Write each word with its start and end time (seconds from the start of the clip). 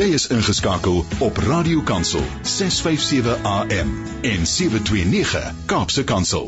Jy 0.00 0.14
is 0.16 0.30
ingeskakel 0.32 1.02
op 1.20 1.38
Radio 1.44 1.82
Kansel 1.84 2.22
657 2.48 3.42
AM 3.44 3.90
en 4.24 4.46
729 4.48 5.50
Kaapse 5.68 6.04
Kansel. 6.08 6.46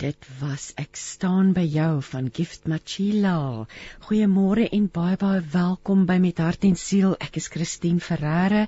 Dit 0.00 0.24
was 0.40 0.70
ek 0.80 0.96
staan 0.96 1.50
by 1.52 1.66
jou 1.68 1.98
van 2.08 2.30
Gift 2.32 2.64
Machila. 2.64 3.66
Goeiemôre 4.08 4.70
en 4.72 4.88
baie 4.88 5.20
baie 5.20 5.42
welkom 5.52 6.06
by 6.08 6.16
Met 6.16 6.40
Hart 6.40 6.64
en 6.64 6.80
Siel. 6.80 7.12
Ek 7.20 7.36
is 7.36 7.50
Christine 7.52 8.00
Ferreira. 8.00 8.64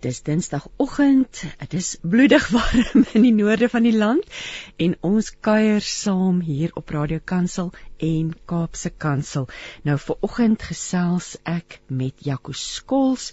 Dis 0.00 0.20
Dinsdagoggend. 0.22 1.40
Dit 1.58 1.72
is 1.74 1.96
bloedig 2.02 2.48
warm 2.54 3.04
in 3.18 3.24
die 3.24 3.32
noorde 3.34 3.68
van 3.68 3.82
die 3.82 3.96
land 3.96 4.28
en 4.76 4.94
ons 5.02 5.32
kuier 5.42 5.82
saam 5.82 6.38
hier 6.46 6.70
op 6.78 6.92
Radio 6.94 7.18
Kansel 7.24 7.72
en 7.96 8.30
Kaapse 8.46 8.92
Kansel. 8.94 9.48
Nou 9.82 9.96
vir 10.04 10.22
oggend 10.28 10.62
gesels 10.70 11.32
ek 11.42 11.80
met 11.90 12.22
Jaco 12.28 12.54
Skols 12.54 13.32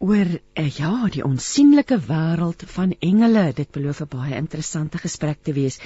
oor 0.00 0.28
uh, 0.32 0.68
ja, 0.72 1.08
die 1.12 1.20
onsigbare 1.20 1.98
wêreld 2.08 2.62
van 2.72 2.94
engele. 3.04 3.42
Dit 3.52 3.68
beloof 3.74 4.00
'n 4.00 4.08
baie 4.08 4.36
interessante 4.36 4.98
gesprek 4.98 5.42
te 5.44 5.52
wees. 5.52 5.76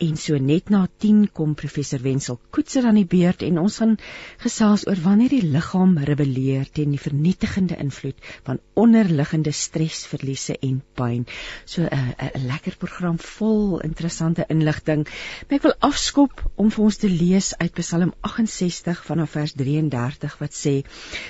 En 0.00 0.16
so 0.16 0.38
net 0.38 0.70
na 0.70 0.88
10 0.98 1.28
kom 1.32 1.54
professor 1.54 2.00
Wenzel 2.00 2.38
Koetser 2.50 2.86
aan 2.86 2.96
die 2.96 3.04
beurt 3.04 3.42
en 3.42 3.58
ons 3.58 3.76
gaan 3.76 3.98
gesels 4.38 4.86
oor 4.88 4.96
wanneer 5.02 5.28
die 5.28 5.50
liggaam 5.52 5.98
rebelleer 5.98 6.64
teen 6.72 6.90
die 6.90 7.00
vernietigende 7.00 7.76
invloed 7.76 8.16
van 8.44 8.58
onderliggende 8.74 9.52
stresverliese 9.52 10.56
en 10.58 10.82
pyn. 10.94 11.26
So 11.64 11.82
'n 11.82 11.92
uh, 11.92 12.30
'n 12.34 12.46
lekker 12.46 12.76
program 12.76 13.18
vol 13.18 13.80
interessante 13.80 14.46
inligting. 14.48 15.06
Maar 15.48 15.58
ek 15.58 15.62
wil 15.62 15.76
afskop 15.78 16.50
om 16.56 16.70
vir 16.70 16.84
ons 16.84 16.96
te 16.96 17.10
lees 17.10 17.56
uit 17.58 17.72
Psalm 17.72 18.14
68 18.20 19.04
vanaf 19.04 19.30
vers 19.30 19.52
33 19.52 20.38
wat 20.38 20.54
sê: 20.54 20.84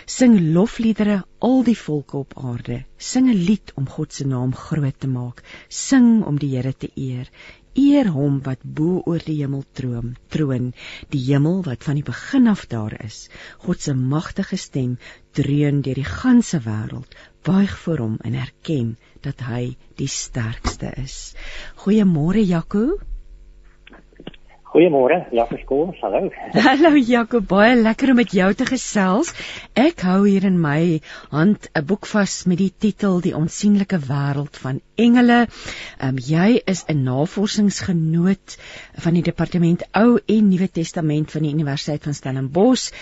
Sing 0.06 0.38
lofliedere 0.54 1.24
al 1.38 1.62
die 1.64 1.78
volke 1.78 2.27
op 2.28 2.44
aarde, 2.44 2.84
sing 2.96 3.28
'n 3.28 3.44
lied 3.48 3.72
om 3.74 3.88
God 3.88 4.12
se 4.12 4.24
naam 4.26 4.54
groot 4.54 5.00
te 5.00 5.08
maak, 5.08 5.42
sing 5.68 6.24
om 6.24 6.38
die 6.38 6.56
Here 6.56 6.72
te 6.72 6.90
eer. 6.94 7.30
Eer 7.74 8.08
hom 8.08 8.40
wat 8.42 8.62
bo 8.62 9.02
oor 9.06 9.22
die 9.24 9.36
hemel 9.40 9.64
troon, 9.72 10.16
troon, 10.28 10.72
die 11.08 11.22
hemel 11.24 11.62
wat 11.62 11.84
van 11.84 11.94
die 11.94 12.02
begin 12.02 12.48
af 12.48 12.66
daar 12.66 12.96
is. 13.04 13.28
God 13.58 13.80
se 13.80 13.94
magtige 13.94 14.56
stem 14.56 14.98
dreun 15.32 15.80
deur 15.80 15.94
die 15.94 16.04
ganse 16.04 16.60
wêreld. 16.60 17.14
Buig 17.42 17.78
voor 17.78 17.98
hom 17.98 18.16
en 18.20 18.34
erken 18.34 18.96
dat 19.20 19.40
hy 19.40 19.76
die 19.96 20.08
sterkste 20.08 20.92
is. 20.96 21.34
Goeiemôre 21.84 22.44
Jaco. 22.44 22.98
Goeiemôre, 24.68 25.24
Jakob 25.32 25.58
Skool. 25.62 25.94
Hallo. 26.02 26.28
Hallo 26.66 26.90
Jakob, 27.00 27.46
baie 27.48 27.72
lekker 27.78 28.10
om 28.12 28.18
met 28.20 28.34
jou 28.36 28.48
te 28.52 28.66
gesels. 28.68 29.30
Ek 29.72 30.02
hou 30.04 30.26
hier 30.26 30.44
in 30.44 30.58
my 30.60 31.00
hand 31.32 31.70
'n 31.72 31.86
boek 31.88 32.04
vas 32.10 32.34
met 32.44 32.60
die 32.60 32.74
titel 32.84 33.22
Die 33.24 33.32
onsigbare 33.32 34.00
wêreld 34.10 34.60
van 34.64 34.82
engele. 35.06 35.38
Ehm 35.46 36.10
um, 36.10 36.18
jy 36.20 36.60
is 36.66 36.84
'n 36.84 37.00
navorsingsgenoot 37.06 38.58
van 39.06 39.16
die 39.16 39.24
departement 39.30 39.86
Ou 40.02 40.20
en 40.26 40.48
Nuwe 40.52 40.68
Testament 40.68 41.32
van 41.32 41.48
die 41.48 41.54
Universiteit 41.56 42.04
van 42.04 42.14
Stellenbosch. 42.14 42.92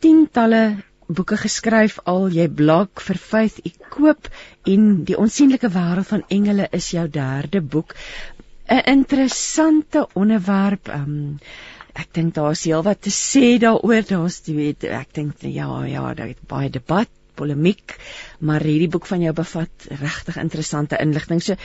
Tientalle 0.00 0.84
boeke 1.08 1.36
geskryf 1.38 1.98
al 2.04 2.28
jy 2.34 2.48
blok 2.60 3.00
vir 3.00 3.16
faith 3.16 3.60
ek 3.64 3.76
koop 3.94 4.28
en 4.66 5.04
die 5.08 5.16
onsigbare 5.16 5.70
wêreld 5.72 6.10
van 6.10 6.24
engele 6.28 6.66
is 6.78 6.90
jou 6.90 7.06
derde 7.08 7.60
boek 7.62 7.94
'n 8.68 8.82
interessante 8.90 10.06
onderwerp. 10.14 10.88
Um, 10.88 11.38
ek 11.94 12.08
dink 12.12 12.34
daar's 12.34 12.64
heelwat 12.66 13.00
te 13.02 13.10
sê 13.10 13.58
daaroor. 13.62 14.02
Daar's 14.08 14.40
jy 14.44 14.54
weet, 14.56 14.84
ek 14.84 15.14
dink 15.14 15.40
ja, 15.40 15.68
ja, 15.86 16.14
daar 16.14 16.32
is 16.32 16.40
baie 16.48 16.70
debat, 16.70 17.08
polemiek, 17.36 17.96
maar 18.40 18.64
hierdie 18.64 18.90
boek 18.92 19.06
van 19.06 19.22
jou 19.22 19.32
bevat 19.36 19.86
regtig 20.00 20.36
interessante 20.40 20.98
inligting. 21.00 21.42
So 21.42 21.56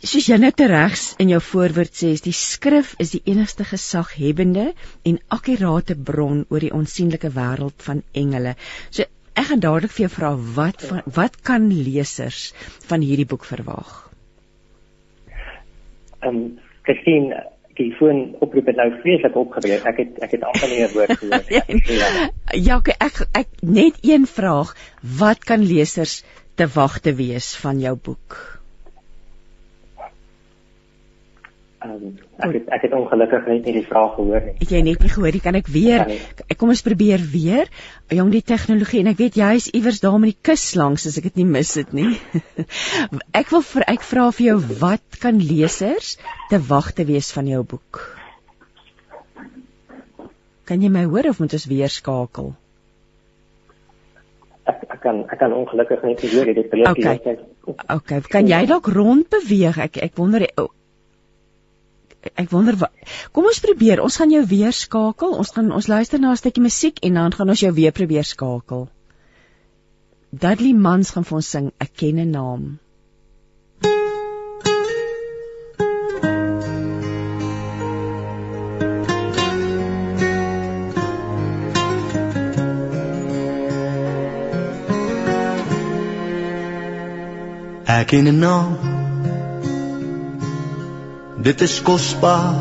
soos 0.00 0.28
jy 0.30 0.38
net 0.40 0.60
regs 0.60 1.14
in 1.20 1.28
jou 1.34 1.40
voorwoord 1.44 1.92
sê, 1.92 2.12
is 2.16 2.24
die 2.24 2.36
skrif 2.36 2.94
is 2.98 3.12
die 3.12 3.22
enigste 3.28 3.66
gesaghebende 3.68 4.70
en 5.04 5.18
akkurate 5.28 5.94
bron 5.94 6.44
oor 6.48 6.64
die 6.64 6.72
onsigbare 6.72 7.34
wêreld 7.36 7.88
van 7.88 8.04
engele. 8.16 8.56
So 8.90 9.04
ek 9.34 9.50
gaan 9.50 9.60
dadelik 9.60 9.92
vir 9.96 10.06
jou 10.06 10.14
vra 10.16 10.36
wat 10.56 10.86
wat 11.18 11.42
kan 11.44 11.68
lesers 11.68 12.52
van 12.88 13.04
hierdie 13.04 13.28
boek 13.28 13.44
verwag? 13.44 14.09
Ehm 16.20 16.36
um, 16.36 16.58
Christine 16.82 17.46
die 17.80 17.90
foon 17.96 18.34
oproep 18.44 18.66
het 18.66 18.76
nou 18.76 18.88
vreeslik 19.00 19.36
opgebreek. 19.36 19.84
Ek 19.88 20.00
het 20.02 20.20
ek 20.26 20.36
het 20.36 20.44
amper 20.44 20.68
nie 20.68 20.82
'n 20.84 20.92
woord 20.92 21.16
gehoor 21.18 21.44
nie. 21.48 21.82
ja. 22.02 22.28
Ja, 22.52 22.76
okay, 22.76 22.96
ek 22.98 23.26
ek 23.32 23.48
net 23.62 23.98
een 24.02 24.26
vraag. 24.26 24.74
Wat 25.00 25.44
kan 25.44 25.64
lesers 25.64 26.22
te 26.54 26.68
wagte 26.74 27.14
wees 27.14 27.56
van 27.56 27.80
jou 27.80 27.96
boek? 27.96 28.59
Um, 31.80 32.18
ek 32.36 32.50
het, 32.52 32.66
ek 32.76 32.82
het 32.84 32.92
ongelukkig 32.92 33.46
net 33.48 33.64
nie 33.64 33.72
die 33.78 33.86
vraag 33.88 34.10
gehoor 34.18 34.42
nie. 34.44 34.52
Het 34.58 34.72
jy 34.74 34.80
net 34.84 35.00
nie 35.00 35.08
gehoor 35.08 35.32
nie? 35.32 35.40
Kan 35.40 35.56
ek 35.56 35.68
weer 35.72 36.02
ek 36.12 36.58
kom 36.60 36.72
ons 36.74 36.82
probeer 36.84 37.22
weer. 37.32 37.70
Jong 38.12 38.28
die 38.34 38.42
tegnologie 38.44 39.00
en 39.00 39.08
ek 39.14 39.20
weet 39.22 39.38
jy 39.40 39.48
is 39.56 39.68
iewers 39.72 40.02
daar 40.02 40.18
met 40.20 40.34
die 40.34 40.42
kus 40.50 40.64
langs 40.76 41.06
as 41.08 41.16
ek 41.16 41.30
dit 41.30 41.38
nie 41.40 41.46
mis 41.48 41.70
dit 41.78 41.94
nie. 41.96 42.10
ek 43.40 43.48
wil 43.54 43.64
vir 43.64 43.86
ek 43.94 44.04
vra 44.04 44.26
vir 44.28 44.46
jou 44.50 44.56
wat 44.82 45.20
kan 45.22 45.38
lesers 45.40 46.18
te 46.50 46.60
wag 46.68 46.90
te 46.98 47.06
wees 47.08 47.30
van 47.32 47.48
jou 47.48 47.62
boek? 47.70 48.02
Kan 50.68 50.84
jy 50.84 50.90
my 50.92 51.06
hoor 51.08 51.30
of 51.30 51.40
moet 51.40 51.56
ons 51.56 51.64
weer 51.70 51.88
skakel? 51.88 52.50
Ek, 54.68 54.84
ek 54.84 55.00
kan 55.06 55.22
ek 55.32 55.40
kan 55.40 55.56
ongelukkig 55.56 56.04
net 56.04 56.26
hoor 56.28 56.52
dit 56.60 56.68
breek 56.74 56.92
okay. 56.92 57.38
okay, 57.88 58.20
kan 58.28 58.52
jy 58.52 58.60
dalk 58.68 58.92
rond 58.92 59.32
beweeg? 59.32 59.80
Ek 59.88 59.96
ek 60.10 60.20
wonder 60.20 60.44
oh, 60.60 60.68
ek 62.22 62.50
wonder 62.52 62.76
wat 62.76 62.92
kom 63.32 63.48
ons 63.48 63.62
probeer 63.64 64.02
ons 64.04 64.16
gaan 64.20 64.32
jou 64.32 64.42
weer 64.46 64.72
skakel. 64.76 65.32
Ons 65.32 65.54
gaan 65.56 65.72
ons 65.72 65.88
luister 65.88 66.20
na 66.20 66.32
'n 66.32 66.36
stukkie 66.36 66.62
musiek 66.62 66.98
en 67.02 67.14
dan 67.14 67.32
gaan 67.32 67.48
ons 67.48 67.60
jou 67.60 67.72
weer 67.72 67.92
probeer 67.92 68.24
skakel. 68.24 68.88
Dudley 70.30 70.74
Mans 70.74 71.10
gaan 71.10 71.24
vir 71.24 71.36
ons 71.36 71.50
sing 71.50 71.72
'n 71.80 71.88
kenne 71.96 72.24
naam. 72.24 72.78
Ek 87.90 88.06
ken 88.06 88.28
'n 88.28 88.38
naam 88.38 88.89
Dit 91.40 91.60
is 91.60 91.78
kosbaar 91.82 92.54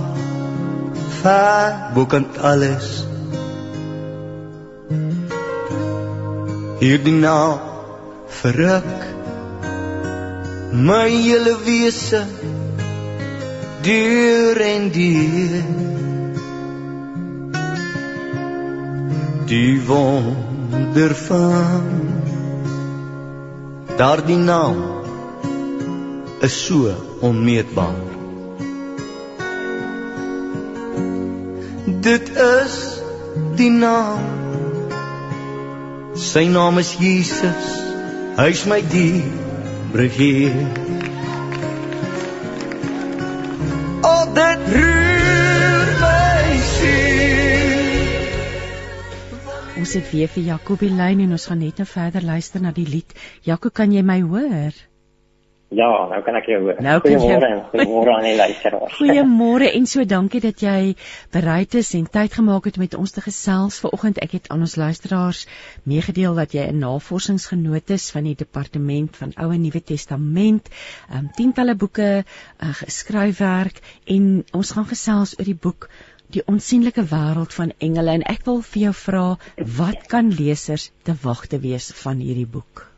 ver 1.20 1.74
bokant 1.94 2.38
alles. 2.40 2.88
Hierdie 6.80 7.18
naam 7.20 7.60
verruk 8.40 8.94
my 10.72 11.10
hele 11.12 11.58
wese. 11.66 12.24
Deur 13.84 14.62
en 14.64 14.88
deur 14.96 15.68
Die 19.52 19.76
wonder 19.88 21.16
van 21.26 21.90
daardie 24.00 24.40
naam 24.40 24.80
is 26.48 26.56
so 26.66 26.96
onmeetbaar 27.20 28.09
is 32.40 32.76
die 33.60 33.70
naam. 33.70 34.24
Sy 36.16 36.48
naam 36.52 36.80
is 36.80 36.96
Jesus. 37.00 37.72
Hy's 38.40 38.66
my 38.72 38.80
die 38.82 39.24
breheer 39.92 40.56
o 44.06 44.14
dit 44.36 44.68
rühr 44.76 45.90
my 46.02 46.60
siel. 46.70 48.28
Ons 49.80 49.96
het 49.98 50.12
weer 50.12 50.32
vir 50.32 50.46
Jakobie 50.54 50.92
lyn 50.94 51.26
en 51.26 51.36
ons 51.36 51.48
gaan 51.52 51.64
net 51.64 51.82
nou 51.82 51.88
verder 51.90 52.24
luister 52.24 52.64
na 52.64 52.72
die 52.76 52.88
lied. 52.88 53.16
Jakob 53.48 53.76
kan 53.76 53.92
jy 53.96 54.04
my 54.06 54.22
hoor 54.24 54.76
Ja, 55.70 56.08
nou 56.10 56.18
kan 56.26 56.34
ek 56.34 56.48
jou 56.50 56.58
hoor. 56.64 56.80
Nou 56.82 56.96
goeiemôre, 57.04 57.50
goeiemôre 57.70 58.14
aan 58.16 58.26
die 58.26 58.38
luisteraars. 58.44 58.96
Goeiemôre 58.98 59.68
en 59.78 59.86
so 59.86 60.06
dankie 60.10 60.42
dat 60.42 60.64
jy 60.66 60.96
bereid 61.36 61.78
is 61.78 61.92
en 61.94 62.08
tyd 62.10 62.34
gemaak 62.34 62.66
het 62.66 62.80
met 62.82 62.98
ons 62.98 63.14
te 63.14 63.22
gesels 63.22 63.78
vanoggend. 63.84 64.18
Ek 64.26 64.34
het 64.40 64.50
aan 64.50 64.66
ons 64.66 64.76
luisteraars 64.82 65.44
meegedeel 65.86 66.42
dat 66.42 66.58
jy 66.58 66.66
'n 66.72 66.82
navorsingsgenoot 66.82 67.94
is 67.94 68.10
van 68.10 68.26
die 68.26 68.36
departement 68.36 69.22
van 69.22 69.36
Ou 69.38 69.54
en 69.54 69.62
Nuwe 69.62 69.84
Testament, 69.84 70.74
um 71.14 71.30
tientalle 71.38 71.78
boeke 71.78 72.26
uh, 72.26 72.74
geskryf 72.82 73.38
werk 73.38 73.82
en 74.10 74.46
ons 74.52 74.72
gaan 74.72 74.90
gesels 74.90 75.38
oor 75.38 75.46
die 75.46 75.60
boek 75.68 75.90
Die 76.30 76.44
onsigbare 76.46 77.06
wêreld 77.10 77.54
van 77.54 77.72
engele 77.78 78.14
en 78.20 78.26
ek 78.30 78.46
wil 78.46 78.62
vir 78.62 78.82
jou 78.82 78.94
vra 78.94 79.24
wat 79.80 80.06
kan 80.12 80.30
lesers 80.30 80.92
te 81.02 81.18
wag 81.24 81.48
te 81.50 81.58
wees 81.62 81.90
van 82.04 82.22
hierdie 82.22 82.46
boek? 82.46 82.89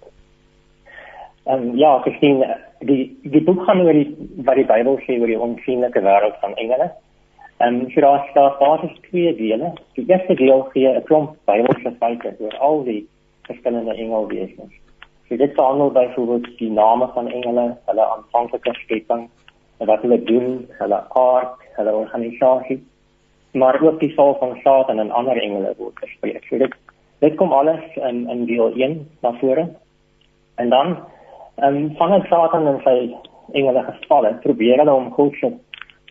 Ehm 1.46 1.70
um, 1.70 1.78
ja, 1.78 2.00
gesien 2.06 2.44
die 2.80 3.18
die 3.24 3.44
boek 3.44 3.64
gaan 3.66 3.82
oor 3.82 3.94
die 3.94 4.10
wat 4.46 4.56
die 4.56 4.66
Bybel 4.66 5.00
sê 5.06 5.18
oor 5.20 5.28
die 5.28 5.40
onsigbare 5.40 6.04
wêreld 6.06 6.38
van 6.42 6.54
engele. 6.56 6.92
Ehm 7.58 7.82
um, 7.82 7.90
so 7.90 8.02
daar 8.02 8.28
staan 8.30 8.58
basies 8.60 9.00
twee 9.10 9.36
dele. 9.36 9.74
Die 9.98 10.06
eerste 10.08 10.36
deel 10.36 10.62
gee 10.74 10.88
'n 10.88 11.04
klomp 11.04 11.36
Bybelse 11.46 11.96
feite 12.00 12.36
oor 12.40 12.58
al 12.58 12.84
die 12.84 13.08
verskillende 13.50 13.94
engelwesens. 13.96 14.74
So 15.28 15.38
dit 15.38 15.56
handel 15.56 15.92
byvoorbeeld 15.92 16.58
die 16.58 16.72
name 16.72 17.08
van 17.14 17.28
engele, 17.28 17.78
hulle 17.86 18.06
aanvanklike 18.06 18.74
skepping, 18.74 19.30
wat 19.78 20.02
hulle 20.02 20.24
doen, 20.24 20.68
hulle 20.80 21.04
aard, 21.10 21.62
hulle 21.78 21.94
organisasie, 21.96 22.84
maar 23.54 23.82
ook 23.82 24.00
die 24.00 24.14
val 24.16 24.36
van 24.40 24.58
Satan 24.64 25.00
en 25.00 25.12
ander 25.12 25.42
engele 25.42 25.74
word 25.78 26.00
bespreek. 26.00 26.44
So 26.50 26.58
dit 26.58 26.76
dit 27.20 27.36
kom 27.36 27.54
alles 27.54 27.96
in 27.96 28.30
in 28.30 28.46
deel 28.46 28.74
1 28.76 29.08
na 29.22 29.34
vore. 29.40 29.70
En 30.56 30.70
dan 30.70 30.98
ehm 31.62 31.76
um, 31.76 31.92
van 31.98 32.24
Satan 32.30 32.68
en 32.68 32.80
sy 32.84 32.98
engele 33.54 33.84
gevalle, 33.84 34.34
probeer 34.42 34.80
hulle 34.82 34.94
om 34.94 35.12
God 35.18 35.36
se 35.40 35.52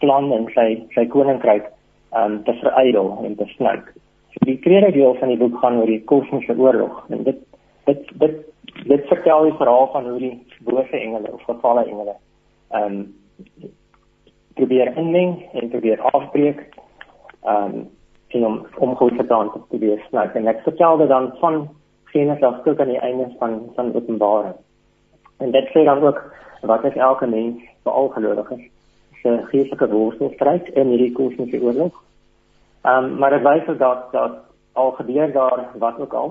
plan 0.01 0.31
en 0.33 0.47
sy 0.55 0.69
sy 0.95 1.07
koninkryk 1.15 1.67
ehm 1.67 2.23
um, 2.25 2.39
te 2.47 2.55
verydel 2.63 3.11
en 3.25 3.37
te 3.37 3.47
snyk. 3.57 3.91
So 4.35 4.47
die 4.47 4.61
tweede 4.67 4.93
deel 4.95 5.17
van 5.19 5.33
die 5.33 5.41
boek 5.41 5.59
gaan 5.63 5.81
oor 5.81 5.91
die 5.91 6.05
kosmiese 6.13 6.55
oorlog. 6.59 7.03
En 7.11 7.25
dit 7.27 7.43
dit 7.91 8.15
dit 8.23 8.39
dit 8.87 9.07
vertel 9.11 9.49
die 9.49 9.57
verhaal 9.59 9.91
van 9.93 10.09
hoe 10.09 10.19
die 10.19 10.37
bose 10.67 10.97
engele 11.03 11.33
of 11.33 11.43
gevalle 11.49 11.85
engele 11.85 12.17
ehm 12.71 13.01
um, 13.01 13.03
probeer 14.55 14.97
inmeng 14.97 15.37
en 15.53 15.69
probeer 15.75 16.01
afbreek 16.15 16.63
ehm 17.43 17.75
um, 17.75 17.89
en 18.31 18.47
om 18.47 18.67
om 18.79 18.97
goed 18.97 19.17
te 19.19 19.27
doen 19.27 19.51
te 19.71 19.79
wees 19.79 20.03
nou 20.15 20.29
en 20.35 20.49
ek 20.49 20.63
vertel 20.63 20.99
dit 20.99 21.09
dan 21.09 21.33
van 21.41 21.63
Genesis 22.13 22.65
tot 22.65 22.81
aan 22.81 22.93
die 22.95 23.01
einde 23.07 23.33
van 23.39 23.63
van 23.75 23.95
Openbaring 23.95 24.59
en 25.41 25.51
dit 25.51 25.73
sê 25.73 25.85
dan 25.85 26.03
ook 26.03 26.21
wat 26.63 26.85
is 26.85 26.97
elke 26.97 27.27
mens 27.27 27.63
veral 27.83 28.09
gelowiges 28.09 28.69
se 29.23 29.41
geestelike 29.53 29.89
worstelstryd 29.89 30.69
in 30.69 30.93
hierdie 30.95 31.13
kosmiese 31.13 31.63
oorlog 31.63 31.97
ehm 32.83 33.05
um, 33.05 33.19
maar 33.19 33.31
dit 33.31 33.43
wys 33.43 33.77
dat 33.79 34.13
dat 34.13 34.39
al 34.73 34.91
gebeur 34.91 35.33
daar 35.33 35.69
wat 35.79 36.01
ook 36.01 36.13
al 36.13 36.31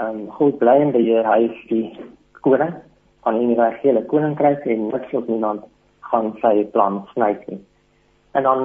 um, 0.00 0.30
God 0.30 0.58
bly 0.58 0.76
in 0.82 0.92
beheer, 0.94 1.26
hy 1.26 1.48
is 1.48 1.58
die 1.70 1.84
koning 2.44 2.74
van 3.26 3.36
die 3.36 3.46
universele 3.48 4.04
koninkryk 4.10 4.66
en 4.66 4.88
niks 4.92 5.14
of 5.18 5.26
niemand 5.30 5.66
gaan 6.10 6.32
sy 6.42 6.64
plan 6.72 7.02
snyk 7.12 7.44
nie. 7.50 7.60
En 8.36 8.42
dan 8.42 8.60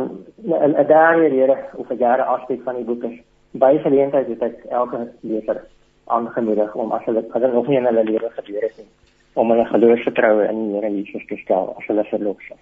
'n 0.46 0.88
derde 0.88 1.28
rede 1.28 1.58
of 1.76 1.90
'n 1.90 1.98
derde 1.98 2.24
aspek 2.24 2.62
van 2.64 2.76
die 2.76 2.86
boek 2.86 3.04
is 3.04 3.20
by 3.52 3.78
geleentheid 3.78 4.28
het 4.28 4.42
ek 4.42 4.66
elke 4.70 5.08
leser 5.22 5.62
aangemoedig 6.06 6.76
om 6.76 6.92
as 6.92 7.06
hulle 7.06 7.24
hulle 7.32 7.52
nog 7.52 7.68
nie 7.68 7.78
in 7.78 7.86
hulle 7.86 8.04
lewe 8.04 8.30
gebeur 8.30 8.62
het 8.62 8.78
nie 8.78 9.03
om 9.34 9.50
hulle 9.54 9.66
geloofsvertroue 9.72 10.48
in 10.50 10.62
die 10.62 10.76
Here 10.76 10.94
Jesus 10.94 11.26
te 11.30 11.40
stel 11.42 11.74
as 11.78 11.90
hulle 11.90 12.06
verlos 12.12 12.52
is. 12.52 12.62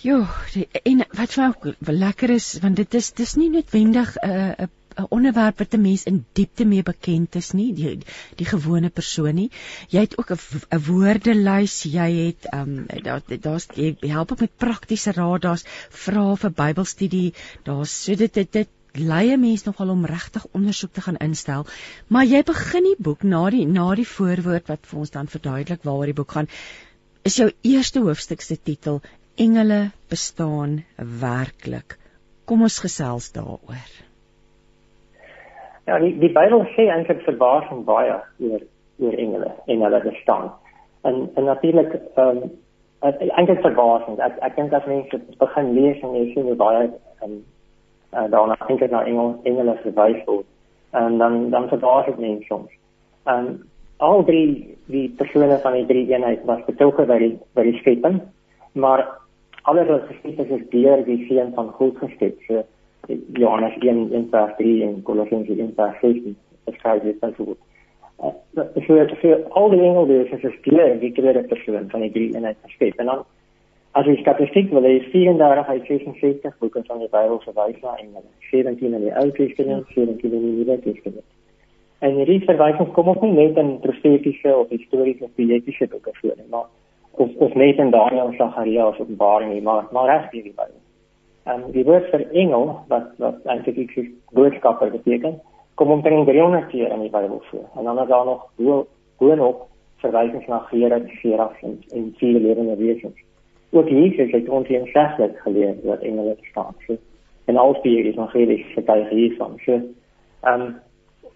Jo, 0.00 0.24
en 0.88 1.02
wat 1.12 1.34
vir 1.36 1.50
my 1.52 1.94
lekker 2.06 2.32
is 2.32 2.54
want 2.62 2.78
dit 2.80 2.94
is 2.94 3.12
dis 3.12 3.36
nie 3.36 3.50
noodwendig 3.52 4.16
'n 4.16 4.30
uh, 4.30 4.54
'n 4.64 4.70
'n 5.00 5.06
onderwerp 5.16 5.58
wat 5.58 5.74
'n 5.74 5.80
mens 5.80 6.02
in 6.10 6.24
diepte 6.38 6.64
mee 6.64 6.82
bekend 6.82 7.34
is 7.40 7.50
nie, 7.52 7.68
die 7.74 7.98
die 8.40 8.48
gewone 8.52 8.90
persoon 8.90 9.34
nie. 9.34 9.50
Jy 9.94 10.00
het 10.06 10.18
ook 10.18 10.30
'n 10.32 10.82
woordelys, 10.88 11.76
jy 11.82 12.08
het 12.26 12.48
ehm 12.50 12.78
um, 12.78 13.02
daar 13.02 13.22
daar's 13.46 13.68
jy 13.74 13.96
help 14.00 14.32
ook 14.32 14.40
met 14.40 14.56
praktiese 14.56 15.12
raad, 15.12 15.42
daar's 15.42 15.64
vrae 16.04 16.36
vir 16.36 16.52
Bybelstudie, 16.62 17.32
daar's 17.62 18.02
so 18.04 18.14
dit 18.14 18.34
dit, 18.34 18.52
dit 18.52 18.68
lei 18.94 19.32
'n 19.32 19.40
mens 19.40 19.64
nogal 19.64 19.90
om 19.90 20.04
regtig 20.06 20.46
ondersoek 20.52 20.92
te 20.92 21.00
gaan 21.00 21.16
instel. 21.16 21.64
Maar 22.08 22.24
jy 22.24 22.42
begin 22.42 22.84
die 22.84 22.98
boek 22.98 23.22
na 23.22 23.50
die 23.50 23.66
na 23.66 23.94
die 23.94 24.08
voorwoord 24.08 24.68
wat 24.68 24.86
vir 24.86 24.98
ons 24.98 25.10
dan 25.10 25.26
verduidelik 25.26 25.82
waaroor 25.82 26.06
die 26.12 26.20
boek 26.20 26.30
gaan. 26.30 26.48
Is 27.24 27.36
jou 27.36 27.50
eerste 27.62 28.00
hoofstuk 28.00 28.40
se 28.40 28.56
titel 28.62 29.00
Engele 29.36 29.90
bestaan 30.08 30.84
werklik. 31.20 31.98
Kom 32.44 32.62
ons 32.62 32.78
gesels 32.78 33.32
daaroor. 33.32 33.90
Ja, 35.86 35.98
die 35.98 36.18
die 36.18 36.32
Bybel 36.32 36.66
sê 36.74 36.88
eintlik 36.92 37.22
verbasing 37.26 37.84
baie 37.84 38.18
oor 38.38 38.60
oor 39.00 39.14
engele 39.24 39.54
en 39.66 39.80
hulle 39.86 40.00
bestaan. 40.04 40.50
En 41.02 41.30
en 41.34 41.44
natuurlik 41.44 41.94
ehm 41.94 42.42
um, 42.42 42.50
eintlik 43.00 43.60
verbasing. 43.60 44.18
Ek 44.18 44.36
ek 44.48 44.56
dink 44.56 44.72
as 44.72 44.86
mense 44.86 45.20
begin 45.38 45.72
lees 45.78 46.02
en 46.02 46.14
jy 46.18 46.26
sien 46.34 46.50
hoe 46.50 46.58
baie 46.60 46.84
ehm 46.84 47.24
um, 47.30 47.40
uh, 48.12 48.26
daarna 48.30 48.56
dink 48.66 48.82
ek 48.82 48.90
na 48.90 49.04
engele 49.04 49.36
engele 49.48 49.76
verwys 49.84 50.24
word. 50.26 50.46
En 50.90 51.18
dan 51.18 51.50
dan 51.50 51.68
verbaas 51.68 52.06
dit 52.06 52.18
mense 52.18 52.46
soms. 52.48 52.72
Um, 53.24 53.62
al 53.96 54.24
drie 54.24 54.76
die 54.90 55.08
persone 55.16 55.58
van 55.62 55.76
die 55.78 55.86
drie 55.86 56.06
eenheid 56.10 56.44
was 56.48 56.64
betrokke 56.66 57.06
by 57.06 57.18
die 57.22 57.32
by 57.54 57.66
die 57.68 57.78
skepping, 57.78 58.20
maar 58.72 59.06
alles 59.70 59.88
wat 59.88 60.06
geskep 60.08 60.38
is, 60.44 60.54
is 60.58 60.68
deur 60.74 61.02
die 61.06 61.24
seun 61.28 61.52
van 61.54 61.72
God 61.78 61.98
geskep. 62.02 62.38
So 62.48 62.64
Johannes 63.38 63.76
1 63.80 64.12
in 64.12 64.28
vers 64.30 64.54
3 64.58 64.82
en 64.86 65.02
Kolossense 65.02 65.52
1 65.52 65.74
vers 65.76 65.98
16 66.00 66.36
beskryf 66.68 67.02
dit 67.02 67.20
dan 67.20 67.34
so. 67.36 67.56
Uh, 68.20 68.32
so 68.86 68.98
so 69.20 69.36
al 69.58 69.70
die 69.72 69.80
engelwese 69.80 70.40
is 70.48 70.58
geleer 70.64 70.98
die 71.00 71.12
tweede 71.16 71.42
persoon 71.48 71.88
van 71.92 72.04
die 72.04 72.12
drie 72.16 72.28
eenheid 72.34 72.58
geskep 72.66 72.98
en 73.00 73.12
dan 73.12 73.22
as 73.98 74.06
jy 74.06 74.14
statistiek 74.20 74.70
wil 74.70 74.86
hê 74.86 74.98
34 75.10 75.68
uit 75.68 75.86
66 75.88 76.58
boeke 76.62 76.82
van 76.86 77.00
die 77.02 77.08
Bybel 77.10 77.40
verwys 77.42 77.78
na 77.82 77.96
engele 77.98 78.28
17 78.50 78.94
in 78.94 79.06
die 79.06 79.14
Ou 79.18 79.30
Testament 79.34 79.88
17 79.94 80.30
in 80.30 80.44
die 80.44 80.52
Nuwe 80.58 80.76
Testament. 80.84 81.26
En 81.98 82.14
hierdie 82.20 82.44
verwysings 82.44 82.92
kom 82.94 83.08
ook 83.10 83.24
nie 83.26 83.32
net 83.34 83.56
in 83.58 83.72
profetiese 83.82 84.52
of 84.56 84.70
historiese 84.70 85.24
of 85.26 85.32
poëtiese 85.34 85.88
boeke 85.90 86.14
voor 86.20 86.36
nie 86.36 86.46
maar 86.52 86.68
of 87.18 87.34
of 87.46 87.56
net 87.58 87.82
in 87.82 87.90
Daniël, 87.90 88.30
Sagaria 88.38 88.86
of 88.86 89.00
Openbaring 89.00 89.50
nie 89.52 89.62
maar 89.62 89.88
maar 89.90 90.06
reg 90.06 90.28
in 90.38 90.46
die 90.46 90.54
Bybel. 90.54 90.78
Um, 91.50 91.64
die 91.74 91.84
woord 91.84 92.06
vir 92.12 92.22
engel 92.30 92.68
wat 92.92 93.08
wat 93.18 93.48
eintlik 93.50 93.80
iets 93.86 94.12
boodskapper 94.38 94.92
beteken 94.94 95.40
kom 95.74 95.90
omtrent 95.90 96.28
300 96.28 96.70
keer 96.70 96.92
in 96.94 97.02
die 97.02 97.10
Bybel 97.10 97.42
voor. 97.50 97.66
En 97.74 97.84
dan 97.84 97.98
is 97.98 98.08
daar 98.08 98.24
nog 98.24 98.46
boonop 99.18 99.66
verwysings 99.96 100.46
na 100.46 100.58
Gerard, 100.70 101.10
Seraf 101.18 101.62
en 101.62 101.82
en 101.90 102.14
vier 102.18 102.38
lewende 102.38 102.76
wesens 102.76 103.18
ook 103.70 103.88
Jesus 103.88 104.30
het 104.32 104.48
ons 104.48 104.68
in 104.68 104.86
seslik 104.92 105.38
geleer 105.46 105.74
wat 105.84 106.02
engele 106.02 106.36
bestaan 106.40 106.74
so 106.86 106.96
en 107.46 107.56
al 107.56 107.76
die 107.82 107.98
evangelies 108.12 108.66
vertel 108.74 109.06
hiervan 109.10 109.58
so 109.64 109.72
ehm 109.72 110.60
um, 110.60 110.78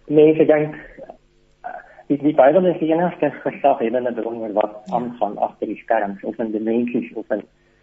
mense 0.06 0.44
dink 0.44 0.74
die 2.08 2.18
die 2.20 2.34
Bybel 2.36 2.66
is 2.68 2.80
die 2.80 2.90
enigste 2.92 3.30
gesag 3.42 3.80
in 3.80 3.96
'n 3.96 4.14
bron 4.14 4.52
wat 4.52 4.74
aanvang 4.90 5.38
agter 5.38 5.66
die 5.66 5.80
skerms 5.82 6.24
of 6.24 6.38
in 6.38 6.52
dimensies 6.52 7.12
of 7.14 7.30
in 7.30 7.42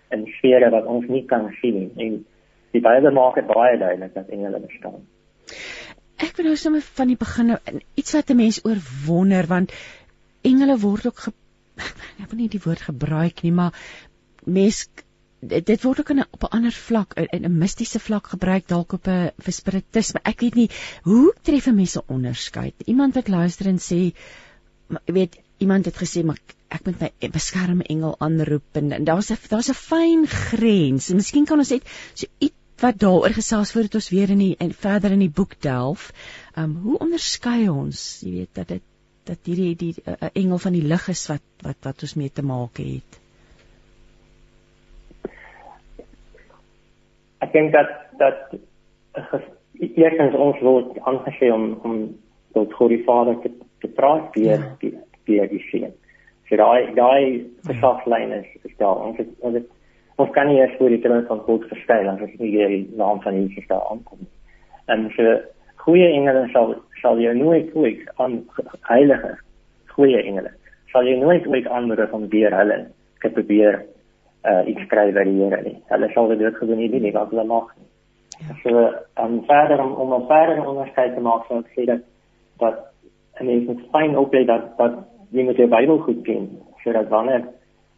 in 0.09 0.25
sfere 0.37 0.69
wat 0.69 0.85
ons 0.85 1.07
nie 1.07 1.25
kan 1.25 1.49
sien 1.61 1.77
nie. 1.79 1.91
En 2.05 2.25
die 2.71 2.81
Bybel 2.81 3.11
maak 3.11 3.35
dit 3.35 3.47
baie 3.47 3.77
duidelik 3.77 4.13
dat 4.13 4.29
engele 4.29 4.59
bestaan. 4.59 5.01
Ek 6.17 6.35
wil 6.37 6.45
nou 6.51 6.55
sommer 6.55 6.81
van 6.81 7.07
die 7.07 7.17
begin 7.17 7.57
iets 7.95 8.13
wat 8.13 8.29
'n 8.29 8.35
mens 8.35 8.61
oor 8.65 8.79
wonder 9.07 9.47
want 9.47 9.73
engele 10.43 10.77
word 10.77 11.05
ook 11.07 11.19
ge, 11.25 11.31
ek 12.21 12.29
wil 12.29 12.39
nie 12.39 12.49
die 12.49 12.63
woord 12.65 12.81
gebruik 12.81 13.41
nie, 13.41 13.51
maar 13.51 13.73
mens 14.45 14.87
dit, 15.41 15.65
dit 15.65 15.83
word 15.83 15.99
ook 15.99 16.09
in 16.09 16.19
'n 16.19 16.27
op 16.31 16.43
'n 16.43 16.55
ander 16.57 16.71
vlak 16.71 17.13
in 17.13 17.45
'n 17.45 17.57
mistiese 17.57 17.99
vlak 17.99 18.27
gebruik 18.27 18.67
dalk 18.67 18.93
op 18.93 19.07
'n 19.07 19.31
vir 19.37 19.53
spiritisme. 19.53 20.19
Ek 20.23 20.39
weet 20.39 20.55
nie 20.55 20.69
hoe 21.03 21.33
tref 21.41 21.71
mense 21.71 22.03
onderskeid. 22.07 22.73
Iemand 22.85 23.13
wat 23.13 23.27
luister 23.27 23.67
en 23.67 23.79
sê 23.79 24.13
weet 25.05 25.37
iemand 25.57 25.85
het 25.85 25.97
gesê 25.97 26.23
maar 26.23 26.39
ek 26.67 26.85
moet 26.85 26.99
my 26.99 27.29
beskerm 27.29 27.81
engel 27.81 28.15
aanroep 28.19 28.79
en, 28.79 28.91
en 28.91 29.03
daar's 29.03 29.31
'n 29.31 29.37
daar's 29.49 29.69
'n 29.69 29.73
fyn 29.73 30.27
grens. 30.27 31.09
En 31.09 31.15
miskien 31.15 31.45
kan 31.45 31.57
ons 31.57 31.69
net 31.69 31.83
so 32.13 32.27
iets 32.37 32.55
wat 32.81 32.99
daaroor 32.99 33.33
gesels 33.33 33.71
voordat 33.71 33.95
ons 33.95 34.09
weer 34.09 34.29
in 34.29 34.37
die 34.37 34.55
en 34.57 34.73
verder 34.73 35.11
in 35.11 35.19
die 35.19 35.35
boek 35.39 35.55
delf. 35.61 36.11
Ehm 36.55 36.63
um, 36.63 36.75
hoe 36.83 36.97
onderskei 36.97 37.69
ons, 37.69 38.19
jy 38.21 38.31
weet 38.31 38.53
dat 38.53 38.67
dit 38.67 38.81
dat 39.23 39.37
hierdie 39.45 39.75
die 39.75 39.95
'n 40.05 40.17
uh, 40.21 40.29
engel 40.33 40.57
van 40.57 40.73
die 40.73 40.87
lig 40.93 41.07
is 41.07 41.27
wat 41.27 41.41
wat 41.61 41.77
wat 41.81 42.01
ons 42.01 42.13
mee 42.13 42.31
te 42.31 42.41
maak 42.41 42.77
het. 42.77 43.20
Ek 47.51 47.57
dink 47.57 47.73
dat 47.75 47.89
dat 48.15 48.53
eerstens 49.75 50.35
ons 50.39 50.59
word 50.63 50.95
aangesê 51.03 51.49
om 51.51 51.73
om 51.83 51.95
tot 52.55 52.71
God 52.79 52.93
die 52.93 53.03
Vader 53.03 53.35
te 53.43 53.51
te 53.83 53.89
praat 53.97 54.29
deur 54.37 54.55
ja. 54.55 54.69
die 54.79 54.93
deur 55.27 55.49
die 55.51 55.59
seun. 55.67 55.91
So 56.47 56.55
daai 56.55 56.93
daai 56.95 57.43
geslagslyn 57.67 58.31
is 58.37 58.47
is 58.63 58.77
daar. 58.79 59.03
Ons 59.03 59.19
het, 59.19 59.27
ons 59.43 59.59
het, 59.59 59.67
ons 60.15 60.31
kan 60.31 60.47
nie 60.47 60.61
eers 60.61 60.77
voor 60.79 60.95
die 60.95 61.01
troon 61.03 61.27
van 61.27 61.43
God 61.49 61.67
verskyn 61.73 62.07
as 62.13 62.23
ons 62.23 62.39
nie 62.39 62.53
die 62.55 62.81
naam 62.95 63.19
van 63.27 63.35
Jesus 63.35 63.67
daar 63.67 63.83
aankom. 63.91 64.23
En 64.87 65.09
so 65.17 65.35
goeie 65.83 66.07
engele 66.07 66.47
sal 66.55 66.77
sal 67.01 67.19
jy 67.19 67.35
nooit 67.35 67.75
ooit 67.75 68.07
aan 68.15 68.39
heilige 68.87 69.35
goeie 69.91 70.23
engele 70.23 70.55
sal 70.93 71.03
jy 71.03 71.19
nooit 71.19 71.47
ooit 71.51 71.67
aanmoedig 71.67 72.15
om 72.15 72.29
deur 72.31 72.55
hulle 72.61 72.83
te 73.19 73.35
probeer 73.35 73.81
uh 74.49 74.61
iets 74.67 74.81
skryf 74.87 75.13
by 75.13 75.23
die 75.27 75.37
Here 75.39 75.61
nie. 75.63 75.77
Hulle 75.89 76.09
sal 76.13 76.27
dit 76.27 76.43
ook 76.45 76.57
gewoon 76.57 76.77
nie 76.77 76.89
doen 76.89 77.01
nie, 77.01 77.13
want 77.13 77.29
hulle 77.29 77.45
mag 77.45 77.73
nie. 77.77 77.87
Ja. 78.41 78.55
So 78.63 79.23
um, 79.23 79.41
verder 79.45 79.83
om 79.83 79.93
om 79.93 80.13
'n 80.13 80.27
verder 80.27 80.65
onderskeid 80.67 81.15
te 81.15 81.21
maak, 81.21 81.45
sou 81.47 81.59
ek 81.59 81.71
sê 81.75 81.85
dat 81.85 82.01
dat 82.57 82.77
en 83.39 83.45
mens 83.45 83.67
moet 83.67 83.81
fyn 83.91 84.17
oplet 84.17 84.47
dat 84.47 84.77
dat 84.77 84.93
jy 85.31 85.43
moet 85.43 85.57
jou 85.57 85.67
Bybel 85.67 85.97
goed 85.97 86.23
ken 86.23 86.49
sodat 86.83 87.09
wanneer 87.09 87.45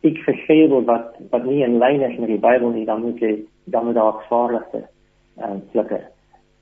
ek 0.04 0.18
gesê 0.28 0.68
word 0.70 0.86
wat 0.86 1.16
wat 1.32 1.46
nie 1.46 1.64
in 1.64 1.80
lyn 1.80 2.02
is 2.02 2.18
met 2.20 2.28
die 2.28 2.42
Bybel 2.48 2.70
nie, 2.70 2.86
dan 2.86 3.02
moet 3.02 3.20
jy 3.20 3.46
dan 3.66 3.86
moet 3.86 3.96
daar 3.96 4.20
gevaarlikste 4.24 4.84
ehm 5.38 5.56
uh, 5.56 5.62
flikker. 5.72 6.04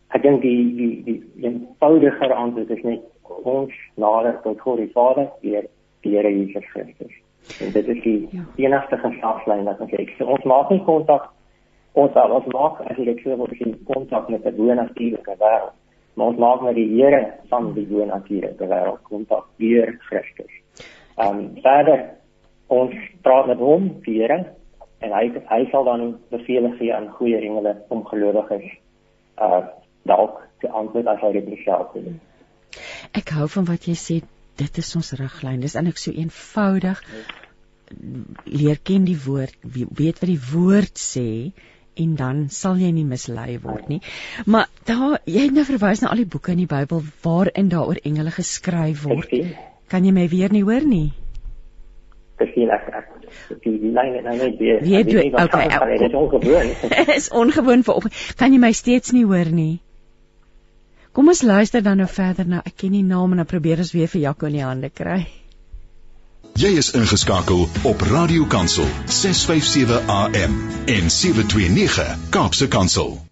Ek 0.09 0.21
dink 0.21 0.41
die 0.41 0.75
die 0.75 1.03
die 1.03 1.19
eenvoudiger 1.41 2.33
antwoord 2.33 2.69
is 2.69 2.83
net 2.83 3.01
ons 3.23 3.73
nader 3.95 4.37
tot 4.43 4.59
God 4.59 4.77
die 4.77 4.91
Vader 4.93 5.29
deur 5.41 5.67
die 6.03 6.15
Here 6.15 6.29
Jesus 6.29 6.65
Christus. 6.73 7.20
En 7.59 7.71
dit 7.71 7.87
is 7.87 8.01
die 8.03 8.27
ja. 8.31 8.45
enigste 8.55 8.97
geslagslyn 8.97 9.63
wat 9.63 9.79
ons 9.79 9.91
het. 9.91 10.09
So 10.17 10.25
ons 10.25 10.43
maak 10.43 10.69
nie 10.69 10.83
kontak 10.87 11.29
ons 11.99 12.15
al 12.15 12.31
ons 12.31 12.47
maak 12.53 12.79
jy 12.95 13.15
sê 13.19 13.35
wat 13.35 13.51
jy 13.59 13.73
kontak 13.89 14.29
met 14.29 14.45
'n 14.45 14.55
bonatuurlike 14.55 15.35
wêreld. 15.43 15.75
Maar 16.13 16.27
ons 16.27 16.37
maak 16.37 16.61
met 16.61 16.75
die 16.75 16.87
Here 16.95 17.33
van 17.49 17.73
die 17.73 17.85
bonatuurlike 17.85 18.67
wêreld 18.67 19.03
kontak 19.03 19.45
deur 19.57 19.95
Christus. 20.07 20.53
Ehm 21.17 21.37
um, 21.37 21.61
verder 21.61 22.09
ons 22.67 22.95
praat 23.21 23.47
met 23.47 23.57
hom, 23.57 24.01
die 24.05 24.21
Here, 24.21 24.45
en 24.99 25.11
hy 25.11 25.31
hy 25.49 25.61
sal 25.71 25.83
dan 25.83 26.19
beveel 26.29 26.71
gee 26.79 26.93
aan 26.95 27.09
goeie 27.17 27.39
engele 27.41 27.75
om 27.89 28.05
gelowiges 28.05 28.67
uh 29.37 29.63
dalk 30.03 30.41
te 30.59 30.69
antwoord 30.69 31.07
as 31.07 31.19
hy 31.21 31.31
dit 31.31 31.57
self 31.65 31.91
doen. 31.93 32.19
Ek 33.17 33.29
hou 33.37 33.47
van 33.55 33.65
wat 33.65 33.85
jy 33.85 33.93
sê, 33.93 34.21
dit 34.59 34.77
is 34.77 34.95
ons 34.95 35.13
riglyn. 35.19 35.61
Dis 35.63 35.75
eintlik 35.75 35.99
so 36.01 36.11
eenvoudig. 36.11 37.01
Leer 38.45 38.79
ken 38.83 39.05
die 39.07 39.19
woord, 39.25 39.55
weet 39.63 40.21
wat 40.21 40.29
die 40.29 40.41
woord 40.51 40.99
sê 40.99 41.29
en 41.99 42.15
dan 42.15 42.45
sal 42.49 42.79
jy 42.79 42.91
nie 42.95 43.05
mislei 43.07 43.57
word 43.63 43.89
nie. 43.91 43.99
Maar 44.45 44.69
daar 44.87 45.19
jy 45.27 45.47
het 45.47 45.55
nou 45.55 45.65
verwys 45.67 46.01
na 46.01 46.11
al 46.13 46.23
die 46.23 46.29
boeke 46.29 46.53
in 46.55 46.63
die 46.63 46.69
Bybel 46.71 47.03
waarin 47.25 47.71
daaroor 47.73 47.99
engele 48.07 48.31
geskryf 48.31 49.03
word. 49.07 49.33
Kan 49.91 50.07
jy 50.07 50.13
my 50.15 50.27
weer 50.31 50.53
nie 50.53 50.63
hoor 50.63 50.87
nie? 50.87 51.11
Dis 52.39 52.55
nie 52.55 52.67
lekker. 52.69 53.03
Die 53.63 53.77
lyn 53.79 54.15
het 54.15 54.25
nou 54.27 54.37
net 54.39 54.57
weer. 54.59 54.79
Weet 54.83 55.11
jy, 55.11 55.27
okay, 55.35 55.67
dit 55.91 56.07
is 56.07 56.15
ongewoon. 56.17 56.71
is 57.19 57.29
ongewoon 57.43 57.83
vir 57.87 57.99
op. 57.99 58.07
Kan 58.39 58.55
jy 58.55 58.59
my 58.63 58.71
steeds 58.75 59.13
nie 59.15 59.25
hoor 59.27 59.51
nie? 59.51 59.81
Kom 61.11 61.27
ons 61.27 61.41
luister 61.41 61.81
dan 61.83 61.97
nou 61.99 62.07
verder 62.07 62.47
na 62.47 62.61
ek 62.65 62.77
ken 62.83 62.93
nie 62.95 63.03
naam 63.03 63.33
en 63.35 63.41
dan 63.43 63.49
probeer 63.53 63.81
ons 63.83 63.91
weer 63.91 64.07
vir 64.11 64.21
Jaco 64.21 64.47
in 64.47 64.55
die 64.59 64.63
hande 64.63 64.89
kry. 64.89 65.25
Jy 66.61 66.71
is 66.79 66.91
ingeskakel 66.95 67.65
op 67.87 68.05
Radio 68.11 68.45
Kansel 68.45 68.87
657 69.07 70.07
AM 70.19 70.55
en 70.95 71.11
729 71.17 72.31
Kaapse 72.37 72.67
Kansel. 72.67 73.30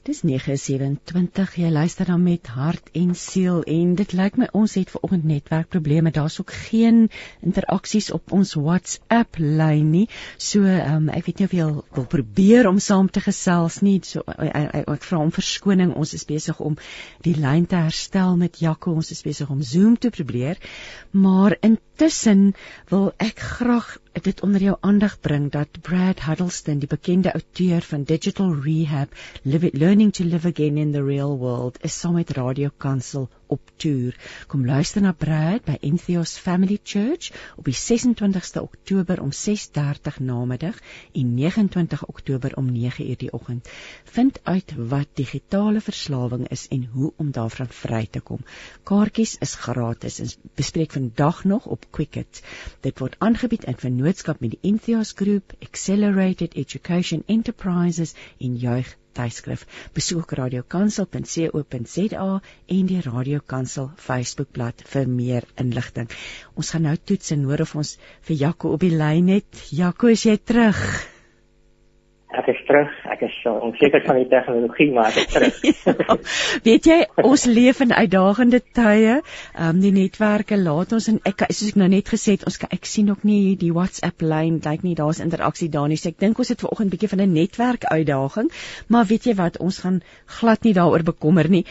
Dis 0.00 0.22
9:27. 0.24 1.56
Jy 1.60 1.70
luister 1.70 2.06
dan 2.08 2.22
met 2.22 2.46
hart 2.46 2.88
en 2.96 3.10
siel 3.14 3.58
en 3.68 3.90
dit 3.98 4.12
lyk 4.16 4.38
my 4.40 4.46
ons 4.56 4.74
het 4.74 4.88
vanoggend 4.90 5.26
netwerkprobleme. 5.28 6.10
Daar's 6.10 6.40
ook 6.40 6.52
geen 6.52 7.10
interaksies 7.44 8.08
op 8.10 8.32
ons 8.32 8.54
WhatsApp 8.54 9.36
lyn 9.36 9.90
nie. 9.90 10.08
So, 10.38 10.64
um, 10.64 11.10
ek 11.12 11.26
weet 11.28 11.38
nie 11.38 11.48
of 11.50 11.52
jy 11.52 11.66
wil 11.98 12.08
probeer 12.08 12.68
om 12.70 12.80
saam 12.80 13.10
te 13.12 13.20
gesels 13.20 13.82
nie. 13.84 13.98
So 14.02 14.24
ek, 14.24 14.72
ek, 14.72 14.88
ek 14.88 15.04
vra 15.04 15.20
om 15.20 15.34
verskoning. 15.36 15.92
Ons 15.92 16.16
is 16.16 16.24
besig 16.24 16.60
om 16.64 16.80
die 17.20 17.36
lyn 17.36 17.68
te 17.68 17.76
herstel 17.76 18.40
met 18.40 18.56
Jaco. 18.64 18.96
Ons 18.96 19.12
is 19.12 19.20
besig 19.22 19.52
om 19.52 19.60
Zoom 19.60 19.98
te 20.00 20.08
probeer. 20.08 20.56
Maar 21.12 21.58
intussen 21.60 22.54
wil 22.88 23.12
ek 23.20 23.44
graag 23.52 23.98
dit 24.12 24.42
onder 24.42 24.60
jou 24.60 24.76
aandag 24.80 25.20
bring 25.20 25.50
dat 25.50 25.80
Brad 25.80 26.20
Huddleston, 26.20 26.78
die 26.78 26.88
bekende 26.88 27.32
outeur 27.32 27.80
van 27.80 28.02
Digital 28.02 28.54
Rehab, 28.54 29.14
Live, 29.42 29.70
Learning 29.72 30.12
to 30.12 30.24
Live 30.24 30.48
Again 30.48 30.76
in 30.76 30.92
the 30.92 31.04
Real 31.04 31.38
World, 31.38 31.78
is 31.84 31.98
saam 31.98 32.14
met 32.14 32.30
Radio 32.30 32.70
Kansel 32.76 33.28
op 33.50 33.70
toer. 33.76 34.16
Kom 34.46 34.66
luister 34.66 35.02
na 35.02 35.12
Brad 35.12 35.64
by 35.66 35.76
Entheos 35.80 36.36
Family 36.38 36.78
Church 36.82 37.30
op 37.56 37.66
die 37.66 37.74
26ste 37.74 38.62
Oktober 38.62 39.22
om 39.22 39.32
6:30 39.32 40.20
namiddag 40.20 40.78
en 41.12 41.34
29 41.34 42.06
Oktober 42.06 42.56
om 42.56 42.70
9:00 42.72 43.16
die 43.16 43.32
oggend. 43.32 43.68
Vind 44.04 44.40
uit 44.42 44.74
wat 44.76 45.08
digitale 45.14 45.80
verslawing 45.80 46.48
is 46.48 46.68
en 46.68 46.88
hoe 46.92 47.12
om 47.16 47.30
daarvan 47.30 47.68
vry 47.68 48.06
te 48.10 48.20
kom. 48.20 48.44
Kaartjies 48.82 49.36
is 49.38 49.54
gratis 49.54 50.18
en 50.18 50.30
bespreek 50.54 50.92
vandag 50.92 51.44
nog 51.44 51.66
op 51.66 51.86
Quicket. 51.90 52.42
Dit 52.80 52.98
word 52.98 53.16
aangebied 53.18 53.64
in 53.64 53.76
vennootskap 54.00 54.40
met 54.40 54.54
die 54.54 54.70
Entheos 54.70 55.10
Groep, 55.12 55.52
Accelerated 55.60 56.54
Education 56.56 57.20
Enterprises 57.28 58.14
en 58.40 58.54
Juig 58.56 58.94
tydskrif. 59.12 59.66
Besoek 59.92 60.32
radiokansel.co.za 60.38 62.30
en 62.78 62.88
die 62.88 63.02
Radio 63.04 63.44
Kansel 63.44 63.92
Facebookblad 64.00 64.80
vir 64.88 65.12
meer 65.20 65.44
inligting. 65.60 66.08
Ons 66.56 66.72
gaan 66.72 66.88
nou 66.88 66.96
toets 66.96 67.36
en 67.36 67.44
hoor 67.50 67.66
of 67.66 67.76
ons 67.76 67.98
vir 68.24 68.40
Jaco 68.46 68.72
op 68.72 68.88
die 68.88 68.96
lyn 68.96 69.28
het. 69.36 69.66
Jaco, 69.68 70.08
is 70.08 70.24
jy 70.24 70.40
terug? 70.40 70.80
Ek 72.30 72.46
is 72.52 72.58
terug. 72.66 72.90
Ek 73.10 73.24
is 73.26 73.34
so 73.42 73.56
onseker 73.66 74.04
van 74.04 74.20
die 74.20 74.28
tegnologie, 74.30 74.86
maar 74.94 75.10
ek 75.10 75.16
is 75.18 75.32
terug. 75.32 75.56
ja, 76.10 76.16
weet 76.66 76.86
jy, 76.86 76.98
ons 77.26 77.46
leef 77.50 77.80
in 77.82 77.94
uitdagende 77.96 78.60
tye. 78.78 79.16
Ehm 79.56 79.72
um, 79.72 79.80
die 79.82 79.90
netwerke 79.96 80.58
laat 80.60 80.94
ons 80.94 81.08
en 81.10 81.18
ek 81.26 81.48
soos 81.48 81.72
ek 81.72 81.80
nou 81.82 81.88
net 81.90 82.12
gesê 82.12 82.36
het, 82.36 82.46
ons 82.46 82.60
ek 82.68 82.86
sien 82.86 83.10
ook 83.10 83.26
nie 83.26 83.56
die 83.58 83.72
WhatsApp 83.74 84.22
lyn, 84.22 84.60
lyk 84.62 84.86
nie 84.86 84.94
daar's 84.98 85.22
interaksie 85.24 85.70
daar 85.74 85.90
nie. 85.90 85.98
So 85.98 86.12
ek 86.14 86.20
dink 86.22 86.38
ons 86.38 86.54
het 86.54 86.62
vanoggend 86.62 86.90
'n 86.90 86.94
bietjie 86.94 87.10
van 87.10 87.24
'n 87.26 87.34
netwerk 87.34 87.84
uitdaging, 87.90 88.54
maar 88.88 89.10
weet 89.10 89.26
jy 89.26 89.34
wat, 89.34 89.58
ons 89.58 89.82
gaan 89.82 90.02
glad 90.38 90.62
nie 90.62 90.74
daaroor 90.74 91.02
bekommer 91.02 91.50
nie 91.50 91.66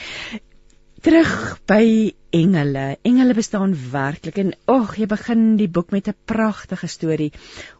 terug 1.02 1.60
by 1.70 2.14
engele. 2.36 2.98
Engele 3.08 3.34
bestaan 3.34 3.74
werklik 3.92 4.38
en 4.42 4.52
ag, 4.70 4.98
jy 5.00 5.08
begin 5.10 5.44
die 5.60 5.70
boek 5.72 5.92
met 5.96 6.08
'n 6.08 6.16
pragtige 6.26 6.88
storie 6.88 7.32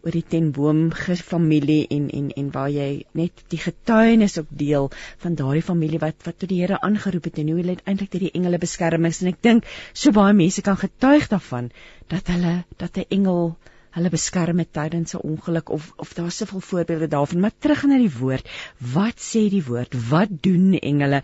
oor 0.04 0.12
die 0.12 0.24
Tenboom 0.24 0.92
familie 0.94 1.88
en 1.90 2.10
en 2.10 2.32
en 2.32 2.52
waar 2.52 2.70
jy 2.70 3.06
net 3.14 3.44
die 3.50 3.60
getuienis 3.60 4.38
ook 4.40 4.48
deel 4.50 4.90
van 5.18 5.36
daardie 5.36 5.62
familie 5.62 6.00
wat 6.00 6.16
wat 6.26 6.40
tot 6.40 6.50
die 6.50 6.62
Here 6.62 6.82
aangeroep 6.82 7.24
het 7.24 7.38
en 7.38 7.48
hoe 7.48 7.58
hulle 7.62 7.78
eintlik 7.84 8.12
deur 8.12 8.26
die 8.28 8.32
engele 8.32 8.58
beskerm 8.58 9.06
is 9.06 9.22
en 9.22 9.28
ek 9.28 9.42
dink 9.42 9.64
so 9.94 10.12
baie 10.12 10.34
mense 10.34 10.62
kan 10.62 10.78
getuig 10.78 11.28
daarvan 11.28 11.72
dat 12.08 12.28
hulle 12.28 12.64
dat 12.78 12.98
'n 12.98 13.06
engel 13.10 13.58
hulle 13.96 14.12
beskerm 14.14 14.60
het 14.62 14.72
tydens 14.74 15.16
'n 15.16 15.24
ongeluk 15.32 15.70
of 15.70 15.94
of 15.98 16.14
daar's 16.14 16.38
soveel 16.38 16.60
voorbeelde 16.60 17.08
daarvan 17.08 17.40
maar 17.40 17.58
terug 17.60 17.84
na 17.84 17.98
die 17.98 18.18
woord. 18.20 18.46
Wat 18.94 19.18
sê 19.30 19.50
die 19.50 19.64
woord? 19.66 19.96
Wat 20.10 20.30
doen 20.42 20.74
engele? 20.74 21.22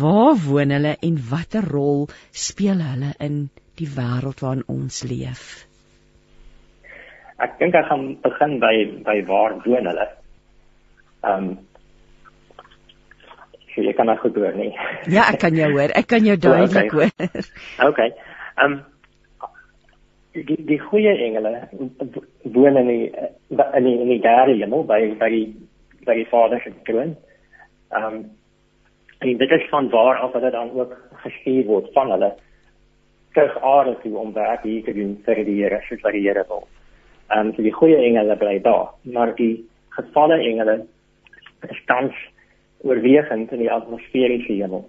Waar 0.00 0.36
woon 0.46 0.70
hulle 0.70 0.96
en 1.00 1.18
watter 1.30 1.64
rol 1.64 2.08
speel 2.30 2.80
hulle 2.90 3.14
in 3.18 3.50
die 3.74 3.88
wêreld 3.96 4.40
waarin 4.40 4.66
ons 4.66 5.02
leef? 5.02 5.66
Ek 7.38 7.58
dink 7.58 7.74
ek 7.74 7.86
gaan 7.86 8.18
begin 8.22 8.58
by 8.58 8.74
by 9.06 9.24
waar 9.26 9.58
woon 9.64 9.86
hulle. 9.86 10.08
Ehm 11.22 11.48
um, 11.48 11.58
jy 13.78 13.92
kan 13.94 14.06
maar 14.06 14.18
goed 14.18 14.34
hoor 14.34 14.54
nie. 14.58 14.72
Ja 15.06 15.28
ek 15.32 15.38
kan 15.38 15.54
jou 15.54 15.70
hoor. 15.70 15.90
Ek 15.94 16.06
kan 16.06 16.24
jou 16.24 16.36
duidelik 16.46 16.90
hoor. 16.90 17.10
Okay. 17.90 18.12
Ehm 18.56 18.72
um, 18.72 18.80
die 20.46 20.64
die 20.64 20.78
goeie 20.78 21.14
engele 21.16 21.68
woon 22.42 22.76
in 22.76 22.86
die 22.86 23.12
in 23.50 23.84
die 23.84 23.98
in 24.00 24.08
die 24.08 24.20
derde 24.20 24.56
hemel 24.58 24.84
by 24.84 25.00
by 25.20 25.28
die 25.32 25.46
by 26.06 26.14
die 26.14 26.28
Vader 26.30 26.60
se 26.64 26.72
troon. 26.88 27.16
Ehm 27.90 28.04
um, 28.04 28.26
en 29.18 29.36
dit 29.38 29.50
is 29.50 29.68
van 29.70 29.88
waar 29.90 30.20
af 30.22 30.32
dat 30.32 30.52
dan 30.52 30.70
ook 30.70 30.92
gestuur 31.24 31.64
word 31.66 31.92
van 31.92 32.10
hulle 32.10 32.34
terug 33.32 33.62
aarde 33.62 33.96
toe 34.02 34.16
om 34.16 34.32
werk 34.32 34.62
hier 34.62 34.84
te 34.84 34.94
doen 34.94 35.16
vir 35.24 35.44
die 35.44 35.62
Here 35.62 35.80
soos 35.88 36.02
wat 36.02 36.12
die 36.12 36.22
Here 36.26 36.44
wil. 36.48 36.66
Ehm 37.28 37.46
um, 37.46 37.54
so 37.54 37.62
die 37.62 37.74
goeie 37.80 37.96
engele 37.96 38.36
bly 38.36 38.60
daar, 38.62 38.92
maar 39.02 39.34
die 39.34 39.66
gefalle 39.88 40.38
engele 40.38 40.84
staan 41.82 42.12
oorwegend 42.86 43.52
in 43.52 43.58
die 43.58 43.72
atmosferiese 43.72 44.52
hemel. 44.52 44.84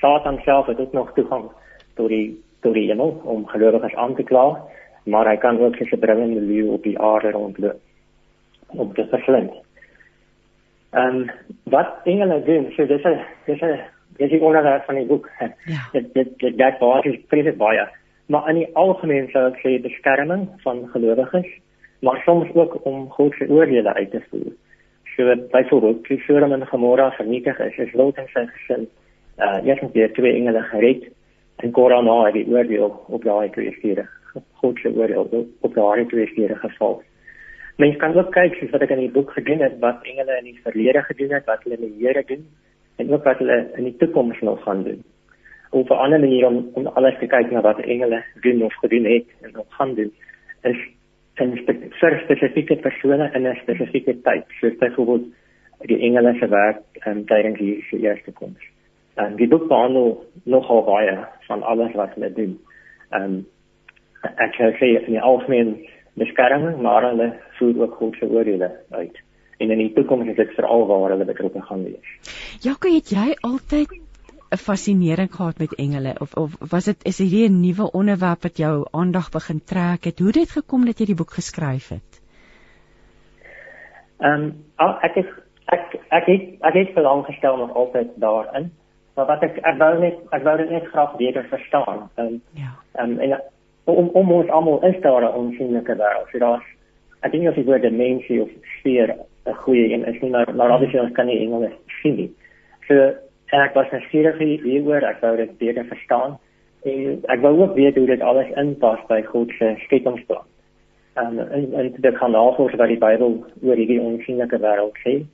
Satan 0.00 0.40
self 0.44 0.66
het 0.66 0.80
ook 0.80 0.92
nog 0.92 1.12
toegang 1.12 1.50
tot 1.94 2.08
die 2.08 2.42
tot 2.60 2.74
die 2.74 2.86
hemel 2.88 3.20
om 3.24 3.46
gelowiges 3.46 3.94
aan 3.94 4.14
te 4.14 4.22
kla, 4.22 4.58
maar 5.04 5.28
hy 5.28 5.36
kan 5.36 5.58
ook 5.60 5.76
sy 5.76 5.96
brullende 5.96 6.40
leeu 6.40 6.74
op 6.74 6.82
die 6.82 6.98
aarde 6.98 7.30
rondloop 7.30 7.80
om 8.66 8.92
te 8.94 9.06
verslind. 9.10 9.52
En 10.90 11.30
wat 11.70 12.04
engele 12.04 12.42
doen, 12.44 12.70
so 12.76 12.86
dis 12.86 13.04
'n 13.04 13.18
dis 13.46 13.62
'n 13.62 13.80
dis 14.16 14.30
die 14.30 14.42
onderwerp 14.42 14.84
van 14.84 14.94
die 14.94 15.06
boek. 15.06 15.30
Ja. 15.64 15.88
Dit 15.92 16.14
dit 16.14 16.38
dit 16.38 16.56
dit 16.58 16.78
baie 16.78 17.02
is 17.02 17.20
presies 17.28 17.56
baie. 17.56 17.88
Maar 18.26 18.48
in 18.48 18.54
die 18.54 18.70
algemeen 18.74 19.28
sou 19.28 19.46
ek 19.46 19.58
sê 19.62 19.80
beskerming 19.82 20.48
van 20.62 20.88
gelowiges, 20.92 21.46
maar 22.00 22.22
soms 22.24 22.54
ook 22.54 22.84
om 22.84 23.10
God 23.10 23.34
se 23.34 23.48
oordeele 23.48 23.94
uit 23.94 24.10
te 24.10 24.22
voer. 24.30 24.52
So 25.16 25.34
byvoorbeeld, 25.50 26.04
toe 26.04 26.18
Sodom 26.18 26.52
en 26.52 26.66
Gomorra 26.66 27.10
vernietig 27.10 27.58
is, 27.58 27.76
is 27.76 27.92
Lot 27.92 28.16
en 28.16 28.28
sy 28.32 28.46
gesin 28.46 28.88
uh 29.38 29.66
eers 29.66 29.80
met 29.80 29.92
die 29.92 30.10
twee 30.12 30.34
engele 30.34 30.62
gered 30.62 31.08
en 31.62 31.70
Korana 31.76 32.02
nou 32.02 32.24
het 32.26 32.34
die 32.34 32.48
oordeel 32.48 32.90
op 33.06 33.24
daai 33.24 33.50
twee 33.50 33.72
stede 33.78 34.08
God 34.62 34.78
se 34.78 34.92
oordeel 34.94 35.48
op 35.60 35.74
daai 35.74 36.06
twee 36.06 36.26
stede 36.26 36.56
geval. 36.56 37.02
Mens 37.76 37.96
kan 37.96 38.14
ook 38.14 38.32
kyk 38.32 38.54
soos 38.54 38.70
wat 38.70 38.82
ek 38.82 38.90
in 38.96 39.04
die 39.06 39.14
boek 39.14 39.30
gedoen 39.30 39.60
het 39.64 39.78
wat 39.80 40.04
engele 40.04 40.36
in 40.38 40.44
die 40.44 40.60
verlede 40.62 41.02
gedoen 41.02 41.32
het, 41.32 41.46
wat 41.46 41.62
hulle 41.64 41.80
in 41.80 41.88
die 41.88 42.06
Here 42.06 42.24
doen 42.26 42.44
en 42.96 43.12
ook 43.12 43.24
wat 43.24 43.38
hulle 43.38 43.58
in 43.76 43.84
die 43.84 43.96
toekoms 43.96 44.40
nog 44.40 44.62
gaan 44.62 44.84
doen. 44.84 45.02
of 45.70 45.88
'n 45.88 45.92
ander 45.92 46.20
manier 46.20 46.46
om 46.46 46.70
om 46.72 46.86
alles 46.86 47.18
te 47.18 47.26
kyk 47.26 47.50
na 47.50 47.60
wat 47.60 47.80
engele 47.80 48.24
doen 48.40 48.62
of 48.62 48.74
gedoen 48.74 49.04
het 49.04 49.26
en 49.40 49.52
wat 49.52 49.66
gaan 49.68 49.94
doen 49.94 50.12
is 50.62 50.78
in 51.34 51.56
vir 52.00 52.20
spesifieke 52.24 52.76
persone 52.76 53.30
in 53.34 53.46
'n 53.46 53.58
spesifieke 53.62 54.20
tyd 54.20 54.44
soos 54.60 54.76
byvoorbeeld 54.76 55.26
die 55.80 55.98
engele 55.98 56.34
se 56.38 56.48
werk 56.48 56.82
um, 57.06 57.24
tydens 57.24 57.58
die 57.58 58.00
eerste 58.00 58.32
koms. 58.32 58.62
En 59.14 59.36
die 59.36 59.48
boek 59.48 59.68
behandel 59.68 60.26
nogal 60.44 60.84
baie 60.84 61.16
van 61.48 61.62
alles 61.62 61.94
wat 61.94 62.14
hulle 62.14 62.32
doen. 62.32 62.58
Ehm 63.10 63.22
um, 63.22 63.46
ek 64.20 64.58
sê 64.76 64.88
in 65.00 65.14
die 65.14 65.20
algemeen 65.20 65.86
beskerming, 66.20 66.82
maar 66.82 67.06
hulle 67.08 67.32
voer 67.58 67.82
ook 67.82 67.94
God 67.94 68.16
se 68.20 68.28
oordeele 68.28 68.70
uit. 68.90 69.16
En 69.58 69.70
in 69.70 69.78
die 69.78 69.92
toekoms 69.92 70.28
is 70.28 70.36
dit 70.36 70.52
veral 70.56 70.86
waar 70.86 71.10
hulle 71.14 71.24
betrokke 71.24 71.62
gaan 71.62 71.84
wees. 71.84 72.12
Jaco, 72.60 72.92
het 72.92 73.12
jy 73.12 73.34
altyd 73.40 73.96
'n 74.50 74.56
fascinering 74.56 75.30
gehad 75.34 75.58
met 75.58 75.74
engele 75.74 76.14
of 76.18 76.34
of 76.34 76.56
was 76.70 76.84
dit 76.84 77.04
is 77.04 77.18
hierdie 77.18 77.48
'n 77.48 77.60
nuwe 77.60 77.90
onderwerp 77.92 78.42
wat 78.42 78.56
jou 78.56 78.86
aandag 78.90 79.30
begin 79.30 79.60
trek 79.64 80.04
het? 80.04 80.18
Hoe 80.18 80.26
het 80.26 80.36
dit 80.42 80.50
gekom 80.50 80.84
dat 80.84 80.98
jy 80.98 81.06
die 81.06 81.14
boek 81.14 81.30
geskryf 81.30 81.88
het? 81.88 82.20
Ehm 84.18 84.42
um, 84.42 84.98
ek 85.00 85.14
het 85.14 85.28
ek 85.66 86.00
ek 86.08 86.26
het 86.26 86.42
ek 86.60 86.74
het 86.74 86.94
belang 86.94 87.24
gestel 87.24 87.56
nog 87.56 87.74
altyd 87.74 88.08
daarin. 88.16 88.72
Maar 89.20 89.28
wat 89.36 89.42
ek 89.44 89.58
ek 89.68 89.76
wou 89.76 89.94
net 90.00 90.20
ek 90.32 90.44
wou 90.46 90.52
dit 90.56 90.70
net 90.72 90.86
graag 90.88 91.16
beter 91.20 91.44
verstaan. 91.52 92.06
Ehm 92.16 92.26
um, 92.26 92.36
ja. 92.56 92.70
Ehm 92.96 93.10
um, 93.10 93.18
en 93.20 93.42
om 93.84 94.08
om 94.20 94.32
ons 94.32 94.48
almal 94.48 94.84
is 94.88 95.00
daar 95.04 95.22
'n 95.22 95.36
onsigbare 95.40 95.96
wêreld. 95.98 96.30
So 96.32 96.38
daar's 96.38 96.64
ek 97.20 97.32
dink 97.32 97.48
as 97.48 97.56
jy 97.56 97.64
word 97.64 97.84
'n 97.84 97.96
mensie 97.96 98.40
of 98.42 98.48
sfeer 98.78 99.12
'n 99.46 99.54
goeie 99.54 99.92
een 99.92 100.06
is 100.06 100.22
nie 100.22 100.30
maar 100.30 100.54
maar 100.54 100.70
obviously 100.70 101.00
ons 101.00 101.12
kan 101.12 101.26
nie 101.26 101.38
engele 101.38 101.70
sien 102.00 102.16
nie. 102.16 102.30
So 102.88 102.94
en 103.52 103.60
ek 103.60 103.74
was 103.74 103.90
nuuskierig 103.90 104.38
hieroor, 104.38 105.04
ek 105.04 105.20
wou 105.20 105.36
dit 105.36 105.58
beter 105.58 105.84
verstaan 105.84 106.38
en 106.84 107.22
ek 107.28 107.40
wou 107.40 107.60
ook 107.60 107.74
weet 107.74 107.96
hoe 107.96 108.06
dit 108.06 108.20
alles 108.20 108.56
inpas 108.56 109.06
by 109.08 109.22
God 109.22 109.50
se 109.58 109.74
skepingsplan. 109.84 110.44
Um, 111.16 111.38
en 111.38 111.72
en 111.74 111.94
dit 111.96 112.18
kan 112.18 112.30
navorsing 112.30 112.78
wat 112.78 112.88
die 112.88 112.98
Bybel 112.98 113.44
oor 113.62 113.76
hierdie 113.76 114.00
onsigbare 114.00 114.58
wêreld 114.58 114.96
sê. 115.04 115.26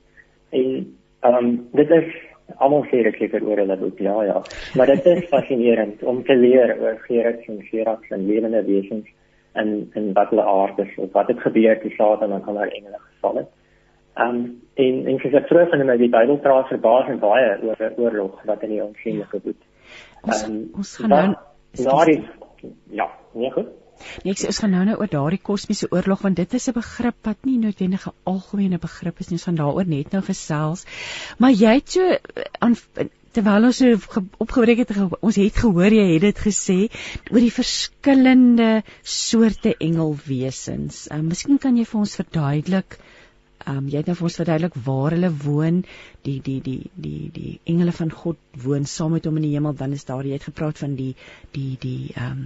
En 0.49 0.87
um, 1.23 1.69
dit 1.71 1.89
is 1.89 2.27
almal 2.55 2.85
sê 2.91 3.03
dit 3.03 3.19
seker 3.19 3.43
oor 3.43 3.59
hulle 3.61 3.77
boek, 3.77 3.99
ja 3.99 4.23
ja. 4.23 4.41
Maar 4.75 4.93
dit 4.93 5.05
is 5.05 5.29
fascinerend 5.31 6.03
om 6.03 6.23
te 6.23 6.35
leer 6.35 6.75
oor 6.81 6.97
Gerard 7.07 7.45
en 7.47 7.61
Gerard 7.69 8.11
en 8.11 8.27
lewende 8.27 8.63
wesens 8.65 9.07
en 9.53 9.91
en 9.93 10.13
wat 10.13 10.29
hulle 10.29 10.43
aard 10.43 10.79
is 10.79 10.97
of 10.97 11.11
wat 11.11 11.27
het 11.27 11.39
gebeur 11.39 11.79
toe 11.81 11.91
Satan 11.91 12.33
aan 12.33 12.45
hulle 12.45 12.69
engele 12.69 12.99
geval 12.99 13.41
het. 13.41 13.49
Um 14.25 14.39
en 14.73 15.05
en 15.07 15.19
soos 15.19 15.33
ek 15.33 15.49
vroeër 15.51 15.71
genoem 15.73 15.93
het, 15.93 15.99
die 15.99 16.13
Bybel 16.13 16.39
praat 16.45 16.71
verbaas 16.73 17.09
en 17.13 17.19
baie 17.19 17.57
oor 17.63 17.83
'n 17.89 18.01
oorlog 18.01 18.43
wat 18.45 18.63
in 18.63 18.75
die 18.75 18.83
onsigbare 18.83 19.41
goed. 19.41 19.61
Um 20.23 20.69
ons 20.75 20.97
gaan 20.97 21.09
nou 21.09 21.35
daardie 21.83 22.21
ja, 22.89 23.09
nee 23.33 23.51
goed. 23.51 23.67
Nee, 24.23 24.33
ek 24.33 24.41
sê 24.41 24.49
ons 24.51 24.61
gaan 24.63 24.73
nou 24.75 24.83
nou 24.87 24.97
oor 25.01 25.11
daardie 25.11 25.41
kosmiese 25.49 25.89
oorlog 25.91 26.23
want 26.25 26.39
dit 26.39 26.53
is 26.59 26.69
'n 26.69 26.77
begrip 26.77 27.29
wat 27.29 27.45
nie 27.49 27.57
noodwendig 27.57 28.07
'n 28.07 28.15
algemene 28.33 28.79
begrip 28.79 29.19
is 29.19 29.29
nie. 29.29 29.37
Ons 29.39 29.47
gaan 29.49 29.61
daaroor 29.61 29.87
net 29.87 30.11
nou 30.11 30.21
gesels. 30.21 30.85
Maar 31.37 31.51
jy 31.51 31.73
het 31.79 31.89
so 31.89 32.17
aan 32.59 32.75
terwyl 33.37 33.67
ons 33.69 33.77
so 33.77 34.21
opgebreek 34.43 34.79
het 34.83 34.91
ons 35.21 35.35
het 35.35 35.57
gehoor 35.63 35.93
jy 35.93 36.07
het 36.13 36.21
dit 36.21 36.39
gesê 36.47 36.79
oor 37.31 37.43
die 37.43 37.53
verskillende 37.53 38.83
soorte 39.03 39.75
engelwesens. 39.77 41.07
Uh, 41.11 41.21
miskien 41.21 41.59
kan 41.61 41.77
jy 41.77 41.85
vir 41.85 41.99
ons 41.99 42.15
verduidelik 42.15 42.99
Ehm 43.67 43.77
um, 43.77 43.87
jy 43.91 43.99
het 43.99 44.07
nou 44.07 44.13
vir 44.15 44.25
ons 44.27 44.35
verduidelik 44.39 44.75
waar 44.85 45.13
hulle 45.15 45.29
woon, 45.43 45.79
die 46.23 46.37
die 46.43 46.59
die 46.63 46.91
die 47.05 47.29
die 47.37 47.53
engele 47.71 47.91
van 47.99 48.13
God 48.21 48.37
woon 48.63 48.85
saam 48.87 49.11
met 49.17 49.25
hom 49.27 49.39
in 49.41 49.47
die 49.47 49.55
hemel, 49.55 49.73
dan 49.75 49.95
is 49.97 50.05
daar 50.07 50.23
jy 50.23 50.37
het 50.37 50.45
gepraat 50.47 50.79
van 50.79 50.93
die 50.95 51.13
die 51.57 51.73
die 51.81 52.13
ehm 52.13 52.31
um, 52.31 52.45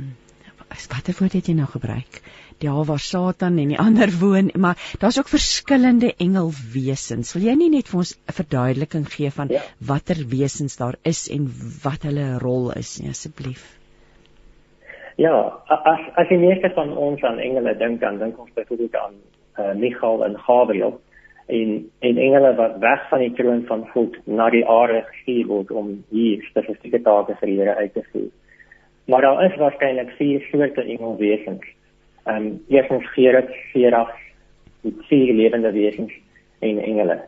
watter 0.91 1.15
woord 1.19 1.35
het 1.37 1.49
jy 1.49 1.55
nou 1.57 1.67
gebruik? 1.71 2.21
Die 2.61 2.69
daar 2.69 2.85
waar 2.85 3.01
Satan 3.01 3.57
en 3.57 3.73
die 3.73 3.79
ander 3.87 4.11
woon, 4.19 4.51
maar 4.55 4.79
daar's 4.99 5.19
ook 5.19 5.31
verskillende 5.31 6.13
engelwesens. 6.17 7.33
Wil 7.33 7.49
jy 7.49 7.55
nie 7.59 7.69
net 7.73 7.91
vir 7.91 8.03
ons 8.03 8.15
'n 8.15 8.37
verduideliking 8.39 9.05
gee 9.09 9.31
van 9.31 9.49
ja. 9.49 9.61
watter 9.79 10.25
wesens 10.29 10.77
daar 10.77 10.97
is 11.03 11.27
en 11.29 11.49
wat 11.83 12.03
hulle 12.07 12.37
rol 12.39 12.71
is 12.71 12.99
nie 13.01 13.09
asseblief? 13.09 13.63
Ja, 15.17 15.35
as 15.67 16.01
as 16.15 16.29
jy 16.29 16.37
net 16.37 16.73
van 16.73 16.97
ons 16.97 17.23
aan 17.23 17.39
engele 17.39 17.75
dink, 17.77 17.99
dan 18.01 18.17
dink 18.17 18.39
ons 18.39 18.53
byvoorbeeld 18.53 18.95
aan 18.95 19.15
uh, 19.59 19.73
Michael 19.75 20.25
en 20.25 20.37
Gabriel 20.39 21.01
en 21.47 21.91
en 21.99 22.17
engele 22.17 22.55
wat 22.55 22.77
weg 22.79 23.09
van 23.09 23.19
die 23.19 23.33
troon 23.33 23.65
van 23.67 23.87
God 23.93 24.15
na 24.25 24.49
die 24.49 24.63
aarde 24.67 25.03
gestuur 25.09 25.47
word 25.47 25.71
om 25.71 25.91
hier 26.09 26.43
spesifieke 26.49 27.01
take 27.01 27.35
vir 27.39 27.51
die 27.51 27.57
Here 27.59 27.75
uit 27.75 27.93
te 27.93 28.03
voer. 28.11 28.29
Maar 29.05 29.21
daar 29.21 29.45
is 29.45 29.55
waarskynlik 29.55 30.09
vier 30.17 30.41
soorte 30.51 30.81
engelwesens. 30.81 31.65
Ehm 32.23 32.35
um, 32.35 32.61
eerstens 32.67 33.13
Gerard, 33.13 33.49
Seraf, 33.71 34.11
die 34.81 34.95
vier 35.07 35.33
lewende 35.33 35.71
wesens 35.71 36.13
en 36.59 36.79
engele. 36.79 37.21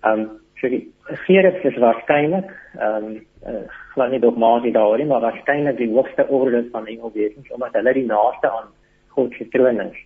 Ehm 0.00 0.20
um, 0.20 0.30
so 0.54 0.68
die 0.68 0.92
Gerard 1.04 1.64
is 1.64 1.76
waarskynlik 1.76 2.50
ehm 2.78 3.04
um, 3.04 3.26
uh, 3.46 3.62
glad 3.94 4.10
nie 4.10 4.20
dogmaties 4.20 4.72
daaroor 4.72 4.98
nie, 4.98 5.06
maar 5.06 5.20
waarskynlik 5.20 5.76
die 5.76 5.92
hoogste 5.92 6.26
orde 6.28 6.64
van 6.72 6.86
engelwesens 6.86 7.50
omdat 7.50 7.72
hulle 7.72 7.92
die 7.92 8.06
naaste 8.06 8.50
aan 8.50 8.68
God 9.08 9.32
se 9.32 9.48
troon 9.48 9.80
is. 9.80 9.98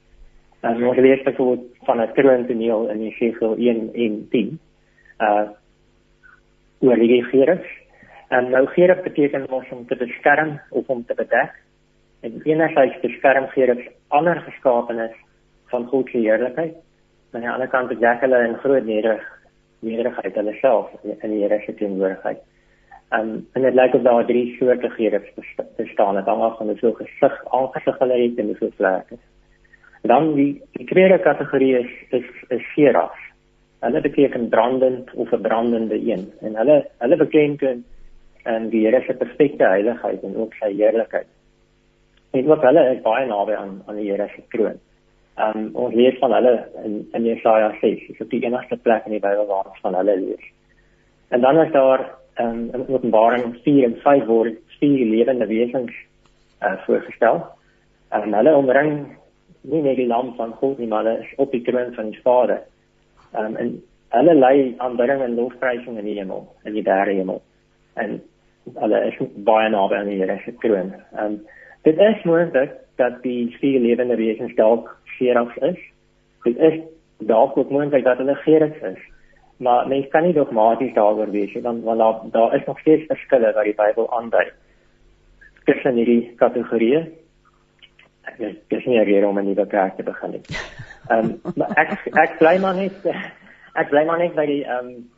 En 0.61 0.85
ons 0.87 0.97
lees 0.97 1.23
byvoorbeeld 1.23 1.67
van 1.89 2.01
'n 2.01 2.13
troontoneel 2.15 2.89
in 2.89 3.09
Jesaja 3.09 3.55
1 3.57 3.91
en 3.95 4.27
10. 4.31 4.59
Uh 5.21 5.49
oor 6.81 6.97
die 6.97 7.25
Gerus. 7.25 7.67
En 8.31 8.51
nou 8.51 8.67
Gerus 8.67 9.03
beteken 9.03 9.47
mos 9.51 9.67
om 9.75 9.87
te 9.87 9.97
beskerm 9.97 10.61
of 10.71 10.87
om 10.87 11.05
te 11.07 11.15
bedek. 11.15 11.57
En 12.21 12.41
enerzijds 12.43 13.01
beskerm 13.01 13.47
Gerus 13.47 13.89
ander 14.09 14.41
geskaapenes 14.41 15.17
van 15.73 15.87
God 15.87 16.09
se 16.09 16.19
heerlikheid. 16.19 16.77
Maar 17.31 17.41
aan 17.41 17.41
die 17.41 17.51
ander 17.51 17.69
kant 17.69 17.89
bedek 17.89 18.23
hulle 18.23 18.45
in 18.47 18.55
groot 18.63 18.87
nederig 18.87 19.27
nederigheid 19.81 20.35
hulle 20.35 20.55
self 20.61 20.95
in 21.03 21.31
die 21.33 21.43
Here 21.43 21.61
se 21.65 21.75
teenwoordigheid. 21.75 22.39
Um, 23.11 23.47
en 23.53 23.63
dit 23.67 23.75
lyk 23.75 23.95
of 23.95 24.03
daar 24.07 24.27
drie 24.27 24.57
soorte 24.59 24.91
Gerus 24.95 25.27
bestaan. 25.77 26.15
Dit 26.15 26.27
hang 26.31 26.43
af 26.43 26.57
van 26.59 26.77
hoe 26.81 26.95
gesig 27.03 27.45
aangesig 27.51 27.99
hulle 27.99 28.23
het 28.23 28.39
en 28.39 28.47
hoe 28.47 28.59
so 28.63 28.71
vlerke. 28.77 29.19
Dan 30.03 30.35
die, 30.35 30.53
die 30.79 30.87
tweede 30.87 31.19
kategorie 31.19 31.79
is 31.79 31.91
is 32.11 32.29
is 32.49 32.73
seraf. 32.75 33.17
Hulle 33.81 34.01
beteken 34.01 34.49
brandend 34.49 35.11
of 35.15 35.33
'n 35.33 35.43
brandende 35.43 35.99
een 35.99 36.33
en 36.41 36.57
hulle 36.57 36.85
hulle 36.99 37.17
beklemtoon 37.17 37.85
en 38.45 38.71
die 38.71 38.85
Here 38.87 39.03
se 39.07 39.15
perfekte 39.15 39.67
heiligheid 39.69 40.23
en 40.25 40.37
ook 40.37 40.55
sy 40.61 40.73
heerlikheid. 40.75 41.29
En 42.31 42.51
ook 42.51 42.63
hulle 42.63 42.87
is 42.95 43.03
baie 43.03 43.27
naby 43.27 43.57
aan 43.59 43.83
aan 43.87 44.01
die 44.01 44.11
Here 44.11 44.29
se 44.35 44.43
troon. 44.55 44.79
Um 45.41 45.71
ons 45.75 45.95
lees 45.95 46.19
van 46.23 46.33
hulle 46.37 46.55
in 46.85 46.97
in 47.17 47.29
Jesaja 47.29 47.71
6, 47.81 48.07
dis 48.09 48.21
op 48.21 48.31
die 48.31 48.43
enigste 48.45 48.77
plek 48.77 49.07
in 49.07 49.17
die 49.17 49.23
Bybel 49.23 49.47
waar 49.47 49.71
ons 49.71 49.85
van 49.85 49.95
hulle 49.99 50.17
lees. 50.21 50.51
En 51.31 51.41
dan 51.41 51.61
is 51.65 51.73
daar 51.73 52.07
um 52.41 52.69
in 52.75 52.89
Openbaring 52.89 53.57
4 53.63 53.85
en 53.85 53.97
5 54.05 54.27
word 54.27 54.59
vier 54.79 55.07
lewende 55.07 55.47
wesens 55.47 55.93
uh 56.63 56.77
voorgestel. 56.87 57.43
En 58.11 58.35
hulle 58.35 58.57
omring 58.57 58.93
nie 59.63 59.83
net 59.83 59.97
die 59.97 60.09
lam 60.09 60.35
van 60.37 60.53
God 60.61 60.79
nie, 60.79 60.89
maar 60.89 61.05
hulle 61.05 61.21
is 61.25 61.33
op 61.37 61.53
die 61.53 61.63
troon 61.63 61.95
van 61.95 62.11
die 62.11 62.21
Vader. 62.25 62.63
Um, 63.37 63.57
en 63.57 63.75
hulle 64.17 64.35
lei 64.35 64.75
aanbidding 64.83 65.23
en 65.23 65.37
lofprysing 65.39 65.99
in 66.01 66.09
die 66.09 66.17
hemel, 66.19 66.47
in 66.65 66.75
die 66.79 66.85
derde 66.87 67.15
hemel. 67.19 67.43
En 67.95 68.21
hulle 68.75 69.01
is 69.09 69.19
baie 69.47 69.69
naby 69.69 69.95
aan 69.95 70.11
die 70.11 70.19
Here 70.21 70.39
se 70.45 70.55
troon. 70.63 70.95
Um, 71.19 71.41
dit 71.83 71.99
is 71.99 72.25
moontlik 72.29 72.73
dat 72.97 73.23
die 73.23 73.57
vier 73.61 73.81
lewende 73.81 74.17
wesens 74.17 74.55
dalk 74.55 74.91
serafs 75.19 75.57
is. 75.57 75.79
Dit 76.45 76.59
is 76.59 76.81
dalk 77.19 77.57
ook 77.57 77.71
moontlik 77.71 78.05
dat 78.05 78.19
hulle 78.19 78.35
gerus 78.35 78.77
is. 78.83 79.01
Maar 79.57 79.89
mens 79.89 80.09
kan 80.09 80.25
nie 80.25 80.37
dogmaties 80.37 80.95
daaroor 80.95 81.31
wees 81.31 81.55
nie, 81.55 81.63
want 81.63 81.85
want 81.85 81.99
daar 81.99 82.21
daar 82.33 82.55
is 82.57 82.67
nog 82.67 82.79
steeds 82.81 83.07
verskille 83.07 83.53
wat 83.53 83.65
die 83.65 83.77
Bybel 83.77 84.13
aandui. 84.17 84.47
Tussen 85.65 85.95
hierdie 86.01 86.33
kategorieë 86.37 87.09
dis 88.39 88.57
dis 88.69 88.87
nie 88.87 89.03
rede 89.05 89.27
om 89.27 89.39
'n 89.39 89.45
nuwe 89.45 89.67
kerk 89.67 89.97
te 89.97 90.03
begin 90.03 90.31
nie. 90.31 90.43
Ehm 91.11 91.31
um, 91.45 91.63
ek 91.77 91.91
ek 92.25 92.39
bly 92.39 92.59
maar 92.59 92.75
net 92.75 92.93
ek 93.81 93.89
bly 93.91 94.05
maar 94.05 94.19
net 94.19 94.35
by 94.35 94.47
die 94.47 94.65
ehm 94.65 94.87
um, 94.87 95.11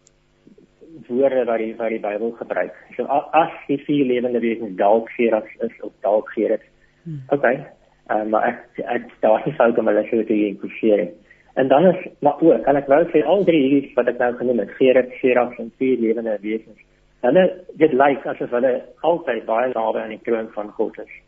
woorde 1.08 1.44
wat 1.44 1.58
die 1.58 1.74
wat 1.76 1.92
die 1.94 2.00
Bybel 2.00 2.34
gebruik. 2.38 2.74
So 2.96 3.04
as 3.38 3.54
die 3.68 3.78
vier 3.86 4.06
lewende 4.06 4.40
wesens 4.40 4.76
dalk 4.76 5.10
Gerard 5.16 5.48
is 5.60 5.74
of 5.80 5.92
dalk 6.02 6.30
Gerard. 6.34 6.64
Hmm. 7.04 7.22
Okay. 7.28 7.66
Ehm 8.10 8.20
um, 8.20 8.30
maar 8.30 8.46
ek 8.48 8.84
ek 8.96 9.10
daar 9.20 9.46
is 9.46 9.56
fout 9.56 9.78
om 9.78 9.86
hulle 9.86 10.06
so 10.10 10.24
te 10.24 10.38
inkludeer. 10.46 11.08
En 11.54 11.68
dan 11.68 11.86
is 11.86 12.06
maar 12.20 12.40
ook, 12.40 12.62
kan 12.64 12.76
ek 12.76 12.88
wou 12.88 13.02
sê 13.10 13.24
al 13.24 13.44
drie 13.44 13.62
hierdie 13.68 13.92
wat 13.96 14.08
ek 14.08 14.18
nou 14.18 14.32
genoem 14.36 14.64
het, 14.64 14.70
Gerard, 14.78 15.12
Gerard 15.20 15.58
en 15.58 15.72
vier 15.78 15.98
lewende 16.00 16.38
wesens. 16.40 16.78
Hulle 17.20 17.44
dit 17.78 17.92
lyk 17.92 18.24
asof 18.26 18.50
hulle 18.50 18.72
altyd 19.00 19.44
baie 19.46 19.68
naby 19.74 20.00
aan 20.00 20.16
die 20.16 20.24
troon 20.26 20.48
van 20.56 20.72
God 20.78 20.98
is 20.98 21.20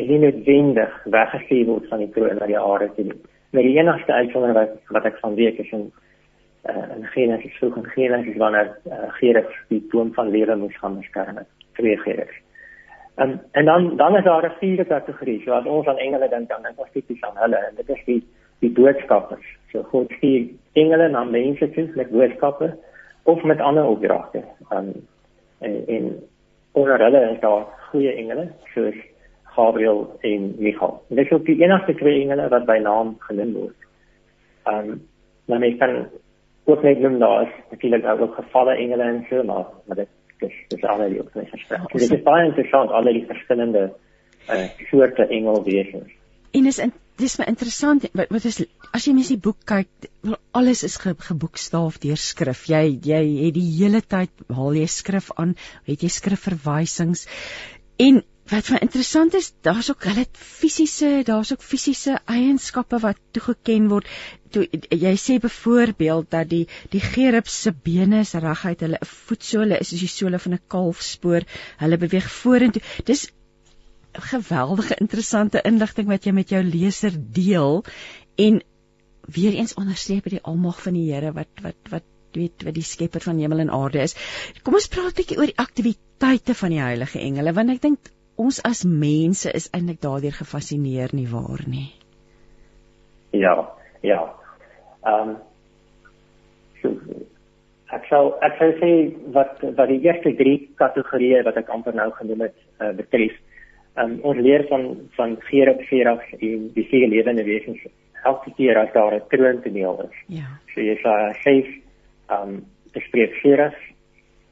en 0.00 0.06
nie 0.08 0.18
noodwendig 0.22 0.92
weggestuur 1.12 1.66
word 1.68 1.88
van 1.90 2.00
die 2.00 2.12
troon 2.14 2.38
na 2.40 2.48
die 2.48 2.58
aarde 2.58 2.88
toe 2.96 3.04
nie. 3.04 3.18
Maar 3.52 3.66
die 3.68 3.76
enigste 3.76 4.12
uitsondering 4.12 4.56
wat, 4.56 4.78
wat 4.96 5.08
ek 5.10 5.18
van 5.20 5.34
weet 5.36 5.58
is 5.60 5.72
in 5.76 5.90
uh, 6.70 6.96
in 6.96 7.04
Genesis 7.04 7.56
vroeg 7.58 7.76
in 7.76 7.86
Genesis 7.86 8.36
wanneer 8.36 8.78
uh, 8.86 9.10
Gerard 9.18 9.54
die 9.68 9.86
boom 9.90 10.14
van 10.14 10.30
lewe 10.30 10.56
moes 10.56 10.78
gaan 10.78 10.98
beskerm 10.98 11.36
het. 11.36 11.48
Twee 11.72 11.96
Gerard. 11.96 12.34
En 13.14 13.40
en 13.50 13.64
dan 13.64 13.96
dan 13.96 14.16
is 14.16 14.24
daar 14.24 14.46
'n 14.46 14.58
vierde 14.58 14.84
kategorie. 14.84 15.42
So 15.42 15.52
as 15.52 15.66
ons 15.66 15.86
aan 15.86 15.98
engele 15.98 16.28
dink 16.28 16.48
dan 16.48 16.62
dink 16.62 16.78
ons 16.78 16.92
tipies 16.92 17.22
aan 17.22 17.36
hulle 17.36 17.56
en 17.56 17.74
dit 17.74 17.88
is 17.88 18.04
die 18.04 18.26
die 18.58 18.70
boodskappers. 18.70 19.46
So 19.70 19.82
God 19.82 20.12
stuur 20.12 20.48
engele 20.72 21.08
na 21.08 21.24
mense 21.24 21.70
toe 21.70 21.90
met 21.94 22.10
boodskappe 22.10 22.78
of 23.22 23.42
met 23.42 23.60
ander 23.60 23.84
opdragte. 23.84 24.44
Um, 24.70 24.92
en 25.58 25.86
en 25.86 26.22
onder 26.72 26.98
hulle 26.98 27.30
is 27.32 27.40
daar 27.40 27.64
goeie 27.90 28.12
engele 28.12 28.50
soos 28.74 28.94
Gabriël 29.42 30.16
en 30.20 30.54
Michael. 30.58 31.02
Dit 31.08 31.18
is 31.18 31.32
ook 31.32 31.44
die 31.44 31.62
enigste 31.62 31.94
twee 31.94 32.20
engele 32.20 32.48
wat 32.48 32.64
by 32.66 32.78
naam 32.82 33.16
genoem 33.18 33.52
word. 33.52 33.76
Um 34.64 35.08
nou 35.44 35.60
mens 35.60 35.78
kan 35.78 36.08
ook 36.64 36.82
net 36.82 37.00
noem 37.00 37.18
daar 37.18 37.42
is 37.42 37.54
natuurlik 37.70 38.06
ook 38.20 38.34
gevalle 38.34 38.76
engele 38.76 39.02
en 39.02 39.26
so 39.30 39.42
maar 39.42 39.66
maar 39.86 39.96
dit 39.96 40.08
dis 40.38 40.56
dis 40.68 40.84
al 40.84 41.04
die 41.08 41.20
ook 41.20 41.34
nie 41.34 41.46
verstaan. 41.50 41.86
Dit 41.92 42.10
is 42.10 42.22
baie 42.22 42.48
interessant 42.48 42.90
al 42.90 43.12
die 43.12 43.26
verskillende 43.26 43.92
uh 44.50 44.66
soorte 44.90 45.26
engelwesens. 45.26 46.10
En 46.52 46.66
is 46.66 46.78
in 46.78 46.92
dis 47.20 47.38
my 47.38 47.46
interessant 47.50 48.06
wat, 48.16 48.30
wat 48.32 48.46
is 48.48 48.62
as 48.96 49.06
jy 49.06 49.12
mens 49.14 49.30
die 49.32 49.40
boek 49.40 49.60
kyk 49.68 50.08
alles 50.56 50.82
is 50.86 50.96
ge, 51.02 51.14
geboekstaaf 51.28 51.98
deur 52.02 52.20
skrif 52.20 52.64
jy 52.70 52.82
jy 53.04 53.22
het 53.44 53.54
die 53.58 53.68
hele 53.76 54.00
tyd 54.14 54.44
haal 54.56 54.76
jy 54.78 54.88
skrif 54.90 55.30
aan 55.36 55.54
het 55.88 56.02
jy 56.02 56.10
skrifverwysings 56.12 57.26
en 58.02 58.22
wat 58.50 58.66
vir 58.66 58.82
interessant 58.82 59.34
is 59.38 59.52
daar's 59.66 59.88
ook 59.92 60.04
hulle 60.08 60.24
fisiese 60.34 61.10
daar's 61.26 61.52
ook 61.54 61.62
fisiese 61.62 62.18
eienskappe 62.26 62.98
wat 63.04 63.20
toegeken 63.36 63.88
word. 63.92 64.08
Toe 64.52 64.66
jy 64.90 65.12
sê 65.20 65.38
byvoorbeeld 65.40 66.30
dat 66.34 66.50
die 66.50 66.64
die 66.90 67.00
gerub 67.00 67.48
se 67.48 67.72
bene 67.72 68.20
is 68.26 68.34
reguit 68.34 68.82
hulle 68.84 69.00
voetsole 69.06 69.78
is 69.78 69.92
soos 69.92 70.02
die 70.04 70.10
sole 70.10 70.42
van 70.42 70.54
'n 70.58 70.64
kalfspoor. 70.74 71.46
Hulle 71.78 71.98
beweeg 71.98 72.28
vorentoe. 72.30 72.82
Dis 73.04 73.30
geweldige 74.12 74.96
interessante 75.00 75.62
inligting 75.64 76.08
wat 76.08 76.24
jy 76.24 76.32
met 76.32 76.50
jou 76.50 76.62
leser 76.62 77.12
deel. 77.16 77.84
En 78.36 78.62
weer 79.26 79.54
eens 79.54 79.74
onderstreep 79.74 80.28
die 80.28 80.42
almag 80.42 80.82
van 80.82 80.98
die 80.98 81.12
Here 81.12 81.32
wat 81.32 81.62
wat 81.62 81.76
wat 81.90 82.08
weet 82.32 82.64
wat 82.64 82.74
die 82.74 82.82
skepper 82.82 83.20
van 83.20 83.38
hemel 83.38 83.58
en 83.58 83.70
aarde 83.70 84.02
is. 84.02 84.16
Kom 84.62 84.74
ons 84.74 84.88
praat 84.88 85.12
'n 85.12 85.20
bietjie 85.20 85.38
oor 85.38 85.46
die 85.46 85.62
aktiwiteite 85.64 86.54
van 86.54 86.70
die 86.70 86.80
heilige 86.80 87.20
engele 87.20 87.52
want 87.52 87.70
ek 87.70 87.82
dink 87.82 88.12
ons 88.42 88.60
as 88.68 88.84
mense 88.84 89.50
is 89.60 89.68
eintlik 89.76 90.00
daardeur 90.02 90.34
gefassineer 90.38 91.14
nie 91.16 91.28
waar 91.30 91.64
nie. 91.66 91.88
Ja, 93.32 93.56
ja. 94.02 94.20
Ehm 95.06 95.28
um, 95.28 95.36
so 96.82 96.90
ek 97.96 98.06
sou 98.10 98.24
ek 98.48 98.58
sou 98.58 98.70
sê 98.80 98.90
wat 99.36 99.62
wat 99.78 99.88
die 99.88 100.02
eerste 100.06 100.34
drie 100.38 100.58
kategorieë 100.80 101.44
wat 101.48 101.58
ek 101.60 101.72
amper 101.74 101.94
nou 101.94 102.10
genoem 102.18 102.46
het 102.48 102.56
uh, 102.80 102.92
betref 102.98 103.34
um, 104.00 104.18
ons 104.22 104.40
leer 104.46 104.64
van 104.70 104.86
van 105.16 105.36
Gerard 105.48 105.82
Gerard 105.88 106.24
en 106.38 106.68
die 106.76 106.86
vier 106.90 107.08
lewende 107.12 107.44
wesens 107.44 107.82
elke 108.24 108.52
keer 108.56 108.78
as 108.78 108.92
daar 108.94 109.14
'n 109.14 109.28
troontoneel 109.28 110.08
is. 110.08 110.16
Ja. 110.38 110.48
So 110.74 110.80
jy 110.80 110.96
sê 111.04 111.14
sê 111.44 111.54
ehm 112.28 112.48
um, 112.48 112.64
bespreek 112.94 113.34
Gerard 113.42 113.78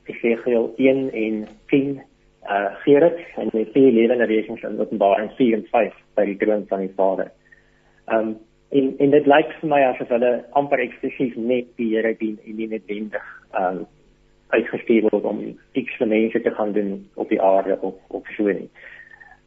Ezekiel 0.05 0.75
1 0.77 1.11
en 1.13 1.49
10 1.69 2.01
uh 2.49 2.71
Gerard 2.85 3.19
en 3.37 3.51
die 3.53 3.67
vier 3.75 3.93
lewende 3.93 4.27
wesens 4.27 4.63
in 4.63 4.81
Openbaring 4.81 5.31
4 5.37 5.55
en 5.55 5.67
5 5.71 5.95
by 6.17 6.25
die 6.25 6.37
troon 6.37 6.67
van 6.69 6.87
die 6.87 6.95
Vader. 6.97 7.33
Ehm 8.09 8.29
um, 8.29 8.39
en 8.71 8.95
en 8.99 9.11
dit 9.11 9.27
lyk 9.27 9.53
vir 9.61 9.69
my 9.69 9.81
asof 9.83 10.09
hulle 10.15 10.31
amper 10.59 10.79
eksklusief 10.79 11.35
net 11.37 11.67
die 11.77 11.89
Here 11.95 12.15
dien 12.19 12.39
en 12.47 12.57
nie 12.57 12.69
net 12.71 12.87
wendig 12.87 13.27
ehm 13.51 13.81
um, 13.81 13.87
uitgestuur 14.51 15.11
word 15.11 15.27
om 15.31 15.43
iets 15.79 15.99
vir 15.99 16.09
mense 16.11 16.41
te 16.43 16.51
gaan 16.55 16.73
doen 16.73 16.95
op 17.15 17.29
die 17.29 17.43
aarde 17.43 17.79
of 17.81 17.95
of 18.09 18.33
so 18.37 18.47
nie. 18.47 18.71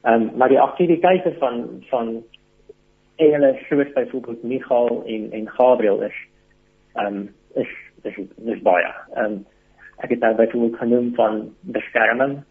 Ehm 0.04 0.22
um, 0.22 0.30
maar 0.38 0.50
die 0.50 0.62
aktiwiteite 0.62 1.36
van 1.40 1.66
van 1.90 2.14
engele 3.16 3.58
soos 3.70 3.94
byvoorbeeld 3.94 4.44
Michael 4.44 5.04
en 5.06 5.32
en 5.32 5.50
Gabriel 5.50 6.02
is 6.02 6.20
ehm 6.94 7.06
um, 7.16 7.30
is 7.56 7.74
is 8.04 8.18
is 8.46 8.62
baie. 8.62 8.94
Ehm 9.16 9.26
um, 9.26 9.46
ek 9.98 10.10
het 10.10 10.20
daar 10.20 10.36
byvoorbeeld 10.36 10.78
genoem 10.78 11.14
van 11.16 11.54
beskerming. 11.60 12.44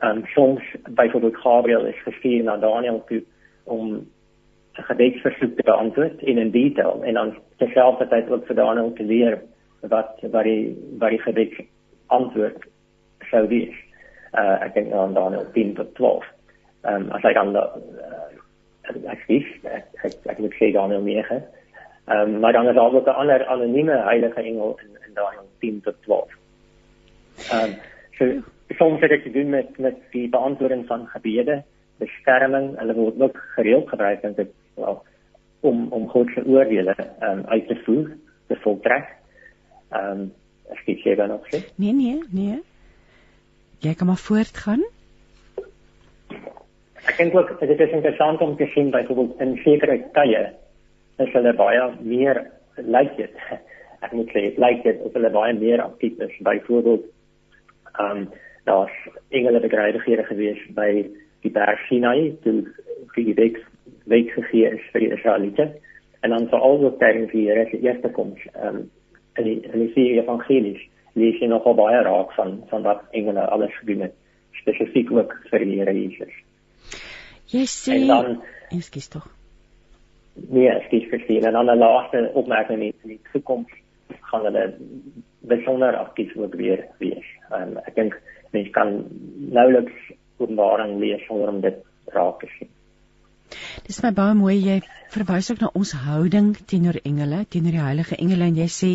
Ehm 0.00 0.16
um, 0.16 0.26
soms 0.26 0.62
byvoorbeeld 0.90 1.36
Gabriel 1.36 1.84
is 1.84 2.02
gestuur 2.02 2.42
na 2.42 2.56
Daniel 2.56 3.02
toe 3.06 3.22
om 3.64 4.06
'n 4.74 4.82
gebedsversoek 4.82 5.56
te 5.56 5.62
beantwoord 5.62 6.22
in 6.22 6.38
'n 6.38 6.50
detail 6.50 7.02
en 7.04 7.14
dan 7.14 7.36
terselfdertyd 7.56 8.30
ook 8.30 8.46
vir 8.46 8.54
Daniel 8.56 8.92
te 8.92 9.02
leer 9.02 9.42
wat 9.80 10.20
wat 10.30 10.44
die 10.44 10.76
wat 10.98 11.10
die 11.10 11.22
gebed 11.22 11.54
antwoord 12.06 12.64
sou 13.30 13.48
wees. 13.48 13.74
Uh 14.32 14.56
ek 14.60 14.74
dink 14.74 14.92
aan 14.92 15.14
Daniel 15.14 15.46
10 15.52 15.74
tot 15.74 15.94
12 15.94 16.24
ehm 16.82 17.02
um, 17.02 17.10
as 17.10 17.22
hy 17.22 17.32
dan 17.32 17.56
uh, 17.56 19.10
ek 19.12 19.20
skief 19.22 19.46
ek 19.64 19.86
ek, 20.02 20.14
ek 20.26 20.38
moet 20.38 20.54
sê 20.58 20.72
Daniel 20.72 21.02
9. 21.02 21.42
Ehm 22.08 22.34
um, 22.34 22.40
maar 22.40 22.52
dan 22.52 22.68
is 22.68 22.74
daar 22.74 22.94
ook 22.94 23.06
'n 23.06 23.20
ander 23.22 23.46
anonieme 23.46 23.96
heilige 23.96 24.40
engel 24.40 24.78
in 24.82 24.98
in 25.06 25.14
Daniel 25.14 25.48
10 25.58 25.80
tot 25.80 26.02
12. 26.02 26.30
Ehm 27.50 27.64
um, 27.64 27.72
so 28.18 28.24
soms 28.68 29.00
het 29.00 29.10
ek 29.10 29.22
te 29.22 29.32
doen 29.34 29.50
met 29.50 29.78
met 29.78 29.98
die 30.12 30.28
beantwoording 30.28 30.86
van 30.86 31.06
gebede, 31.12 31.62
beskerming, 32.02 32.72
hulle 32.78 32.94
word 32.94 33.20
ook 33.20 33.38
gereeld 33.56 33.88
gebruik 33.88 34.22
en 34.22 34.34
dit 34.34 34.50
wel 34.74 35.02
om 35.60 35.86
om 35.92 36.08
God 36.08 36.30
se 36.34 36.44
oordeele 36.46 36.94
ehm 36.98 37.38
um, 37.38 37.44
uit 37.46 37.68
te 37.68 37.76
voer, 37.84 38.10
te 38.46 38.56
voltrek. 38.66 39.08
Ehm 39.90 40.10
um, 40.10 40.32
ek 40.72 41.04
jy 41.04 41.14
dan 41.14 41.28
nog 41.28 41.46
sê? 41.52 41.60
Nee 41.76 41.92
nee, 41.92 42.20
nee. 42.30 42.60
Jy 43.84 43.94
kan 43.94 44.06
maar 44.06 44.20
voortgaan 44.20 44.84
ek 47.04 47.18
dink 47.20 47.34
ook 47.36 47.52
dit 47.60 47.80
is 47.80 47.92
interessant 47.92 48.40
om 48.40 48.56
te 48.56 48.66
sien 48.72 48.90
byvoorbeeld 48.90 49.40
in 49.40 49.56
sekere 49.62 49.98
tye 50.16 50.42
is 51.22 51.32
hulle 51.36 51.52
baie 51.58 51.82
meer 52.00 52.40
lyk 52.76 53.12
dit 53.18 53.42
ek 54.04 54.12
moet 54.12 54.32
sê 54.34 54.46
lyk 54.64 54.82
dit 54.86 55.04
of 55.04 55.12
hulle 55.16 55.30
baie 55.34 55.52
meer 55.58 55.82
aktief 55.84 56.18
is 56.28 56.40
byvoorbeeld 56.48 57.06
ehm 57.92 58.24
um, 58.24 58.26
daar's 58.64 58.96
engele 59.30 59.60
bedrywighede 59.60 60.24
gewees 60.30 60.60
by 60.76 60.90
die 61.44 61.52
berg 61.52 61.80
Sinai 61.88 62.34
toe 62.42 62.62
die 63.16 63.34
week 63.34 63.60
week 64.10 64.32
gegee 64.36 64.70
is 64.76 64.84
vir 64.92 65.06
die 65.06 65.12
Israeliete 65.16 65.68
en 66.22 66.30
dan 66.30 66.48
vir 66.48 66.66
al 66.68 66.80
die 66.82 66.94
tydens 67.02 67.32
die 67.32 67.46
Here 67.48 67.68
se 67.70 67.80
eerste 67.80 68.10
koms 68.16 68.40
ehm 68.54 68.82
um, 68.82 68.90
en 69.34 69.44
die 69.44 69.60
en 69.66 69.80
die 69.82 69.92
vier 69.96 70.22
evangelies 70.22 70.82
lees 71.18 71.40
jy 71.42 71.48
nogal 71.50 71.74
baie 71.78 72.02
raak 72.06 72.32
van 72.38 72.60
van 72.70 72.82
wat 72.86 73.06
engele 73.12 73.46
alles 73.56 73.74
gedoen 73.80 74.06
het 74.06 74.18
spesifiek 74.60 75.10
ook 75.12 75.38
vir 75.50 75.64
die 75.66 75.78
Here 75.80 75.94
Jesus 75.94 76.42
Jy 77.54 77.64
sê 77.70 77.96
dan 78.08 78.40
ekskuus 78.72 79.08
tog. 79.12 79.26
Nee, 80.34 80.70
ekskuus 80.72 81.10
vir 81.10 81.24
sien 81.28 81.44
en 81.46 81.52
dan 81.52 81.70
'n 81.70 81.78
laaste 81.78 82.30
opmerking 82.34 82.82
in 82.82 82.94
die 83.10 83.20
toekoms 83.32 83.70
gaan 84.30 84.46
hulle 84.48 84.64
besonder 85.40 85.96
aktief 85.96 86.36
ook 86.36 86.54
weer 86.54 86.86
wees. 86.98 87.26
Um, 87.52 87.76
ek 87.86 87.94
dink 87.94 88.16
mens 88.54 88.70
kan 88.74 88.96
nouliks 89.54 90.14
openbaring 90.38 90.98
lees 91.02 91.22
sonder 91.28 91.52
om 91.52 91.60
dit 91.64 91.82
raak 92.14 92.40
te 92.42 92.50
sien. 92.56 92.70
Dis 93.86 94.00
my 94.02 94.10
baie 94.16 94.34
mooi 94.38 94.56
jy 94.56 94.80
verwys 95.14 95.50
ook 95.52 95.62
na 95.62 95.70
ons 95.78 95.92
houding 96.06 96.54
teenoor 96.70 96.98
engele, 97.04 97.44
teenoor 97.50 97.76
die 97.76 97.86
heilige 97.86 98.18
engele 98.18 98.50
en 98.50 98.60
jy 98.62 98.70
sê 98.72 98.92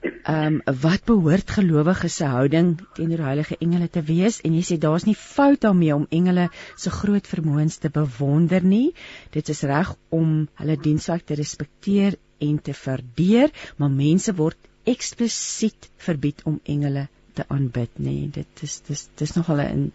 ehm 0.00 0.58
um, 0.60 0.76
wat 0.82 1.02
behoort 1.10 1.50
gelowiges 1.50 2.16
se 2.20 2.26
houding 2.30 2.68
teenoor 2.94 3.24
heilige 3.26 3.56
engele 3.64 3.88
te 3.90 4.02
wees 4.10 4.38
en 4.46 4.54
jy 4.54 4.62
sê 4.68 4.76
daar's 4.84 5.06
nie 5.08 5.16
fout 5.18 5.64
daarmee 5.64 5.96
om 5.96 6.06
engele 6.18 6.44
se 6.84 6.92
groot 6.94 7.26
vermoëns 7.26 7.80
te 7.82 7.90
bewonder 7.90 8.62
nie 8.74 8.92
dit 9.34 9.50
is 9.54 9.64
reg 9.72 9.90
om 10.20 10.36
hulle 10.60 10.78
dienswerk 10.86 11.26
te 11.26 11.38
respekteer 11.40 12.14
en 12.48 12.62
te 12.62 12.76
waardeer 12.84 13.50
maar 13.76 13.90
mense 13.90 14.36
word 14.38 14.70
eksplisiet 14.94 15.90
verbied 16.06 16.46
om 16.46 16.60
engele 16.76 17.08
te 17.40 17.48
aanbid 17.56 17.98
nê 18.08 18.16
dit 18.38 18.62
is 18.68 18.78
dis 18.90 19.08
dis 19.22 19.34
nog 19.38 19.50
al 19.54 19.64
'n 19.64 19.92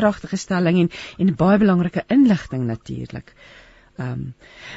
kragtige 0.00 0.36
stelling 0.36 0.82
en 0.84 0.90
en 1.18 1.38
baie 1.44 1.58
belangrike 1.58 2.06
inligting 2.18 2.66
natuurlik 2.66 3.34
Ehm 3.98 4.10
um, 4.10 4.26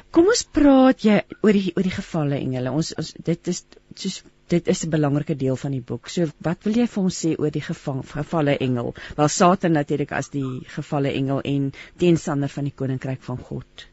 kom 0.10 0.30
ons 0.34 0.42
praat 0.50 1.04
jy 1.06 1.20
oor 1.46 1.54
die 1.54 1.72
oor 1.76 1.86
die 1.86 1.94
gevalle 1.94 2.40
engele. 2.42 2.72
Ons 2.74 2.90
ons 2.98 3.12
dit 3.28 3.50
is 3.52 3.60
soos 4.04 4.16
dit 4.54 4.72
is 4.74 4.82
'n 4.86 4.90
belangrike 4.96 5.36
deel 5.44 5.60
van 5.64 5.76
die 5.76 5.84
boek. 5.92 6.10
So 6.10 6.26
wat 6.48 6.66
wil 6.66 6.80
jy 6.80 6.88
vir 6.94 7.04
ons 7.04 7.20
sê 7.26 7.36
oor 7.38 7.54
die 7.54 7.62
gevang, 7.68 8.02
gevalle 8.02 8.58
engel? 8.58 8.94
Wel 9.20 9.28
Satan 9.28 9.78
natuurlik 9.78 10.12
as 10.12 10.30
die 10.30 10.66
gevalle 10.78 11.14
engel 11.14 11.42
en 11.54 11.72
teenstander 11.98 12.50
van 12.50 12.64
die 12.64 12.74
koninkryk 12.82 13.22
van 13.22 13.38
God. 13.38 13.88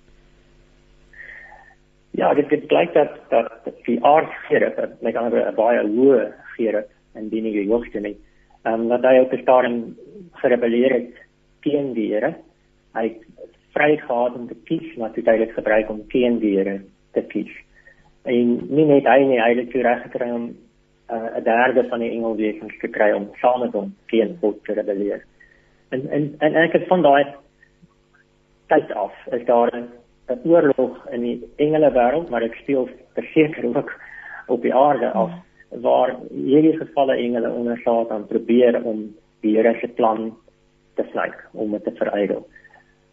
Ja, 2.16 2.32
dit 2.34 2.66
blyk 2.72 2.94
dat 2.94 3.20
dat 3.30 3.68
die 3.84 4.00
aardgere, 4.02 4.96
met 5.02 5.16
ander 5.16 5.44
'n 5.50 5.54
baie 5.54 5.84
hoë 5.84 6.32
en 7.14 7.28
die 7.28 7.42
nie 7.42 7.68
hoogste 7.68 8.00
nie. 8.00 8.16
Ehm 8.64 8.88
dat 8.88 9.02
hy 9.06 9.18
op 9.22 9.30
die 9.30 9.42
stadium 9.42 9.96
gerebelleer 10.42 10.92
het 10.92 11.14
teen 11.62 11.92
die 11.94 12.12
Here. 12.12 12.34
Hy 12.94 13.16
vryheid 13.76 14.00
gehad 14.00 14.34
om 14.34 14.46
te 14.48 14.56
kies, 14.64 14.96
maar 14.96 15.12
toe 15.12 15.24
hy 15.26 15.36
dit 15.38 15.52
gebruik 15.56 15.90
om 15.90 16.04
teen 16.12 16.38
die 16.42 16.56
Here 16.56 16.80
te 17.12 17.22
kies. 17.32 17.52
En 18.28 18.56
nie 18.68 18.86
net 18.86 19.06
hy 19.06 19.18
nie, 19.24 19.40
hy 19.40 19.52
het 19.60 19.74
reg 19.74 20.02
gekry 20.08 20.30
om 20.34 20.48
uh, 21.08 21.16
'n 21.16 21.38
uh, 21.38 21.44
derde 21.44 21.88
van 21.88 22.00
die 22.00 22.10
engelwesens 22.10 22.78
te 22.80 22.88
kry 22.88 23.12
om 23.12 23.30
saam 23.40 23.60
met 23.60 23.72
hom 23.72 23.94
teen 24.06 24.36
God 24.40 24.64
te 24.64 24.72
rebelleer. 24.72 25.24
En 25.90 26.08
en 26.10 26.34
en 26.38 26.54
ek 26.54 26.72
het 26.72 26.86
van 26.86 27.02
daai 27.02 27.24
tyd 28.68 28.92
af 28.92 29.14
is 29.32 29.44
daar 29.44 29.72
'n 29.72 30.40
oorlog 30.44 31.08
in 31.10 31.20
die 31.20 31.38
engele 31.56 31.90
wêreld, 31.90 32.30
maar 32.30 32.42
ek 32.42 32.54
speel 32.54 32.88
verseker 33.14 33.64
ook 33.76 33.92
op 34.46 34.62
die 34.62 34.74
aarde 34.74 35.10
af 35.12 35.32
waar 35.68 36.16
hierdie 36.30 36.76
gevalle 36.78 37.16
engele 37.16 37.50
onder 37.50 37.80
Satan 37.84 38.26
probeer 38.26 38.80
om 38.84 39.14
die 39.40 39.56
Here 39.56 39.74
se 39.80 39.88
plan 39.88 40.32
te 40.94 41.04
sluit, 41.10 41.36
om 41.52 41.70
dit 41.70 41.84
te 41.84 41.92
verydel. 41.98 42.46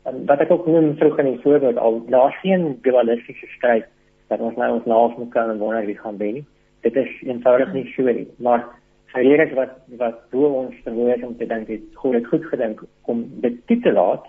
En 0.06 0.26
wat 0.26 0.42
ek 0.46 0.52
ook 0.52 0.68
noem 0.70 0.96
vroeg 0.98 1.20
in 1.20 1.32
die 1.34 1.42
voorbeeld 1.42 1.78
al, 1.78 2.02
daar's 2.10 2.40
geen 2.42 2.78
dualistiese 2.82 3.48
stryd 3.58 3.86
dat 4.30 4.40
ons 4.40 4.56
nou 4.58 4.72
ons 4.74 4.86
naas 4.90 5.18
moet 5.18 5.32
kan 5.34 5.50
en 5.50 5.62
wonder 5.62 5.86
wie 5.86 5.98
gaan 5.98 6.18
wen. 6.18 6.46
Dit 6.86 6.96
is 6.96 7.12
eenvoudig 7.26 7.74
nie 7.74 7.86
so 7.94 8.06
nie, 8.10 8.28
maar 8.38 8.66
vir 9.14 9.26
hierdie 9.26 9.58
wat 9.58 9.76
wat 10.00 10.24
bo 10.34 10.50
ons 10.62 10.78
vermoë 10.86 11.22
om 11.26 11.36
te 11.40 11.48
dink 11.50 11.70
het 11.72 11.86
God 12.02 12.18
het 12.18 12.30
goed 12.32 12.46
gedink 12.52 12.82
om 13.12 13.24
dit 13.44 13.62
toe 13.70 13.80
te 13.86 13.94
laat. 13.94 14.26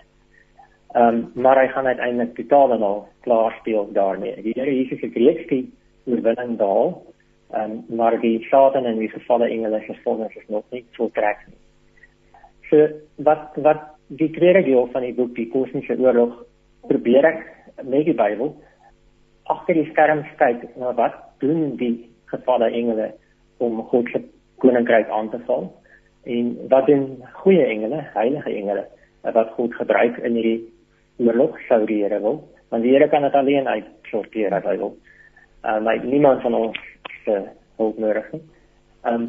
Ehm 0.95 1.07
um, 1.07 1.43
maar 1.43 1.59
hy 1.61 1.67
gaan 1.73 1.89
uiteindelik 1.89 2.35
totaal 2.35 2.73
en 2.77 2.85
al 2.89 3.01
klaar 3.25 3.57
speel 3.59 3.89
daarmee. 3.93 4.41
Die 4.41 4.53
Here 4.55 4.75
Jesus 4.75 5.01
het 5.01 5.17
reeds 5.17 5.47
die 5.49 5.65
oorwinning 6.05 6.57
daal. 6.57 6.95
Ehm 7.53 7.71
um, 7.71 7.95
maar 7.95 8.19
die 8.19 8.43
Satan 8.49 8.85
en 8.85 8.99
die 8.99 9.09
gevalle 9.09 9.47
engele 9.47 9.81
vonnis 10.03 10.35
is 10.35 10.47
nog 10.47 10.63
nie 10.69 10.85
voltrek 10.97 11.45
nie. 11.47 11.57
So 12.69 12.87
wat 13.23 13.55
wat 13.55 13.83
die 14.07 14.31
tweede 14.31 14.63
deel 14.63 14.89
van 14.91 15.01
die 15.01 15.13
boek 15.13 15.35
die 15.35 15.47
kosmiese 15.51 15.95
oorlog 15.99 16.43
probeer 16.87 17.25
ek 17.25 17.45
met 17.83 18.05
die 18.05 18.15
Bybel 18.15 18.51
agter 19.43 19.79
die 19.79 19.87
skerms 19.91 20.27
kyk 20.39 20.65
na 20.75 20.91
wat 20.95 21.15
doen 21.39 21.75
die 21.79 22.09
gevalle 22.31 22.67
engele 22.71 23.13
om 23.63 23.81
God 23.91 24.11
se 24.11 24.21
koninkryk 24.63 25.09
aan 25.09 25.29
te 25.29 25.39
val 25.47 25.69
en 26.27 26.55
wat 26.69 26.87
doen 26.87 27.23
goeie 27.43 27.65
engele, 27.65 28.01
heilige 28.13 28.51
engele 28.51 28.87
wat 29.23 29.53
God 29.55 29.75
gebruik 29.75 30.17
in 30.17 30.35
hierdie 30.35 30.61
oorlog 31.23 31.55
sou 31.67 31.85
die 31.85 32.01
Here 32.03 32.19
wil 32.19 32.41
want 32.69 32.83
die 32.83 32.91
Here 32.91 33.07
kan 33.09 33.23
dit 33.23 33.35
alleen 33.39 33.67
uitsorteer 33.67 34.53
as 34.53 34.65
hy 34.67 34.75
wil. 34.77 34.97
Uh, 35.63 35.79
maar 35.83 36.03
niemand 36.03 36.41
van 36.41 36.53
ons 36.53 36.79
se 37.27 37.41
hulp 37.81 37.99
nodig. 38.01 38.31
Ehm 39.03 39.13
um, 39.13 39.27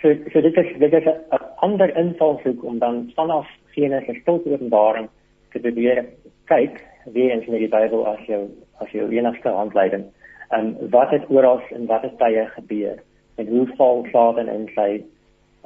so 0.00 0.14
so 0.32 0.40
dit 0.40 0.56
is 0.56 0.78
dit 0.78 0.92
is 0.92 1.06
'n 1.06 1.44
ander 1.66 1.96
invalshoek 1.96 2.64
om 2.64 2.78
dan 2.78 3.10
vanaf 3.14 3.48
Genesis 3.74 4.22
tot 4.24 4.46
Openbaring 4.46 5.08
te 5.52 5.58
probeer 5.58 6.04
kyk 6.44 6.84
weer 7.04 7.30
eens 7.30 7.46
met 7.46 7.58
die 7.58 7.68
Bybel 7.68 8.06
as 8.06 8.24
jou 8.26 8.48
as 8.78 8.90
jou 8.90 9.08
enigste 9.10 9.48
handleiding. 9.48 10.04
En 10.48 10.76
wat 10.90 11.10
het 11.10 11.30
oral 11.30 11.60
in 11.70 11.86
watter 11.86 12.12
tye 12.16 12.46
gebeur 12.46 13.02
en 13.36 13.46
hoe 13.46 13.66
val 13.76 14.06
Satan 14.12 14.48
in 14.48 14.70
sy 14.74 15.04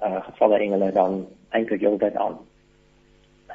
uh 0.03 0.21
gevalle 0.25 0.59
engele 0.59 0.93
dan 0.93 1.27
eintlik 1.51 1.81
jou 1.81 1.99
dit 1.99 2.17
aan. 2.17 2.39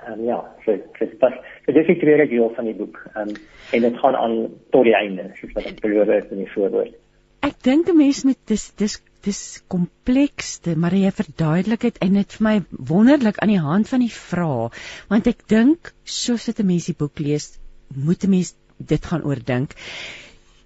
En 0.05 0.23
ja, 0.23 0.39
so 0.65 0.77
dis 0.99 1.17
pas 1.19 1.33
so 1.65 1.71
dis 1.71 1.87
die 1.87 1.99
tweede 1.99 2.27
deel 2.27 2.51
van 2.55 2.65
die 2.65 2.75
boek. 2.75 3.03
Um, 3.17 3.35
en 3.71 3.81
dit 3.81 3.97
gaan 3.97 4.15
aan 4.15 4.37
tot 4.69 4.83
die 4.83 4.95
einde, 4.95 5.29
soos 5.35 5.53
wat 5.53 5.65
ek 5.65 5.81
beloof 5.83 6.07
het 6.07 6.31
in 6.31 6.43
die 6.43 6.51
voorwoord. 6.53 6.95
Ek 7.41 7.55
dink 7.63 7.89
'n 7.89 7.97
mens 7.97 8.23
met 8.27 8.39
dis 8.51 8.71
dis 8.81 8.99
dis 9.23 9.39
komplekste, 9.67 10.75
maar 10.75 10.93
jy 10.95 11.11
verduidelik 11.11 11.81
dit 11.87 11.97
en 12.05 12.13
dit 12.19 12.35
vir 12.37 12.43
my 12.47 12.55
wonderlik 12.91 13.39
aan 13.39 13.51
die 13.51 13.63
hand 13.63 13.89
van 13.91 13.99
die 14.05 14.13
vrae, 14.15 14.69
want 15.11 15.27
ek 15.27 15.43
dink 15.47 15.93
soos 16.05 16.45
dit 16.45 16.59
'n 16.59 16.69
mens 16.71 16.87
die 16.91 16.95
boek 17.01 17.19
lees, 17.19 17.51
moet 17.95 18.23
'n 18.23 18.29
mens 18.29 18.53
dit 18.77 19.05
gaan 19.05 19.23
oordink. 19.23 19.75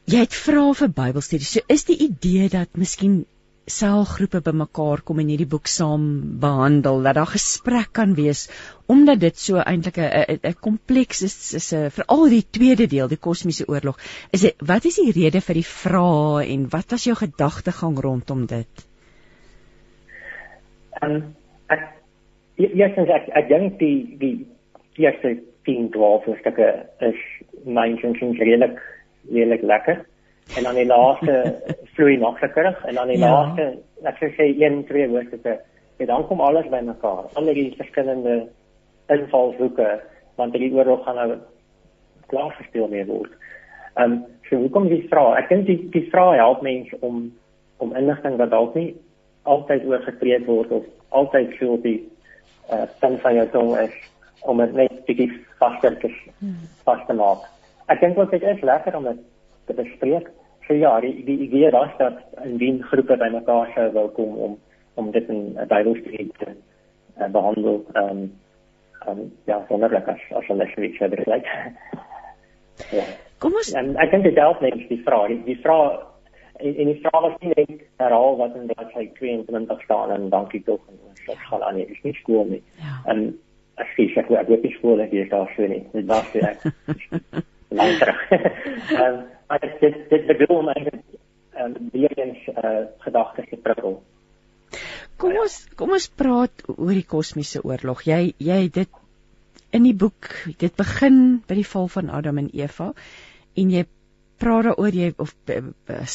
Jy 0.05 0.19
het 0.19 0.33
vra 0.35 0.73
vir 0.73 0.89
Bybelstudie. 0.89 1.45
So 1.47 1.59
is 1.67 1.85
die 1.85 1.97
idee 1.97 2.49
dat 2.49 2.77
miskien 2.77 3.25
selgroepe 3.69 4.41
bymekaar 4.43 5.01
kom 5.07 5.21
en 5.21 5.29
hierdie 5.31 5.47
boek 5.47 5.69
saam 5.71 6.05
behandel, 6.41 7.01
dat 7.05 7.15
daar 7.15 7.31
gesprek 7.31 7.93
kan 7.95 8.15
wees 8.17 8.49
omdat 8.91 9.21
dit 9.21 9.37
so 9.39 9.57
eintlik 9.57 9.97
'n 9.97 10.53
kompleks 10.59 11.21
is, 11.21 11.53
is 11.53 11.73
'n 11.73 11.89
veral 11.89 12.29
die 12.29 12.43
tweede 12.43 12.87
deel, 12.87 13.07
die 13.07 13.17
kosmiese 13.17 13.67
oorlog. 13.67 13.97
Is 14.31 14.41
dit 14.41 14.55
wat 14.59 14.85
is 14.85 14.95
die 14.95 15.11
rede 15.11 15.41
vir 15.41 15.55
die 15.55 15.69
vrae 15.69 16.45
en 16.47 16.67
wat 16.69 16.91
was 16.91 17.03
jou 17.03 17.15
gedagtegang 17.15 17.97
rondom 17.99 18.45
dit? 18.45 18.85
Um, 21.01 21.35
ek 21.69 21.79
ja, 22.57 22.87
ek 22.87 22.97
ek, 22.97 23.29
ek 23.33 23.47
dink 23.49 23.79
die 23.79 24.17
die 24.19 24.47
eerste 24.97 25.39
10 25.65 25.91
12 25.91 26.39
stukke 26.39 26.85
is 26.99 27.19
myn 27.65 27.97
insiens 27.97 28.39
redelik 28.39 28.77
redelik 29.31 29.63
lekker. 29.63 30.05
En 30.57 30.63
dan 30.63 30.75
die 30.75 30.87
laaste 30.89 31.37
vloei 31.95 32.17
makliker 32.21 32.73
en 32.87 32.95
dan 32.95 33.07
die 33.07 33.19
ja. 33.19 33.29
laaste 33.31 33.69
ek 34.09 34.19
sou 34.19 34.29
sê 34.35 34.49
1 34.51 34.83
2 34.89 35.07
woorde 35.13 35.59
en 35.97 36.09
dan 36.09 36.27
kom 36.27 36.41
alles 36.41 36.67
bymekaar. 36.69 37.29
Al 37.33 37.45
die 37.53 37.71
verskillende 37.77 38.47
invalshoeke 39.13 40.01
want 40.35 40.53
die 40.53 40.71
oorlog 40.73 41.03
gaan 41.05 41.15
nou 41.15 41.37
klaar 42.27 42.51
gespeel 42.57 42.87
mee 42.87 43.05
word. 43.05 43.31
Ehm 43.95 44.11
um, 44.11 44.21
so 44.49 44.57
hoekom 44.57 44.87
die 44.89 45.05
vraag? 45.09 45.37
Ek 45.43 45.49
dink 45.49 45.67
die 45.69 45.79
die 45.93 46.07
vraag 46.09 46.35
help 46.41 46.61
mense 46.65 46.97
om 47.01 47.29
om 47.77 47.95
inligting 47.95 48.37
wat 48.39 48.51
dalk 48.51 48.75
nie 48.75 48.93
altyd 49.43 49.85
oorgetree 49.85 50.39
word 50.47 50.71
of 50.71 50.85
altyd 51.09 51.55
so 51.59 51.75
op 51.77 51.83
die 51.83 51.99
uh, 52.71 52.85
sin 52.99 53.17
van 53.23 53.35
jou 53.35 53.47
tong 53.55 53.73
is 53.79 53.95
om 54.41 54.59
dit 54.63 54.73
net 54.75 55.03
bietjie 55.07 55.29
vaster 55.59 55.95
te 55.99 56.09
hmm. 56.39 56.63
vas 56.87 57.05
te 57.07 57.15
maak. 57.15 57.45
Ek 57.91 58.01
dink 58.01 58.17
ook 58.17 58.31
dit 58.31 58.43
is 58.43 58.63
lekker 58.63 58.95
om 58.97 59.07
dit 59.11 59.19
te 59.65 59.73
bespreek. 59.73 60.29
So 60.67 60.73
ja, 60.73 60.99
die 60.99 61.23
die 61.25 61.39
idee 61.47 61.71
was 61.71 61.91
dat 61.97 62.21
indien 62.43 62.83
groepe 62.83 63.17
bymekaar 63.17 63.71
sou 63.75 63.91
wil 63.91 64.09
kom 64.09 64.37
om 64.37 64.59
om 64.93 65.11
dit 65.11 65.29
in 65.29 65.57
'n 65.59 65.67
Bybelstudie 65.67 66.31
te 66.37 66.55
uh, 67.19 67.27
behandel, 67.27 67.85
ehm 67.93 68.09
um, 68.09 68.31
um, 69.07 69.31
ja, 69.45 69.65
wonderlik 69.67 70.07
as 70.07 70.21
as 70.31 70.47
hulle 70.47 70.67
vir 70.75 70.83
iets 70.83 70.97
verder 70.97 71.23
lyk. 71.25 71.47
ja. 72.97 73.03
Kom 73.37 73.53
ons 73.53 73.73
en 73.73 73.95
ek 73.97 74.11
dink 74.11 74.23
dit 74.23 74.39
help 74.39 74.61
net 74.61 74.87
die 74.89 75.01
vraag. 75.03 75.27
Die, 75.27 75.43
die 75.43 75.59
vraag 75.61 75.99
en, 76.59 76.75
en 76.75 76.91
die 76.91 76.99
vraag 77.01 77.21
was 77.21 77.39
nie 77.41 77.53
net 77.55 77.83
herhaal 77.97 78.37
wat 78.37 78.55
in 78.55 78.69
bladsy 78.71 79.09
22 79.19 79.83
staan 79.83 80.11
en 80.11 80.29
dankie 80.29 80.63
tog 80.63 80.79
en 80.87 80.99
ons 81.09 81.47
gaan 81.49 81.63
aan 81.63 81.75
nie. 81.75 81.87
Dis 81.87 82.03
nie 82.03 82.15
skool 82.21 82.45
nie. 82.45 82.63
Ja. 82.79 82.95
En 83.11 83.25
ek 83.75 83.91
sê 83.97 84.07
ek 84.15 84.31
ek 84.31 84.47
weet 84.47 84.63
nie 84.63 84.75
skool 84.77 85.03
ek 85.03 85.11
is 85.11 85.29
daar 85.29 85.51
so 85.55 85.67
nie. 85.67 85.83
Dit 85.91 86.05
was 86.05 86.35
ek. 86.35 86.63
Lang 87.77 87.95
terug. 87.99 88.27
Ehm 88.93 89.32
maar 89.53 89.77
dit 89.79 90.09
dit 90.09 90.25
bedoel 90.25 90.61
my 90.65 90.79
ehm 90.81 91.73
weer 91.91 92.13
eens 92.17 92.47
uh 92.49 92.89
gedagtes 93.05 93.49
te 93.49 93.59
prikkel. 93.61 93.99
Kom 95.21 95.37
ons 95.37 95.57
kom 95.77 95.93
ons 95.93 96.07
praat 96.21 96.65
oor 96.73 96.95
die 96.97 97.05
kosmiese 97.15 97.61
oorlog. 97.61 98.01
Jy 98.09 98.33
jy 98.41 98.59
dit 98.79 99.01
in 99.77 99.85
die 99.85 99.93
boek 99.93 100.31
dit 100.57 100.73
begin 100.81 101.19
by 101.47 101.59
die 101.61 101.69
val 101.75 101.91
van 101.97 102.09
Adam 102.09 102.41
en 102.41 102.49
Eva 102.63 102.89
en 103.61 103.77
jy 103.77 103.85
praat 104.41 104.71
daaroor 104.71 104.97
jy 105.03 105.13
of 105.21 105.35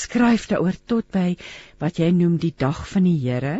skryf 0.02 0.50
daaroor 0.50 0.82
tot 0.90 1.06
by 1.14 1.28
wat 1.78 2.02
jy 2.02 2.10
noem 2.12 2.36
die 2.42 2.54
dag 2.66 2.82
van 2.90 3.06
die 3.06 3.18
Here. 3.22 3.58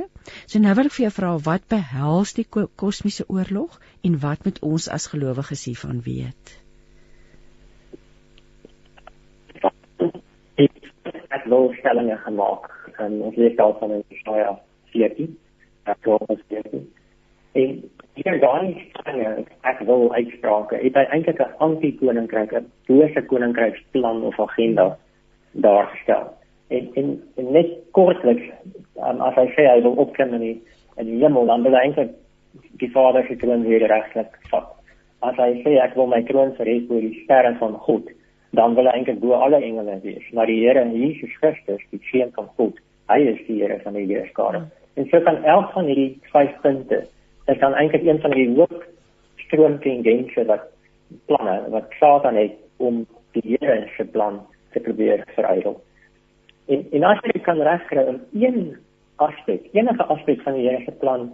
So 0.51 0.59
nou 0.59 0.75
wil 0.75 0.91
ek 0.91 0.99
vir 0.99 1.07
jou 1.07 1.17
vra 1.23 1.37
wat 1.53 1.71
behels 1.71 2.35
die 2.35 2.51
kosmiese 2.51 3.31
oorlog 3.31 3.79
en 4.03 4.19
wat 4.27 4.43
moet 4.45 4.59
ons 4.75 4.91
as 4.99 5.07
gelowiges 5.15 5.69
hiervan 5.71 6.03
weet? 6.03 6.59
Ek 11.49 11.55
wil 11.55 11.71
stellinge 11.81 12.17
gemaak 12.21 12.67
en 13.01 13.23
ons 13.25 13.37
lees 13.41 13.57
al 13.57 13.73
van 13.81 13.95
in 13.97 14.03
Jesaja 14.13 14.51
14, 14.93 15.31
Jakobus 15.89 16.43
14. 16.53 16.83
En 17.57 17.71
hier 18.21 18.41
daai 18.43 18.75
stellinge 18.91 19.47
ek 19.71 19.81
wil 19.89 20.13
uitsprake, 20.13 20.77
het 20.83 20.99
hy 21.01 21.07
eintlik 21.09 21.41
'n 21.41 21.57
anti-koninkryk, 21.65 22.53
'n 22.53 22.69
bose 22.85 23.23
koninkryksplan 23.33 24.21
of 24.29 24.37
agenda 24.41 24.99
daar 25.53 25.89
gestel 25.95 26.37
en 26.69 26.91
en, 26.95 27.23
en 27.37 27.53
net 27.53 27.71
kortliks 27.97 28.45
um, 29.01 29.21
as 29.25 29.35
hy 29.41 29.47
sê 29.57 29.65
hy 29.71 29.81
wil 29.81 29.97
opklim 30.05 30.35
in 30.37 30.45
die 30.45 30.57
in 31.01 31.07
die 31.09 31.21
hemel 31.23 31.49
dan 31.49 31.65
wil 31.65 31.73
hy 31.73 31.87
eintlik 31.87 32.13
die 32.83 32.91
Vader 32.93 33.25
se 33.25 33.37
troon 33.41 33.65
weer 33.65 33.89
reglik 33.89 34.37
vat. 34.51 34.69
As 35.25 35.37
hy 35.41 35.63
sê 35.65 35.79
ek 35.81 35.97
wil 35.97 36.13
my 36.13 36.21
troon 36.29 36.53
verhef 36.61 36.91
oor 36.91 37.01
die 37.01 37.23
sterre 37.25 37.55
van 37.57 37.81
God, 37.87 38.13
dan 38.51 38.75
wil 38.75 38.89
hy 38.89 38.95
eintlik 38.97 39.21
bo 39.21 39.33
alle 39.37 39.61
engele 39.63 39.99
wees. 40.03 40.25
Maar 40.33 40.47
die 40.47 40.61
Here 40.65 40.85
Jesus 40.93 41.35
Christus, 41.41 41.83
die 41.91 42.01
seun 42.11 42.33
van 42.37 42.49
God, 42.57 42.79
hy 43.13 43.21
is 43.33 43.41
die 43.47 43.61
Here 43.63 43.81
van 43.85 43.97
die 43.99 44.07
heerskare. 44.09 44.65
En 44.97 45.09
so 45.11 45.21
kan 45.21 45.45
elk 45.45 45.73
van 45.73 45.91
hierdie 45.91 46.19
vyf 46.33 46.55
punte, 46.63 47.03
dit 47.47 47.59
kan 47.59 47.75
eintlik 47.75 48.07
een 48.07 48.21
van 48.21 48.35
die 48.37 48.49
hoof 48.57 48.87
stroomtendense 49.47 50.45
wat 50.49 50.67
planne 51.31 51.61
wat 51.73 51.93
Satan 52.01 52.37
het 52.37 52.57
om 52.77 53.05
die 53.37 53.57
Here 53.57 53.87
se 53.97 54.05
plan 54.05 54.41
te 54.73 54.81
probeer 54.81 55.25
verydel. 55.37 55.79
En 56.69 56.87
en 56.93 57.05
as 57.05 57.21
jy 57.25 57.41
kan 57.45 57.63
regkry 57.65 58.05
om 58.11 58.21
een 58.33 58.77
aspek, 59.17 59.69
enige 59.73 60.05
aspek 60.05 60.43
van 60.45 60.59
die 60.59 60.67
Here 60.69 60.83
se 60.85 60.97
plan 61.05 61.31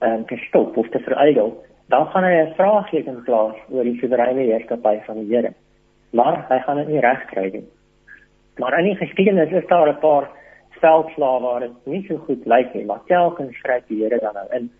ehm 0.00 0.20
um, 0.20 0.26
te 0.26 0.36
stop 0.48 0.76
of 0.76 0.88
te 0.88 1.00
verydel, 1.04 1.52
dan 1.88 2.06
gaan 2.06 2.24
hy 2.24 2.34
'n 2.44 2.54
vraagteken 2.54 3.22
plaas 3.24 3.56
oor 3.68 3.84
die 3.84 3.98
soewereine 4.00 4.40
heerskappy 4.40 5.00
van 5.06 5.18
die 5.20 5.36
Here. 5.36 5.52
Maar 6.10 6.44
hy 6.48 6.58
gaan 6.58 6.76
dit 6.76 6.88
nie 6.88 7.00
regkry 7.00 7.50
nie. 7.52 7.66
Maar 8.58 8.78
in 8.78 8.90
die 8.90 8.96
geskiedenis 8.96 9.52
is 9.52 9.66
daar 9.66 9.88
'n 9.88 9.98
paar 9.98 10.28
veldslae 10.80 11.40
waar 11.40 11.60
dit 11.60 11.86
nie 11.86 12.04
so 12.08 12.16
goed 12.16 12.46
lyk 12.46 12.74
nie, 12.74 12.84
maar 12.84 13.00
telkens 13.06 13.56
skryf 13.56 13.86
die 13.86 14.02
Here 14.02 14.18
dan 14.18 14.34
nou 14.34 14.46
in 14.50 14.70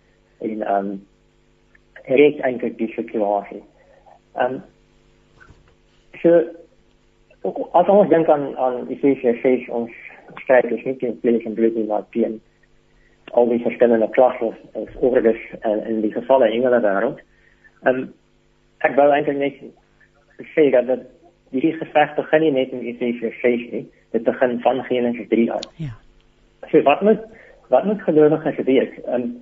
en 0.40 0.62
ehm 0.62 0.76
um, 0.76 1.06
red 2.04 2.40
eintlik 2.40 2.78
die 2.78 2.92
situasie. 2.94 3.62
Ehm 4.34 4.54
um, 4.54 4.62
so 6.22 6.40
as 7.72 7.88
ons 7.88 8.08
dink 8.08 8.28
aan 8.28 8.56
aan 8.56 8.88
Efesiërs 8.88 9.40
6 9.42 9.68
ons 9.68 9.92
stryd 10.44 10.72
is 10.72 10.84
nie 10.84 10.96
teen 10.96 11.18
vlees 11.20 11.44
en 11.44 11.54
bloed 11.54 11.76
nie 11.76 11.86
maar 11.88 12.06
teen 12.16 12.40
al 13.30 13.48
die 13.48 13.62
verskillende 13.62 14.08
klasse 14.16 14.50
as 14.74 14.96
oordes 15.00 15.40
en 15.60 15.84
in 15.86 16.00
die 16.00 16.12
gevalle 16.12 16.50
engele 16.50 16.80
wêreld. 16.86 17.22
Ehm 17.84 17.94
um, 17.94 18.02
ek 18.80 18.96
wou 18.96 19.08
eintlik 19.12 19.36
net 19.36 19.60
sê 20.54 20.70
dat 20.72 20.86
dit 20.88 21.08
hierdie 21.50 21.76
geveg 21.78 22.14
begin 22.14 22.44
nie 22.46 22.52
net 22.54 22.72
in 22.72 22.84
Efesiërs 22.92 23.40
6 23.42 23.66
nie, 23.74 23.84
dit 24.14 24.24
begin 24.26 24.58
van 24.64 24.82
Genesis 24.88 25.28
3 25.28 25.52
af. 25.52 25.66
Ja. 25.76 25.94
So 26.70 26.82
wat 26.86 27.02
moet 27.02 27.22
wat 27.70 27.84
moet 27.84 28.02
gelowiges 28.02 28.64
weet? 28.66 28.98
Ehm 29.04 29.14
um, 29.14 29.38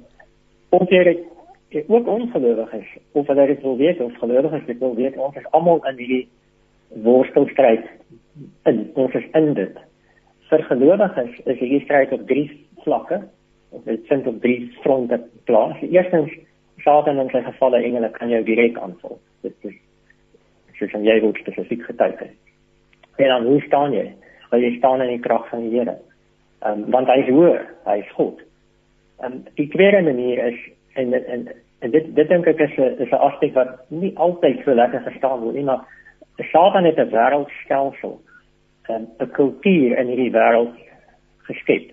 of 0.70 0.90
jy 0.92 1.02
dit 1.04 1.88
ook 1.88 2.08
ongelowiges 2.08 2.96
of 3.12 3.26
hulle 3.26 3.46
dit 3.46 3.62
wil 3.62 3.76
weet 3.76 4.00
of 4.00 4.16
gelowiges 4.20 4.66
dit 4.66 4.78
wil 4.78 4.94
weet, 4.94 5.16
ons 5.16 5.36
is 5.36 5.50
almal 5.50 5.80
in 5.88 5.96
hierdie 5.96 6.28
worstelstryd 7.04 7.84
in 8.68 8.90
ons 8.94 9.14
is 9.14 9.28
in 9.32 9.54
dit. 9.54 9.80
Vir 10.48 10.64
gelowiges 10.70 11.40
is 11.44 11.58
hierdie 11.60 11.84
stryd 11.84 12.12
op 12.12 12.26
drie 12.28 12.46
vlakke. 12.84 13.22
Dit 13.84 14.06
vind 14.08 14.26
op 14.26 14.40
drie 14.40 14.70
fronte 14.82 15.20
plaas. 15.44 15.80
Eerstens 15.84 16.32
Satan 16.84 17.18
en 17.20 17.28
sy 17.32 17.42
gevalle 17.44 17.82
engele 17.84 18.08
kan 18.14 18.30
jou 18.32 18.40
direk 18.44 18.78
aanval. 18.80 19.18
Dit 19.44 19.56
is 19.68 19.76
soos 20.78 20.92
jy 20.92 21.20
word 21.20 21.36
spesifiek 21.42 21.82
getuig. 21.82 22.20
En 23.18 23.28
dan 23.28 23.46
hoe 23.46 23.60
staan 23.66 23.92
jy? 23.92 24.06
Wil 24.50 24.64
jy 24.64 24.76
staan 24.78 25.02
in 25.02 25.08
die 25.16 25.22
krag 25.22 25.48
van 25.50 25.64
die 25.66 25.78
Here? 25.78 25.98
Ehm 26.62 26.84
um, 26.84 26.90
want 26.90 27.08
hy 27.10 27.20
is 27.22 27.30
hoër, 27.30 27.64
hy 27.86 27.98
is 28.02 28.12
God. 28.18 28.40
Ehm 29.20 29.32
um, 29.32 29.42
die 29.54 29.68
tweede 29.74 30.02
manier 30.02 30.44
is 30.46 30.58
en 30.94 31.12
en, 31.14 31.48
en 31.80 31.90
dit 31.90 32.14
dit 32.14 32.28
dink 32.28 32.46
ek 32.46 32.60
is 32.66 32.78
'n 32.78 33.02
is 33.04 33.12
'n 33.12 33.24
aspek 33.28 33.54
wat 33.54 33.90
nie 33.90 34.12
altyd 34.16 34.62
so 34.64 34.74
lekker 34.74 35.02
verstaan 35.02 35.40
word 35.40 35.54
nie, 35.54 35.64
maar 35.64 35.86
Satan 36.52 36.84
het 36.84 36.98
'n 36.98 37.10
wêreldstelsel, 37.10 38.20
ehm, 38.88 39.02
'n 39.02 39.06
'n 39.22 39.30
kultuur 39.30 39.98
in 39.98 40.06
hierdie 40.06 40.32
wêreld 40.32 40.74
geskep. 41.46 41.90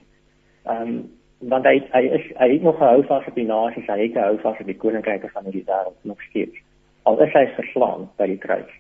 Ehm 0.65 0.82
um, 0.82 1.10
want 1.39 1.65
hy 1.65 1.82
hy 1.91 2.04
is 2.17 2.26
hy 2.38 2.50
het 2.54 2.62
nog 2.62 2.78
gehou 2.78 3.04
vas 3.06 3.28
op 3.28 3.36
die 3.36 3.45
nasies, 3.45 3.88
hy 3.88 4.00
het 4.02 4.13
gehou 4.13 4.38
vas 4.38 4.60
op 4.60 4.65
die 4.65 4.78
koninkryke 4.78 5.30
van 5.30 5.43
hierdie 5.43 5.67
wêreld 5.67 5.98
nog 6.02 6.21
steeds. 6.21 6.58
Al 7.06 7.20
is 7.22 7.34
hy 7.34 7.46
verslaan 7.58 8.08
by 8.18 8.28
die 8.32 8.41
kruis. 8.41 8.72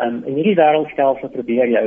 Ehm 0.00 0.18
um, 0.18 0.24
in 0.26 0.40
hierdie 0.40 0.58
wêreldstelsel 0.58 1.30
probeer 1.34 1.70
jou 1.70 1.86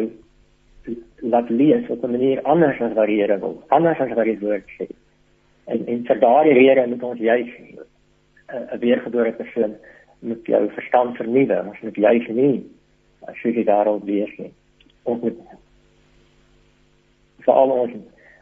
laat 1.34 1.50
lees 1.50 1.90
op 1.90 2.04
'n 2.04 2.12
manier 2.12 2.42
anders 2.42 2.82
as 2.82 2.94
wat 2.94 3.08
die 3.08 3.20
Here 3.22 3.40
wil, 3.40 3.64
anders 3.68 4.00
as 4.00 4.14
wat 4.14 4.26
die 4.26 4.40
woord 4.40 4.70
sê. 4.78 4.88
En 5.66 5.88
en 5.88 6.06
vir 6.06 6.20
daardie 6.20 6.54
rede 6.54 6.88
moet 6.88 7.04
ons 7.04 7.20
juis 7.20 7.50
'n 8.48 8.80
weergebore 8.80 9.32
persoon 9.32 9.76
met 10.20 10.46
jou 10.46 10.70
verstand 10.70 11.18
vernuwe, 11.18 11.64
ons 11.68 11.82
moet 11.82 11.96
juis 11.96 12.28
nie 12.28 12.64
as 13.28 13.36
jy 13.44 13.64
daarop 13.64 14.04
wees 14.04 14.38
nie. 14.38 14.54
Ons 15.04 15.22
moet 15.22 15.38
vir 17.46 17.54
al 17.54 17.72
ons 17.72 17.94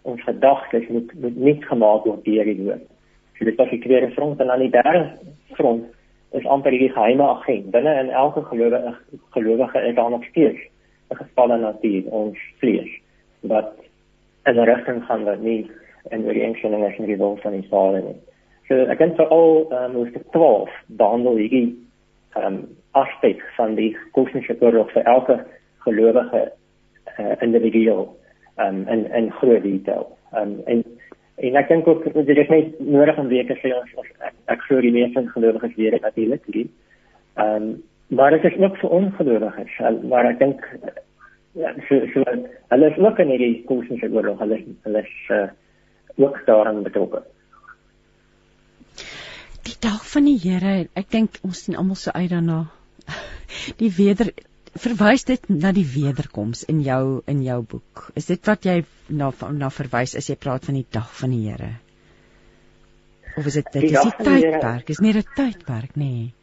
ons 0.04 0.22
gedagtes 0.22 0.88
moet 0.89 1.13
moet 1.13 1.36
nie 1.36 1.62
gemaak 1.62 2.06
word 2.06 2.26
deur 2.26 2.46
die 2.46 2.60
woord. 2.62 2.88
So 3.38 3.46
dit 3.46 3.60
is 3.60 3.69
die 3.69 3.80
tweede 3.80 4.12
front 4.12 4.39
en 4.39 4.48
dan 4.48 4.60
die 4.60 4.69
derde 4.69 5.17
front 5.58 5.86
is 6.34 6.46
amper 6.46 6.72
die 6.72 6.89
geheime 6.89 7.24
agent. 7.24 7.72
Binne 7.72 7.93
in 8.00 8.10
elke 8.10 8.41
gelowige 8.50 8.96
gelowige 9.36 9.80
is 9.88 9.96
daar 9.96 10.10
nog 10.10 10.26
steeds 10.26 10.60
'n 11.10 11.15
gevalle 11.15 11.58
natuur, 11.58 12.04
ons 12.12 12.38
vlees 12.60 12.91
wat 13.41 13.74
in 14.46 14.56
'n 14.60 14.65
rigting 14.65 15.06
gaan 15.06 15.24
wat 15.24 15.39
nie 15.39 15.72
in 16.10 16.26
ooreenstemming 16.26 16.86
is 16.91 16.98
met 16.98 17.08
die 17.08 17.17
wil 17.17 17.38
van 17.41 17.52
die 17.52 17.67
Vader 17.69 18.02
nie. 18.02 18.19
So 18.67 18.76
ek 18.76 18.98
dink 18.98 19.15
vir 19.15 19.28
al 19.28 19.67
ehm 19.72 19.96
um, 19.96 19.96
ons 19.96 20.10
12 20.32 20.69
behandel 20.88 21.36
hierdie 21.36 21.76
ehm 22.36 22.46
um, 22.46 22.67
aspek 22.91 23.41
van 23.58 23.76
die 23.76 23.98
kosmiese 24.12 24.56
oorlog 24.60 24.91
vir 24.91 25.04
elke 25.04 25.46
gelowige 25.86 26.52
uh, 27.19 27.36
individu 27.41 28.08
um, 28.58 28.88
in 28.88 29.12
in 29.12 29.32
groot 29.32 29.63
detail. 29.63 30.17
Um, 30.34 30.62
en 30.65 30.84
en 31.36 31.56
ek 31.56 31.69
dink 31.69 31.88
ook 31.88 32.04
dit 32.13 32.38
is 32.38 32.50
net 32.50 32.80
nodig 32.80 33.17
om 33.17 33.28
weer 33.28 33.48
te 33.48 33.58
sê 33.62 33.74
ons, 33.74 33.96
ons 33.96 34.12
ek, 34.19 34.36
ek 34.54 34.62
glo 34.67 34.82
die 34.82 34.93
meeste 34.93 35.26
gelowiges 35.34 35.76
weet 35.76 35.98
dit 35.98 36.08
natuurlik. 36.08 36.48
Ehm 36.52 37.56
um, 37.56 37.74
maar 38.13 38.32
dit 38.36 38.43
is 38.46 38.60
ook 38.62 38.76
vir 38.78 38.89
ongelowiges. 38.89 39.78
Maar 40.10 40.28
ek 40.34 40.39
dink 40.39 40.65
ja, 41.58 41.74
so 41.88 42.02
so 42.13 42.24
hulle 42.69 42.89
is 42.91 43.00
ook 43.02 43.19
in 43.19 43.32
hierdie 43.34 43.63
kosmiese 43.65 44.12
oorlog. 44.12 44.39
Hulle 44.39 44.60
hulle 44.84 45.02
is 45.02 45.15
uh, 45.34 45.48
ook 46.22 46.43
daarin 46.46 46.84
betrokke 46.84 47.24
die 49.63 49.80
dag 49.80 50.04
van 50.12 50.26
die 50.28 50.39
Here 50.43 50.74
ek 51.00 51.12
dink 51.13 51.39
ons 51.48 51.63
sien 51.65 51.78
almal 51.80 52.00
so 52.00 52.12
uit 52.12 52.30
daarna 52.32 52.65
die 53.82 53.91
weder 53.98 54.32
verwys 54.73 55.25
dit 55.29 55.49
na 55.49 55.71
die 55.75 55.86
wederkoms 55.86 56.63
in 56.69 56.81
jou 56.81 57.21
in 57.29 57.43
jou 57.45 57.59
boek. 57.75 58.09
Is 58.17 58.29
dit 58.31 58.47
wat 58.49 58.65
jy 58.65 58.83
na 59.09 59.31
na 59.53 59.69
verwys 59.69 60.15
as 60.17 60.29
jy 60.29 60.36
praat 60.36 60.65
van 60.65 60.79
die 60.79 60.88
dag 60.89 61.09
van 61.19 61.33
die 61.36 61.43
Here? 61.49 61.73
Of 63.38 63.45
is 63.49 63.59
dit 63.59 63.69
dit 63.73 63.83
is 63.91 63.99
die 63.99 64.25
tydperk? 64.25 64.89
Is 64.89 65.01
nie 65.01 65.13
'n 65.13 65.23
tydperk 65.36 65.95
nie. 65.95 66.33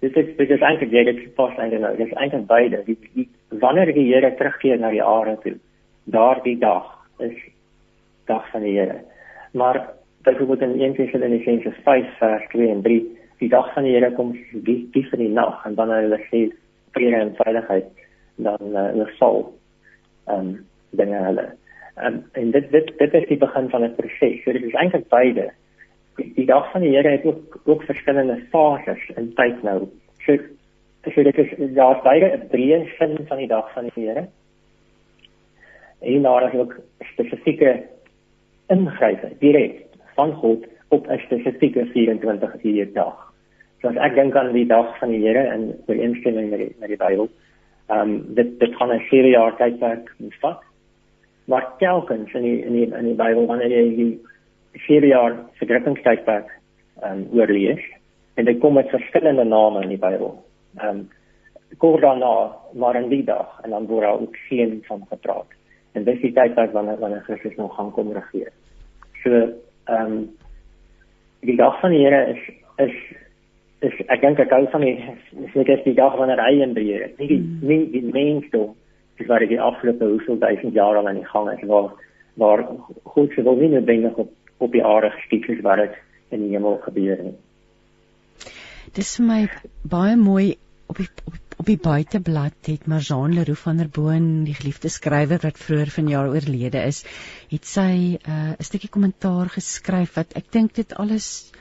Dit 0.00 0.16
is 0.16 0.36
dit 0.36 0.50
is 0.50 0.60
eintlik 0.60 0.92
jy 0.92 1.04
dit 1.04 1.34
pas 1.34 1.58
eintlik 1.58 1.80
nou. 1.80 1.96
Dit 1.96 2.06
is 2.06 2.14
eintlik 2.14 2.46
beide. 2.46 2.82
Die, 2.86 2.98
die 3.14 3.28
wanneer 3.50 3.92
die 3.92 4.14
Here 4.14 4.34
terugkeer 4.36 4.78
na 4.78 4.90
die 4.90 5.02
aarde 5.02 5.38
toe, 5.42 5.58
daardie 6.04 6.58
dag 6.58 6.86
is 7.18 7.34
dag 8.26 8.50
van 8.50 8.62
die 8.62 8.78
Here. 8.78 9.02
Maar 9.52 9.90
byvoorbeeld 10.22 10.60
in 10.60 10.80
1 10.80 10.94
Tessalonisense 10.94 11.72
5 11.84 12.18
vers 12.18 12.48
2 12.50 12.70
en 12.70 12.82
3 12.82 13.02
die 13.38 13.48
dag 13.48 13.74
van 13.74 13.82
die 13.82 13.94
Here 13.94 14.12
kom 14.12 14.32
die 14.52 14.88
die 14.92 15.06
van 15.10 15.18
die 15.18 15.32
nag 15.32 15.66
en 15.66 15.74
dan 15.74 15.90
hulle 15.90 16.18
sê 16.30 16.48
vrede 16.98 17.22
en 17.22 17.34
veiligheid 17.34 17.86
dan 18.36 18.74
uh, 18.74 19.06
sal 19.18 19.40
ehm 20.26 20.38
um, 20.38 20.66
dinge 20.90 21.22
hulle. 21.24 21.46
Um, 22.02 22.22
en 22.32 22.50
dit 22.50 22.70
dit 22.70 22.92
dit 22.98 23.14
is 23.14 23.26
die 23.28 23.38
begin 23.38 23.68
van 23.70 23.84
'n 23.84 23.94
proses. 23.94 24.42
So 24.42 24.52
dit 24.52 24.62
is 24.62 24.74
eintlik 24.74 25.08
beide. 25.08 25.50
Die, 26.16 26.32
die 26.34 26.46
dag 26.46 26.70
van 26.70 26.80
die 26.80 26.94
Here 26.96 27.08
het 27.08 27.24
ook 27.24 27.60
ook 27.64 27.82
verskillende 27.82 28.38
fases 28.50 29.10
in 29.16 29.34
tyd 29.34 29.62
nou. 29.62 29.88
So 30.24 30.36
so 31.14 31.22
dit 31.22 31.38
is 31.38 31.74
daar 31.74 32.00
beide 32.02 32.38
breë 32.50 32.84
sin 32.98 33.18
van 33.26 33.36
die 33.36 33.48
dag 33.48 33.72
van 33.72 33.90
die 33.90 34.04
Here. 34.04 34.28
En 36.00 36.22
daar 36.22 36.54
is 36.54 36.60
ook 36.60 36.76
spesifieke 37.12 37.82
ingryping 38.68 39.38
direk 39.38 39.84
van 40.14 40.32
God 40.32 40.66
op 40.88 41.08
'n 41.08 41.18
spesifieke 41.18 41.86
24 41.86 42.64
uur 42.64 42.92
dag 42.92 43.27
So 43.80 43.88
as 43.88 43.98
ek 44.02 44.16
dink 44.16 44.36
aan 44.36 44.52
die 44.52 44.66
dag 44.66 44.90
van 44.98 45.12
die 45.14 45.20
Here 45.22 45.44
en 45.52 45.68
die 45.86 46.00
instelling 46.02 46.50
met 46.50 46.58
die, 46.64 46.72
met 46.80 46.90
die 46.90 46.98
Bybel, 46.98 47.28
ehm 47.88 48.00
um, 48.00 48.14
dit 48.34 48.58
dit 48.60 48.74
kan 48.76 48.90
'n 48.92 49.04
serie 49.10 49.32
jaar 49.32 49.56
tydperk 49.56 50.10
vat. 50.40 50.62
Maar 51.46 51.66
telkens 51.78 52.34
in 52.34 52.42
die 52.42 52.64
in 52.64 52.72
die 52.72 52.86
in 52.86 53.04
die 53.04 53.14
Bybel 53.14 53.46
wanneer 53.46 53.70
jy 53.70 53.94
die 53.96 54.20
serie 54.86 55.14
jaar 55.14 55.36
vergiftingstydperk 55.60 56.50
ehm 57.02 57.12
um, 57.12 57.38
oorlees 57.38 57.84
en 58.34 58.44
dit 58.44 58.58
kom 58.58 58.74
met 58.74 58.90
verskillende 58.90 59.44
name 59.44 59.82
in 59.82 59.88
die 59.88 60.02
Bybel. 60.02 60.34
Ehm 60.78 60.88
um, 60.88 61.08
kort 61.78 62.02
daarna 62.02 62.56
maar 62.74 62.96
in 62.96 63.08
die 63.08 63.24
dag 63.24 63.60
en 63.62 63.70
dan 63.70 63.86
word 63.86 64.02
daar 64.02 64.20
ook 64.20 64.36
geen 64.48 64.82
van 64.86 65.06
gepraat. 65.10 65.46
En 65.92 66.04
dis 66.04 66.20
die 66.20 66.32
tydperk 66.32 66.72
wanneer 66.72 66.98
wanneer 66.98 67.22
Christus 67.22 67.56
nog 67.56 67.74
gaan 67.74 67.92
kom 67.92 68.12
regeer. 68.12 68.52
So 69.22 69.30
ehm 69.30 70.12
um, 70.12 70.36
die 71.40 71.56
dag 71.56 71.80
van 71.80 71.90
die 71.90 72.04
Here 72.04 72.26
is 72.34 72.42
is 72.76 72.94
is 73.86 73.94
ek 74.10 74.22
dink 74.24 74.40
ek 74.42 74.52
hou 74.54 74.64
van 74.72 74.84
die 74.84 74.96
seker 75.54 75.82
die 75.84 75.94
dag 75.94 76.16
wanneer 76.18 76.42
hy 76.42 76.62
in 76.64 76.74
beheer 76.74 77.06
is. 77.08 77.16
Nie 77.18 77.28
die 77.30 77.40
mm. 77.40 77.58
nie 77.70 77.80
die 77.94 78.04
mensdom 78.10 78.74
dis 79.18 79.30
wat 79.30 79.44
die 79.50 79.60
afgelope 79.60 80.06
hoeveel 80.12 80.38
duisend 80.42 80.74
jaar 80.74 80.98
al 80.98 81.08
aan 81.10 81.20
die 81.20 81.30
gang 81.32 81.50
is 81.54 81.64
waar 81.70 81.90
waar 82.38 82.64
God 83.14 83.34
se 83.34 83.42
wil 83.42 83.58
nie 83.58 83.72
noodwendig 83.74 84.18
op 84.24 84.34
op 84.58 84.72
die 84.74 84.84
aarde 84.84 85.10
geskied 85.14 85.46
is 85.54 85.60
wat 85.62 85.82
dit 85.84 85.98
in 86.34 86.46
die 86.46 86.54
hemel 86.56 86.80
gebeur 86.82 87.20
nie. 87.22 87.36
Dis 88.94 89.14
vir 89.18 89.26
my 89.28 89.42
baie 89.86 90.16
mooi 90.18 90.56
op 90.90 90.98
die 90.98 91.06
op, 91.28 91.36
op 91.58 91.66
die 91.68 91.78
buiteblad 91.82 92.70
het 92.70 92.86
Marjane 92.90 93.34
Leroux 93.36 93.60
van 93.60 93.78
der 93.82 93.90
Boon, 93.94 94.28
die 94.46 94.54
geliefde 94.58 94.90
skrywer 94.90 95.42
wat 95.42 95.58
vroeër 95.58 95.90
vanjaar 95.94 96.30
oorlede 96.32 96.82
is, 96.86 97.04
het 97.52 97.66
sy 97.66 98.18
uh, 98.18 98.18
'n 98.26 98.56
uh, 98.58 98.66
stukkie 98.70 98.90
kommentaar 98.90 99.50
geskryf 99.54 100.14
wat 100.18 100.34
ek 100.38 100.50
dink 100.54 100.74
dit 100.74 100.94
alles 100.94 101.52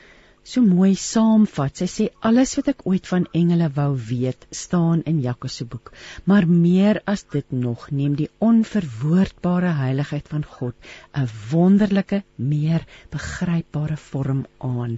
so 0.47 0.63
mooi 0.63 0.93
saamvat. 0.95 1.81
Sy 1.81 1.87
sê 1.91 2.05
alles 2.29 2.55
wat 2.59 2.69
ek 2.71 2.85
ooit 2.87 3.07
van 3.09 3.25
engele 3.35 3.67
wou 3.75 3.89
weet, 4.09 4.47
staan 4.55 5.03
in 5.11 5.19
Jakobus 5.23 5.57
se 5.59 5.67
boek. 5.67 5.91
Maar 6.29 6.47
meer 6.47 7.01
as 7.13 7.25
dit 7.35 7.51
nog, 7.51 7.89
neem 7.91 8.15
die 8.19 8.29
onverwoordbare 8.43 9.73
heiligheid 9.81 10.31
van 10.31 10.45
God 10.57 10.75
'n 11.13 11.27
wonderlike, 11.51 12.23
meer 12.35 12.87
begrypbare 13.11 13.97
vorm 13.97 14.45
aan. 14.59 14.97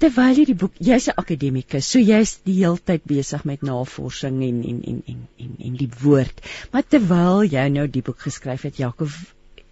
Terwyl 0.00 0.38
jy 0.40 0.44
die 0.52 0.60
boek, 0.60 0.76
jy's 0.80 1.08
'n 1.08 1.18
akademikus, 1.22 1.88
so 1.90 1.98
jy's 1.98 2.38
die 2.44 2.60
heeltyd 2.60 3.04
besig 3.04 3.44
met 3.44 3.62
navorsing 3.62 4.42
en 4.42 4.62
en 4.70 4.82
en 4.92 5.02
en 5.06 5.28
en 5.38 5.56
en 5.68 5.76
die 5.76 5.90
woord. 6.02 6.40
Maar 6.72 6.84
terwyl 6.88 7.44
jy 7.44 7.68
nou 7.68 7.88
die 7.88 8.02
boek 8.02 8.20
geskryf 8.20 8.62
het, 8.62 8.76
Jakob, 8.76 9.08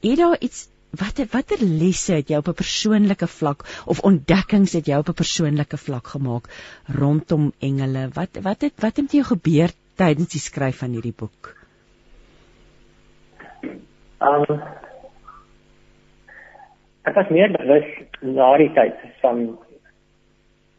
het 0.03 0.19
daar 0.19 0.37
iets 0.41 0.69
watter 1.01 1.27
watter 1.33 1.61
lesse 1.65 2.13
het 2.19 2.31
jy 2.31 2.37
op 2.37 2.49
'n 2.49 2.61
persoonlike 2.61 3.27
vlak 3.27 3.65
of 3.87 4.03
ontdekkings 4.05 4.73
het 4.77 4.87
jy 4.87 4.99
op 4.99 5.09
'n 5.09 5.21
persoonlike 5.23 5.77
vlak 5.77 6.07
gemaak 6.07 6.45
rondom 7.01 7.53
engele? 7.61 8.11
Wat 8.13 8.37
wat 8.43 8.61
het 8.61 8.75
wat 8.81 8.97
het 8.97 9.05
met 9.09 9.13
jou 9.13 9.25
gebeur 9.25 9.71
tydens 9.97 10.33
die 10.33 10.41
skryf 10.41 10.79
van 10.79 10.93
hierdie 10.93 11.17
boek? 11.17 11.57
Um 14.21 14.61
ek 17.05 17.15
was 17.15 17.29
meer 17.31 17.51
bewus 17.51 17.89
na 18.21 18.57
die 18.57 18.73
tyd 18.73 18.95
van 19.21 19.59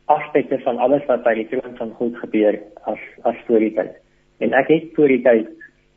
aspekte 0.05 0.59
van 0.59 0.77
alles 0.77 1.05
wat 1.07 1.23
by 1.23 1.33
die 1.33 1.47
troon 1.47 1.75
van 1.77 1.91
God 1.91 2.15
gebeur 2.17 2.59
as 2.85 2.99
as 3.23 3.35
voor 3.47 3.59
die 3.59 3.73
tyd. 3.73 3.93
En 4.37 4.53
ek 4.53 4.67
het 4.67 4.95
voor 4.95 5.07
die 5.07 5.21
tyd 5.21 5.47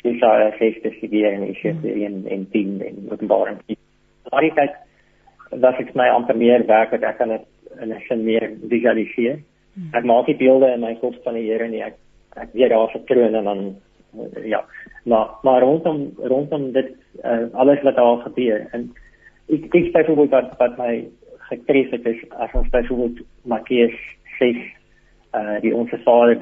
Jesaja 0.03 0.57
6 0.59 0.81
bestudeer 0.83 1.33
en 1.33 1.47
Jesaja 1.47 1.75
1 1.83 2.27
en 2.27 2.51
10 2.51 2.83
en 2.87 3.11
Openbaring 3.11 3.59
10 3.67 3.77
daardie 4.31 4.55
tyd 4.55 4.75
was 5.51 5.79
ek 5.79 5.95
my 5.95 6.09
amper 6.09 6.37
meer 6.37 6.67
werk 6.67 6.91
wat 6.91 7.03
ek 7.03 7.19
kan 7.19 7.29
dit 7.29 7.47
in 7.81 7.93
'n 7.93 8.03
sin 8.09 8.25
meer 8.25 8.51
visualiseer. 8.71 9.39
Hmm. 9.75 9.91
Ek 9.93 10.05
maak 10.05 10.27
die 10.27 10.37
beelde 10.37 10.73
in 10.73 10.81
my 10.81 10.95
kop 10.95 11.15
van 11.25 11.35
die 11.35 11.47
Here 11.51 11.69
nie 11.69 11.83
ek 11.83 11.97
ek 12.37 12.53
weet 12.53 12.71
daar 12.71 12.91
se 12.93 13.01
kroon 13.09 13.35
en 13.35 13.45
dan 13.45 13.77
eh, 14.19 14.49
ja, 14.49 14.65
maar 15.05 15.29
maar 15.43 15.61
rondom 15.63 16.13
rondom 16.19 16.73
dit 16.73 16.91
uh, 17.25 17.47
alles 17.53 17.83
wat 17.83 17.97
daar 17.97 18.17
gebeur 18.17 18.67
en 18.73 18.93
ek 19.49 19.71
dink 19.73 19.93
byvoorbeeld 19.93 20.31
wat 20.31 20.57
wat 20.59 20.79
my 20.79 21.09
getref 21.49 21.91
het 21.91 22.07
is 22.07 22.25
as 22.31 22.53
ons 22.53 22.69
byvoorbeeld 22.71 23.23
Matteus 23.45 23.97
6 24.39 24.57
uh 24.57 25.41
eh, 25.41 25.61
die 25.63 25.75
onsse 25.75 25.99
Vader 26.05 26.41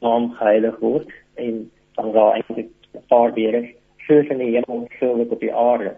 naam 0.00 0.30
geheilig 0.38 0.78
word 0.80 1.10
en 1.34 1.70
dan 1.94 2.12
daar 2.12 2.34
eintlik 2.34 2.70
'n 2.94 3.06
paar 3.08 3.32
weer 3.34 3.54
is 3.54 3.70
soos 4.08 4.30
in 4.34 4.42
die 4.42 4.52
hemel 4.56 4.86
so 4.98 5.14
wat 5.20 5.34
op 5.36 5.44
die 5.44 5.54
aarde 5.54 5.94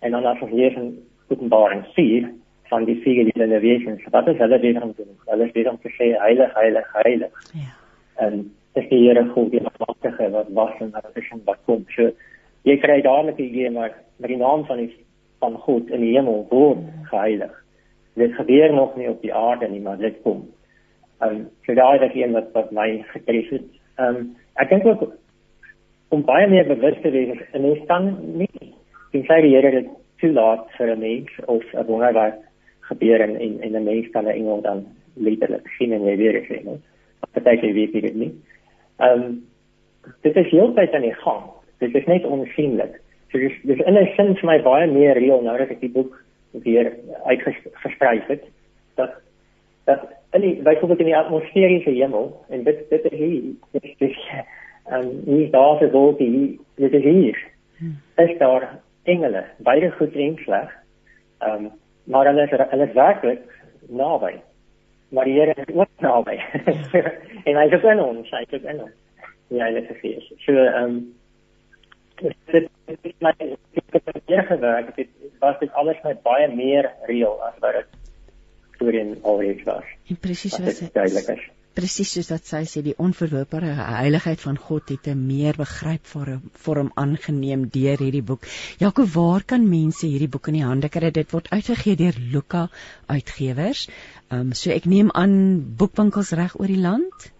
en 0.00 0.16
dan 0.16 0.26
as 0.26 0.40
ons 0.42 0.56
lees 0.60 0.78
in 0.80 0.94
Openbaring 1.28 1.84
4 1.94 2.32
van 2.72 2.84
die 2.88 2.98
vier 3.04 3.28
lewende 3.28 3.60
wesens 3.60 4.02
wat 4.16 4.28
is 4.32 4.40
hulle 4.42 4.58
besig 4.58 4.82
om 4.82 4.96
te 4.96 5.04
doen 5.04 5.30
hulle 5.30 5.46
is 5.46 5.54
besig 5.54 5.72
om 5.72 5.80
te 5.84 5.94
sê 6.00 6.12
heilig 6.24 6.58
heilig 6.58 6.92
heilig 7.04 7.46
ja 7.60 7.70
en 8.22 8.42
dis 8.74 8.88
die 8.88 9.00
Here 9.06 9.24
God 9.34 9.50
die 9.52 9.62
magtige 9.62 10.28
wat 10.32 10.50
was 10.58 10.76
en 10.80 10.92
wat 10.96 11.16
is 11.20 11.30
en 11.32 11.40
wat 11.48 11.60
kom 11.68 11.84
so 11.96 12.10
jy 12.68 12.76
kry 12.82 13.00
dadelik 13.04 13.36
die 13.36 13.48
idee 13.50 13.70
maar 13.70 13.94
met 14.22 14.30
die 14.30 14.40
naam 14.40 14.64
van 14.68 14.82
die 14.82 14.90
van 15.42 15.58
God 15.66 15.90
in 15.90 16.04
die 16.04 16.12
hemel 16.14 16.44
word 16.50 16.82
geheilig. 17.10 17.54
Dit 18.14 18.34
gebeur 18.36 18.74
nog 18.74 18.94
nie 18.96 19.08
op 19.10 19.22
die 19.24 19.34
aarde 19.34 19.68
nie, 19.68 19.80
maar 19.82 19.98
dit 19.98 20.20
kom. 20.22 20.44
Ehm 21.18 21.34
um, 21.34 21.40
so 21.66 21.74
daai 21.74 22.04
is 22.06 22.14
een 22.14 22.36
wat 22.36 22.52
wat 22.54 22.70
my 22.70 22.88
getref 23.14 23.50
het. 23.56 23.66
Ehm 23.96 24.20
um, 24.20 24.28
ek 24.62 24.70
dink 24.70 24.86
ook 24.86 25.02
om 26.12 26.24
baie 26.28 26.46
meer 26.48 26.66
bewus 26.68 26.98
te 27.02 27.10
wees 27.10 27.40
en 27.52 27.62
mens 27.64 27.84
kan 27.88 28.08
nie 28.38 28.50
sien 29.12 29.24
sy 29.28 29.38
die 29.44 29.54
Here 29.54 29.70
dit 29.70 29.92
toelaat 30.20 30.66
vir 30.76 30.92
'n 30.92 31.00
mens 31.00 31.30
of 31.46 31.64
'n 31.74 31.86
wonderwerk 31.86 32.40
gebeur 32.88 33.20
en 33.20 33.36
en, 33.36 33.60
en 33.60 33.76
'n 33.76 33.84
mens 33.84 34.10
kan 34.12 34.24
'n 34.24 34.36
engel 34.40 34.60
dan 34.60 34.84
letterlik 35.14 35.66
sien 35.78 35.92
en 35.92 36.04
jy 36.04 36.16
weer 36.16 36.44
sien. 36.48 36.82
Wat 37.20 37.32
beteken 37.32 37.72
weet 37.72 37.92
dit 37.92 38.14
nie. 38.14 38.32
Ehm 38.98 39.22
um, 39.22 39.44
dit 40.22 40.36
is 40.36 40.50
heeltyd 40.50 40.94
aan 40.94 41.08
die 41.08 41.14
gang. 41.24 41.42
Dit 41.78 41.94
is 41.94 42.06
net 42.06 42.24
onsienlik. 42.24 43.00
So 43.30 43.38
dis 43.38 43.52
dis 43.62 43.86
in 43.86 43.96
'n 43.96 44.12
sin 44.16 44.36
vir 44.36 44.46
my 44.46 44.62
baie 44.62 44.86
meer 44.86 45.14
reël 45.14 45.42
nou 45.42 45.58
dat 45.58 45.70
ek 45.70 45.80
die 45.80 45.90
boek 45.90 46.24
weer 46.52 46.92
uitgeskryf 47.24 48.26
het 48.26 48.44
dat 48.94 49.12
dat 49.84 50.00
in 50.32 50.40
die 50.40 50.62
byvoorbeeld 50.62 50.98
in 50.98 51.10
die 51.10 51.16
atmosferiese 51.16 51.90
hemel 51.90 52.44
en 52.48 52.64
dit 52.64 52.90
dit 52.90 53.12
is 53.12 53.18
hier 53.18 53.42
dis 53.72 53.96
dis 53.98 54.18
en 54.84 55.22
nie 55.24 55.50
daar 55.50 55.78
se 55.78 55.90
wolke 55.90 56.24
hier 56.24 56.58
dit 56.74 56.92
is 56.92 57.02
hier 57.02 57.38
hmm. 57.78 57.96
is 58.16 58.38
daar 58.38 58.68
engele 59.02 59.44
beide 59.58 59.90
goed 59.90 60.14
en 60.14 60.36
sleg 60.44 60.70
um, 61.40 61.70
maar 62.04 62.26
hulle 62.26 62.42
is 62.42 62.50
hulle 62.70 62.86
is 62.86 62.92
werklik 62.92 63.40
naby. 63.88 64.40
Maar 65.08 65.24
die 65.24 65.40
Here 65.40 65.54
is 65.54 65.74
ook 65.74 65.88
naby. 65.98 66.38
En 67.48 67.56
hy 67.56 67.64
is 67.74 67.82
in 67.82 68.00
ons 68.00 68.30
hy 68.30 68.44
is 68.48 68.62
in 68.62 68.80
ons. 68.80 68.94
Ja 69.52 69.70
dit 69.70 69.90
is 69.90 70.00
hier 70.00 70.28
so 70.46 70.52
ehm 70.56 70.84
um, 70.84 71.00
dit 72.52 72.68
is 73.02 73.16
my 73.18 73.32
hier 74.26 74.44
gewerk. 74.48 74.94
Dit 74.96 75.08
was 75.40 75.58
dit 75.58 75.72
alles 75.72 75.98
met 76.02 76.22
baie 76.22 76.48
meer 76.54 76.90
reël 77.10 77.42
as 77.42 77.58
wat 77.60 77.80
dit 77.80 77.98
voorheen 78.78 79.18
alreeds 79.22 79.62
was. 79.62 79.84
En 80.08 80.20
presies 80.20 80.54
soos 80.54 80.78
dit 80.78 80.94
duidelik 80.94 81.28
is 81.36 81.50
presies 81.74 82.12
soos 82.14 82.30
wat 82.32 82.48
sy 82.48 82.62
sê 82.68 82.82
die 82.84 82.94
onverwoopbare 83.00 83.72
heiligheid 83.78 84.40
van 84.44 84.58
God 84.68 84.90
het 84.92 85.08
'n 85.08 85.26
meer 85.26 85.58
begrypbare 85.58 86.38
vorm 86.64 86.90
aangeneem 86.94 87.68
deur 87.76 87.98
hierdie 88.04 88.22
boek. 88.30 88.46
Jakob, 88.78 89.06
waar 89.14 89.44
kan 89.44 89.68
mense 89.68 90.06
hierdie 90.06 90.28
boek 90.28 90.48
in 90.48 90.58
die 90.60 90.68
hande 90.70 90.88
kry? 90.88 91.10
Dit 91.10 91.32
word 91.32 91.50
uitgegee 91.50 91.96
deur 91.96 92.16
Luka 92.32 92.68
Uitgewers. 93.06 93.88
Ehm 94.30 94.40
um, 94.40 94.52
so 94.52 94.70
ek 94.70 94.84
neem 94.86 95.10
aan 95.10 95.74
boekwinkels 95.78 96.32
reg 96.32 96.58
oor 96.60 96.66
die 96.66 96.82
land. 96.88 97.32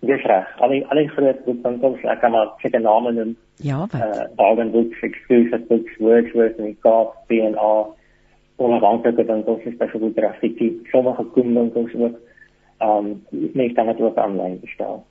Dis 0.00 0.22
reg. 0.24 0.46
Al 0.58 0.68
die 0.68 0.86
al 0.86 0.96
die 0.96 1.08
groot 1.08 1.44
boekwinkels, 1.44 2.04
ek 2.04 2.20
kan 2.20 2.32
maar 2.32 2.54
seker 2.62 2.80
name 2.80 3.12
noem. 3.12 3.36
Ja, 3.56 3.78
wat? 3.78 3.94
Uh, 3.94 4.24
Bargain 4.36 4.70
Books, 4.70 5.02
Exclusive 5.02 5.66
Books, 5.68 5.96
Wordsworth 5.98 6.58
en 6.58 6.76
Kaap, 6.80 7.16
B&R. 7.28 7.90
Onafhanklike 8.56 9.24
winkels 9.24 9.76
byvoorbeeld 9.76 10.16
Graffiti, 10.16 10.80
sommige 10.92 11.24
koenwinkels 11.34 11.94
ook. 11.94 12.16
Um 12.80 13.26
mense 13.30 13.74
kan 13.74 13.86
dit 13.86 14.00
ook 14.00 14.16
aanlyn 14.16 14.60
bestel. 14.60 15.04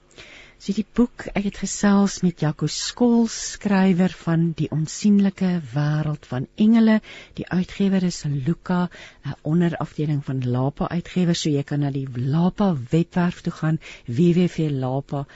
So 0.59 0.75
die 0.75 0.83
boek, 0.83 1.23
ek 1.39 1.45
het 1.45 1.57
gesels 1.61 2.17
met 2.19 2.41
Jaco 2.43 2.67
Skol, 2.67 3.29
skrywer 3.31 4.11
van 4.25 4.41
Die 4.59 4.67
onsigbare 4.75 5.61
wêreld 5.71 6.27
van 6.27 6.47
engele. 6.59 6.97
Die 7.37 7.45
uitgewer 7.47 8.03
is 8.03 8.17
Luka, 8.27 8.89
'n 9.23 9.37
onderafdeling 9.51 10.19
van 10.25 10.43
Lapa 10.43 10.89
Uitgewers. 10.89 11.41
So 11.41 11.49
jy 11.49 11.63
kan 11.63 11.79
na 11.79 11.91
die 11.95 12.07
Lapa 12.11 12.75
webwerf 12.91 13.39
toe 13.41 13.53
gaan 13.53 13.79
www.lapa.co.za 14.05 15.27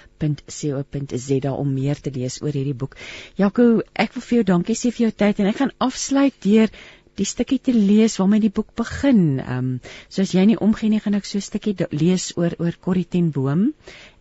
om 1.53 1.73
meer 1.73 2.01
te 2.01 2.11
lees 2.11 2.41
oor 2.41 2.51
hierdie 2.51 2.79
boek. 2.83 2.97
Jaco, 3.39 3.81
ek 3.95 4.13
wil 4.13 4.23
vir 4.27 4.35
jou 4.35 4.45
dankie 4.51 4.75
sê 4.75 4.91
vir 4.91 5.03
jou 5.07 5.13
tyd 5.23 5.39
en 5.39 5.47
ek 5.53 5.59
gaan 5.63 5.77
afsluit 5.77 6.35
deur 6.43 6.69
die 7.17 7.25
stukkie 7.25 7.59
te 7.59 7.73
lees 7.73 8.17
waarmee 8.17 8.41
die 8.47 8.53
boek 8.53 8.73
begin. 8.75 9.39
Ehm 9.39 9.57
um, 9.57 9.79
so 10.09 10.21
as 10.21 10.33
jy 10.33 10.45
nie 10.45 10.59
omgee 10.59 10.89
nie, 10.89 10.99
gaan 10.99 11.19
ek 11.19 11.25
so 11.25 11.37
'n 11.37 11.47
stukkie 11.49 11.75
lees 11.91 12.33
oor 12.37 12.55
oor 12.59 12.73
Corrie 12.79 13.05
ten 13.05 13.31
Boom 13.31 13.73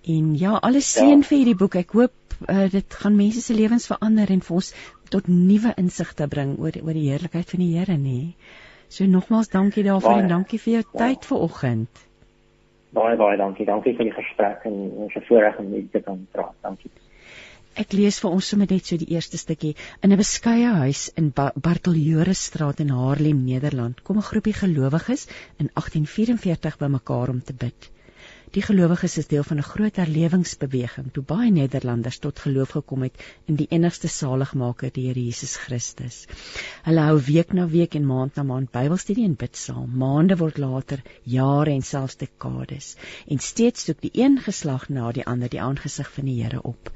En 0.03 0.35
ja, 0.35 0.57
alles 0.59 0.93
seën 0.93 1.21
ja. 1.23 1.27
vir 1.27 1.37
hierdie 1.39 1.59
boek. 1.59 1.77
Ek 1.79 1.95
hoop 1.95 2.35
uh, 2.51 2.67
dit 2.71 2.95
gaan 3.03 3.15
mense 3.17 3.43
se 3.45 3.55
lewens 3.55 3.87
verander 3.87 4.31
en 4.35 4.43
vir 4.43 4.57
ons 4.59 4.73
tot 5.15 5.29
nuwe 5.31 5.75
insigte 5.79 6.27
bring 6.33 6.57
oor 6.59 6.79
oor 6.83 6.97
die 6.97 7.09
heerlikheid 7.11 7.51
van 7.55 7.63
die 7.63 7.71
Here, 7.77 7.99
nê. 8.01 8.33
So 8.91 9.07
nogmaals 9.07 9.53
dankie 9.53 9.87
daarvoor 9.87 10.19
baie. 10.19 10.25
en 10.25 10.35
dankie 10.35 10.59
vir 10.65 10.75
jou 10.79 10.83
ja. 10.89 10.97
tyd 11.05 11.29
vanoggend. 11.31 12.03
Baie 12.93 13.17
baie 13.17 13.39
dankie. 13.39 13.69
Dankie 13.69 13.95
vir 13.97 14.11
die 14.11 14.17
gesprek 14.17 14.67
en 14.69 14.83
ons 15.07 15.23
voorreg 15.29 15.63
om 15.63 15.71
dit 15.71 16.09
aan 16.09 16.27
praat. 16.35 16.59
Dankie. 16.67 16.91
Ek 17.81 17.95
lees 17.97 18.19
vir 18.21 18.35
ons 18.37 18.49
sommer 18.53 18.69
net 18.69 18.89
so 18.89 18.99
die 19.01 19.15
eerste 19.15 19.39
stukkie. 19.41 19.73
In 20.05 20.13
'n 20.13 20.21
beskeie 20.21 20.73
huis 20.83 21.09
in 21.17 21.31
ba 21.39 21.53
Barteljorestraat 21.57 22.81
in 22.85 22.91
Haarlem, 22.93 23.45
Nederland, 23.45 24.03
kom 24.03 24.19
'n 24.19 24.29
groepie 24.29 24.53
gelowiges 24.59 25.27
in 25.57 25.71
1844 25.73 26.77
bymekaar 26.79 27.31
om 27.31 27.41
te 27.43 27.55
bid. 27.55 27.91
Die 28.53 28.63
gelowiges 28.63 29.17
is 29.17 29.29
deel 29.29 29.45
van 29.49 29.57
'n 29.57 29.65
groot 29.67 29.97
herlewingsbeweging 29.97 31.07
toe 31.13 31.23
baie 31.31 31.51
Nederlanders 31.51 32.19
tot 32.19 32.39
geloof 32.39 32.75
gekom 32.77 33.03
het 33.03 33.23
in 33.47 33.57
die 33.57 33.67
enigste 33.71 34.09
saligmaker, 34.09 34.91
die 34.93 35.07
Here 35.07 35.25
Jesus 35.25 35.57
Christus. 35.57 36.27
Hulle 36.85 37.01
hou 37.01 37.19
week 37.29 37.55
na 37.55 37.67
week 37.67 37.95
en 37.95 38.05
maand 38.07 38.37
na 38.37 38.43
maand 38.43 38.71
Bybelstudie 38.71 39.25
en 39.25 39.39
bid 39.45 39.57
saam. 39.57 39.97
Maande 39.97 40.37
word 40.37 40.59
later 40.59 41.03
jare 41.25 41.71
en 41.71 41.83
selfs 41.83 42.17
dekades 42.17 42.97
en 43.27 43.39
steeds 43.39 43.85
soek 43.85 44.03
die 44.03 44.13
een 44.13 44.39
geslag 44.39 44.89
na 44.91 45.13
die 45.13 45.25
ander 45.25 45.49
die 45.49 45.61
aangesig 45.61 46.13
van 46.13 46.29
die 46.29 46.43
Here 46.43 46.63
op. 46.63 46.93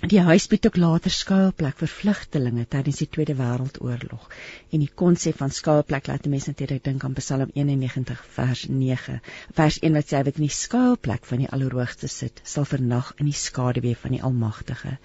Die 0.00 0.20
huis 0.24 0.46
bied 0.48 0.64
ook 0.64 0.78
later 0.80 1.12
skuilplek 1.12 1.76
vir 1.76 1.90
vlugtelinge 1.94 2.62
tydens 2.72 3.02
die 3.02 3.08
Tweede 3.16 3.34
Wêreldoorlog. 3.36 4.30
En 4.72 4.80
die 4.80 4.88
konsep 5.02 5.36
van 5.36 5.52
skuilplek 5.52 6.08
laat 6.08 6.28
mense 6.32 6.48
natuurlik 6.54 6.84
dink 6.86 7.04
aan 7.04 7.16
Psalm 7.18 7.50
91 7.52 8.22
vers 8.36 8.62
9. 8.68 9.18
Vers 9.60 9.78
1 9.84 9.98
wat 9.98 10.08
sê 10.08 10.22
wat 10.24 10.40
in 10.40 10.46
die 10.46 10.56
skuilplek 10.56 11.28
van 11.28 11.44
die 11.44 11.50
Allerhoogste 11.52 12.08
sit, 12.08 12.40
sal 12.44 12.64
vernag 12.64 13.12
in 13.18 13.28
die 13.28 13.36
skaduwee 13.36 13.98
van 14.06 14.16
die 14.16 14.22
Almagtige 14.24 14.96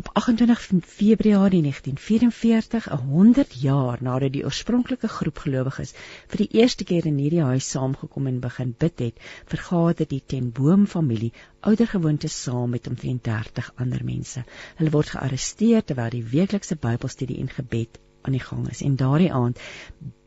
op 0.00 0.08
28 0.12 0.60
Februarie 0.86 1.60
1944, 1.62 2.84
100 2.84 3.52
jaar 3.60 3.98
nadat 4.00 4.32
die 4.32 4.44
oorspronklike 4.48 5.08
groep 5.12 5.42
gelowiges 5.44 5.92
vir 6.32 6.40
die 6.40 6.48
eerste 6.60 6.86
keer 6.88 7.08
in 7.10 7.18
hierdie 7.20 7.42
huis 7.44 7.68
saamgekom 7.74 8.30
en 8.30 8.38
begin 8.40 8.72
bid 8.84 9.02
het, 9.04 9.20
vergader 9.52 10.08
die 10.08 10.22
Ten 10.32 10.48
Boom 10.56 10.86
familie 10.88 11.32
oudergewoonte 11.60 12.32
saam 12.32 12.72
met 12.76 12.88
omtrent 12.88 13.24
30 13.28 13.72
ander 13.76 14.04
mense. 14.12 14.46
Hulle 14.80 14.94
word 14.96 15.12
gearresteer 15.12 15.84
terwyl 15.84 16.16
die 16.16 16.24
weeklikse 16.32 16.80
Bybelstudie 16.80 17.42
en 17.44 17.52
gebed 17.58 18.00
aan 18.22 18.36
die 18.36 18.44
gang 18.46 18.64
is. 18.72 18.80
En 18.80 18.96
daardie 18.96 19.32
aand 19.32 19.60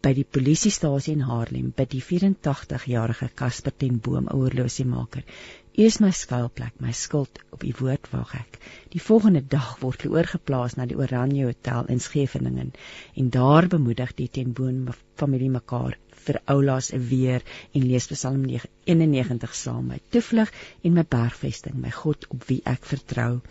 by 0.05 0.13
die 0.13 0.27
polisiestasie 0.37 1.15
in 1.17 1.25
Haarlem 1.25 1.73
bid 1.75 1.93
die 1.95 2.03
84-jarige 2.03 3.29
Casper 3.41 3.73
Ten 3.73 3.97
Boom, 4.05 4.29
'n 4.29 4.37
oorlosiemaker, 4.37 5.25
U 5.73 5.81
is 5.81 5.95
my 5.97 6.11
skuilplek, 6.13 6.75
my 6.77 6.91
skild 6.93 7.39
op 7.55 7.63
U 7.65 7.71
woord 7.79 8.05
wag 8.11 8.33
ek. 8.37 8.57
Die 8.93 8.99
volgende 9.01 9.39
dag 9.53 9.71
word 9.81 10.03
hulle 10.05 10.19
oorgeplaas 10.19 10.75
na 10.77 10.85
die 10.85 10.97
Oranje 10.99 11.47
Hotel 11.47 11.89
in 11.95 12.01
Scheveningen 12.03 12.69
en 13.17 13.31
daar 13.33 13.65
bemoedig 13.71 14.13
die 14.19 14.27
tenboon 14.35 14.83
familie 15.17 15.49
mekaar 15.55 15.97
vir 16.27 16.39
oulaas 16.53 16.91
weer 17.09 17.41
en 17.73 17.87
lees 17.89 18.05
Psalm 18.11 18.45
91 18.53 19.57
saam 19.63 19.89
met 19.95 20.05
toevlug 20.13 20.53
en 20.83 20.93
my 20.99 21.07
bergvesting, 21.17 21.81
my 21.81 21.95
God 22.03 22.29
op 22.29 22.45
wie 22.51 22.61
ek 22.69 22.85
vertrou. 22.93 23.41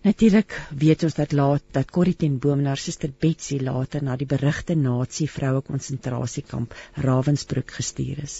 Natuurlik 0.00 0.54
weet 0.80 1.02
ons 1.04 1.14
dat 1.14 1.32
laat 1.36 1.64
dat 1.76 1.90
Corrie 1.92 2.16
ten 2.16 2.38
Boom 2.40 2.62
na 2.64 2.72
suster 2.74 3.10
Betsy 3.20 3.58
later 3.60 4.00
na 4.06 4.14
die 4.16 4.28
berugte 4.30 4.72
nasie 4.72 5.26
vroue 5.28 5.60
konsentrasiekamp 5.66 6.72
Ravensbrück 7.04 7.74
gestuur 7.76 8.22
is. 8.24 8.38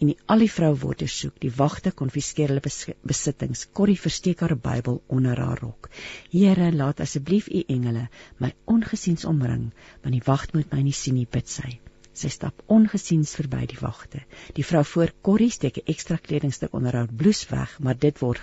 En 0.00 0.08
die 0.08 0.16
al 0.32 0.46
die 0.46 0.48
vroue 0.54 0.80
word 0.86 1.04
gesoek, 1.04 1.36
die 1.44 1.52
wagte 1.58 1.92
konfiskeer 1.92 2.54
hulle 2.54 2.64
besittings. 3.12 3.66
Corrie 3.76 4.00
versteek 4.00 4.40
haar 4.40 4.56
Bybel 4.56 5.02
onder 5.06 5.36
haar 5.44 5.60
rok. 5.60 5.92
Here, 6.32 6.72
laat 6.72 7.04
asseblief 7.04 7.52
u 7.52 7.60
engele 7.68 8.08
my 8.40 8.54
ongesiens 8.64 9.28
omring, 9.28 9.68
want 10.00 10.16
die 10.16 10.26
wag 10.32 10.48
moet 10.56 10.72
my 10.72 10.80
nie 10.80 10.96
sien 10.96 11.20
nie, 11.20 11.28
bid 11.28 11.58
sy. 11.60 11.76
Sy 12.12 12.28
stap 12.28 12.58
ongesiens 12.68 13.30
verby 13.38 13.62
die 13.70 13.78
wagte. 13.80 14.20
Die 14.56 14.64
vrou 14.68 14.82
voor 14.84 15.12
Corrie 15.24 15.50
steek 15.50 15.78
'n 15.80 15.92
ekstra 15.92 16.16
kledingstuk 16.16 16.74
onder 16.78 16.96
haar 16.98 17.12
blouse 17.22 17.46
weg, 17.50 17.78
maar 17.80 17.98
dit 17.98 18.18
word 18.18 18.40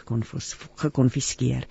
gekonfiskeer. 0.83 1.67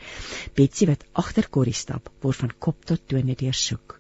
Betsy 0.55 0.87
wat 0.87 1.05
agter 1.13 1.49
Corrie 1.51 1.75
stap, 1.75 2.11
word 2.21 2.37
van 2.37 2.53
kop 2.59 2.85
tot 2.85 3.09
tone 3.09 3.35
deursoek. 3.35 3.99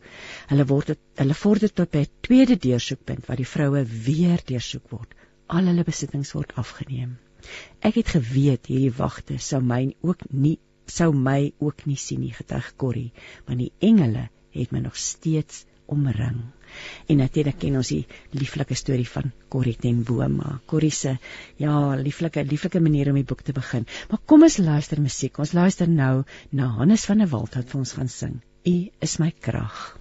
Hulle 0.50 0.66
word 0.66 0.88
het, 0.94 1.00
hulle 1.16 1.34
vorder 1.34 1.72
tot 1.72 1.90
by 1.90 2.04
'n 2.04 2.12
tweede 2.20 2.56
deursoekpunt 2.56 3.26
waar 3.26 3.42
die 3.42 3.52
vroue 3.54 3.84
weer 3.84 4.40
deursoek 4.44 4.90
word. 4.90 5.14
Al 5.48 5.66
hulle 5.66 5.84
besittings 5.84 6.32
word 6.32 6.54
afgeneem. 6.54 7.18
Ek 7.80 7.94
het 7.94 8.08
geweet 8.08 8.66
hierdie 8.66 8.94
wagte 8.98 9.38
sou 9.38 9.60
my 9.60 9.94
ook 10.02 10.22
nie 10.30 10.58
sou 10.86 11.12
my 11.12 11.52
ook 11.58 11.84
nie 11.86 11.96
sien 11.96 12.20
nie 12.20 12.32
getuig 12.32 12.76
Corrie, 12.76 13.12
want 13.46 13.58
die 13.58 13.72
engele 13.78 14.28
het 14.50 14.72
my 14.72 14.80
nog 14.80 14.96
steeds 14.96 15.66
omring. 15.86 16.40
En 17.08 17.22
natuurlik 17.22 17.58
ken 17.58 17.76
ons 17.80 17.92
die 17.92 18.04
lieflike 18.36 18.76
storie 18.78 19.08
van 19.08 19.32
Corrie 19.48 19.76
ten 19.76 20.02
Boma. 20.02 20.58
Corrie 20.66 20.92
se 20.94 21.16
ja, 21.56 21.94
lieflike 21.96 22.44
lieflike 22.44 22.80
manier 22.80 23.10
om 23.12 23.20
die 23.20 23.26
boek 23.28 23.42
te 23.42 23.52
begin. 23.56 23.86
Maar 24.10 24.24
kom 24.26 24.42
ons 24.42 24.58
luister 24.58 25.00
musiek. 25.00 25.38
Ons 25.38 25.54
luister 25.56 25.88
nou 25.88 26.24
na 26.50 26.68
Hannes 26.78 27.06
van 27.08 27.24
der 27.24 27.32
Walt 27.32 27.56
wat 27.58 27.70
vir 27.70 27.80
ons 27.84 27.96
gaan 27.98 28.12
sing. 28.12 28.40
U 28.66 28.76
is 29.00 29.18
my 29.18 29.32
krag. 29.40 29.98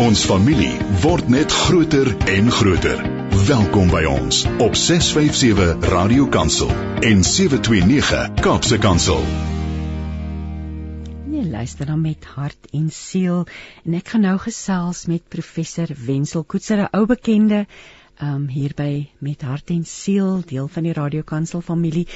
Ons 0.00 0.22
familie 0.24 0.78
word 1.02 1.28
net 1.28 1.52
groter 1.52 2.08
en 2.32 2.48
groter. 2.50 3.02
Welkom 3.50 3.92
by 3.92 4.02
ons 4.08 4.46
op 4.56 4.74
657 4.78 5.88
Radio 5.92 6.26
Kansel 6.32 6.72
en 7.04 7.24
729 7.24 8.40
Kaapse 8.40 8.80
Kansel 8.80 9.24
luister 11.60 11.86
dan 11.86 12.00
met 12.00 12.24
hart 12.24 12.70
en 12.72 12.88
siel 12.94 13.42
en 13.84 13.94
ek 13.98 14.14
gaan 14.14 14.24
nou 14.24 14.36
gesels 14.40 15.04
met 15.10 15.26
professor 15.28 15.90
Wenzel 16.06 16.44
Koetser, 16.48 16.80
'n 16.86 16.92
ou 16.96 17.04
bekende 17.06 17.66
um 18.24 18.46
hier 18.48 18.72
by 18.76 19.08
met 19.20 19.42
hart 19.42 19.70
en 19.70 19.84
siel, 19.84 20.40
deel 20.40 20.68
van 20.68 20.86
die 20.88 20.94
radiokansel 20.96 21.60
familie 21.60 22.06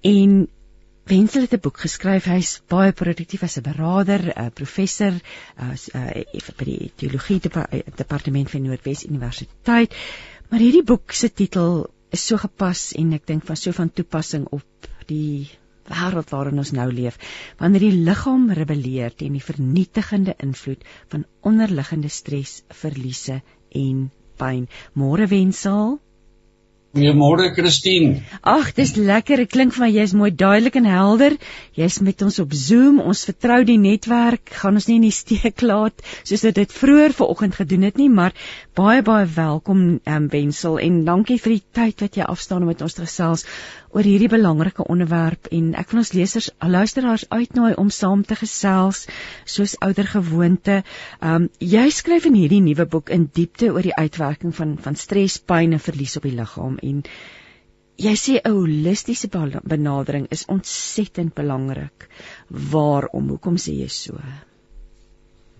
en 0.00 0.46
Wenzel 1.04 1.44
het 1.44 1.52
'n 1.52 1.60
boek 1.60 1.80
geskryf. 1.84 2.24
Hy's 2.24 2.62
baie 2.66 2.92
produktief 2.92 3.42
as 3.42 3.58
'n 3.58 3.66
beraader, 3.68 4.32
'n 4.32 4.52
professor 4.52 5.12
as 5.56 5.90
uh, 5.92 6.24
by 6.56 6.64
die 6.64 6.92
teologie 6.96 7.40
departement 7.40 8.50
van 8.50 8.62
Noordwes 8.62 9.04
Universiteit. 9.04 9.92
Maar 10.48 10.60
hierdie 10.60 10.84
boek 10.84 11.12
se 11.12 11.28
titel 11.28 11.90
is 12.10 12.26
so 12.26 12.36
gepas 12.36 12.92
en 12.92 13.12
ek 13.12 13.26
dink 13.26 13.44
van 13.44 13.56
so 13.56 13.72
van 13.72 13.92
toepassing 13.92 14.46
op 14.50 14.88
die 15.06 15.50
wêreld 15.90 16.32
waarin 16.34 16.62
ons 16.62 16.72
nou 16.76 16.88
leef, 16.92 17.18
wanneer 17.60 17.86
die 17.86 18.04
liggaam 18.08 18.50
rebelleer 18.58 19.14
teen 19.14 19.36
die 19.38 19.44
vernietigende 19.44 20.36
invloed 20.38 20.84
van 21.12 21.26
onderliggende 21.42 22.08
stres, 22.08 22.62
verliese 22.70 23.42
en 23.70 24.08
pyn. 24.38 24.66
Môre 24.94 25.28
wensel. 25.30 25.98
Goeiemôre 26.94 27.48
Christine. 27.56 28.20
Ag, 28.46 28.68
dis 28.76 28.92
lekker. 28.94 29.40
Dit 29.42 29.50
klink 29.50 29.72
vir 29.74 29.82
my 29.82 29.88
jy's 29.90 30.12
mooi 30.14 30.28
duidelik 30.30 30.76
en 30.78 30.86
helder. 30.86 31.34
Jy's 31.74 31.96
met 32.06 32.22
ons 32.22 32.38
op 32.38 32.54
Zoom. 32.54 33.00
Ons 33.02 33.24
vertrou 33.26 33.64
die 33.66 33.80
netwerk. 33.82 34.52
Gaan 34.60 34.78
ons 34.78 34.86
nie 34.86 35.00
in 35.00 35.08
die 35.08 35.14
steek 35.14 35.64
laat 35.66 36.04
soos 36.22 36.46
dit 36.46 36.76
vroeër 36.78 37.16
vanoggend 37.18 37.58
gedoen 37.58 37.88
het 37.88 37.98
nie, 37.98 38.06
maar 38.06 38.36
baie 38.78 39.02
baie 39.02 39.26
welkom 39.26 39.82
um, 39.98 40.28
Wensel 40.30 40.78
en 40.86 41.02
dankie 41.08 41.40
vir 41.42 41.56
die 41.56 41.64
tyd 41.80 42.06
wat 42.06 42.20
jy 42.20 42.28
afstaan 42.30 42.62
om 42.62 42.70
met 42.70 42.86
ons 42.86 42.94
te 42.94 43.02
gesels 43.08 43.42
oor 43.94 44.06
hierdie 44.06 44.30
belangrike 44.30 44.84
onderwerp 44.90 45.46
en 45.54 45.70
ek 45.78 45.92
wil 45.92 46.00
ons 46.02 46.12
lesers 46.16 46.48
luisteraars 46.58 47.26
uitnooi 47.30 47.74
om 47.78 47.92
saam 47.94 48.24
te 48.26 48.34
gesels 48.40 49.04
soos 49.46 49.76
ouer 49.86 50.08
gewoonte. 50.16 50.80
Um 51.22 51.46
jy 51.62 51.84
skryf 51.94 52.26
in 52.30 52.38
hierdie 52.40 52.62
nuwe 52.64 52.88
boek 52.90 53.12
in 53.14 53.28
diepte 53.38 53.70
oor 53.70 53.86
die 53.86 53.94
uitwerking 53.94 54.54
van 54.56 54.74
van 54.82 54.98
stres, 54.98 55.38
pyn 55.38 55.78
en 55.78 55.82
verlies 55.86 56.18
op 56.18 56.26
die 56.26 56.34
liggaam 56.34 56.80
en 56.82 57.04
jy 57.96 58.16
sê 58.18 58.40
'n 58.40 58.50
holistiese 58.50 59.30
benadering 59.62 60.26
is 60.30 60.44
ontsettend 60.50 61.34
belangrik. 61.34 62.08
Waarom? 62.50 63.28
Hoekom 63.28 63.56
sê 63.56 63.78
jy 63.78 63.88
so? 63.88 64.18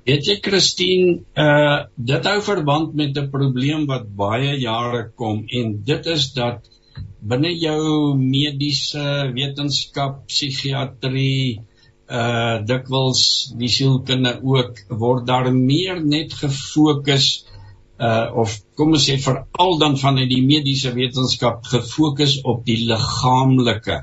Weet 0.05 0.26
jy 0.26 0.41
Christine, 0.43 1.20
uh 1.39 1.87
dit 1.97 2.24
hou 2.26 2.41
verband 2.43 2.95
met 2.95 3.16
'n 3.16 3.30
probleem 3.30 3.87
wat 3.87 4.11
baie 4.16 4.59
jare 4.59 5.11
kom 5.14 5.45
en 5.49 5.82
dit 5.85 6.07
is 6.07 6.32
dat 6.32 6.66
binne 7.24 7.53
jou 7.57 8.14
mediese 8.20 9.05
wetenskap, 9.36 10.24
psigiatrie, 10.28 11.61
uh 12.05 12.61
dikwels 12.68 13.20
die 13.57 13.70
sielkunde 13.72 14.34
ook 14.45 14.82
word 15.01 15.24
daar 15.26 15.49
meer 15.55 16.03
net 16.05 16.34
gefokus 16.36 17.47
uh 17.99 18.28
of 18.42 18.59
kom 18.76 18.92
ons 18.92 19.07
sê 19.09 19.16
veral 19.16 19.78
dan 19.80 19.97
vanuit 19.97 20.28
die 20.28 20.42
mediese 20.45 20.92
wetenskap 20.92 21.64
gefokus 21.64 22.42
op 22.45 22.64
die 22.68 22.76
liggaamlike 22.90 24.03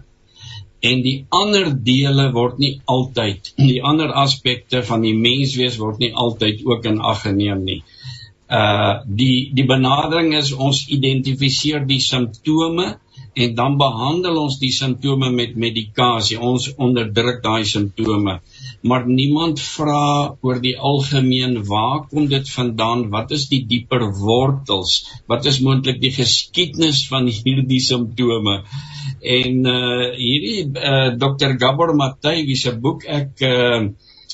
en 0.82 1.04
die 1.06 1.26
ander 1.30 1.70
dele 1.90 2.32
word 2.34 2.58
nie 2.58 2.74
altyd 2.90 3.52
die 3.58 3.82
ander 3.86 4.14
aspekte 4.18 4.82
van 4.88 5.06
die 5.06 5.14
menswees 5.14 5.78
word 5.78 6.02
nie 6.02 6.14
altyd 6.26 6.66
ook 6.66 6.88
in 6.90 7.02
ag 7.02 7.22
geneem 7.28 7.62
nie. 7.68 7.82
Uh 8.52 9.00
die 9.06 9.52
die 9.56 9.66
benadering 9.68 10.34
is 10.36 10.52
ons 10.52 10.84
identifiseer 10.92 11.86
die 11.88 12.02
simptome 12.04 12.98
en 13.34 13.54
dan 13.56 13.78
behandel 13.80 14.42
ons 14.42 14.58
die 14.60 14.72
simptome 14.76 15.30
met 15.32 15.56
medikasie. 15.56 16.40
Ons 16.40 16.68
onderdruk 16.76 17.40
daai 17.46 17.64
simptome. 17.66 18.40
Maar 18.84 19.06
niemand 19.08 19.62
vra 19.64 20.36
oor 20.44 20.60
die 20.60 20.76
algemeen 20.76 21.62
waar 21.70 22.08
kom 22.10 22.28
dit 22.28 22.50
vandaan? 22.50 23.08
Wat 23.14 23.32
is 23.32 23.48
die 23.52 23.62
dieper 23.70 24.10
wortels? 24.20 24.98
Wat 25.32 25.48
is 25.48 25.62
moontlik 25.64 26.02
die 26.02 26.12
geskiedenis 26.16 27.06
van 27.08 27.30
hierdie 27.32 27.80
simptome? 27.80 28.62
En 29.22 29.72
uh 29.78 30.10
hierdie 30.18 30.68
uh 30.76 31.14
Dr. 31.22 31.56
Gabor 31.62 31.96
Matai 31.96 32.42
wie 32.50 32.60
se 32.60 32.76
boek 32.76 33.08
ek 33.08 33.46
uh 33.48 33.86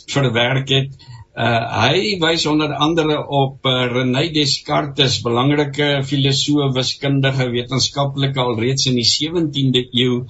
verwerk 0.08 0.70
het, 0.72 0.94
uh 1.38 1.66
hy 1.70 2.18
wys 2.22 2.48
onder 2.50 2.72
andere 2.74 3.18
op 3.40 3.66
uh, 3.70 3.86
René 3.92 4.24
Descartes, 4.34 5.20
belangrike 5.22 5.90
filosoof, 6.10 6.72
wiskundige, 6.74 7.46
wetenskaplike 7.54 8.42
alreeds 8.42 8.88
in 8.90 8.98
die 8.98 9.06
17de 9.06 9.84
eeu. 10.02 10.24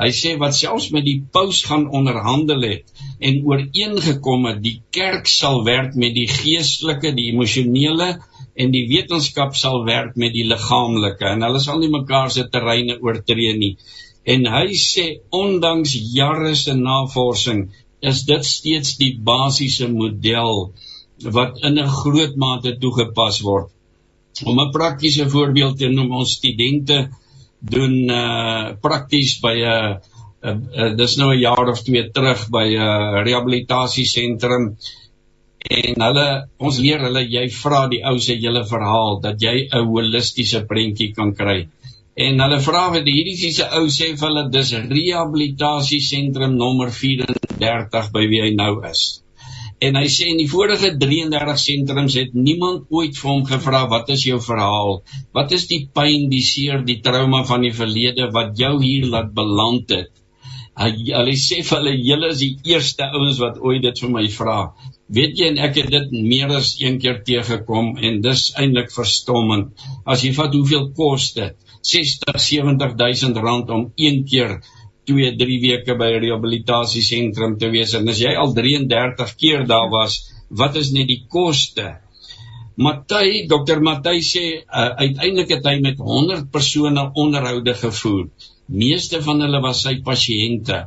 Hy 0.00 0.08
sê 0.16 0.32
wat 0.40 0.56
selfs 0.56 0.88
met 0.94 1.04
die 1.06 1.18
paus 1.36 1.60
gaan 1.68 1.84
onderhandel 1.98 2.64
het 2.66 3.04
en 3.20 3.42
ooreengekom 3.46 4.48
het 4.48 4.62
die 4.64 4.78
kerk 4.90 5.28
sal 5.30 5.60
werk 5.68 5.94
met 6.00 6.16
die 6.16 6.26
geestelike, 6.32 7.12
die 7.14 7.28
emosionele 7.34 8.08
en 8.56 8.72
die 8.74 8.86
wetenskap 8.88 9.54
sal 9.60 9.84
werk 9.86 10.16
met 10.16 10.32
die 10.34 10.48
liggaamlike 10.48 11.28
en 11.28 11.46
hulle 11.46 11.60
sal 11.62 11.78
nie 11.82 11.92
mekaar 11.92 12.32
se 12.32 12.48
terreine 12.50 12.98
oortree 13.04 13.54
nie 13.60 13.74
en 14.24 14.46
hy 14.48 14.72
sê 14.80 15.04
ondanks 15.36 15.92
jare 16.16 16.54
se 16.56 16.74
navorsing 16.78 17.66
is 18.10 18.24
dit 18.28 18.44
steeds 18.44 18.96
die 19.00 19.12
basiese 19.30 19.88
model 19.88 20.72
wat 21.36 21.60
in 21.62 21.78
'n 21.78 21.96
groot 22.00 22.36
mate 22.36 22.76
toegepas 22.78 23.40
word. 23.40 23.70
Om 24.44 24.60
'n 24.60 24.72
praktiese 24.72 25.28
voorbeeld 25.30 25.78
te 25.78 25.88
noem, 25.88 26.10
ons 26.12 26.34
studente 26.40 27.08
doen 27.60 27.94
uh 28.10 28.74
prakties 28.80 29.40
by 29.40 29.54
'n 29.54 29.70
uh, 29.76 29.96
uh, 30.44 30.56
uh, 30.80 30.92
dis 30.96 31.16
nou 31.16 31.30
'n 31.32 31.40
jaar 31.40 31.68
of 31.68 31.82
twee 31.82 32.10
terug 32.10 32.48
by 32.50 32.66
'n 32.68 32.82
uh, 32.88 33.22
rehabilitasiesentrum 33.24 34.76
en 35.64 36.02
hulle 36.06 36.26
ons 36.58 36.78
leer 36.78 37.00
hulle 37.06 37.22
jy 37.24 37.48
vra 37.48 37.86
die 37.88 38.02
ou 38.04 38.18
se 38.18 38.36
hele 38.36 38.64
verhaal 38.68 39.20
dat 39.20 39.40
jy 39.40 39.68
'n 39.72 39.86
holistiese 39.88 40.64
prentjie 40.68 41.12
kan 41.14 41.32
kry. 41.34 41.68
En 42.14 42.38
hulle 42.38 42.60
vra 42.62 42.84
vir 42.94 43.08
hierdie 43.10 43.34
fisiese 43.34 43.64
ou 43.74 43.88
sê 43.90 44.12
vir 44.14 44.28
hulle 44.28 44.42
dis 44.54 44.68
rehabilitasie 44.90 45.98
sentrum 46.08 46.52
nommer 46.60 46.92
34 46.94 48.10
by 48.14 48.22
wie 48.30 48.42
hy 48.44 48.50
nou 48.54 48.74
is. 48.86 49.00
En 49.82 49.98
hy 49.98 50.04
sê 50.16 50.28
in 50.30 50.38
die 50.38 50.46
vorige 50.50 50.92
33 51.00 51.58
sentrums 51.60 52.14
het 52.20 52.36
niemand 52.38 52.86
ooit 52.94 53.18
vir 53.18 53.30
hom 53.32 53.42
gevra 53.48 53.82
wat 53.90 54.12
is 54.14 54.22
jou 54.28 54.38
verhaal? 54.46 55.00
Wat 55.34 55.50
is 55.58 55.66
die 55.72 55.80
pyn, 55.98 56.28
die 56.30 56.44
seer, 56.46 56.84
die 56.86 57.00
trauma 57.02 57.42
van 57.48 57.66
die 57.66 57.74
verlede 57.74 58.30
wat 58.36 58.54
jou 58.62 58.76
hier 58.84 59.10
laat 59.10 59.34
beland 59.34 59.90
het? 59.98 60.12
Hy 60.78 60.90
hulle 61.10 61.34
sê 61.38 61.60
vir 61.66 61.80
hulle 61.80 61.96
julle 61.98 62.30
is 62.34 62.40
die 62.46 62.74
eerste 62.76 63.10
ouens 63.10 63.42
wat 63.42 63.58
ooit 63.58 63.82
dit 63.82 64.04
vir 64.04 64.14
my 64.14 64.24
vra. 64.38 64.58
Weet 65.14 65.38
jy 65.38 65.50
en 65.52 65.58
ek 65.62 65.76
het 65.78 65.90
dit 65.92 66.14
meer 66.26 66.50
as 66.56 66.74
een 66.80 66.96
keer 67.02 67.20
teëgekom 67.26 67.90
en 68.08 68.22
dis 68.24 68.44
eintlik 68.58 68.90
verstommend. 68.94 69.74
As 70.06 70.24
jy 70.26 70.32
vat 70.34 70.54
hoeveel 70.56 70.88
kos 70.96 71.32
dit? 71.36 71.54
60 71.84 72.40
70000 72.40 73.36
rand 73.44 73.70
om 73.76 73.84
een 74.00 74.24
keer 74.30 74.56
2 75.10 75.34
3 75.40 75.58
weke 75.64 75.94
by 76.00 76.08
'n 76.14 76.22
rehabilitasiesentrum 76.24 77.58
te 77.60 77.68
wees 77.74 77.92
en 77.98 78.08
as 78.08 78.22
jy 78.24 78.32
al 78.40 78.54
33 78.56 79.34
keer 79.42 79.66
daar 79.68 79.90
was, 79.92 80.16
wat 80.48 80.76
is 80.82 80.90
net 80.96 81.06
die 81.12 81.22
koste? 81.28 82.00
Matthey, 82.76 83.46
dokter 83.46 83.80
Matthey 83.80 84.22
sê 84.26 84.44
uh, 84.64 84.88
uiteindelik 84.98 85.52
het 85.54 85.68
hy 85.70 85.76
met 85.80 85.98
100 85.98 86.50
persone 86.50 87.10
onderhoude 87.14 87.74
gevoer. 87.74 88.26
Meeste 88.66 89.20
van 89.22 89.44
hulle 89.44 89.60
was 89.62 89.84
sy 89.86 90.00
pasiënte 90.02 90.80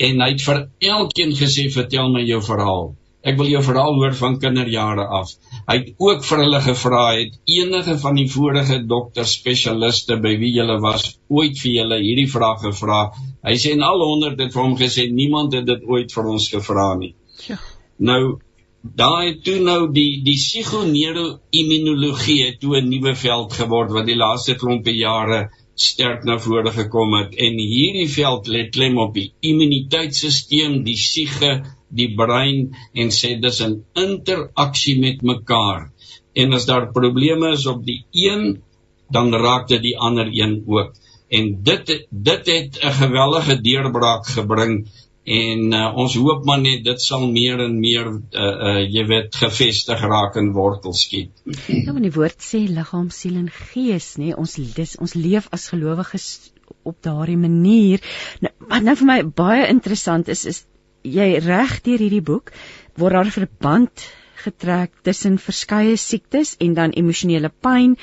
en 0.00 0.24
hy 0.24 0.30
het 0.32 0.46
vir 0.46 0.62
elkeen 0.94 1.36
gesê 1.36 1.66
vertel 1.74 2.08
my 2.14 2.24
jou 2.24 2.40
verhaal. 2.46 2.94
Ek 3.20 3.36
wil 3.36 3.50
jou 3.52 3.60
verhaal 3.62 3.98
hoor 4.00 4.14
van 4.16 4.38
kinderjare 4.40 5.04
af. 5.20 5.34
Hy 5.68 5.74
het 5.76 5.88
ook 6.00 6.22
vir 6.24 6.40
hulle 6.40 6.60
gevra 6.64 7.02
het 7.18 7.34
enige 7.52 7.98
van 8.00 8.16
die 8.16 8.28
vorige 8.32 8.78
dokter 8.88 9.26
spesialiste 9.28 10.16
by 10.24 10.38
wie 10.40 10.54
hulle 10.56 10.78
was 10.80 11.18
ooit 11.28 11.58
vir 11.60 11.82
hulle 11.82 11.98
hierdie 12.00 12.30
vraag 12.32 12.62
gevra. 12.64 13.00
Hy 13.44 13.56
sê 13.60 13.74
en 13.76 13.84
al 13.84 14.00
100 14.06 14.40
het 14.40 14.54
vir 14.54 14.62
hom 14.62 14.76
gesê 14.78 15.10
niemand 15.12 15.56
het 15.58 15.66
dit 15.68 15.84
ooit 15.84 16.14
vir 16.16 16.30
ons 16.32 16.46
gevra 16.54 16.94
nie. 17.00 17.12
Ja. 17.48 17.58
Nou 17.98 18.38
daai 18.80 19.36
toe 19.44 19.58
nou 19.60 19.92
die 19.92 20.24
die 20.24 20.40
psigoneuroimmunologie 20.40 22.46
het 22.46 22.60
toe 22.60 22.80
'n 22.80 22.88
nuwe 22.88 23.14
veld 23.14 23.52
geword 23.52 23.92
wat 23.92 24.06
die 24.06 24.16
laaste 24.16 24.54
klompe 24.54 24.96
jare 24.96 25.50
sterk 25.74 26.24
na 26.24 26.38
vore 26.38 26.72
gekom 26.72 27.14
het 27.18 27.34
en 27.36 27.58
hierdie 27.58 28.08
veld 28.08 28.48
lê 28.48 28.70
klem 28.70 28.98
op 28.98 29.14
die 29.14 29.32
immuniteitstelsel, 29.40 30.82
die 30.84 30.96
siege 30.96 31.62
die 31.90 32.08
brein 32.16 32.70
en 32.94 33.12
sê 33.14 33.36
dis 33.42 33.60
'n 33.66 33.84
interaksie 33.94 34.98
met 35.00 35.22
mekaar. 35.22 35.90
En 36.34 36.52
as 36.52 36.66
daar 36.66 36.92
probleme 36.92 37.52
is 37.52 37.66
op 37.66 37.84
die 37.84 38.04
een, 38.12 38.62
dan 39.10 39.34
raak 39.34 39.68
dit 39.68 39.82
die 39.82 39.98
ander 39.98 40.28
een 40.32 40.62
ook. 40.66 40.94
En 41.28 41.62
dit 41.62 42.06
dit 42.10 42.46
het 42.46 42.78
'n 42.82 42.92
geweldige 43.02 43.60
deurbraak 43.60 44.26
gebring 44.26 44.86
en 45.24 45.72
uh, 45.72 45.96
ons 45.96 46.14
hoop 46.16 46.44
maar 46.44 46.60
net 46.60 46.84
dit 46.84 47.00
sal 47.00 47.26
meer 47.30 47.60
en 47.60 47.78
meer 47.80 48.06
uh, 48.08 48.40
uh, 48.40 48.80
jy 48.88 49.04
weet 49.06 49.36
gevestig 49.36 50.00
raak 50.00 50.36
en 50.36 50.52
wortels 50.52 51.04
skiet. 51.04 51.30
Ja, 51.84 51.92
want 51.92 52.02
die 52.02 52.14
woord 52.14 52.40
sê 52.42 52.64
liggaam, 52.66 53.10
siel 53.10 53.36
en 53.36 53.50
gees, 53.50 54.16
nê, 54.18 54.32
ons 54.34 54.54
dis 54.54 54.96
ons 54.98 55.14
leef 55.14 55.46
as 55.52 55.68
gelowiges 55.68 56.52
op 56.82 56.96
daardie 57.02 57.38
manier. 57.38 58.02
Nou, 58.40 58.52
wat 58.70 58.82
nou 58.86 58.96
vir 58.96 59.06
my 59.06 59.20
baie 59.24 59.68
interessant 59.68 60.28
is 60.28 60.46
is 60.46 60.64
jy 61.02 61.28
reg 61.44 61.78
deur 61.86 62.02
hierdie 62.02 62.24
boek 62.24 62.52
word 63.00 63.16
daar 63.16 63.32
verband 63.34 64.08
getrek 64.40 64.92
tussen 65.04 65.38
verskeie 65.38 65.96
siektes 66.00 66.56
en 66.60 66.74
dan 66.74 66.94
emosionele 66.96 67.50
pyn. 67.62 67.96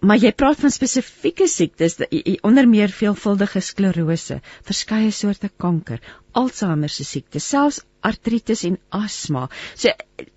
Maar 0.00 0.20
jy 0.22 0.30
praat 0.32 0.60
van 0.62 0.70
spesifieke 0.70 1.48
siektes, 1.50 1.96
onder 2.46 2.68
meer 2.70 2.92
veelvuldige 2.94 3.60
sklerose, 3.60 4.38
verskeie 4.62 5.10
soorte 5.10 5.50
kanker, 5.50 5.98
Alzheimer 6.38 6.92
se 6.92 7.04
siekte, 7.04 7.40
selfs 7.42 7.80
artritis 8.06 8.62
en 8.68 8.76
asma. 8.94 9.48
So 9.74 9.90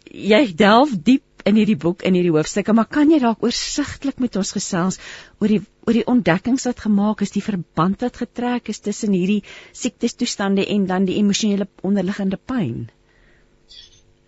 jy 0.10 0.42
delf 0.58 0.96
diep 1.06 1.24
in 1.46 1.58
hierdie 1.60 1.78
boek 1.80 2.04
in 2.08 2.16
hierdie 2.18 2.34
hoofstukke, 2.34 2.74
maar 2.78 2.90
kan 2.90 3.12
jy 3.12 3.20
dalk 3.24 3.44
oorsigtelik 3.46 4.20
met 4.24 4.38
ons 4.40 4.54
gesels 4.56 5.00
oor 5.40 5.52
die 5.52 5.62
oor 5.88 5.98
die 5.98 6.06
ontdekkings 6.06 6.68
wat 6.70 6.84
gemaak 6.84 7.24
is, 7.26 7.34
die 7.34 7.42
verband 7.42 8.04
wat 8.06 8.20
getrek 8.22 8.70
is 8.70 8.84
tussen 8.86 9.16
hierdie 9.18 9.42
siektestoestande 9.74 10.68
en 10.76 10.86
dan 10.90 11.08
die 11.10 11.18
emosionele 11.22 11.68
onderliggende 11.82 12.38
pyn? 12.38 12.92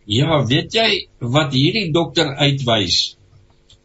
Ja, 0.09 0.41
weet 0.49 0.73
jy 0.75 0.89
wat 1.19 1.53
hierdie 1.55 1.91
dokter 1.95 2.33
uitwys 2.41 3.15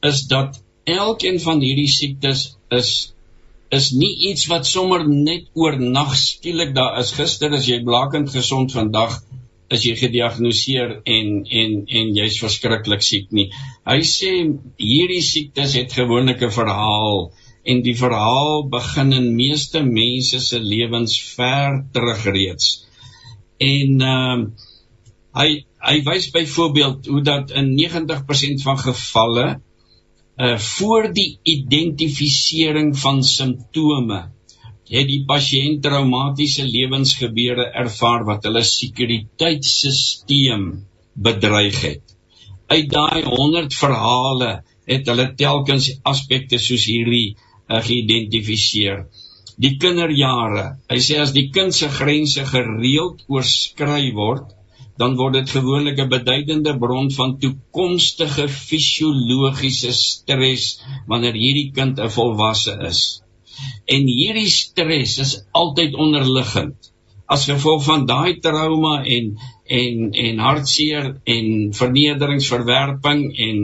is 0.08 0.24
dat 0.30 0.58
elkeen 0.88 1.38
van 1.44 1.60
hierdie 1.62 1.90
siektes 1.90 2.56
is 2.74 3.12
is 3.68 3.90
nie 3.92 4.14
iets 4.30 4.46
wat 4.48 4.66
sommer 4.66 5.02
net 5.08 5.48
oornag 5.52 6.14
skielik 6.16 6.70
daar 6.76 6.96
is 7.02 7.12
gister 7.16 7.52
as 7.52 7.66
jy 7.68 7.82
blakend 7.84 8.30
gesond 8.32 8.72
vandag 8.72 9.18
is 9.74 9.84
jy 9.84 9.94
gediagnoseer 10.00 10.94
en 11.04 11.28
en 11.62 11.74
en 12.00 12.14
jy's 12.16 12.38
verskriklik 12.40 13.04
siek 13.04 13.28
nie. 13.36 13.48
Hy 13.88 14.00
sê 14.08 14.32
hierdie 14.80 15.22
siektes 15.24 15.76
het 15.76 15.92
gewoonlik 15.92 16.42
'n 16.42 16.54
verhaal 16.54 17.30
en 17.68 17.82
die 17.84 17.96
verhaal 17.96 18.68
begin 18.72 19.12
in 19.12 19.36
meeste 19.36 19.82
mense 19.84 20.40
se 20.40 20.58
lewens 20.58 21.18
ver 21.36 21.84
terug 21.92 22.24
reeds. 22.24 22.86
En 23.58 24.00
ehm 24.00 24.40
uh, 24.40 24.50
hy 25.38 25.48
hy 25.78 25.96
wys 26.06 26.30
byvoorbeeld 26.34 27.06
hoe 27.06 27.22
dat 27.22 27.50
in 27.50 27.74
90% 27.76 28.64
van 28.64 28.78
gevalle 28.78 29.48
uh 30.38 30.58
voor 30.58 31.12
die 31.12 31.38
identifisering 31.42 32.92
van 32.98 33.22
simptome 33.22 34.20
het 34.88 35.08
die 35.08 35.24
pasiënt 35.28 35.82
traumatiese 35.84 36.64
lewensgebeure 36.64 37.66
ervaar 37.82 38.24
wat 38.28 38.44
hulle 38.48 38.62
sekuriteitstelsel 38.64 40.64
bedreig 41.28 41.78
het. 41.82 42.02
Uit 42.68 42.90
daai 42.92 43.22
100 43.24 43.74
verhale 43.74 44.62
het 44.88 45.08
hulle 45.08 45.34
telkens 45.36 45.90
aspekte 46.12 46.58
soos 46.62 46.84
hierdie 46.88 47.34
uh, 47.34 47.80
geïdentifiseer. 47.84 49.06
Die 49.58 49.74
kinderjare, 49.82 50.78
hy 50.88 50.98
sê 51.02 51.18
as 51.20 51.32
die 51.34 51.50
kind 51.54 51.74
se 51.74 51.88
grense 51.90 52.44
gereeld 52.46 53.24
oorskry 53.28 54.12
word, 54.14 54.46
dan 54.98 55.16
word 55.18 55.34
dit 55.38 55.50
gewoonlik 55.56 55.98
'n 56.02 56.10
beduidende 56.10 56.74
bron 56.78 57.10
van 57.14 57.38
toekomstige 57.42 58.48
fisiologiese 58.48 59.92
stres 59.92 60.80
wanneer 61.06 61.34
hierdie 61.34 61.70
kind 61.74 61.98
'n 61.98 62.10
volwasse 62.16 62.74
is. 62.90 63.22
En 63.86 64.06
hierdie 64.06 64.50
stres 64.52 65.18
is 65.24 65.34
altyd 65.56 65.94
onderliggend. 65.94 66.92
As 67.28 67.44
gevolg 67.48 67.84
van 67.84 68.06
daai 68.08 68.38
trauma 68.44 69.02
en 69.04 69.36
en 69.68 70.12
en 70.12 70.38
hartseer 70.40 71.10
en 71.24 71.46
vernederingsverwerping 71.76 73.24
en 73.46 73.58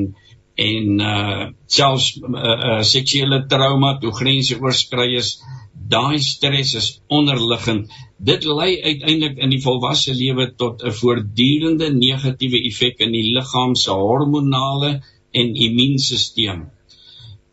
en 0.55 1.01
uh 1.01 1.47
selfs 1.67 2.11
uh, 2.21 2.41
uh 2.41 2.83
seksuele 2.87 3.47
trauma 3.51 3.97
toe 3.99 4.13
grense 4.15 4.59
oorskry 4.61 5.15
is 5.19 5.39
daai 5.75 6.19
stres 6.23 6.75
is 6.75 6.89
onderliggend. 7.09 7.91
Dit 8.19 8.45
lei 8.45 8.77
uiteindelik 8.83 9.41
in 9.43 9.51
die 9.51 9.63
volwasse 9.65 10.15
lewe 10.15 10.53
tot 10.57 10.85
'n 10.85 10.95
voortdurende 11.01 11.91
negatiewe 11.95 12.61
effek 12.71 13.01
in 13.01 13.13
die 13.13 13.27
liggaam 13.35 13.75
se 13.75 13.91
hormonale 13.91 15.01
en 15.33 15.55
immuunstelsel 15.67 16.63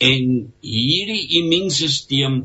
en 0.02 0.32
hierdie 0.66 1.28
immuunstelsel 1.42 2.40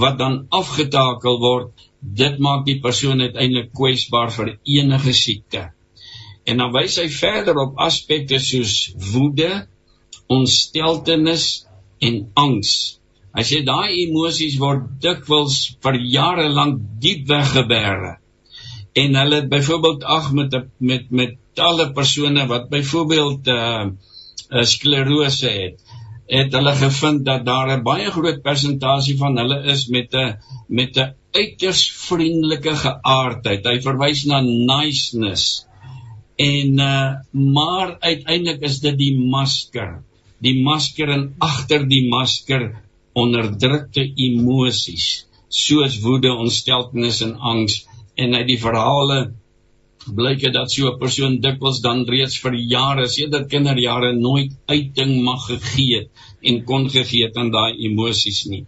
wat 0.00 0.16
dan 0.20 0.38
afgetakel 0.54 1.38
word, 1.42 1.72
dit 2.00 2.38
maak 2.42 2.64
die 2.66 2.78
persoon 2.84 3.20
uiteindelik 3.20 3.70
kwesbaar 3.76 4.32
vir 4.34 4.54
enige 4.78 5.12
siekte. 5.16 5.66
En 6.48 6.62
dan 6.62 6.72
wys 6.74 6.96
hy 6.98 7.06
verder 7.12 7.60
op 7.62 7.76
aspekte 7.84 8.40
soos 8.42 8.94
woede, 9.12 9.50
ontsteltenis 10.32 11.66
en 12.02 12.24
angs. 12.40 12.72
Hy 13.36 13.44
sê 13.48 13.60
daai 13.64 13.92
emosies 14.06 14.58
word 14.60 14.88
dikwels 15.04 15.60
vir 15.84 16.00
jare 16.16 16.48
lank 16.52 16.80
diep 17.04 17.28
weggeberg. 17.30 18.18
En 18.98 19.16
hulle 19.16 19.38
het 19.40 19.52
byvoorbeeld 19.52 20.02
ag 20.04 20.32
met 20.36 20.56
met 20.80 21.08
met 21.10 21.38
talle 21.56 21.92
persone 21.96 22.44
wat 22.48 22.68
byvoorbeeld 22.72 23.48
uh, 23.52 23.86
sklerose 24.68 25.48
het 25.52 25.81
het 26.32 26.54
hulle 26.56 26.72
gevind 26.80 27.24
dat 27.28 27.44
daar 27.44 27.72
'n 27.76 27.82
baie 27.84 28.10
groot 28.10 28.40
persentasie 28.42 29.16
van 29.16 29.36
hulle 29.36 29.58
is 29.74 29.86
met 29.86 30.14
'n 30.14 30.36
met 30.68 30.96
'n 30.96 31.12
uiters 31.32 31.82
vriendelike 32.08 32.74
geaardheid. 32.84 33.66
Hy 33.66 33.80
verwys 33.80 34.24
na 34.24 34.40
niceness. 34.40 35.66
En 36.36 36.78
uh 36.78 37.12
maar 37.56 37.96
uiteindelik 38.00 38.60
is 38.60 38.80
dit 38.80 38.96
die 38.98 39.18
masker. 39.18 40.02
Die 40.38 40.62
masker 40.62 41.08
en 41.08 41.34
agter 41.38 41.88
die 41.88 42.08
masker 42.08 42.72
onderdrukte 43.12 44.12
emosies 44.14 45.26
soos 45.52 46.00
woede, 46.00 46.32
ontsteltenis 46.32 47.20
en 47.20 47.36
angs 47.36 47.86
en 48.14 48.34
uit 48.34 48.46
die 48.46 48.60
verhale 48.60 49.32
blyk 50.06 50.40
dit 50.40 50.54
dat 50.54 50.70
so 50.70 50.88
'n 50.90 50.98
persoon 50.98 51.40
dikwels 51.40 51.80
dan 51.80 52.04
reeds 52.08 52.38
vir 52.42 52.54
jare, 52.54 53.06
sedert 53.08 53.48
kinderjare 53.48 54.12
nooit 54.18 54.52
uiting 54.66 55.22
mag 55.22 55.46
gegee 55.46 55.98
het 55.98 56.08
en 56.42 56.64
kon 56.64 56.88
gegee 56.90 57.26
het 57.26 57.36
aan 57.36 57.50
daai 57.50 57.72
emosies 57.86 58.46
nie. 58.46 58.64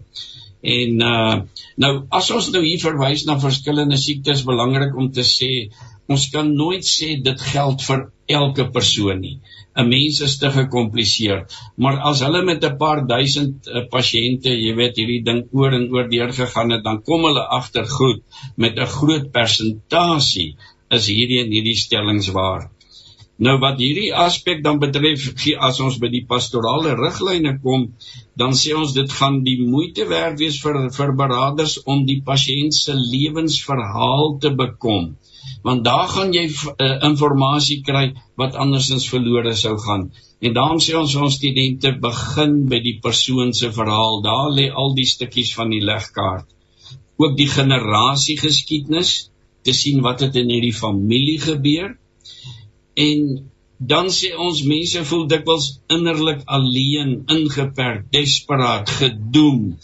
En 0.62 1.00
uh 1.00 1.42
nou 1.76 2.06
as 2.08 2.30
ons 2.30 2.52
nou 2.54 2.62
hier 2.62 2.78
verwys 2.78 3.24
na 3.26 3.40
verskillende 3.40 3.96
siektes 3.96 4.44
belangrik 4.46 4.94
om 4.96 5.10
te 5.10 5.24
sê 5.26 5.70
ons 6.06 6.28
kan 6.30 6.54
nooit 6.54 6.84
sê 6.86 7.16
dit 7.28 7.40
geld 7.40 7.82
vir 7.82 8.10
elke 8.28 8.70
persoon 8.70 9.20
nie. 9.20 9.38
'n 9.76 9.88
Mens 9.88 10.20
is 10.20 10.36
te 10.38 10.50
gekompliseer, 10.54 11.40
maar 11.76 11.98
as 12.10 12.20
hulle 12.22 12.44
met 12.44 12.64
'n 12.64 12.76
paar 12.78 13.00
duisend 13.06 13.66
uh, 13.66 13.82
pasiënte, 13.90 14.50
jy 14.66 14.74
weet, 14.80 14.96
hierdie 14.96 15.24
ding 15.24 15.40
oor 15.52 15.72
en 15.78 15.88
oor 15.90 16.08
deur 16.08 16.32
gegaan 16.32 16.70
het, 16.70 16.84
dan 16.84 17.02
kom 17.02 17.24
hulle 17.26 17.42
agter 17.58 17.86
goed 17.86 18.22
met 18.56 18.78
'n 18.78 18.86
groot 18.86 19.32
persentasie 19.32 20.54
is 21.00 21.10
hierdie 21.12 21.42
en 21.44 21.52
hierdie 21.52 21.78
stellings 21.78 22.30
waar. 22.36 22.70
Nou 23.42 23.56
wat 23.58 23.80
hierdie 23.82 24.12
aspek 24.14 24.60
dan 24.62 24.78
betref, 24.78 25.24
as 25.68 25.80
ons 25.82 25.96
by 25.98 26.06
die 26.12 26.22
pastorale 26.30 26.92
riglyne 26.94 27.56
kom, 27.64 27.88
dan 28.38 28.54
sê 28.54 28.76
ons 28.78 28.94
dit 28.94 29.10
gaan 29.10 29.40
die 29.42 29.56
moeite 29.58 30.06
werd 30.06 30.38
wees 30.38 30.60
vir 30.62 30.78
vir 30.94 31.12
beraders 31.18 31.80
om 31.82 32.04
die 32.06 32.20
pasiënt 32.28 32.76
se 32.76 32.94
lewensverhaal 32.94 34.38
te 34.38 34.54
bekom. 34.54 35.16
Want 35.66 35.82
daar 35.84 36.06
gaan 36.12 36.30
jy 36.36 36.46
uh, 36.46 36.86
inligting 37.08 37.82
kry 37.88 38.04
wat 38.38 38.54
andersins 38.54 39.08
verlore 39.10 39.56
sou 39.58 39.74
gaan. 39.82 40.12
En 40.40 40.54
daarom 40.54 40.78
sê 40.78 40.94
ons 40.94 41.18
ons 41.26 41.34
studente 41.34 41.90
begin 42.06 42.56
by 42.70 42.78
die 42.86 42.98
persoon 43.02 43.52
se 43.52 43.72
verhaal. 43.74 44.22
Daar 44.22 44.50
lê 44.54 44.70
al 44.70 44.94
die 44.94 45.08
stukkies 45.10 45.54
van 45.58 45.74
die 45.74 45.82
legkaart. 45.82 46.46
Ook 47.18 47.36
die 47.38 47.50
generasie 47.50 48.38
geskiedenis 48.38 49.32
te 49.64 49.72
sien 49.72 50.02
wat 50.04 50.22
het 50.26 50.36
in 50.40 50.52
hierdie 50.52 50.76
familie 50.76 51.40
gebeur 51.40 51.94
En 52.94 53.50
dan 53.92 54.08
sê 54.16 54.30
ons 54.38 54.62
mense 54.70 55.02
voel 55.10 55.24
dikwels 55.30 55.66
innerlik 55.94 56.44
alleen, 56.56 57.14
ingeperk, 57.36 58.06
desperaat, 58.14 58.90
gedoem. 59.00 59.74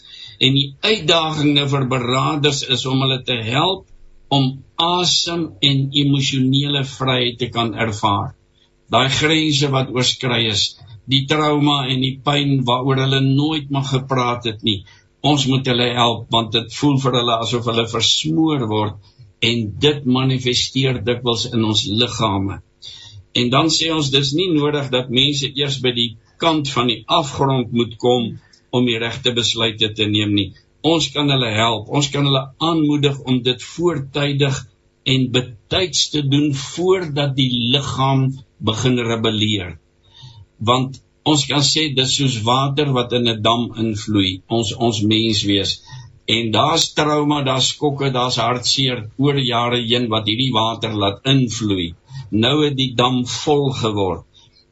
En 0.41 0.55
die 0.57 0.69
uitdaging 0.79 1.53
nou 1.57 1.67
vir 1.73 1.87
beraders 1.91 2.63
is 2.75 2.85
om 2.89 3.03
hulle 3.03 3.19
te 3.27 3.37
help 3.51 3.87
om 4.31 4.47
asem 4.79 5.43
en 5.69 5.81
emosionele 6.03 6.85
vryheid 6.87 7.37
te 7.41 7.51
kan 7.51 7.73
ervaar. 7.75 8.31
Daai 8.91 9.09
grense 9.11 9.67
wat 9.75 9.91
oorskry 9.91 10.45
is, 10.47 10.63
die 11.11 11.25
trauma 11.27 11.83
en 11.91 11.99
die 12.05 12.15
pyn 12.23 12.61
waaroor 12.67 13.03
hulle 13.03 13.21
nooit 13.27 13.69
mag 13.75 13.91
gepraat 13.91 14.47
het 14.47 14.63
nie. 14.63 14.81
Ons 15.21 15.45
moet 15.51 15.67
hulle 15.67 15.91
help 15.99 16.31
want 16.33 16.55
dit 16.55 16.79
voel 16.79 16.97
vir 17.03 17.19
hulle 17.19 17.39
asof 17.43 17.67
hulle 17.69 17.89
versmoor 17.91 18.65
word 18.71 19.11
en 19.49 19.61
dit 19.85 20.05
manifesteer 20.05 21.01
dikwels 21.05 21.47
in 21.49 21.63
ons 21.65 21.83
liggame. 22.01 22.61
En 23.33 23.49
dan 23.49 23.69
sê 23.73 23.89
ons 23.93 24.11
dis 24.13 24.33
nie 24.37 24.49
nodig 24.53 24.89
dat 24.93 25.13
mense 25.13 25.49
eers 25.49 25.79
by 25.83 25.93
die 25.97 26.09
kant 26.41 26.69
van 26.73 26.91
die 26.91 27.01
afgrond 27.19 27.71
moet 27.71 27.95
kom 28.01 28.33
om 28.75 28.87
die 28.87 28.99
regte 29.01 29.33
besluite 29.37 29.91
te 29.97 30.07
neem 30.09 30.35
nie. 30.35 30.49
Ons 30.81 31.11
kan 31.13 31.29
hulle 31.29 31.51
help. 31.53 31.89
Ons 31.89 32.09
kan 32.13 32.25
hulle 32.25 32.43
aanmoedig 32.69 33.19
om 33.29 33.41
dit 33.45 33.63
voortydig 33.75 34.57
en 35.13 35.29
betyds 35.33 36.09
te 36.13 36.21
doen 36.33 36.51
voordat 36.57 37.35
die 37.37 37.49
liggaam 37.73 38.27
begin 38.71 38.99
rebelleer. 39.05 39.77
Want 40.57 41.01
ons 41.25 41.45
kan 41.49 41.63
sê 41.65 41.87
dis 41.97 42.15
soos 42.17 42.39
water 42.45 42.93
wat 42.97 43.13
in 43.17 43.29
'n 43.29 43.41
dam 43.41 43.71
invloei. 43.85 44.41
Ons 44.47 44.73
ons 44.73 45.01
mens 45.13 45.43
wees 45.51 45.81
en 46.25 46.51
daar's 46.51 46.91
trauma, 46.93 47.41
daar's 47.43 47.71
skokke, 47.73 48.11
daar's 48.11 48.37
hartseer 48.37 49.09
oor 49.17 49.39
jare 49.39 49.81
heen 49.81 50.07
wat 50.09 50.27
hierdie 50.29 50.53
water 50.53 50.93
laat 50.93 51.25
invloei 51.25 51.93
nou 52.31 52.61
het 52.63 52.77
die 52.77 52.93
dam 52.95 53.23
vol 53.27 53.71
geword. 53.75 54.25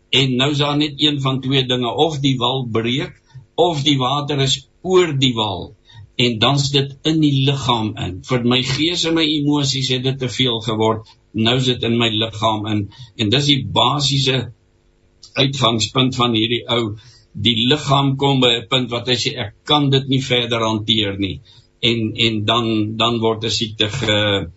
En 0.09 0.35
nou 0.39 0.51
is 0.51 0.61
daar 0.63 0.77
net 0.77 1.01
een 1.01 1.19
van 1.21 1.41
twee 1.41 1.65
dinge, 1.67 1.91
of 1.91 2.19
die 2.19 2.37
wal 2.37 2.65
breek 2.71 3.19
of 3.55 3.83
die 3.83 3.97
water 3.99 4.39
is 4.39 4.69
oor 4.81 5.11
die 5.19 5.33
wal 5.35 5.75
en 6.19 6.39
dan's 6.39 6.69
dit 6.71 6.95
in 7.07 7.19
die 7.21 7.45
liggaam 7.45 7.93
in. 7.97 8.17
Vir 8.27 8.43
my 8.43 8.61
gees 8.63 9.05
en 9.07 9.15
my 9.15 9.23
emosies 9.23 9.91
het 9.93 10.03
dit 10.03 10.17
te 10.19 10.29
veel 10.29 10.59
geword. 10.63 11.07
Nou 11.31 11.55
is 11.59 11.67
dit 11.69 11.83
in 11.87 11.95
my 11.99 12.09
liggaam 12.11 12.65
in 12.67 12.81
en 13.17 13.31
dis 13.31 13.51
die 13.51 13.61
basiese 13.63 14.49
uitgangspunt 15.35 16.15
van 16.19 16.35
hierdie 16.35 16.65
ou 16.67 16.97
die 17.33 17.55
liggaam 17.69 18.15
kom 18.17 18.39
by 18.41 18.51
'n 18.57 18.67
punt 18.69 18.91
wat 18.91 19.07
hy 19.07 19.15
sê 19.15 19.37
ek 19.37 19.53
kan 19.65 19.89
dit 19.89 20.07
nie 20.07 20.21
verder 20.21 20.61
hanteer 20.61 21.17
nie 21.19 21.41
en 21.81 22.13
en 22.15 22.45
dan 22.45 22.97
dan 22.97 23.19
word 23.19 23.43
'n 23.43 23.51
siekte 23.51 23.87
ge, 23.89 24.49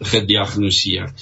gediagnoseer. 0.00 1.12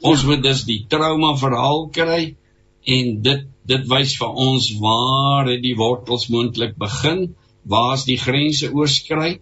Ons 0.00 0.24
moet 0.24 0.42
dus 0.42 0.64
die 0.64 0.84
trauma 0.88 1.36
verhaal 1.36 1.88
kry 1.88 2.36
en 2.84 3.22
dit 3.22 3.46
dit 3.66 3.88
wys 3.90 4.12
vir 4.20 4.36
ons 4.48 4.66
waar 4.80 5.48
het 5.50 5.62
die 5.62 5.74
wortels 5.74 6.28
moontlik 6.28 6.76
begin, 6.78 7.34
waar 7.64 7.94
is 7.96 8.04
die 8.04 8.20
grense 8.20 8.70
oorskry. 8.70 9.40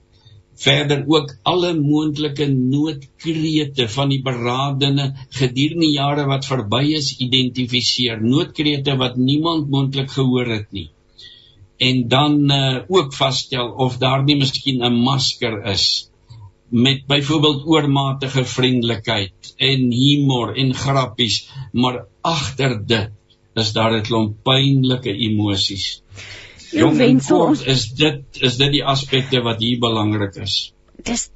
Verder 0.55 1.03
ook 1.11 1.35
alle 1.43 1.75
moontlike 1.75 2.47
noodkrete 2.47 3.89
van 3.89 4.09
die 4.09 4.23
beradene 4.23 5.11
gedurende 5.35 5.91
jare 5.91 6.29
wat 6.31 6.47
verby 6.47 6.95
is 6.95 7.17
identifiseer, 7.19 8.23
noodkrete 8.23 8.97
wat 8.97 9.17
niemand 9.17 9.69
moontlik 9.69 10.11
gehoor 10.15 10.47
het 10.47 10.71
nie. 10.71 10.94
En 11.79 12.09
dan 12.09 12.51
uh, 12.53 12.83
ook 12.87 13.15
vasstel 13.15 13.71
of 13.71 13.97
daar 13.99 14.23
nie 14.25 14.37
miskien 14.37 14.85
'n 14.85 14.95
masker 14.95 15.63
is 15.65 16.11
met 16.69 17.07
byvoorbeeld 17.07 17.67
oormatige 17.67 18.45
vriendelikheid 18.45 19.55
en 19.57 19.91
humor 19.93 20.57
en 20.57 20.75
grappies, 20.75 21.51
maar 21.73 22.07
agter 22.21 22.87
dit 22.87 23.11
is 23.55 23.73
daar 23.73 23.93
'n 23.93 24.03
klomp 24.03 24.43
pynlike 24.43 25.13
emosies. 25.13 26.03
Jong 26.73 26.97
wensel 26.97 27.41
ons 27.41 27.63
is 27.63 27.87
dit 27.95 28.23
is 28.41 28.57
dit 28.57 28.71
die 28.71 28.85
aspekte 28.85 29.43
wat 29.43 29.61
hier 29.63 29.79
belangrik 29.79 30.35
is. 30.43 30.73
Dis 31.03 31.31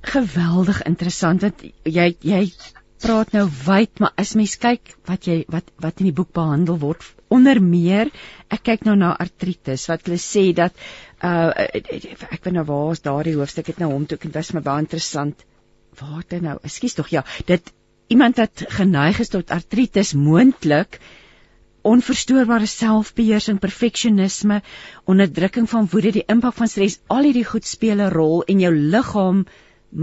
geweldig 0.00 0.82
interessant 0.82 1.42
want 1.42 1.64
jy 1.82 2.14
jy 2.20 2.52
praat 3.04 3.32
nou 3.32 3.48
wyd, 3.66 3.98
maar 3.98 4.12
as 4.16 4.34
mens 4.34 4.56
kyk 4.56 4.94
wat 5.10 5.26
jy 5.26 5.44
wat 5.48 5.64
wat 5.82 5.98
in 5.98 6.12
die 6.12 6.16
boek 6.16 6.32
behandel 6.32 6.78
word 6.78 7.02
onder 7.36 7.60
meer 7.62 8.12
ek 8.54 8.64
kyk 8.70 8.84
nou 8.88 8.96
na 9.00 9.14
artritis 9.24 9.88
wat 9.90 10.06
hulle 10.06 10.20
sê 10.22 10.44
dat 10.60 10.84
uh 11.24 11.50
ek 11.56 12.40
weet 12.44 12.54
nou 12.56 12.66
waar 12.68 12.92
is 12.92 13.04
daardie 13.04 13.36
hoofstuk 13.38 13.72
het 13.72 13.82
nou 13.82 13.90
hom 13.92 14.06
toe 14.06 14.18
en 14.20 14.30
dit 14.30 14.38
was 14.40 14.52
my 14.54 14.62
baie 14.68 14.84
interessant. 14.84 15.44
Waar 16.00 16.22
dit 16.28 16.42
nou 16.42 16.58
ekskuus 16.62 16.96
tog 16.98 17.10
ja 17.14 17.24
dit 17.50 17.74
iemand 18.12 18.40
wat 18.42 18.64
geneig 18.78 19.20
is 19.24 19.32
tot 19.32 19.52
artritis 19.54 20.12
moontlik 20.14 21.00
onverstoorbare 21.84 22.66
selfbeheersing 22.70 23.60
perfeksionisme 23.60 24.60
onderdrukking 25.10 25.68
van 25.70 25.88
woede 25.92 26.14
die 26.16 26.24
impak 26.34 26.56
van 26.60 26.70
stres 26.72 26.98
al 27.12 27.28
hierdie 27.28 27.48
goed 27.48 27.68
speel 27.68 28.00
'n 28.00 28.12
rol 28.14 28.42
en 28.48 28.60
jou 28.60 28.72
liggaam 28.74 29.44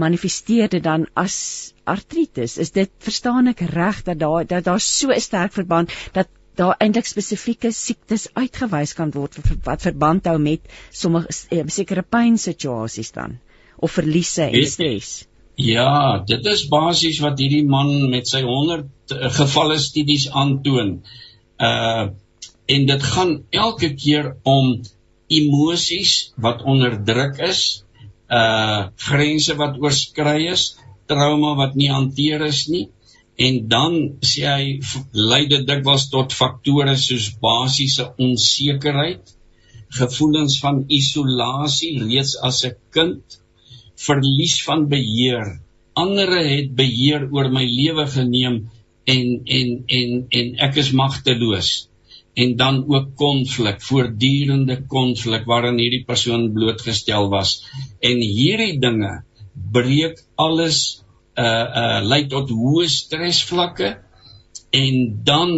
manifesteer 0.04 0.68
dit 0.72 0.82
dan 0.82 1.06
as 1.14 1.36
artritis. 1.84 2.58
Is 2.58 2.70
dit 2.70 2.90
verstaan 2.98 3.48
ek 3.48 3.60
reg 3.74 4.02
dat 4.02 4.18
daar 4.18 4.46
dat 4.46 4.64
daar 4.64 4.80
so 4.80 5.10
'n 5.10 5.20
sterk 5.20 5.52
verband 5.52 5.90
dat 6.12 6.28
daar 6.58 6.76
eintlik 6.84 7.08
spesifieke 7.08 7.72
siektes 7.72 8.28
uitgewys 8.36 8.92
kan 8.96 9.12
word 9.14 9.38
wat 9.64 9.84
verband 9.86 10.28
hou 10.28 10.38
met 10.38 10.64
sommige 10.90 11.32
eh, 11.50 11.64
sekere 11.72 12.04
pynsituasies 12.04 13.12
dan 13.16 13.38
of 13.76 13.94
verliese 13.98 14.48
en 14.50 14.66
stres. 14.68 15.12
Ja, 15.60 16.22
dit 16.26 16.46
is 16.48 16.66
basies 16.72 17.20
wat 17.20 17.40
hierdie 17.40 17.64
man 17.68 18.10
met 18.10 18.28
sy 18.28 18.40
100 18.44 18.84
uh, 18.84 19.16
eh, 19.16 19.30
gevalle 19.36 19.78
studies 19.80 20.28
aandoon. 20.30 21.00
Uh 21.60 22.10
en 22.72 22.84
dit 22.86 23.02
gaan 23.02 23.32
elke 23.50 23.88
keer 23.98 24.28
om 24.48 24.68
emosies 25.28 26.32
wat 26.40 26.62
onderdruk 26.62 27.40
is, 27.44 27.82
uh 28.30 28.86
grense 29.08 29.56
wat 29.58 29.80
oorskry 29.82 30.46
is, 30.52 30.76
trauma 31.10 31.56
wat 31.58 31.74
nie 31.76 31.90
hanteer 31.92 32.46
is 32.46 32.62
nie 32.70 32.86
en 33.46 33.54
dan 33.74 33.94
sê 34.30 34.42
hy 34.46 34.66
lei 35.30 35.44
dit 35.50 35.64
dikwels 35.68 36.08
tot 36.14 36.34
faktore 36.40 36.94
soos 37.00 37.30
basiese 37.42 38.08
onsekerheid, 38.26 39.22
gevoelens 39.98 40.58
van 40.64 40.82
isolasie 41.00 41.94
reeds 42.02 42.36
as 42.48 42.64
'n 42.68 42.76
kind, 42.96 43.38
verlies 44.06 44.56
van 44.66 44.86
beheer. 44.92 45.58
Ander 46.02 46.30
het 46.38 46.70
beheer 46.82 47.28
oor 47.34 47.48
my 47.56 47.64
lewe 47.64 48.06
geneem 48.16 48.56
en 49.14 49.26
en 49.58 49.68
en 49.98 50.10
en 50.38 50.54
ek 50.68 50.76
is 50.84 50.92
magteloos. 50.92 51.88
En 52.34 52.56
dan 52.56 52.76
ook 52.88 53.08
konflik, 53.16 53.82
voortdurende 53.82 54.76
konflik 54.88 55.44
waarin 55.44 55.78
hierdie 55.78 56.04
persoon 56.04 56.52
blootgestel 56.52 57.28
was. 57.28 57.60
En 58.00 58.22
hierdie 58.24 58.78
dinge 58.80 59.12
breek 59.72 60.22
alles 60.34 61.01
uh 61.36 61.66
uh 61.82 62.00
lei 62.04 62.26
tot 62.28 62.50
hoë 62.50 62.88
stresvlakke 62.88 63.94
en 64.82 64.98
dan 65.24 65.56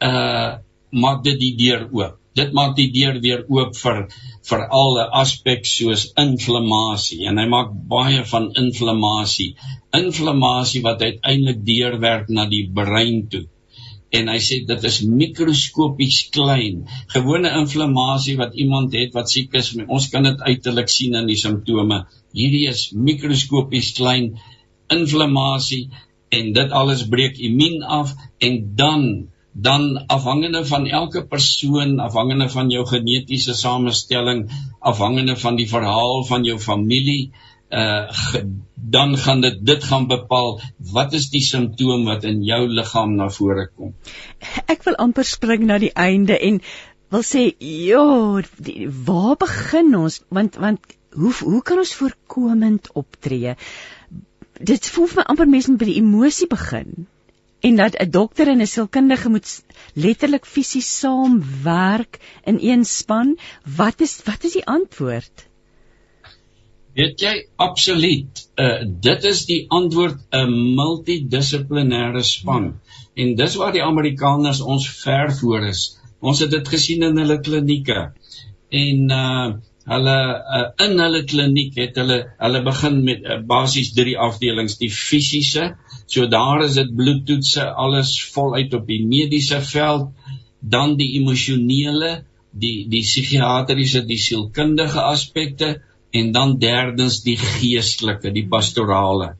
uh 0.00 0.50
maak 0.90 1.22
dit 1.24 1.38
die 1.38 1.54
deur 1.58 1.86
oop. 1.92 2.16
Dit 2.34 2.52
maak 2.54 2.76
die 2.76 2.88
deur 2.94 3.18
weer 3.22 3.44
oop 3.48 3.76
vir 3.76 4.04
vir 4.50 4.66
alle 4.80 5.06
aspekte 5.20 5.68
soos 5.68 6.08
inflammasie 6.18 7.26
en 7.30 7.38
hy 7.38 7.46
maak 7.50 7.72
baie 7.94 8.24
van 8.32 8.50
inflammasie. 8.64 9.54
Inflammasie 9.94 10.82
wat 10.86 11.02
uiteindelik 11.02 11.64
deurwerk 11.66 12.28
na 12.28 12.46
die 12.50 12.66
brein 12.74 13.26
toe. 13.30 13.46
en 14.18 14.26
hy 14.30 14.38
sê 14.42 14.56
dit 14.66 14.86
is 14.88 14.96
mikroskopies 15.06 16.16
klein. 16.34 16.80
Gewone 17.12 17.52
inflammasie 17.60 18.36
wat 18.40 18.56
iemand 18.58 18.94
het 18.98 19.14
wat 19.14 19.30
siek 19.30 19.54
is, 19.60 19.70
ons 19.86 20.08
kan 20.10 20.26
dit 20.26 20.40
uiterlik 20.48 20.90
sien 20.90 21.14
in 21.20 21.30
die 21.30 21.38
simptome. 21.38 22.02
Hierdie 22.34 22.66
is 22.70 22.88
mikroskopies 23.08 23.92
klein 23.98 24.32
inflammasie 24.90 25.88
en 26.30 26.52
dit 26.56 26.70
alles 26.70 27.06
breek 27.10 27.38
immuun 27.38 27.82
af 27.82 28.14
en 28.38 28.62
dan 28.78 29.04
dan 29.52 30.06
afhangende 30.06 30.64
van 30.66 30.86
elke 30.86 31.24
persoon, 31.26 31.98
afhangende 31.98 32.48
van 32.48 32.70
jou 32.70 32.84
genetiese 32.86 33.54
samestelling, 33.54 34.44
afhangende 34.78 35.36
van 35.36 35.56
die 35.56 35.68
verhaal 35.68 36.24
van 36.24 36.44
jou 36.44 36.58
familie, 36.58 37.32
uh 37.70 38.06
dan 38.90 39.16
gaan 39.16 39.40
dit 39.40 39.58
dit 39.66 39.84
gaan 39.84 40.06
bepaal 40.06 40.60
wat 40.92 41.12
is 41.12 41.28
die 41.30 41.42
simptoom 41.44 42.04
wat 42.04 42.24
in 42.24 42.40
jou 42.42 42.64
liggaam 42.66 43.12
na 43.14 43.28
vore 43.30 43.68
kom. 43.76 43.92
Ek 44.66 44.82
wil 44.86 44.96
amper 44.98 45.24
spring 45.24 45.66
na 45.68 45.78
die 45.78 45.92
einde 45.94 46.38
en 46.38 46.58
wil 47.10 47.22
sê, 47.26 47.44
die, 47.58 48.88
waar 49.06 49.36
begin 49.38 49.94
ons? 49.98 50.22
Want 50.28 50.56
want 50.56 50.96
hoe 51.14 51.32
hoe 51.42 51.62
kan 51.62 51.78
ons 51.82 51.94
voorkomend 51.94 52.90
optree? 52.94 53.54
Dit 54.60 54.90
voel 54.92 55.08
vir 55.08 55.22
my 55.22 55.24
amper 55.32 55.48
mense 55.48 55.72
by 55.80 55.88
die 55.88 56.00
emosie 56.02 56.48
begin 56.50 57.06
en 57.60 57.76
dat 57.76 57.96
'n 57.96 58.10
dokter 58.10 58.48
en 58.48 58.60
'n 58.60 58.66
sielkundige 58.66 59.28
moet 59.28 59.48
letterlik 59.94 60.46
fisies 60.46 60.98
saamwerk 60.98 62.18
in 62.44 62.58
een 62.60 62.84
span. 62.84 63.38
Wat 63.76 64.00
is 64.00 64.20
wat 64.24 64.44
is 64.44 64.52
die 64.52 64.66
antwoord? 64.66 65.48
Weet 66.94 67.20
jy 67.20 67.46
absoluut. 67.56 68.48
Uh 68.56 68.82
dit 69.08 69.24
is 69.24 69.44
die 69.46 69.64
antwoord 69.68 70.18
'n 70.30 70.50
multidissiplinêre 70.80 72.22
span. 72.22 72.80
En 73.14 73.34
dis 73.34 73.54
waar 73.54 73.72
die 73.72 73.84
Amerikaners 73.84 74.60
ons 74.60 74.90
ver 74.90 75.32
voor 75.32 75.66
is. 75.66 75.98
Ons 76.20 76.40
het 76.40 76.50
dit 76.50 76.68
gesien 76.68 77.02
in 77.02 77.16
hulle 77.16 77.40
klinieke. 77.40 78.12
En 78.68 79.10
uh 79.10 79.48
hulle 79.90 80.16
uh, 80.56 80.66
in 80.84 80.98
hulle 81.02 81.24
kliniek 81.26 81.78
het 81.80 81.98
hulle 81.98 82.18
hulle 82.38 82.62
begin 82.66 83.00
met 83.06 83.24
uh, 83.26 83.38
basies 83.52 83.92
drie 83.96 84.16
afdelings, 84.18 84.78
die 84.78 84.90
fisiese. 84.94 85.72
So 86.10 86.26
daar 86.30 86.64
is 86.66 86.78
dit 86.78 86.92
bloedtoetse, 86.96 87.66
alles 87.84 88.14
voluit 88.34 88.74
op 88.74 88.86
die 88.90 89.02
mediese 89.06 89.60
veld, 89.66 90.10
dan 90.60 90.96
die 91.00 91.12
emosionele, 91.18 92.20
die 92.50 92.86
die 92.90 93.02
psigiatriese, 93.06 94.04
die 94.06 94.18
sielkundige 94.20 95.02
aspekte 95.02 95.76
en 96.10 96.32
dan 96.34 96.56
derdens 96.62 97.20
die 97.26 97.38
geestelike, 97.38 98.32
die 98.34 98.46
pastorale. 98.50 99.34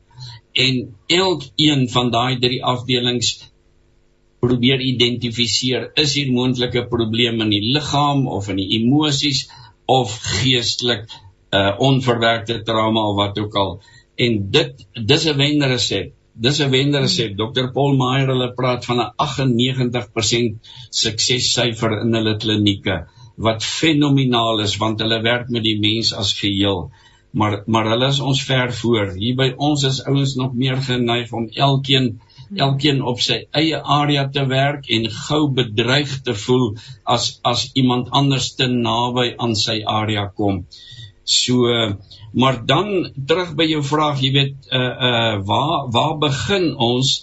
En 0.51 0.83
elkeen 1.07 1.87
van 1.91 2.11
daai 2.11 2.39
drie 2.43 2.59
afdelings 2.63 3.37
probeer 4.41 4.81
identifiseer 4.81 5.91
is 6.01 6.15
hier 6.17 6.31
moontlike 6.33 6.87
probleme 6.91 7.45
in 7.45 7.51
die 7.53 7.65
liggaam 7.75 8.25
of 8.27 8.49
in 8.49 8.59
die 8.59 8.71
emosies 8.79 9.45
of 9.99 10.15
geestelik 10.41 11.05
uh 11.51 11.75
onverwerkte 11.83 12.61
trauma 12.67 13.03
of 13.09 13.15
wat 13.19 13.39
ook 13.39 13.55
al. 13.55 13.71
En 14.15 14.37
dit 14.51 14.85
dis 15.11 15.25
'n 15.27 15.37
wenresep. 15.37 16.13
Dis 16.33 16.59
'n 16.59 16.69
wenresep. 16.69 17.37
Dr. 17.37 17.71
Paul 17.75 17.97
Meyer 18.01 18.27
hulle 18.33 18.53
praat 18.53 18.85
van 18.85 19.01
'n 19.01 19.11
98% 19.15 20.71
suksessyfer 20.89 22.01
in 22.01 22.13
hulle 22.13 22.37
klinieke 22.37 23.05
wat 23.35 23.63
fenomenaal 23.63 24.59
is 24.59 24.77
want 24.77 24.99
hulle 25.01 25.21
werk 25.21 25.49
met 25.49 25.63
die 25.63 25.79
mens 25.79 26.13
as 26.13 26.33
geheel. 26.39 26.91
Maar 27.31 27.63
maar 27.65 27.87
hulle 27.89 28.07
is 28.07 28.19
ons 28.19 28.43
ver 28.43 28.73
voor. 28.73 29.13
Hier 29.17 29.35
by 29.35 29.53
ons 29.57 29.83
is 29.83 30.03
ouens 30.03 30.35
nog 30.35 30.53
meer 30.53 30.77
geneig 30.77 31.31
om 31.31 31.49
elkeen 31.49 32.19
elkeen 32.57 33.01
op 33.01 33.21
sy 33.23 33.45
eie 33.55 33.79
area 33.79 34.27
te 34.29 34.45
werk 34.47 34.89
en 34.91 35.07
gou 35.09 35.41
bedreig 35.55 36.17
te 36.25 36.35
voel 36.35 36.73
as 37.05 37.39
as 37.47 37.69
iemand 37.73 38.11
anders 38.11 38.53
te 38.59 38.67
naby 38.67 39.31
aan 39.37 39.55
sy 39.55 39.81
area 39.87 40.27
kom. 40.35 40.65
So 41.23 41.67
maar 42.33 42.65
dan 42.65 43.11
terug 43.27 43.55
by 43.55 43.67
jou 43.67 43.83
vraag, 43.83 44.21
jy 44.23 44.31
weet 44.35 44.71
uh 44.71 44.79
uh 45.09 45.35
waar 45.47 45.89
waar 45.91 46.17
begin 46.19 46.71
ons? 46.75 47.13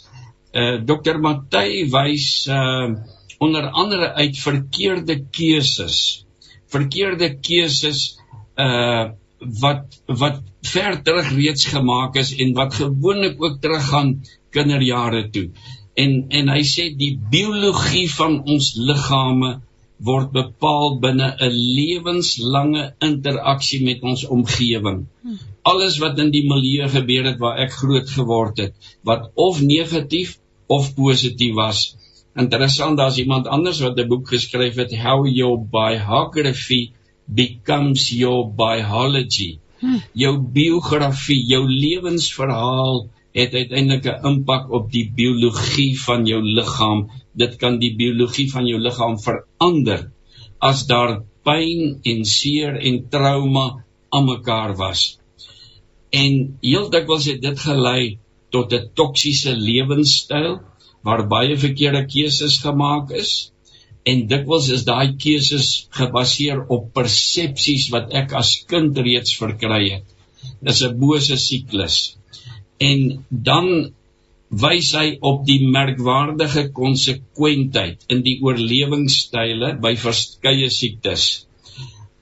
Uh 0.53 0.81
Dr. 0.85 1.21
Matthey 1.21 1.89
wys 1.93 2.47
uh 2.49 2.97
onder 3.39 3.69
andere 3.71 4.13
uit 4.15 4.39
verkeerde 4.39 5.21
keuses 5.31 6.25
verkeerde 6.69 7.39
keuses 7.41 8.19
uh 8.57 9.11
wat 9.39 10.01
wat 10.21 10.41
ver 10.67 10.99
terug 11.07 11.29
reeds 11.31 11.69
gemaak 11.71 12.17
is 12.19 12.33
en 12.43 12.55
wat 12.57 12.75
gewoonlik 12.75 13.43
ook 13.43 13.61
teruggaan 13.63 14.17
kinderjare 14.55 15.29
toe 15.35 15.49
en 16.05 16.13
en 16.41 16.53
hy 16.55 16.63
sê 16.73 16.85
die 17.03 17.15
biologie 17.33 18.07
van 18.15 18.39
ons 18.55 18.75
liggame 18.91 19.55
word 20.09 20.29
bepaal 20.35 20.99
binne 21.05 21.29
'n 21.47 21.55
lewenslange 21.79 22.85
interaksie 23.09 23.81
met 23.85 24.03
ons 24.11 24.23
omgewing. 24.37 25.01
Alles 25.71 25.99
wat 26.03 26.21
in 26.25 26.31
die 26.31 26.45
milieu 26.53 26.87
gebeur 26.89 27.25
het 27.31 27.41
waar 27.45 27.59
ek 27.65 27.73
groot 27.81 28.11
geword 28.19 28.63
het, 28.65 28.75
wat 29.03 29.31
of 29.35 29.61
negatief 29.61 30.39
of 30.69 30.95
positief 30.95 31.55
was, 31.55 31.81
Interessant, 32.39 32.97
daar's 32.99 33.17
iemand 33.19 33.49
anders 33.51 33.81
wat 33.83 33.99
'n 33.99 34.09
boek 34.09 34.29
geskryf 34.29 34.77
het 34.79 34.93
How 35.05 35.27
Your 35.27 35.59
Biography 35.59 36.93
Becomes 37.27 38.09
Your 38.09 38.47
Biology. 38.55 39.59
Hm. 39.81 39.99
Jou 40.13 40.39
biografie, 40.39 41.47
jou 41.47 41.65
lewensverhaal 41.67 43.09
het 43.35 43.55
uiteindelik 43.55 44.07
'n 44.07 44.27
impak 44.27 44.71
op 44.71 44.91
die 44.93 45.11
biologie 45.15 46.01
van 46.01 46.27
jou 46.27 46.43
liggaam. 46.43 47.11
Dit 47.33 47.57
kan 47.57 47.79
die 47.79 47.97
biologie 47.97 48.51
van 48.51 48.67
jou 48.67 48.81
liggaam 48.81 49.19
verander 49.19 50.11
as 50.59 50.87
daar 50.87 51.23
pyn 51.45 52.01
en 52.03 52.25
seer 52.25 52.77
en 52.77 53.09
trauma 53.09 53.85
aan 54.09 54.25
mekaar 54.25 54.77
was. 54.77 55.19
En 56.11 56.59
heeltemal 56.61 57.23
het 57.23 57.43
dit 57.43 57.59
gelei 57.61 58.19
tot 58.51 58.73
'n 58.73 58.91
toksiese 58.95 59.57
lewenstyl 59.57 60.61
waar 61.03 61.29
baie 61.29 61.57
verkeerde 61.57 62.07
keuses 62.07 62.59
gemaak 62.59 63.11
is 63.11 63.53
en 64.03 64.27
dikwels 64.27 64.69
is 64.69 64.85
daai 64.85 65.17
keuses 65.17 65.87
gebaseer 65.91 66.65
op 66.69 66.93
persepsies 66.95 67.89
wat 67.91 68.13
ek 68.13 68.33
as 68.33 68.65
kind 68.67 68.99
reeds 68.99 69.37
verkry 69.37 69.91
het. 69.91 70.07
Dis 70.63 70.83
'n 70.83 70.99
bose 70.99 71.37
siklus. 71.37 72.18
En 72.79 73.25
dan 73.31 73.71
wys 74.49 74.93
hy 74.97 75.19
op 75.31 75.43
die 75.47 75.61
merkwaardige 75.69 76.69
konsekwentheid 76.73 78.07
in 78.09 78.23
die 78.25 78.39
oorlewingsstyle 78.45 79.75
by 79.83 79.95
verskeie 80.01 80.71
siektes. 80.73 81.27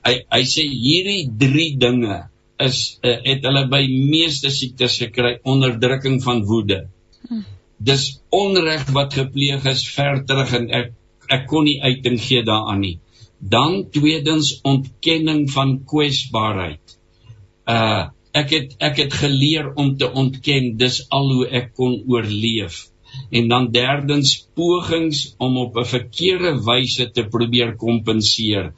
Hy 0.07 0.16
hy 0.32 0.42
sê 0.46 0.64
hierdie 0.66 1.26
3 1.44 1.68
dinge 1.82 2.22
is 2.62 2.78
uh, 3.04 3.18
het 3.26 3.44
hulle 3.44 3.66
by 3.70 3.82
meeste 3.86 4.50
siektes 4.50 4.96
gekry 5.02 5.36
onderdrukking 5.44 6.22
van 6.24 6.42
woede. 6.48 6.86
Hm 7.28 7.44
dis 7.78 8.20
onreg 8.32 8.88
wat 8.96 9.14
gepleeg 9.14 9.64
is 9.68 9.84
ver 9.94 10.22
terug 10.24 10.52
en 10.59 10.70
ek 10.80 10.92
ek 11.36 11.46
kon 11.50 11.66
nie 11.66 11.80
uiting 11.82 12.18
gee 12.22 12.44
daaraan 12.46 12.80
nie. 12.80 12.98
Dan 13.40 13.90
tweedens 13.92 14.61
ontkenning 14.64 15.50
van 15.50 15.80
kwesbaarheid. 15.84 16.98
Uh 17.66 18.09
ek 18.41 18.53
het 18.55 18.74
ek 18.89 19.01
het 19.03 19.16
geleer 19.22 19.70
om 19.80 19.95
te 20.01 20.09
ontken 20.22 20.74
dis 20.80 21.01
al 21.18 21.32
hoe 21.32 21.47
ek 21.61 21.72
kon 21.78 21.97
oorleef. 22.12 22.87
En 23.32 23.49
dan 23.49 23.70
derdens 23.72 24.32
pogings 24.59 25.22
om 25.39 25.57
op 25.62 25.78
'n 25.80 25.89
verkeerde 25.93 26.53
wyse 26.66 27.11
te 27.11 27.24
probeer 27.37 27.76
kompenseer. 27.76 28.74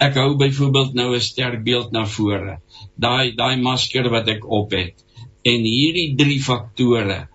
Ek 0.00 0.14
hou 0.14 0.36
byvoorbeeld 0.36 0.94
nou 0.94 1.14
'n 1.14 1.20
sterk 1.20 1.64
beeld 1.64 1.92
na 1.92 2.04
vore. 2.06 2.60
Daai 2.96 3.34
daai 3.36 3.56
masker 3.56 4.10
wat 4.10 4.28
ek 4.28 4.44
op 4.60 4.70
het. 4.72 4.96
En 5.44 5.60
hierdie 5.64 6.14
drie 6.16 6.40
faktore 6.40 7.28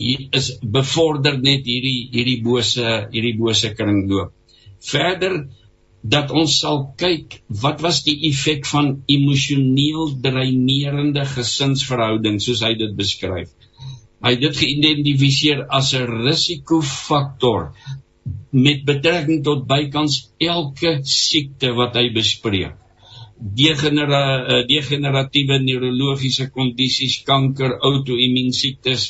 hier 0.00 0.28
is 0.32 0.56
bevorder 0.62 1.38
net 1.38 1.66
hierdie 1.68 2.08
hierdie 2.12 2.40
bose 2.42 2.84
hierdie 3.12 3.36
bose 3.36 3.74
kringloop. 3.76 4.32
Verder 4.80 5.34
dat 6.02 6.30
ons 6.32 6.58
sal 6.62 6.82
kyk 7.00 7.40
wat 7.62 7.82
was 7.84 8.02
die 8.06 8.16
effek 8.30 8.66
van 8.66 8.92
emosioneel 9.16 10.14
dreinerende 10.24 11.26
gesinsverhoudings 11.28 12.48
soos 12.48 12.62
hy 12.64 12.74
dit 12.80 12.94
beskryf. 12.96 13.50
Hy 14.24 14.34
het 14.36 14.44
dit 14.44 14.60
geïdentifiseer 14.62 15.66
as 15.68 15.94
'n 15.94 16.06
risikofaktor 16.26 17.72
met 18.52 18.84
betrekking 18.84 19.44
tot 19.44 19.66
bykans 19.66 20.30
elke 20.38 21.00
siekte 21.04 21.72
wat 21.76 21.96
hy 21.96 22.08
bespreek 22.12 22.76
degenera 23.40 24.22
eh, 24.44 24.66
degeneratiewe 24.68 25.58
neurologiese 25.64 26.50
kondisies, 26.52 27.22
kanker, 27.24 27.78
outoimmuunsiektes. 27.80 29.06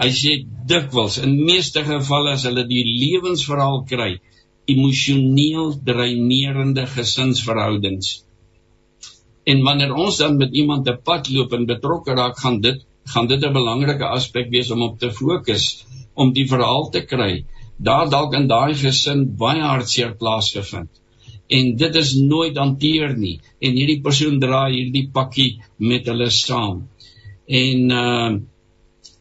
Hy 0.00 0.10
sê 0.16 0.36
dikwels 0.68 1.18
in 1.22 1.36
meeste 1.44 1.84
gevalle 1.84 2.34
as 2.38 2.46
hulle 2.48 2.64
die 2.70 2.84
lewensverhaal 2.86 3.84
kry, 3.88 4.14
emosioneel 4.70 5.74
dreinerende 5.84 6.86
gesinsverhoudings. 6.86 8.24
En 9.44 9.60
wanneer 9.62 9.92
ons 9.94 10.16
dan 10.16 10.36
met 10.40 10.54
iemand 10.56 10.84
te 10.84 10.96
pad 10.96 11.28
loop 11.28 11.52
en 11.52 11.66
betrokke 11.68 12.14
raak, 12.16 12.38
gaan 12.38 12.60
dit 12.60 12.84
gaan 13.04 13.26
dit 13.28 13.42
'n 13.44 13.52
belangrike 13.52 14.06
aspek 14.06 14.48
wees 14.48 14.70
om 14.70 14.82
op 14.82 14.98
te 14.98 15.10
fokus 15.12 15.84
om 16.14 16.32
die 16.32 16.46
verhaal 16.48 16.88
te 16.90 17.02
kry 17.04 17.44
daar 17.76 18.10
dalk 18.10 18.34
in 18.34 18.46
daai 18.48 18.74
gesin 18.74 19.24
baie 19.36 19.62
hartseer 19.62 20.14
plaasgevind. 20.18 20.90
En 21.48 21.76
dit 21.76 21.94
is 21.94 22.14
nooit 22.14 22.56
hanteer 22.56 23.16
nie 23.18 23.40
en 23.60 23.76
hierdie 23.76 24.00
persoon 24.00 24.40
dra 24.40 24.66
hierdie 24.70 25.08
pakkie 25.12 25.60
met 25.78 26.06
hulle 26.06 26.30
saam. 26.30 26.88
En 27.46 27.90
uh 27.90 28.34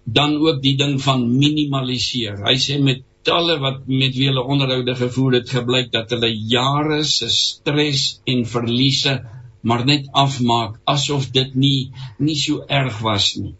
dan 0.06 0.34
ook 0.36 0.58
die 0.62 0.74
ding 0.76 0.98
van 1.00 1.22
minimaliseer. 1.40 2.42
Hy 2.44 2.58
sê 2.60 2.76
met 2.84 3.06
talle 3.28 3.58
wat 3.60 3.86
met 3.88 4.16
wie 4.16 4.28
hulle 4.30 4.44
onderhoude 4.44 4.96
gevoer 4.96 5.40
het, 5.40 5.50
gebleik 5.50 5.92
dat 5.92 6.12
hulle 6.16 6.30
jare 6.30 7.04
se 7.08 7.30
stres 7.30 8.22
en 8.30 8.46
verliese 8.46 9.22
maar 9.64 9.86
net 9.88 10.10
afmaak 10.12 10.80
asof 10.94 11.30
dit 11.36 11.54
nie 11.56 11.92
nie 12.20 12.36
so 12.40 12.66
erg 12.68 13.00
was 13.06 13.34
nie. 13.40 13.54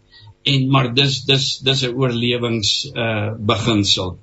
En 0.44 0.68
maar 0.72 0.90
dis 0.94 1.22
dis 1.30 1.46
dis 1.68 1.84
'n 1.88 1.96
oorlewings 1.96 2.72
uh 2.92 3.32
beginsel. 3.52 4.18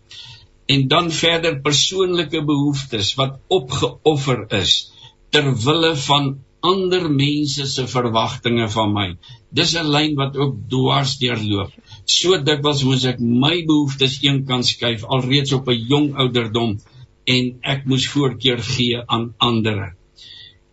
En 0.68 0.88
dan 0.88 1.12
verder 1.12 1.62
persoonlike 1.62 2.44
behoeftes 2.46 3.16
wat 3.16 3.40
opgeoffer 3.48 4.46
is 4.62 4.92
ter 5.30 5.50
wille 5.66 5.96
van 5.96 6.38
ander 6.62 7.10
mense 7.10 7.66
se 7.66 7.88
verwagtinge 7.88 8.70
van 8.70 8.94
my. 8.94 9.08
Dis 9.50 9.74
'n 9.76 9.90
lyn 9.96 10.16
wat 10.16 10.38
ook 10.38 10.56
dwars 10.70 11.18
deurloop. 11.18 11.74
So 12.06 12.38
dikwels 12.38 12.84
moes 12.88 13.06
ek 13.06 13.20
my 13.20 13.62
behoeftes 13.68 14.20
eenkant 14.26 14.66
skuif 14.66 15.04
alreeds 15.06 15.54
op 15.54 15.70
'n 15.70 15.86
jong 15.92 16.08
ouderdom 16.16 16.78
en 17.26 17.60
ek 17.74 17.86
moes 17.86 18.08
voorkeur 18.14 18.62
gee 18.62 19.02
aan 19.08 19.34
ander. 19.38 19.96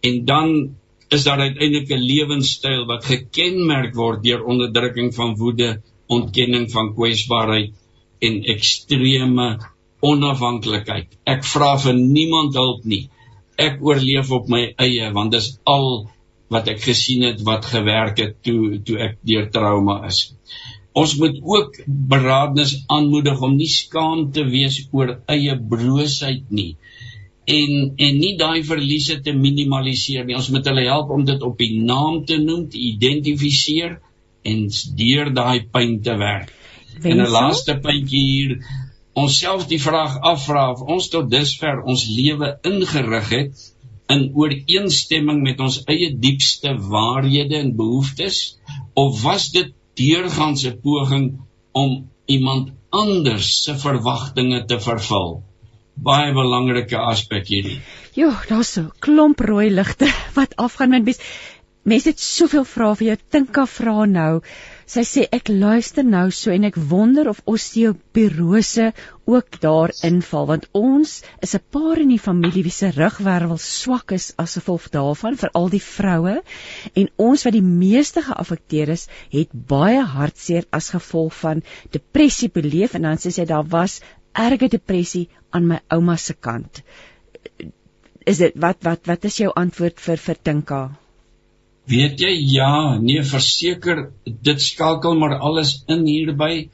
En 0.03 0.25
dan 0.25 0.77
is 1.09 1.25
daar 1.25 1.41
uiteindelik 1.41 1.91
'n 1.91 2.07
lewenstyl 2.13 2.87
wat 2.87 3.05
gekenmerk 3.05 3.95
word 3.95 4.23
deur 4.23 4.45
onderdrukking 4.45 5.15
van 5.15 5.37
woede, 5.37 5.81
ontkenning 6.07 6.71
van 6.71 6.95
kwesbaarheid 6.95 7.73
en 8.19 8.43
ekstreme 8.45 9.59
onafhanklikheid. 10.01 11.09
Ek 11.25 11.45
vra 11.45 11.77
vir 11.79 11.95
niemand 11.95 12.55
hulp 12.55 12.85
nie. 12.85 13.09
Ek 13.57 13.83
oorleef 13.83 14.31
op 14.31 14.49
my 14.49 14.75
eie 14.77 15.13
want 15.13 15.33
dis 15.33 15.59
al 15.65 16.09
wat 16.49 16.69
ek 16.69 16.81
gesien 16.81 17.23
het 17.23 17.43
wat 17.45 17.65
gewerk 17.65 18.19
het 18.19 18.37
toe 18.43 18.79
toe 18.85 18.99
ek 18.99 19.19
deur 19.23 19.51
trauma 19.53 20.07
is. 20.07 20.35
Ons 20.93 21.17
moet 21.21 21.37
ook 21.43 21.83
beraadnes 21.87 22.85
aanmoedig 22.87 23.41
om 23.41 23.57
nie 23.57 23.69
skaam 23.71 24.31
te 24.33 24.45
wees 24.45 24.81
oor 24.93 25.19
eie 25.27 25.55
broosheid 25.71 26.51
nie 26.51 26.75
en 27.49 27.95
en 27.97 28.19
nie 28.21 28.35
daai 28.41 28.61
verliese 28.67 29.21
te 29.25 29.33
minimaliseer 29.33 30.27
nie. 30.29 30.37
Ons 30.37 30.51
moet 30.53 30.67
hulle 30.69 30.85
help 30.89 31.15
om 31.15 31.25
dit 31.25 31.43
op 31.43 31.57
die 31.61 31.81
naam 31.81 32.21
te 32.29 32.37
noem, 32.43 32.67
te 32.69 32.81
identifiseer 32.91 33.97
en 34.49 34.67
deur 34.99 35.33
daai 35.35 35.65
pyn 35.73 35.97
te 36.05 36.17
werk. 36.21 36.53
Wensel? 36.99 37.11
En 37.11 37.25
'n 37.25 37.33
laaste 37.33 37.79
puntjie 37.85 38.25
hier, 38.33 38.55
onsself 39.15 39.67
die 39.73 39.81
vraag 39.81 40.21
afvra 40.33 40.71
of 40.75 40.85
ons 40.97 41.09
tot 41.15 41.31
dusver 41.31 41.83
ons 41.83 42.05
lewe 42.09 42.53
ingerig 42.71 43.33
het 43.33 43.67
in 44.13 44.29
ooreenstemming 44.35 45.43
met 45.43 45.61
ons 45.61 45.81
eie 45.95 46.13
diepste 46.17 46.75
waarhede 46.93 47.59
en 47.63 47.75
behoeftes 47.77 48.59
of 48.95 49.23
was 49.23 49.51
dit 49.57 49.73
deurgangs 49.99 50.65
'n 50.65 50.81
poging 50.83 51.29
om 51.73 52.09
iemand 52.27 52.73
anders 52.91 53.53
se 53.65 53.77
verwagtinge 53.79 54.65
te 54.65 54.81
vervul? 54.81 55.43
baie 56.03 56.33
belangrike 56.35 56.99
aspek 56.99 57.49
hierdie. 57.51 57.79
Jo, 58.19 58.31
daar's 58.51 58.73
so 58.77 58.91
klomp 59.05 59.41
rooi 59.45 59.69
ligte 59.71 60.11
wat 60.39 60.57
afgaan 60.57 60.95
met 60.95 61.07
mense. 61.09 61.23
Mense 61.89 62.13
het 62.13 62.21
soveel 62.21 62.67
vrae 62.69 62.97
vir 63.01 63.07
jou. 63.07 63.17
Tinka 63.33 63.65
vra 63.71 64.05
nou. 64.11 64.33
Sy 64.89 65.03
sê 65.05 65.23
ek 65.37 65.51
luister 65.53 66.05
nou 66.05 66.31
so 66.33 66.53
en 66.55 66.65
ek 66.65 66.79
wonder 66.91 67.29
of 67.29 67.43
osteoporose 67.53 68.87
ook 69.29 69.59
daar 69.61 69.93
inval 70.09 70.47
want 70.49 70.69
ons 70.81 71.11
is 71.45 71.53
'n 71.59 71.65
paar 71.77 72.01
in 72.05 72.13
die 72.15 72.23
familie 72.27 72.63
wie 72.65 72.73
se 72.77 72.89
rugwervel 72.97 73.59
swak 73.65 74.15
is 74.17 74.29
as 74.45 74.55
gevolg 74.57 74.87
daarvan 74.95 75.37
vir 75.43 75.51
al 75.61 75.69
die 75.75 75.83
vroue 75.89 76.37
en 77.03 77.11
ons 77.27 77.45
wat 77.45 77.57
die 77.59 77.69
meeste 77.85 78.23
geaffekteer 78.31 78.95
is 78.95 79.05
het 79.35 79.53
baie 79.75 80.01
hartseer 80.15 80.65
as 80.81 80.89
gevolg 80.97 81.37
van 81.43 81.61
depressie 81.99 82.49
beleef 82.49 82.95
en 82.95 83.03
dan 83.11 83.21
sê 83.21 83.35
sy 83.37 83.45
daar 83.45 83.69
was 83.77 84.01
erge 84.33 84.71
depressie 84.77 85.29
aan 85.51 85.67
my 85.67 85.81
ouma 85.99 86.17
se 86.17 86.33
kant. 86.33 86.83
Is 88.27 88.39
dit 88.39 88.57
wat 88.57 88.81
wat 88.89 89.05
wat 89.13 89.25
is 89.25 89.37
jou 89.43 89.53
antwoord 89.65 90.01
vir 90.01 90.17
vir 90.17 90.43
Tinka? 90.43 90.81
Weet 91.89 92.21
jy 92.21 92.35
ja, 92.53 92.99
nee 93.01 93.23
verseker 93.25 94.11
dit 94.25 94.61
skakel 94.61 95.17
maar 95.17 95.39
alles 95.39 95.79
in 95.89 96.05
hierby. 96.09 96.69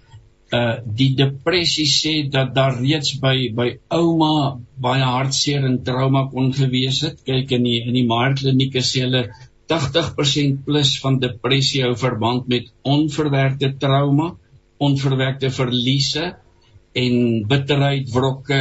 Uh 0.54 0.76
die 0.98 1.12
depressie 1.18 1.86
sê 1.90 2.14
dat 2.30 2.52
daar 2.56 2.76
reeds 2.80 3.14
by 3.22 3.34
by 3.54 3.68
ouma 3.94 4.58
baie 4.86 5.06
hartseer 5.06 5.64
en 5.68 5.80
trauma 5.86 6.26
kon 6.32 6.52
gewees 6.54 7.00
het. 7.06 7.22
Kyk 7.26 7.54
in 7.58 7.66
die 7.68 7.80
in 7.84 7.94
die 7.94 8.06
Maartklinieke 8.10 8.82
sê 8.82 9.04
hulle 9.06 9.24
80% 9.72 10.64
plus 10.66 10.96
van 11.00 11.20
depressie 11.22 11.82
hou 11.86 11.94
verband 11.96 12.48
met 12.52 12.68
onverwerkte 12.82 13.72
trauma, 13.80 14.34
onverwerkte 14.82 15.50
verliese 15.54 16.34
en 16.94 17.14
bitterheid, 17.48 18.10
wrokke 18.12 18.60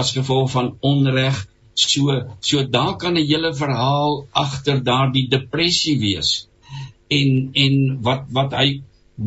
as 0.00 0.14
gevolg 0.16 0.50
van 0.54 0.72
onreg. 0.80 1.42
So 1.80 2.16
so 2.40 2.64
daar 2.76 2.96
kan 2.96 3.16
'n 3.16 3.26
hele 3.30 3.54
verhaal 3.62 4.26
agter 4.44 4.84
daardie 4.90 5.28
depressie 5.28 5.98
wees. 5.98 6.30
En 7.08 7.50
en 7.64 7.74
wat 8.02 8.22
wat 8.38 8.52
hy 8.60 8.68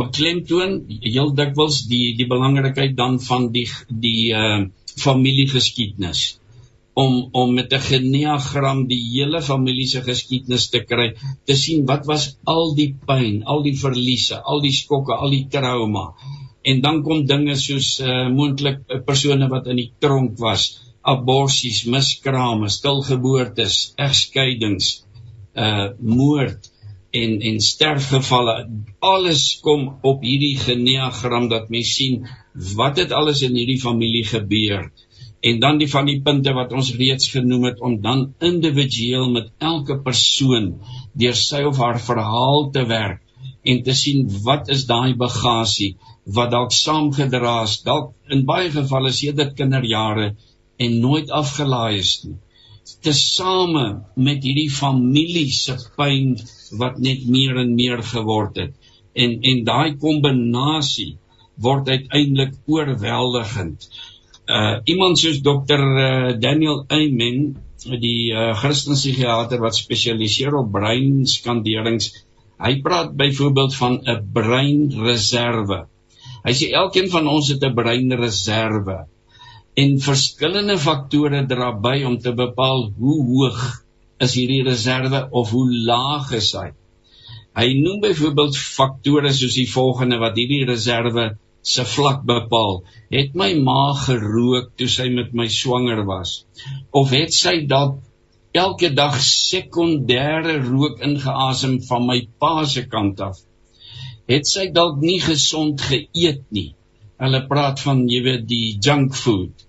beklemtoon 0.03 0.71
heel 0.87 1.33
dikwels 1.41 1.81
die 1.89 2.15
die 2.19 2.27
belangrikheid 2.27 2.95
dan 2.97 3.19
van 3.29 3.51
die 3.51 3.67
die 3.89 4.31
uh 4.43 4.65
familiegeskiedenis 5.03 6.21
om 6.93 7.13
om 7.31 7.53
met 7.53 7.73
'n 7.73 7.85
geneagram 7.91 8.85
die 8.87 9.01
hele 9.13 9.41
familie 9.41 9.87
se 9.87 10.01
geskiedenis 10.01 10.69
te 10.69 10.83
kry, 10.83 11.13
te 11.45 11.55
sien 11.55 11.85
wat 11.85 12.05
was 12.05 12.37
al 12.43 12.75
die 12.75 12.91
pyn, 13.07 13.43
al 13.43 13.63
die 13.63 13.77
verliese, 13.77 14.41
al 14.41 14.61
die 14.61 14.75
skokke, 14.81 15.13
al 15.13 15.29
die 15.29 15.47
trauma 15.49 16.13
en 16.63 16.81
dan 16.81 17.01
kom 17.03 17.25
dinge 17.27 17.55
soos 17.59 17.97
uh, 17.99 18.27
moontlik 18.31 18.83
uh, 18.87 19.01
persone 19.07 19.49
wat 19.51 19.67
in 19.71 19.81
die 19.81 19.89
tronk 20.03 20.39
was, 20.39 20.69
aborsies, 21.03 21.83
miskrame, 21.85 22.69
stilgeboortes, 22.71 23.79
egskeidings, 23.99 24.93
uh 25.53 25.89
moord 25.99 26.69
en 27.13 27.33
en 27.49 27.59
sterfgevalle. 27.61 28.55
Alles 28.99 29.43
kom 29.61 29.89
op 30.01 30.23
hierdie 30.25 30.55
geneagram 30.57 31.49
dat 31.51 31.69
mens 31.69 31.91
sien 31.97 32.23
wat 32.77 33.01
het 33.01 33.11
alles 33.11 33.43
in 33.45 33.57
hierdie 33.57 33.81
familie 33.81 34.23
gebeur. 34.25 34.87
En 35.43 35.59
dan 35.59 35.77
die 35.77 35.89
van 35.91 36.07
die 36.07 36.21
punte 36.23 36.53
wat 36.55 36.71
ons 36.71 36.93
reeds 36.95 37.27
genoem 37.33 37.67
het 37.67 37.81
om 37.83 37.99
dan 38.01 38.29
individueel 38.39 39.27
met 39.31 39.51
elke 39.59 39.99
persoon 40.05 40.71
deur 41.19 41.35
sy 41.35 41.65
of 41.67 41.81
haar 41.83 41.99
verhaal 41.99 42.69
te 42.71 42.85
werk 42.87 43.19
en 43.63 43.83
te 43.83 43.93
sien 43.95 44.23
wat 44.45 44.69
is 44.71 44.85
daai 44.87 45.15
bagasie 45.19 45.93
wat 46.35 46.51
dalk 46.51 46.71
saamgedra 46.71 47.63
is, 47.67 47.81
dalk 47.83 48.13
in 48.31 48.45
baie 48.47 48.71
gevalle 48.71 49.11
sedert 49.11 49.55
kinderjare 49.59 50.31
en 50.85 50.99
nooit 51.03 51.29
afgelaai 51.41 51.99
is 51.99 52.13
nie. 52.25 52.37
Tesame 53.05 53.85
met 54.27 54.43
hierdie 54.43 54.71
familie 54.71 55.49
se 55.55 55.75
pyn 55.97 56.33
wat 56.79 56.97
net 57.05 57.27
meer 57.35 57.59
en 57.63 57.75
meer 57.75 58.03
geword 58.13 58.59
het. 58.61 58.73
En 59.13 59.37
en 59.51 59.61
daai 59.67 59.95
kombinasie 60.01 61.13
word 61.67 61.89
uiteindelik 61.89 62.57
oorweldigend. 62.65 63.87
Uh 64.49 64.75
iemand 64.91 65.19
soos 65.19 65.39
dokter 65.45 65.79
uh, 65.79 66.33
Daniel 66.39 66.83
Amen, 66.91 67.53
die 68.03 68.33
uh, 68.33 68.51
Christelike 68.59 68.99
psigiater 68.99 69.63
wat 69.63 69.77
spesialiseer 69.77 70.57
op 70.59 70.71
breinskanderings, 70.75 72.11
hy 72.63 72.75
praat 72.83 73.15
byvoorbeeld 73.19 73.75
van 73.79 73.99
'n 74.03 74.19
breinreserve 74.35 75.83
Hy 76.43 76.51
sê 76.59 76.67
elkeen 76.75 77.07
van 77.11 77.27
ons 77.31 77.49
het 77.53 77.61
'n 77.63 77.75
breinreserve 77.75 78.97
en 79.81 79.95
verskillende 80.05 80.77
faktore 80.81 81.41
dra 81.49 81.71
by 81.85 81.95
om 82.09 82.17
te 82.21 82.33
bepaal 82.37 82.85
hoe 82.99 83.17
hoog 83.29 83.61
is 84.25 84.35
hierdie 84.37 84.63
reserve 84.67 85.21
of 85.41 85.53
hoe 85.55 85.65
laag 85.89 86.31
is 86.39 86.51
hy. 86.57 86.69
Hy 87.57 87.67
noem 87.79 88.01
byvoorbeeld 88.03 88.57
faktore 88.57 89.33
soos 89.33 89.57
die 89.57 89.69
volgende 89.69 90.19
wat 90.21 90.37
hierdie 90.39 90.63
reserve 90.69 91.27
se 91.73 91.85
vlak 91.95 92.23
bepaal. 92.29 92.81
Het 93.13 93.37
my 93.39 93.51
ma 93.65 93.93
gerook 94.03 94.73
toe 94.77 94.89
sy 94.89 95.07
met 95.13 95.33
my 95.37 95.47
swanger 95.53 96.03
was? 96.09 96.43
Of 96.91 97.13
het 97.15 97.33
sy 97.33 97.61
dalk 97.69 98.01
elke 98.53 98.91
dag 98.93 99.17
sekondêre 99.25 100.59
rook 100.65 101.01
ingeasem 101.05 101.79
van 101.89 102.05
my 102.09 102.19
pa 102.41 102.55
se 102.69 102.85
kant 102.89 103.21
af? 103.25 103.41
het 104.29 104.47
sy 104.47 104.69
dalk 104.75 105.01
nie 105.03 105.19
gesond 105.23 105.81
geëet 105.83 106.43
nie. 106.55 106.71
Hulle 107.21 107.41
praat 107.49 107.81
van 107.85 108.07
jy 108.09 108.21
weet 108.25 108.47
die 108.49 108.77
junk 108.81 109.15
food. 109.15 109.65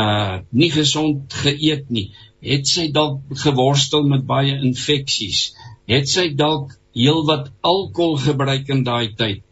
Uh 0.00 0.40
nie 0.52 0.70
gesond 0.74 1.32
geëet 1.44 1.90
nie. 1.90 2.08
Het 2.44 2.68
sy 2.68 2.90
dalk 2.92 3.22
geworstel 3.40 4.04
met 4.08 4.26
baie 4.28 4.56
infeksies? 4.68 5.54
Het 5.88 6.08
sy 6.08 6.26
dalk 6.36 6.74
heelwat 6.94 7.50
alkohol 7.72 8.18
gebruik 8.26 8.68
in 8.74 8.84
daai 8.84 9.14
tyd? 9.16 9.42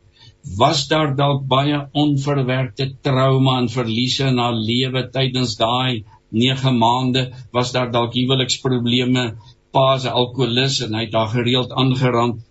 Was 0.58 0.88
daar 0.90 1.14
dalk 1.16 1.46
baie 1.48 1.78
onverwerkte 2.04 2.88
trauma 3.06 3.58
en 3.62 3.68
verliese 3.70 4.28
in 4.28 4.40
haar 4.42 4.58
lewe 4.58 5.06
tydens 5.16 5.56
daai 5.56 6.04
9 6.30 6.78
maande? 6.78 7.28
Was 7.52 7.72
daar 7.72 7.92
dalk 7.94 8.16
huweliksprobleme, 8.18 9.24
paase 9.72 10.10
alkoholus 10.10 10.80
en 10.84 10.98
hy 10.98 11.06
het 11.06 11.14
daar 11.14 11.30
gereeld 11.32 11.72
aangerand? 11.72 12.42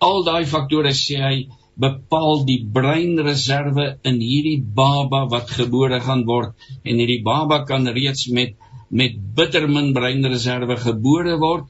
Al 0.00 0.24
daai 0.24 0.44
faktore 0.46 0.94
sê 0.96 1.20
hy 1.20 1.36
bepaal 1.80 2.44
die 2.46 2.60
breinreserve 2.74 3.86
in 4.06 4.20
hierdie 4.22 4.60
baba 4.62 5.24
wat 5.30 5.50
gebore 5.50 6.00
gaan 6.04 6.24
word. 6.28 6.54
En 6.84 7.00
hierdie 7.02 7.22
baba 7.26 7.64
kan 7.68 7.88
reeds 7.88 8.28
met 8.28 8.54
met 8.94 9.16
bitter 9.34 9.64
min 9.66 9.90
breinreserve 9.96 10.76
gebore 10.78 11.34
word 11.42 11.64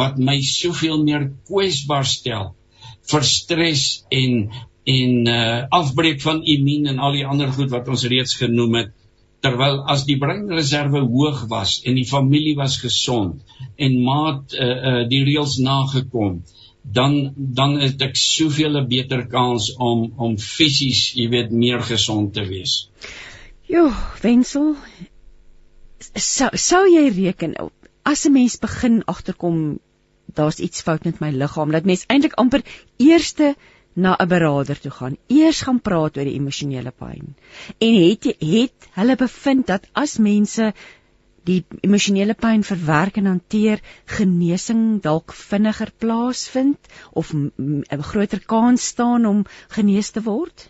wat 0.00 0.16
my 0.16 0.38
soveel 0.40 1.02
meer 1.04 1.26
kwesbaar 1.48 2.06
stel 2.08 2.54
vir 3.10 3.26
stres 3.26 3.82
en 4.08 4.48
en 4.90 5.26
uh, 5.28 5.66
afbreek 5.76 6.22
van 6.24 6.40
immuun 6.54 6.88
en 6.88 7.02
al 7.04 7.18
die 7.18 7.26
ander 7.26 7.50
goed 7.52 7.68
wat 7.74 7.88
ons 7.92 8.06
reeds 8.08 8.32
genoem 8.40 8.78
het. 8.78 8.94
Terwyl 9.44 9.82
as 9.92 10.06
die 10.08 10.16
breinreserve 10.20 11.02
hoog 11.04 11.44
was 11.52 11.76
en 11.84 12.00
die 12.00 12.08
familie 12.08 12.56
was 12.56 12.78
gesond 12.80 13.44
en 13.76 14.00
maat 14.06 14.56
uh, 14.56 14.70
uh, 14.70 15.02
die 15.12 15.20
reëls 15.28 15.58
nagekom 15.64 16.40
dan 16.82 17.32
dan 17.36 17.78
het 17.80 18.02
ek 18.02 18.16
soveel 18.16 18.78
'n 18.80 18.88
beter 18.88 19.26
kans 19.26 19.74
om 19.76 20.12
om 20.16 20.38
fisies, 20.38 21.12
jy 21.14 21.28
weet, 21.28 21.50
meer 21.50 21.82
gesond 21.82 22.34
te 22.34 22.44
wees. 22.46 22.90
Jo, 23.66 23.92
Wensel, 24.22 24.74
sou 26.14 26.50
sou 26.56 26.86
jy 26.88 27.08
reken 27.08 27.54
as 28.02 28.26
'n 28.26 28.32
mens 28.32 28.58
begin 28.58 29.04
agterkom 29.04 29.78
daar's 30.34 30.58
iets 30.58 30.82
fout 30.82 31.04
met 31.04 31.20
my 31.20 31.30
liggaam, 31.30 31.70
dat 31.70 31.84
mens 31.84 32.04
eintlik 32.06 32.32
amper 32.32 32.62
eerste 32.96 33.54
na 33.94 34.16
'n 34.18 34.28
beraader 34.28 34.80
toe 34.80 34.90
gaan, 34.90 35.16
eers 35.26 35.60
gaan 35.60 35.80
praat 35.80 36.16
oor 36.16 36.24
die 36.24 36.38
emosionele 36.38 36.90
pyn. 36.90 37.34
En 37.78 37.94
het 37.94 38.24
het 38.38 38.88
hulle 38.94 39.16
bevind 39.16 39.66
dat 39.66 39.86
as 39.92 40.18
mense 40.18 40.72
die 41.48 41.60
emosionele 41.86 42.34
pyn 42.34 42.62
verwerk 42.66 43.16
en 43.20 43.28
hanteer, 43.30 43.80
genesing 44.16 45.00
dalk 45.04 45.32
vinniger 45.36 45.92
plaasvind 46.02 46.90
of 47.12 47.32
'n 47.34 47.84
groter 48.10 48.42
kans 48.54 48.86
staan 48.92 49.26
om 49.26 49.46
genees 49.76 50.10
te 50.10 50.22
word? 50.22 50.68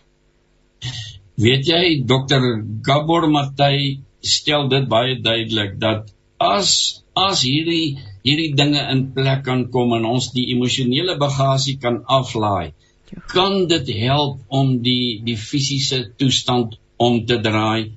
Weet 1.35 1.67
jy, 1.67 2.03
dokter 2.05 2.41
Gabor 2.81 3.29
Matthey 3.29 3.99
stel 4.21 4.67
dit 4.69 4.87
baie 4.87 5.19
duidelik 5.21 5.79
dat 5.79 6.11
as 6.37 7.03
as 7.15 7.41
hierdie 7.45 7.97
hierdie 8.23 8.53
dinge 8.55 8.81
in 8.93 9.01
plek 9.15 9.43
kan 9.45 9.65
kom 9.73 9.93
en 9.97 10.05
ons 10.05 10.31
die 10.35 10.47
emosionele 10.53 11.17
bagasie 11.17 11.77
kan 11.81 12.03
aflaai, 12.19 12.73
ja. 13.11 13.19
kan 13.33 13.67
dit 13.67 13.89
help 14.01 14.39
om 14.47 14.77
die 14.85 15.21
die 15.25 15.37
fisiese 15.37 16.03
toestand 16.17 16.77
om 16.97 17.25
te 17.25 17.39
draai 17.41 17.91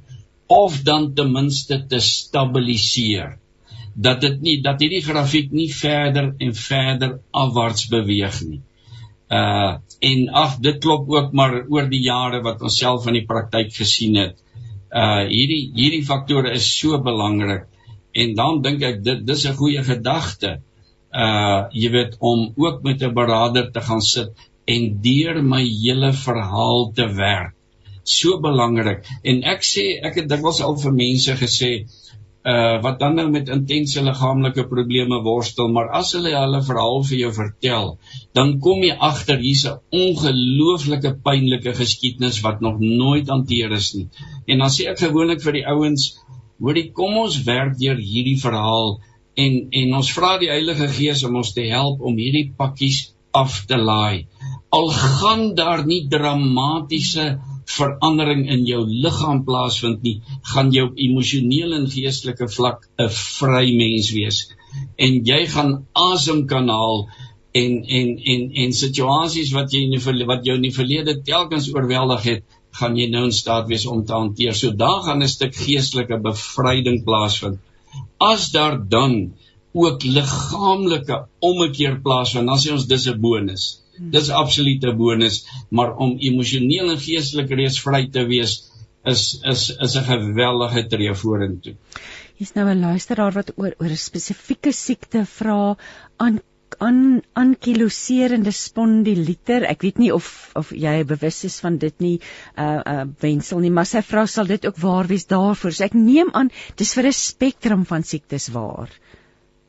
of 0.47 0.83
dan 0.83 1.15
ten 1.15 1.33
minste 1.33 1.87
te 1.89 2.01
stabiliseer 2.01 3.39
dat 3.95 4.21
dit 4.21 4.41
nie 4.43 4.57
dat 4.63 4.81
hierdie 4.83 5.03
grafiek 5.05 5.53
nie 5.55 5.71
verder 5.73 6.33
en 6.43 6.55
verder 6.59 7.19
afwaarts 7.31 7.87
beweeg 7.93 8.41
nie. 8.49 8.61
Uh 9.31 9.79
en 10.05 10.27
ag 10.37 10.59
dit 10.61 10.81
klop 10.85 11.09
ook 11.09 11.33
maar 11.33 11.63
oor 11.73 11.87
die 11.89 12.03
jare 12.05 12.43
wat 12.45 12.61
ons 12.61 12.77
self 12.77 13.07
in 13.09 13.17
die 13.21 13.27
praktyk 13.29 13.73
gesien 13.73 14.19
het. 14.21 14.37
Uh 14.91 15.25
hierdie 15.31 15.71
hierdie 15.79 16.05
faktore 16.05 16.53
is 16.59 16.67
so 16.67 16.99
belangrik 16.99 17.71
en 18.13 18.35
dan 18.35 18.61
dink 18.63 18.83
ek 18.83 19.03
dit 19.05 19.27
dis 19.27 19.47
'n 19.47 19.57
goeie 19.57 19.83
gedagte. 19.83 20.59
Uh 21.15 21.71
jy 21.73 21.91
weet 21.91 22.17
om 22.19 22.53
ook 22.57 22.83
met 22.83 23.03
'n 23.03 23.15
beraader 23.15 23.71
te 23.73 23.81
gaan 23.81 24.03
sit 24.03 24.35
en 24.67 25.01
deur 25.01 25.43
my 25.43 25.63
hele 25.63 26.13
verhaal 26.13 26.91
te 26.93 27.07
werk 27.15 27.54
so 28.05 28.41
belangrik. 28.41 29.05
En 29.25 29.43
ek 29.55 29.65
sê 29.67 29.85
ek 30.05 30.23
het 30.23 30.29
dikwels 30.31 30.61
al 30.65 30.77
vir 30.81 30.97
mense 30.97 31.37
gesê 31.41 31.73
uh 32.45 32.77
wat 32.85 32.99
dan 33.01 33.15
nou 33.17 33.31
met 33.33 33.49
intense 33.49 34.03
liggaamlike 34.05 34.67
probleme 34.69 35.23
worstel 35.25 35.71
maar 35.73 35.87
as 35.99 36.11
hulle 36.13 36.35
hulle 36.37 36.59
verhaal 36.67 36.99
vir 37.11 37.17
jou 37.19 37.31
vertel 37.37 37.87
dan 38.37 38.53
kom 38.67 38.83
jy 38.85 38.97
agter 39.09 39.39
hier's 39.41 39.65
'n 39.71 39.79
ongelooflike 40.01 41.13
pynlike 41.29 41.73
geskiedenis 41.79 42.43
wat 42.45 42.61
nog 42.61 42.77
nooit 42.81 43.33
hanteer 43.33 43.73
is 43.73 43.95
nie. 43.95 44.09
En 44.47 44.59
dan 44.59 44.69
sê 44.69 44.91
ek 44.93 45.01
gewoonlik 45.07 45.41
vir 45.41 45.59
die 45.59 45.67
ouens 45.67 46.05
hoorie 46.61 46.93
kom 46.93 47.17
ons 47.17 47.43
werk 47.49 47.79
deur 47.79 47.97
hierdie 47.97 48.41
verhaal 48.47 49.01
en 49.47 49.59
en 49.81 49.95
ons 50.01 50.13
vra 50.17 50.37
die 50.39 50.53
Heilige 50.53 50.89
Gees 50.99 51.25
om 51.25 51.41
ons 51.41 51.53
te 51.57 51.65
help 51.73 52.01
om 52.01 52.21
hierdie 52.25 52.53
pakkies 52.59 53.01
af 53.33 53.65
te 53.67 53.77
laai. 53.77 54.27
Al 54.71 54.89
gaan 54.91 55.55
daar 55.55 55.87
nie 55.87 56.05
dramatiese 56.11 57.27
verandering 57.71 58.49
in 58.51 58.65
jou 58.67 58.85
liggaam 58.87 59.45
plaasvind 59.45 60.03
nie, 60.03 60.21
gaan 60.53 60.73
jy 60.73 60.85
op 60.89 60.99
emosionele 61.01 61.77
en 61.81 61.91
geestelike 61.91 62.49
vlak 62.57 62.89
'n 62.99 63.09
vry 63.09 63.67
mens 63.77 64.11
wees. 64.11 64.49
En 64.99 65.25
jy 65.25 65.47
gaan 65.47 65.87
asem 65.93 66.47
kan 66.47 66.69
haal 66.69 67.09
en 67.53 67.85
en 67.99 68.09
en 68.33 68.51
en 68.65 68.73
situasies 68.73 69.53
wat 69.55 69.73
jy 69.73 69.85
in 69.87 69.95
die 69.95 70.27
wat 70.27 70.45
jou 70.45 70.57
in 70.57 70.67
die 70.67 70.75
verlede 70.75 71.23
telkens 71.23 71.71
oorweldig 71.75 72.23
het, 72.23 72.43
gaan 72.81 72.97
jy 72.99 73.07
nou 73.11 73.25
in 73.29 73.33
staat 73.33 73.69
wees 73.71 73.87
om 73.87 74.05
te 74.05 74.13
hanteer. 74.13 74.55
So 74.55 74.71
daar 74.71 75.03
gaan 75.07 75.23
'n 75.23 75.29
stuk 75.29 75.55
geestelike 75.55 76.19
bevryding 76.19 77.05
plaasvind. 77.05 77.59
As 78.19 78.51
daar 78.51 78.79
dan 78.89 79.35
ook 79.73 80.03
liggaamlike 80.03 81.27
ommekeer 81.39 82.01
plaasvind, 82.03 82.47
dan 82.47 82.59
sê 82.59 82.73
ons 82.73 82.87
dis 82.87 83.07
'n 83.07 83.21
bonus. 83.21 83.84
Dis 83.99 84.31
absolute 84.31 84.95
bonus, 84.99 85.45
maar 85.71 85.97
om 85.97 86.17
emosioneel 86.19 86.91
en 86.91 86.99
geestelik 86.99 87.51
reeds 87.51 87.81
vry 87.81 88.07
te 88.11 88.25
wees 88.27 88.57
is 89.05 89.23
is 89.53 89.63
is 89.87 89.97
'n 89.97 90.05
geweldige 90.09 90.87
tree 90.87 91.15
vorentoe. 91.15 91.77
Hier's 92.37 92.55
nou 92.55 92.67
'n 92.71 92.81
luisteraar 92.81 93.33
wat 93.33 93.53
oor 93.57 93.75
oor 93.79 93.91
'n 93.91 93.97
spesifieke 93.97 94.73
siekte 94.73 95.27
vra 95.27 95.77
aan 96.17 96.41
aan 96.79 97.23
ankyloserende 97.33 98.51
spondyliter. 98.51 99.65
Ek 99.69 99.83
weet 99.83 99.99
nie 99.99 100.13
of 100.15 100.51
of 100.55 100.71
jy 100.71 101.05
bewus 101.05 101.45
is 101.45 101.61
van 101.61 101.79
dit 101.79 101.95
nie, 102.01 102.21
uh 102.59 102.81
uh 102.85 103.05
wensel 103.21 103.59
nie, 103.59 103.71
maar 103.71 103.87
sy 103.87 104.03
vra 104.03 104.27
sal 104.27 104.47
dit 104.47 104.67
ook 104.67 104.79
waar 104.83 105.07
wees 105.07 105.27
daarvoor. 105.27 105.73
So 105.73 105.85
ek 105.85 105.95
neem 105.95 106.33
aan 106.33 106.51
dis 106.77 106.95
vir 106.95 107.07
'n 107.07 107.13
spektrum 107.13 107.85
van 107.85 108.03
siektes 108.03 108.49
waar. 108.49 108.91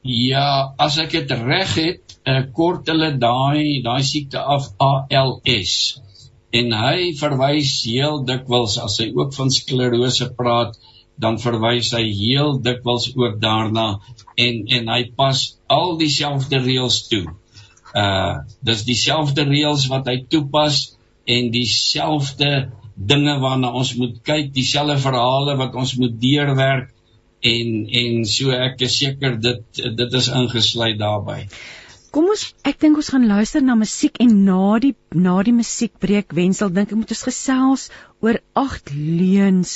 Ja, 0.05 0.75
as 0.77 0.99
ek 1.01 1.15
dit 1.15 1.31
reg 1.33 1.71
het, 1.81 2.13
uh, 2.29 2.43
kort 2.53 2.91
hulle 2.91 3.15
daai 3.17 3.81
daai 3.81 4.03
siekte 4.05 4.37
af 4.37 4.67
ALS. 4.77 5.71
En 6.53 6.75
hy 6.77 7.07
verwys 7.17 7.71
heel 7.89 8.21
dikwels 8.27 8.77
as 8.83 8.99
hy 9.01 9.07
ook 9.17 9.33
van 9.33 9.49
sklerose 9.49 10.29
praat, 10.37 10.77
dan 11.17 11.39
verwys 11.41 11.89
hy 11.97 12.03
heel 12.11 12.59
dikwels 12.61 13.09
ook 13.15 13.41
daarna 13.41 13.87
en 14.37 14.61
en 14.77 14.93
hy 14.93 15.01
pas 15.17 15.41
al 15.73 15.97
dieselfde 15.97 16.61
reëls 16.61 17.01
toe. 17.09 17.25
Uh 17.97 18.45
dis 18.61 18.85
dieselfde 18.85 19.47
reëls 19.49 19.89
wat 19.89 20.05
hy 20.11 20.19
toepas 20.29 20.83
en 21.25 21.49
dieselfde 21.49 22.51
dinge 22.95 23.39
waarna 23.41 23.73
ons 23.73 23.95
moet 23.97 24.21
kyk, 24.21 24.53
dieselfde 24.53 25.01
verhale 25.01 25.57
wat 25.57 25.73
ons 25.73 25.97
moet 25.97 26.13
deurwerk 26.21 26.94
en 27.51 27.71
en 28.01 28.21
so 28.33 28.53
ek 28.57 28.85
is 28.87 28.99
seker 29.01 29.39
dit 29.47 29.81
dit 30.01 30.21
is 30.21 30.29
ingesluit 30.41 30.99
daarbey. 31.01 31.47
Kom 32.15 32.29
ons 32.31 32.43
ek 32.63 32.77
dink 32.79 32.95
ons 33.01 33.11
gaan 33.11 33.27
luister 33.27 33.63
na 33.65 33.75
musiek 33.75 34.15
en 34.23 34.35
na 34.47 34.77
die 34.79 34.93
na 35.27 35.35
die 35.43 35.53
musiekbreek 35.55 36.31
wensel 36.37 36.71
dink 36.71 36.93
ek 36.93 36.99
moet 37.01 37.11
ons 37.15 37.25
gesels 37.27 37.89
oor 38.23 38.39
agt 38.61 38.93
leuns. 38.95 39.73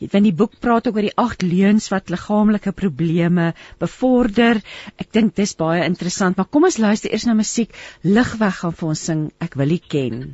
Want 0.00 0.26
die 0.26 0.34
boek 0.34 0.58
praat 0.64 0.88
ook 0.88 0.98
oor 0.98 1.06
die 1.06 1.18
agt 1.24 1.44
leuns 1.46 1.86
wat 1.92 2.10
liggaamlike 2.10 2.74
probleme 2.74 3.52
bevorder. 3.78 4.58
Ek 4.98 5.14
dink 5.14 5.36
dis 5.38 5.54
baie 5.62 5.86
interessant, 5.86 6.34
maar 6.36 6.50
kom 6.50 6.66
ons 6.66 6.82
luister 6.82 7.12
eers 7.12 7.28
na 7.28 7.38
musiek. 7.38 7.70
Ligweg 8.02 8.62
gaan 8.64 8.78
vir 8.80 8.94
ons 8.94 9.08
sing 9.10 9.26
Ek 9.44 9.54
wil 9.60 9.76
U 9.76 9.82
ken. 9.94 10.24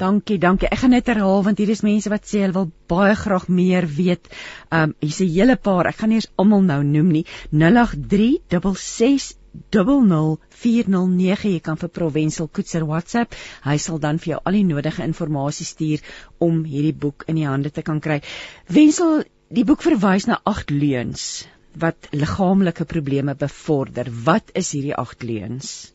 Dankie, 0.00 0.38
dankie. 0.40 0.68
Ek 0.72 0.80
gaan 0.82 0.94
net 0.96 1.10
herhaal 1.12 1.44
want 1.44 1.60
hier 1.60 1.72
is 1.74 1.84
mense 1.86 2.10
wat 2.12 2.24
sê 2.28 2.40
hulle 2.44 2.56
wil 2.56 2.70
baie 2.92 3.14
graag 3.18 3.48
meer 3.52 3.86
weet. 3.98 4.30
Um 4.72 4.94
hier's 5.04 5.20
'n 5.20 5.30
hele 5.34 5.56
paar. 5.56 5.86
Ek 5.90 6.00
gaan 6.00 6.10
nie 6.12 6.20
eens 6.22 6.32
almal 6.36 6.62
nou 6.62 6.82
noem 6.82 7.12
nie. 7.18 7.24
083 7.50 9.36
004009 9.70 11.50
jy 11.52 11.60
kan 11.60 11.76
vir 11.76 11.88
Provensel 11.88 12.48
Koetser 12.48 12.84
WhatsApp. 12.88 13.34
Hy 13.64 13.76
sal 13.76 13.98
dan 14.00 14.18
vir 14.18 14.28
jou 14.32 14.40
al 14.44 14.52
die 14.52 14.64
nodige 14.64 15.02
inligting 15.04 15.66
stuur 15.68 16.00
om 16.38 16.64
hierdie 16.64 16.94
boek 16.94 17.24
in 17.28 17.36
die 17.36 17.46
hande 17.46 17.70
te 17.70 17.82
kan 17.82 18.00
kry. 18.00 18.22
Wensel, 18.68 19.24
die 19.50 19.64
boek 19.64 19.82
verwys 19.82 20.26
na 20.26 20.40
agt 20.44 20.70
leuns 20.70 21.46
wat 21.78 22.08
liggaamlike 22.12 22.84
probleme 22.84 23.34
bevorder. 23.34 24.08
Wat 24.24 24.50
is 24.54 24.72
hierdie 24.72 24.96
agt 24.96 25.22
leuns? 25.22 25.92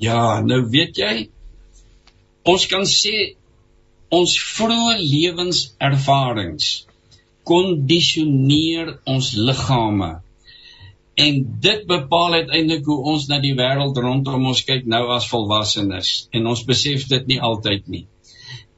Ja, 0.00 0.40
nou 0.40 0.62
weet 0.70 0.98
jy, 0.98 1.14
ons 2.48 2.66
kan 2.70 2.86
sê 2.88 3.34
ons 4.12 4.32
vroeë 4.56 4.98
lewenservarings 5.00 6.72
kondisioneer 7.48 8.98
ons 9.08 9.32
liggame. 9.34 10.10
En 11.22 11.40
dit 11.64 11.86
bepaal 11.86 12.38
uiteindelik 12.40 12.86
hoe 12.88 13.00
ons 13.12 13.26
na 13.28 13.38
die 13.42 13.54
wêreld 13.58 13.98
rondom 14.00 14.46
ons 14.52 14.62
kyk 14.68 14.86
nou 14.88 15.02
as 15.12 15.28
volwassenes 15.28 16.12
en 16.32 16.48
ons 16.52 16.64
besef 16.68 17.04
dit 17.10 17.26
nie 17.34 17.40
altyd 17.40 17.90
nie. 17.92 18.04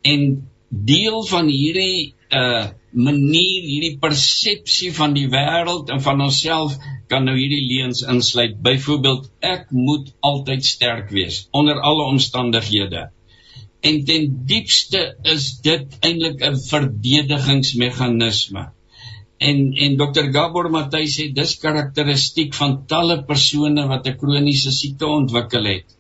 En 0.02 0.24
deel 0.68 1.20
van 1.30 1.50
hierdie 1.50 2.14
uh 2.34 2.64
manier, 2.94 3.64
hierdie 3.66 3.96
persepsie 4.00 4.92
van 4.94 5.14
die 5.16 5.26
wêreld 5.30 5.90
en 5.92 6.02
van 6.04 6.22
onsself 6.24 6.76
kan 7.10 7.26
nou 7.28 7.34
hierdie 7.36 7.64
leuns 7.66 8.04
insluit. 8.10 8.56
Byvoorbeeld, 8.62 9.28
ek 9.44 9.66
moet 9.74 10.12
altyd 10.24 10.64
sterk 10.64 11.10
wees 11.14 11.44
onder 11.52 11.80
alle 11.80 12.06
omstandighede. 12.12 13.08
En 13.84 14.00
ten 14.08 14.30
diepste 14.48 15.02
is 15.34 15.50
dit 15.66 15.98
eintlik 16.00 16.42
'n 16.42 16.56
verdedigingsmeganisme. 16.56 18.70
En 19.38 19.72
en 19.86 19.96
Dr. 19.96 20.30
Gabor 20.32 20.70
Matthy 20.70 21.04
sê 21.16 21.32
dis 21.34 21.58
karakteristiek 21.58 22.54
van 22.54 22.86
talle 22.86 23.24
persone 23.24 23.86
wat 23.90 24.06
'n 24.06 24.16
kroniese 24.16 24.72
siekte 24.72 25.06
ontwikkel 25.06 25.64
het. 25.64 25.93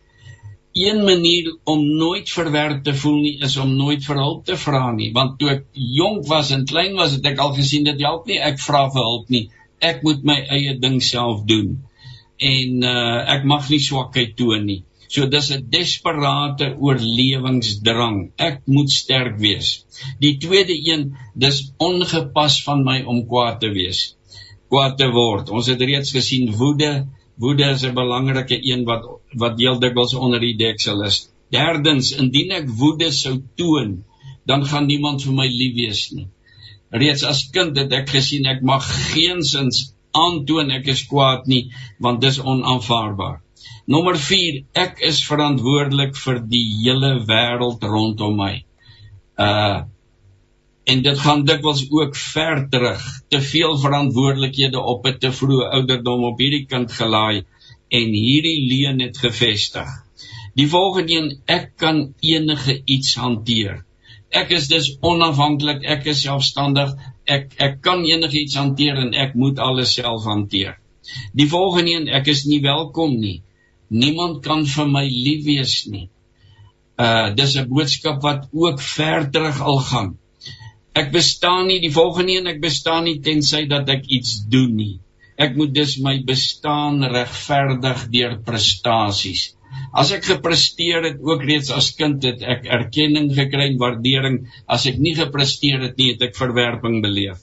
Een 0.74 1.04
manier 1.06 1.52
om 1.70 1.82
nooit 1.96 2.30
verwerp 2.30 2.80
te 2.84 2.94
voel 2.98 3.20
nie 3.22 3.34
is 3.46 3.56
om 3.62 3.76
nooit 3.78 4.02
vir 4.02 4.18
hulp 4.18 4.40
te 4.48 4.56
vra 4.58 4.88
nie, 4.92 5.12
want 5.14 5.36
toe 5.38 5.50
ek 5.52 5.66
jonk 5.72 6.24
was 6.26 6.50
en 6.56 6.64
klein 6.66 6.96
was, 6.98 7.14
het 7.14 7.28
ek 7.30 7.42
al 7.44 7.52
gesien 7.58 7.86
dit 7.86 8.00
help 8.02 8.26
nie 8.26 8.40
ek 8.42 8.58
vra 8.62 8.88
vir 8.90 9.06
hulp 9.06 9.30
nie. 9.30 9.44
Ek 9.78 10.02
moet 10.02 10.24
my 10.26 10.40
eie 10.56 10.74
ding 10.82 10.98
self 11.02 11.44
doen. 11.50 11.76
En 12.42 12.82
uh 12.90 13.20
ek 13.36 13.46
mag 13.52 13.70
nie 13.70 13.78
swakheid 13.86 14.34
toon 14.40 14.66
nie. 14.66 14.80
So 15.14 15.28
dis 15.30 15.50
'n 15.54 15.70
desperate 15.70 16.66
oorlewingsdrang. 16.86 18.18
Ek 18.48 18.62
moet 18.66 18.90
sterk 18.90 19.38
wees. 19.38 19.68
Die 20.18 20.36
tweede 20.42 20.74
een, 20.90 21.04
dis 21.34 21.58
ongepas 21.78 22.62
van 22.66 22.82
my 22.88 23.02
om 23.12 23.26
kwaad 23.30 23.60
te 23.60 23.70
wees. 23.70 24.16
Kwaad 24.68 24.98
te 24.98 25.08
word. 25.14 25.54
Ons 25.54 25.70
het 25.70 25.80
reeds 25.80 26.10
gesien 26.10 26.50
woede 26.58 27.06
Woede 27.42 27.70
is 27.74 27.84
'n 27.84 27.94
belangrike 27.94 28.58
een 28.70 28.84
wat 28.84 29.04
wat 29.42 29.58
heel 29.58 29.78
dikwels 29.78 30.14
onder 30.14 30.40
die 30.40 30.56
deksel 30.56 31.02
is. 31.02 31.30
Derdens, 31.50 32.12
indien 32.12 32.50
ek 32.50 32.68
woede 32.68 33.10
sou 33.12 33.42
toon, 33.56 34.04
dan 34.46 34.66
gaan 34.66 34.86
niemand 34.86 35.22
vir 35.22 35.34
my 35.34 35.46
lief 35.46 35.74
wees 35.74 36.02
nie. 36.12 36.28
Reeds 36.90 37.24
as 37.24 37.50
kind 37.50 37.76
het 37.76 37.92
ek 37.92 38.08
gesien 38.08 38.46
ek 38.46 38.62
mag 38.62 38.84
geensins 39.12 39.94
aantoon 40.14 40.70
ek 40.70 40.86
is 40.94 41.06
kwaad 41.10 41.46
nie, 41.46 41.70
want 41.98 42.20
dis 42.20 42.38
onaanvaarbaar. 42.38 43.40
Nommer 43.86 44.16
4, 44.16 44.62
ek 44.72 45.00
is 45.00 45.24
verantwoordelik 45.26 46.14
vir 46.16 46.38
die 46.48 46.64
hele 46.84 47.18
wêreld 47.26 47.82
rondom 47.82 48.36
my. 48.36 48.54
Uh 49.36 49.82
en 50.84 51.02
dit 51.02 51.18
gaan 51.18 51.44
dikwels 51.48 51.86
ook 51.90 52.16
ver 52.16 52.66
terug. 52.70 53.02
Te 53.28 53.40
veel 53.42 53.78
verantwoordelikhede 53.78 54.80
op 54.80 55.06
'n 55.06 55.18
te 55.18 55.32
vroeë 55.32 55.70
ouderdom 55.78 56.24
op 56.30 56.38
hierdie 56.38 56.66
kind 56.66 56.92
gelaai 56.92 57.44
en 57.88 58.08
hierdie 58.12 58.66
leuen 58.68 59.00
het 59.00 59.18
gevestig. 59.18 59.88
Die 60.54 60.68
volgende 60.68 61.12
een 61.12 61.40
ek 61.46 61.72
kan 61.76 62.14
enige 62.20 62.82
iets 62.84 63.14
hanteer. 63.14 63.84
Ek 64.30 64.50
is 64.50 64.68
dus 64.68 64.96
onafhanklik 65.00 65.84
ek 65.84 66.06
is 66.06 66.20
selfstandig 66.20 66.92
ek 67.24 67.54
ek 67.56 67.80
kan 67.80 68.04
enige 68.04 68.40
iets 68.40 68.54
hanteer 68.54 68.96
en 68.96 69.14
ek 69.14 69.34
moet 69.34 69.58
alles 69.58 69.94
self 69.94 70.24
hanteer. 70.24 70.76
Die 71.32 71.48
volgende 71.48 71.90
een 71.90 72.08
ek 72.08 72.26
is 72.26 72.44
nie 72.44 72.60
welkom 72.60 73.16
nie. 73.20 73.42
Niemand 73.88 74.42
kan 74.42 74.66
vir 74.66 74.86
my 74.88 75.04
lief 75.08 75.44
wees 75.44 75.86
nie. 75.86 76.08
Uh 76.98 77.34
dis 77.34 77.56
'n 77.56 77.68
boodskap 77.68 78.22
wat 78.22 78.48
ook 78.52 78.80
ver 78.80 79.30
terug 79.30 79.60
al 79.60 79.78
gaan 79.78 80.18
Ek 80.94 81.10
bestaan 81.14 81.66
nie 81.66 81.80
die 81.82 81.92
volgende 81.94 82.36
een 82.38 82.52
ek 82.52 82.60
bestaan 82.62 83.08
nie 83.08 83.18
tensy 83.24 83.64
dat 83.70 83.88
ek 83.90 84.06
iets 84.06 84.36
doen 84.50 84.76
nie. 84.78 84.94
Ek 85.34 85.56
moet 85.58 85.72
dus 85.74 85.96
my 85.98 86.20
bestaan 86.26 87.02
regverdig 87.10 88.04
deur 88.12 88.36
prestasies. 88.46 89.48
As 89.90 90.12
ek 90.14 90.28
gepresteer 90.28 91.02
het 91.08 91.18
ook 91.18 91.42
reeds 91.42 91.72
as 91.74 91.90
kind 91.98 92.22
het 92.22 92.44
ek 92.54 92.68
erkenning 92.76 93.32
gekry 93.34 93.72
en 93.72 93.80
waardering. 93.80 94.38
As 94.70 94.86
ek 94.86 95.00
nie 95.02 95.16
gepresteer 95.18 95.82
het 95.82 95.98
nie, 95.98 96.12
het 96.14 96.22
ek 96.28 96.38
verwerping 96.38 97.00
beleef. 97.02 97.42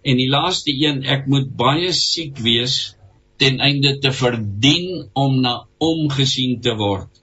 En 0.00 0.16
die 0.16 0.30
laaste 0.32 0.72
een, 0.72 1.02
ek 1.04 1.28
moet 1.28 1.52
baie 1.60 1.92
siek 1.92 2.40
wees 2.40 2.94
ten 3.40 3.60
einde 3.60 3.98
te 4.00 4.12
verdien 4.16 5.10
om 5.12 5.36
na 5.44 5.58
omgesien 5.84 6.56
te 6.64 6.72
word. 6.80 7.19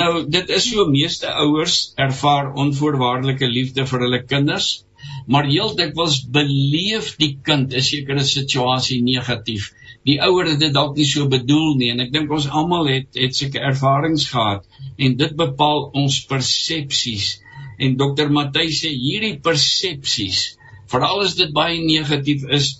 Nou, 0.00 0.10
dit 0.30 0.50
is 0.56 0.66
so 0.70 0.84
meeste 0.90 1.30
ouers 1.42 1.76
ervaar 2.06 2.52
onvoorwaardelike 2.62 3.48
liefde 3.50 3.86
vir 3.90 4.04
hulle 4.04 4.20
kinders, 4.32 4.68
maar 5.30 5.48
heel 5.50 5.72
dikwels 5.78 6.18
beleef 6.36 7.12
die 7.22 7.32
kind 7.48 7.74
'n 7.74 7.86
sekere 7.88 8.24
situasie 8.28 9.00
negatief. 9.02 9.70
Die 10.08 10.18
ouer 10.22 10.50
het 10.52 10.60
dit 10.60 10.74
dalk 10.74 10.96
nie 10.96 11.08
so 11.12 11.28
bedoel 11.28 11.74
nie 11.80 11.90
en 11.92 12.00
ek 12.04 12.12
dink 12.12 12.30
ons 12.30 12.48
almal 12.60 12.86
het 12.92 13.18
het 13.22 13.36
sulke 13.36 13.62
ervarings 13.70 14.28
gehad 14.34 14.66
en 14.98 15.16
dit 15.22 15.36
bepaal 15.36 15.90
ons 16.02 16.20
persepsies. 16.32 17.26
En 17.78 17.96
dokter 17.96 18.30
Matthys 18.32 18.82
sê 18.82 18.92
hierdie 18.92 19.38
persepsies, 19.48 20.44
veral 20.92 21.24
as 21.24 21.34
dit 21.40 21.52
baie 21.52 21.80
negatief 21.82 22.46
is, 22.60 22.70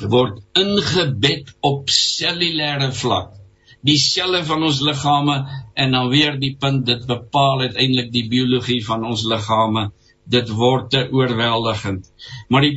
word 0.00 0.42
ingebed 0.58 1.54
op 1.60 1.88
cellulêre 2.00 2.90
vlak 3.04 3.38
die 3.86 3.98
selle 3.98 4.42
van 4.46 4.62
ons 4.68 4.80
liggame 4.86 5.36
en 5.74 5.96
dan 5.96 6.08
weer 6.12 6.38
die 6.40 6.54
punt 6.60 6.86
dit 6.86 7.06
bepaal 7.06 7.66
uiteindelik 7.66 8.12
die 8.12 8.28
biologie 8.28 8.80
van 8.84 9.04
ons 9.04 9.24
liggame. 9.24 9.90
Dit 10.24 10.52
word 10.54 10.90
te 10.90 11.02
oorweldigend. 11.10 12.06
Maar 12.48 12.62
die 12.62 12.76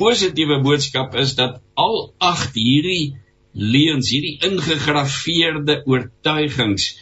positiewe 0.00 0.62
boodskap 0.64 1.14
is 1.14 1.34
dat 1.36 1.60
al 1.74 2.14
agt 2.18 2.54
hierdie 2.56 3.16
leuns 3.52 4.08
hierdie 4.12 4.38
ingegrafieerde 4.48 5.82
oortuigings 5.84 6.94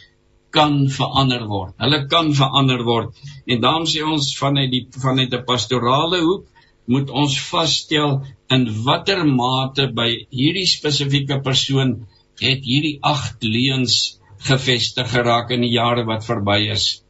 kan 0.55 0.85
verander 0.97 1.45
word. 1.51 1.73
Hulle 1.83 2.01
kan 2.11 2.33
verander 2.35 2.83
word. 2.87 3.15
En 3.47 3.61
daarom 3.63 3.87
sê 3.91 4.03
ons 4.03 4.29
vanuit 4.39 4.71
die 4.71 4.83
vanuit 5.03 5.33
'n 5.33 5.45
pastorale 5.47 6.21
hoek 6.23 6.45
moet 6.87 7.09
ons 7.09 7.35
vasstel 7.49 8.21
in 8.55 8.67
watter 8.85 9.25
mate 9.25 9.87
by 9.99 10.09
hierdie 10.29 10.67
spesifieke 10.69 11.39
persoon 11.47 11.95
het 12.41 12.67
hierdie 12.67 12.97
agt 13.01 13.43
leuns 13.43 14.19
gevestig 14.45 15.09
geraak 15.11 15.51
in 15.51 15.65
die 15.65 15.73
jare 15.73 16.05
wat 16.07 16.25
verby 16.25 16.59
is. 16.71 17.01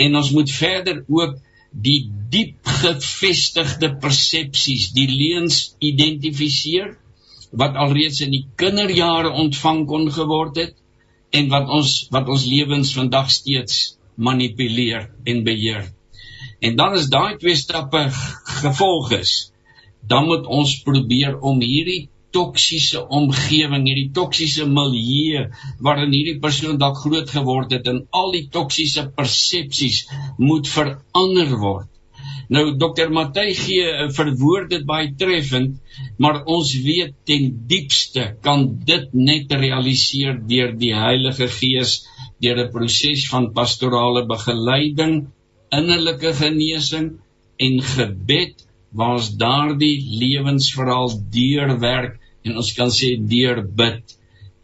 en 0.00 0.16
ons 0.16 0.30
moet 0.32 0.50
verder 0.50 1.04
ook 1.08 1.36
die 1.70 2.10
diep 2.30 2.66
gevestigde 2.82 3.90
persepsies, 4.02 4.90
die 4.96 5.06
leuns 5.10 5.76
identifiseer 5.78 6.96
wat 7.50 7.76
alreeds 7.76 8.20
in 8.24 8.32
die 8.34 8.44
kinderjare 8.58 9.30
ontvang 9.42 9.84
kon 9.90 10.08
geword 10.14 10.58
het 10.62 10.76
en 11.36 11.50
wat 11.50 11.70
ons 11.70 11.94
wat 12.14 12.28
ons 12.30 12.46
lewens 12.46 12.92
vandag 12.94 13.30
steeds 13.30 13.96
manipuleer 14.16 15.10
en 15.24 15.44
beheer. 15.46 15.90
En 16.60 16.76
dan 16.76 16.96
is 16.98 17.08
daai 17.10 17.38
twee 17.38 17.56
stappe 17.56 18.02
gevolg 18.62 19.12
is, 19.18 19.52
dan 20.06 20.26
moet 20.26 20.46
ons 20.46 20.78
probeer 20.86 21.38
om 21.38 21.60
hierdie 21.62 22.08
toksiese 22.36 23.02
omgewing, 23.18 23.86
hierdie 23.88 24.10
toksiese 24.16 24.66
milieu 24.70 25.46
waarin 25.86 26.12
hierdie 26.14 26.38
persoon 26.42 26.78
dalk 26.80 27.00
groot 27.04 27.30
geword 27.36 27.72
het 27.76 27.88
en 27.90 28.04
al 28.20 28.34
die 28.36 28.46
toksiese 28.56 29.08
persepsies 29.16 30.04
moet 30.38 30.68
verander 30.70 31.56
word. 31.62 31.88
Nou 32.50 32.64
Dr. 32.82 33.10
Matthey 33.14 33.52
gee 33.54 34.06
verwoord 34.14 34.72
dit 34.72 34.86
baie 34.86 35.12
treffend, 35.18 35.76
maar 36.18 36.40
ons 36.50 36.72
weet 36.84 37.14
ten 37.28 37.50
diepste 37.70 38.24
kan 38.46 38.64
dit 38.86 39.12
net 39.14 39.52
realiseer 39.54 40.40
deur 40.50 40.74
die 40.80 40.94
Heilige 40.94 41.46
Gees 41.58 42.00
deur 42.42 42.58
'n 42.64 42.72
proses 42.74 43.28
van 43.30 43.52
pastorale 43.58 44.24
begeleiding, 44.26 45.14
innerlike 45.70 46.32
genesing 46.42 47.10
en 47.66 47.82
gebed 47.94 48.66
waar 48.90 49.18
ons 49.20 49.30
daardie 49.38 49.96
lewensverhaal 50.22 51.12
deurwerk 51.30 52.19
en 52.46 52.56
ons 52.56 52.72
kan 52.76 52.92
sê 52.94 53.14
deur 53.32 53.62
bid 53.82 54.16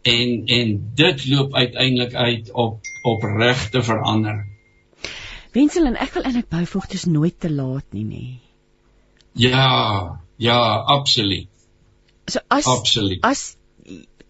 en 0.07 0.33
en 0.57 0.73
dit 1.01 1.25
loop 1.31 1.55
uiteindelik 1.55 2.13
uit 2.13 2.51
op 2.51 2.79
op 3.03 3.23
regte 3.23 3.83
verander. 3.83 4.45
Wensel 5.55 5.89
en 5.89 5.95
ek 5.95 6.13
wil 6.15 6.27
eintlik 6.27 6.49
byvoeg 6.53 6.89
dis 6.93 7.05
nooit 7.09 7.39
te 7.39 7.51
laat 7.51 7.85
nie 7.95 8.05
nê. 8.05 8.25
Ja, 9.37 10.19
ja, 10.35 10.59
absoluut. 10.97 11.49
So 12.27 12.39
as 12.47 12.67
absoluut. 12.67 13.23
As 13.23 13.55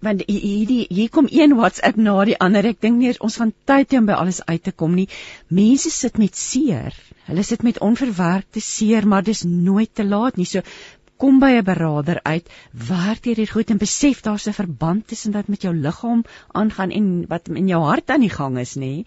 want 0.05 0.21
hierdie 0.29 0.85
hier 0.93 1.09
kom 1.09 1.27
een 1.31 1.55
WhatsApp 1.57 1.97
na 1.97 2.15
die 2.29 2.37
ander. 2.43 2.65
Ek 2.69 2.81
dink 2.83 2.99
nie 3.01 3.15
ons 3.23 3.37
van 3.41 3.53
tyd 3.69 3.93
hê 3.93 4.01
om 4.01 4.09
by 4.09 4.17
alles 4.19 4.43
uit 4.45 4.63
te 4.63 4.71
kom 4.71 4.93
nie. 4.95 5.07
Mense 5.49 5.91
sit 5.93 6.19
met 6.21 6.37
seer. 6.37 6.93
Hulle 7.27 7.43
sit 7.43 7.63
met 7.65 7.81
onverwerkte 7.83 8.61
seer, 8.63 9.07
maar 9.07 9.25
dis 9.25 9.43
nooit 9.43 9.91
te 9.93 10.05
laat 10.05 10.37
nie. 10.37 10.45
So 10.47 10.61
kom 11.21 11.39
by 11.41 11.49
'n 11.57 11.65
beraader 11.65 12.19
uit, 12.23 12.49
werk 12.71 13.23
deur 13.23 13.35
dit 13.35 13.49
goed 13.49 13.71
en 13.73 13.79
besef 13.81 14.21
daar's 14.21 14.47
'n 14.47 14.53
verband 14.53 15.07
tussen 15.07 15.33
wat 15.33 15.47
met 15.47 15.61
jou 15.61 15.73
liggaam 15.75 16.23
aangaan 16.51 16.91
en 16.91 17.25
wat 17.27 17.49
in 17.49 17.67
jou 17.67 17.81
hart 17.83 18.09
aan 18.09 18.25
die 18.25 18.29
gang 18.29 18.57
is, 18.59 18.75
nê. 18.75 19.03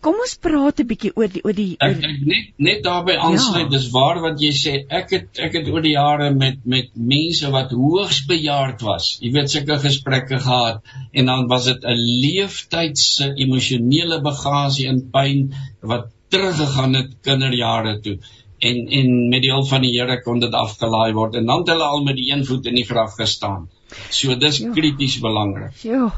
Kom 0.00 0.14
ons 0.14 0.36
praat 0.36 0.80
'n 0.80 0.86
bietjie 0.86 1.12
oor 1.16 1.28
die 1.28 1.44
oor 1.44 1.52
die 1.52 1.76
oor... 1.80 1.96
Ek, 1.96 2.04
ek 2.04 2.20
net 2.32 2.44
net 2.56 2.82
daarbey 2.84 3.16
aansluit. 3.16 3.64
Ja. 3.64 3.78
Dis 3.78 3.90
waar 3.90 4.20
wat 4.20 4.40
jy 4.40 4.52
sê. 4.52 4.74
Ek 4.88 5.10
het 5.10 5.38
ek 5.38 5.52
het 5.58 5.68
oor 5.68 5.82
die 5.82 5.96
jare 5.96 6.30
met 6.34 6.64
met 6.64 6.90
mense 6.94 7.50
wat 7.50 7.70
hoogs 7.70 8.24
bejaard 8.26 8.82
was. 8.82 9.18
Jy 9.20 9.32
weet 9.32 9.50
sulke 9.50 9.78
gesprekke 9.78 10.38
gehad 10.38 10.82
en 11.12 11.26
dan 11.26 11.46
was 11.48 11.64
dit 11.64 11.84
'n 11.84 11.96
leeftydse 12.26 13.32
emosionele 13.36 14.20
bagasie 14.20 14.88
en 14.88 15.10
pyn 15.10 15.52
wat 15.80 16.10
teruggegaan 16.30 16.94
het 16.94 17.16
kinderjare 17.26 18.00
toe 18.00 18.18
en 18.60 18.80
en 19.00 19.12
met 19.32 19.42
die 19.44 19.52
hulp 19.52 19.68
van 19.70 19.84
die 19.84 19.92
Here 19.94 20.20
kon 20.24 20.40
dit 20.42 20.54
afgelaai 20.56 21.12
word 21.16 21.36
en 21.40 21.46
dan 21.48 21.62
het 21.62 21.72
hulle 21.72 21.86
al 21.96 22.02
met 22.04 22.18
die 22.18 22.28
een 22.30 22.44
voet 22.48 22.66
in 22.68 22.76
die 22.76 22.86
graf 22.88 23.16
gestaan. 23.18 23.68
So 24.14 24.36
dis 24.38 24.60
jo. 24.60 24.70
krities 24.76 25.16
belangrik. 25.22 25.74
Ja. 25.86 26.10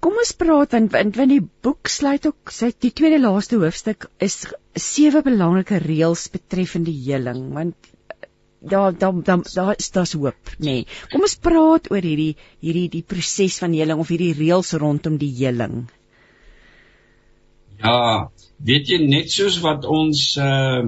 Kom 0.00 0.16
ons 0.22 0.32
praat 0.38 0.76
want 0.76 0.94
want 0.94 1.18
want 1.20 1.34
die 1.34 1.42
boek 1.66 1.90
sluit 1.92 2.26
ook 2.30 2.54
sy 2.54 2.70
die 2.86 2.94
tweede 2.94 3.20
laaste 3.20 3.58
hoofstuk 3.60 4.08
is 4.24 4.40
sewe 4.78 5.22
belangrike 5.26 5.82
reëls 5.84 6.28
betreffende 6.32 6.94
heling 6.94 7.48
want 7.56 7.92
daar 8.60 8.94
daar 8.98 9.18
daar 9.24 9.42
daar 9.54 9.74
is 9.76 9.90
daar's 9.90 10.14
hoop 10.14 10.54
nê. 10.58 10.64
Nee. 10.64 10.86
Kom 11.10 11.26
ons 11.26 11.36
praat 11.48 11.90
oor 11.90 12.02
hierdie 12.02 12.34
hierdie 12.64 12.88
die 12.94 13.04
proses 13.14 13.58
van 13.62 13.74
heling 13.74 13.98
of 13.98 14.14
hierdie 14.14 14.34
reëls 14.38 14.72
rondom 14.78 15.18
die 15.18 15.34
heling. 15.42 15.88
Ja, 17.78 18.30
weet 18.58 18.88
jy 18.90 19.02
net 19.04 19.30
soos 19.30 19.60
wat 19.66 19.84
ons 19.86 20.30
uh 20.38 20.86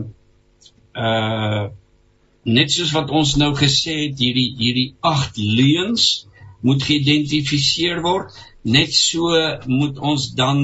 uh 0.94 1.68
net 2.50 2.72
soos 2.72 2.94
wat 2.96 3.10
ons 3.12 3.34
nou 3.36 3.50
gesê 3.54 3.94
het 4.06 4.18
hierdie 4.18 4.54
hierdie 4.56 4.94
agt 5.04 5.36
leuns 5.36 6.26
moet 6.64 6.82
geïdentifiseer 6.82 8.00
word 8.04 8.32
net 8.64 8.94
so 8.96 9.36
moet 9.68 10.00
ons 10.00 10.30
dan 10.38 10.62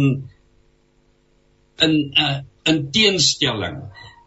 in 1.85 1.95
uh, 2.17 2.39
in 2.65 2.81
teenstelling 2.93 3.83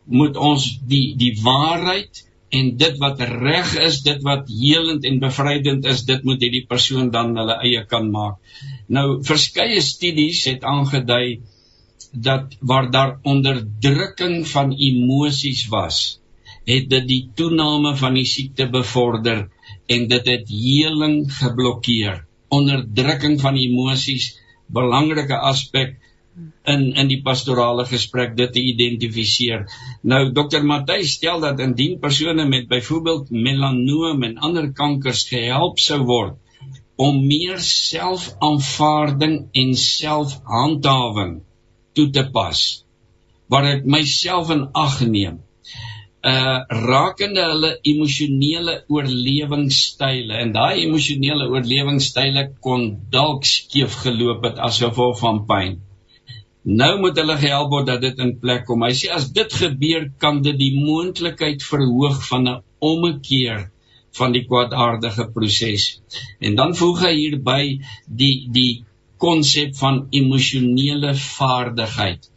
moet 0.05 0.37
ons 0.37 0.65
die 0.89 1.15
die 1.17 1.33
waarheid 1.41 2.23
en 2.49 2.71
dit 2.81 2.97
wat 3.01 3.21
reg 3.21 3.75
is 3.77 4.01
dit 4.05 4.23
wat 4.25 4.47
helend 4.49 5.05
en 5.05 5.19
bevrydend 5.21 5.85
is 5.89 6.01
dit 6.07 6.23
moet 6.25 6.41
hierdie 6.41 6.65
persoon 6.69 7.11
dan 7.13 7.35
hulle 7.37 7.59
eie 7.65 7.83
kan 7.85 8.09
maak. 8.09 8.39
Nou 8.89 9.21
verskeie 9.25 9.81
studies 9.85 10.45
het 10.49 10.65
aangedui 10.65 11.41
dat 12.11 12.57
waar 12.59 12.91
daar 12.91 13.19
onderdrukking 13.21 14.47
van 14.47 14.73
emosies 14.73 15.67
was, 15.67 16.19
het 16.65 16.89
dit 16.89 17.07
die 17.07 17.23
toename 17.35 17.95
van 17.95 18.17
die 18.17 18.25
siekte 18.25 18.69
bevorder 18.69 19.49
en 19.85 20.07
dit 20.07 20.27
het 20.27 20.49
heling 20.49 21.31
geblokkeer. 21.33 22.25
Onderdrukking 22.49 23.39
van 23.41 23.57
emosies, 23.57 24.31
belangrike 24.67 25.37
aspek 25.37 25.97
in 26.63 26.93
in 26.95 27.09
die 27.09 27.21
pastorale 27.21 27.85
gesprek 27.85 28.35
dit 28.37 28.53
te 28.53 28.61
identifiseer. 28.61 29.65
Nou 30.01 30.21
Dr. 30.33 30.63
Matthys 30.63 31.17
stel 31.17 31.39
dat 31.39 31.59
indien 31.59 31.99
persone 31.99 32.45
met 32.45 32.67
byvoorbeeld 32.67 33.29
melanoom 33.29 34.23
en 34.23 34.37
ander 34.37 34.71
kankers 34.73 35.27
gehelp 35.29 35.79
sou 35.79 35.99
word 36.05 36.37
om 36.99 37.21
meer 37.27 37.59
selfaanvaarding 37.63 39.35
en 39.55 39.75
selfhandhawing 39.75 41.39
toe 41.99 42.07
te 42.17 42.25
pas 42.39 42.63
waar 43.53 43.69
ek 43.75 43.85
myself 43.97 44.51
in 44.55 44.65
ag 44.85 44.97
neem 45.11 45.37
uh 46.29 46.57
rakende 46.91 47.43
hulle 47.51 47.73
emosionele 47.93 48.73
oorlewingstyle 48.95 50.41
en 50.43 50.55
daai 50.55 50.81
emosionele 50.85 51.51
oorlewingstyle 51.53 52.49
kon 52.65 52.89
dalk 53.17 53.45
skeef 53.51 54.01
geloop 54.07 54.49
het 54.49 54.59
as 54.69 54.81
gevolg 54.83 55.21
van 55.21 55.45
pyn 55.51 55.77
nou 56.63 56.91
moet 57.01 57.17
hulle 57.17 57.37
gehelp 57.39 57.71
word 57.71 57.87
dat 57.87 58.01
dit 58.03 58.19
in 58.19 58.35
plek 58.39 58.65
kom. 58.67 58.83
Hy 58.83 58.93
sê 58.93 59.09
as 59.15 59.29
dit 59.33 59.53
gebeur 59.61 60.09
kan 60.19 60.41
dit 60.43 60.57
die 60.59 60.73
moontlikheid 60.75 61.63
verhoog 61.63 62.19
van 62.27 62.47
'n 62.47 62.61
ommekeer 62.79 63.69
van 64.19 64.31
die 64.33 64.45
kwaadaardige 64.45 65.29
proses 65.33 66.01
en 66.39 66.55
dan 66.55 66.75
voeg 66.75 67.01
hy 67.05 67.13
hierby 67.15 67.63
die 68.05 68.47
die 68.51 68.83
konsep 69.19 69.75
van 69.79 70.05
emosionele 70.15 71.13
vaardigheid. 71.19 72.29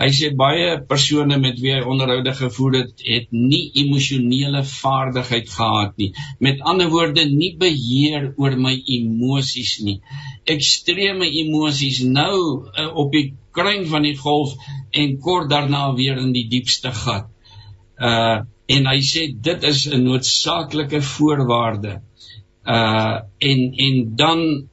Hy 0.00 0.08
sê 0.16 0.30
baie 0.32 0.78
persone 0.88 1.36
met 1.36 1.58
wie 1.60 1.74
hy 1.74 1.80
onderhoude 1.84 2.32
gevoer 2.38 2.76
het, 2.78 3.02
het 3.04 3.26
nie 3.36 3.66
emosionele 3.82 4.62
vaardigheid 4.64 5.50
gehad 5.52 5.98
nie. 6.00 6.08
Met 6.40 6.62
ander 6.64 6.88
woorde, 6.88 7.26
nie 7.28 7.50
beheer 7.60 8.30
oor 8.40 8.56
my 8.56 8.72
emosies 8.94 9.74
nie. 9.84 9.98
Ekstreme 10.48 11.28
emosies 11.42 12.00
nou 12.08 12.32
uh, 12.72 12.88
op 12.96 13.12
die 13.12 13.34
kruin 13.52 13.84
van 13.92 14.08
die 14.08 14.16
golf 14.16 14.56
en 14.96 15.18
kort 15.20 15.50
daarna 15.52 15.90
weer 15.98 16.16
in 16.22 16.32
die 16.32 16.46
diepste 16.48 16.94
gat. 17.02 17.28
Uh 18.00 18.40
en 18.70 18.84
hy 18.86 19.00
sê 19.02 19.24
dit 19.34 19.64
is 19.66 19.80
'n 19.90 20.04
noodsaaklike 20.06 21.00
voorwaarde. 21.02 21.96
Uh 22.64 23.16
en 23.50 23.60
en 23.86 23.96
dan 24.16 24.69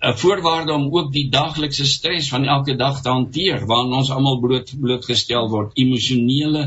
'n 0.00 0.16
voorwaarde 0.16 0.72
om 0.72 0.86
ook 0.96 1.12
die 1.12 1.28
daglikse 1.28 1.84
stres 1.84 2.28
van 2.32 2.44
elke 2.44 2.76
dag 2.76 3.02
te 3.02 3.10
hanteer 3.12 3.66
waaraan 3.68 3.98
ons 4.00 4.10
almal 4.10 4.38
bloot 4.40 4.70
blootgestel 4.80 5.48
word. 5.52 5.74
Emosionele 5.76 6.62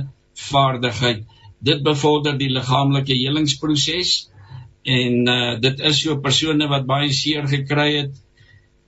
vaardigheid. 0.49 1.23
Dit 1.57 1.81
bevorder 1.83 2.37
die 2.37 2.51
liggaamlike 2.53 3.15
helingsproses 3.17 4.11
en 4.83 5.29
uh, 5.31 5.55
dit 5.63 5.79
is 5.79 6.01
so 6.03 6.19
persone 6.21 6.67
wat 6.69 6.85
baie 6.85 7.09
seer 7.13 7.47
gekry 7.49 7.89
het 7.95 8.19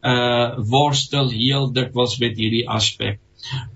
uh 0.06 0.60
worstel 0.70 1.32
heel 1.34 1.72
dikwels 1.74 2.20
met 2.22 2.38
hierdie 2.38 2.68
aspek. 2.70 3.18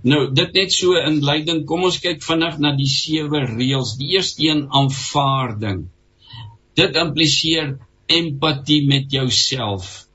Nou 0.05 0.27
dit 0.33 0.53
net 0.53 0.73
so 0.73 0.99
in 1.01 1.17
leiding. 1.25 1.63
Kom 1.65 1.87
ons 1.87 1.97
kyk 2.03 2.21
vinnig 2.21 2.59
na 2.61 2.75
die 2.77 2.89
sewe 2.89 3.41
reëls. 3.47 3.95
Die 3.97 4.11
eerste 4.13 4.45
een 4.45 4.67
aanvaarding. 4.69 5.87
Dit 6.77 7.01
impliseer 7.01 7.73
empatie 8.19 8.83
met 8.85 9.09
jouself 9.17 10.08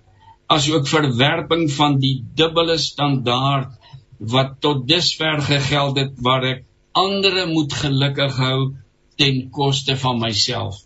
asook 0.52 0.88
verwerping 0.88 1.68
van 1.72 1.98
die 2.00 2.16
dubbele 2.36 2.76
standaard 2.78 3.72
wat 4.18 4.56
tot 4.64 4.86
dusver 4.88 5.42
gegeld 5.42 5.98
het 5.98 6.18
waar 6.26 6.44
ek 6.50 6.64
ander 6.92 7.46
moet 7.50 7.72
gelukkig 7.72 8.36
hou 8.38 8.58
ten 9.18 9.48
koste 9.50 9.96
van 9.96 10.20
myself. 10.20 10.78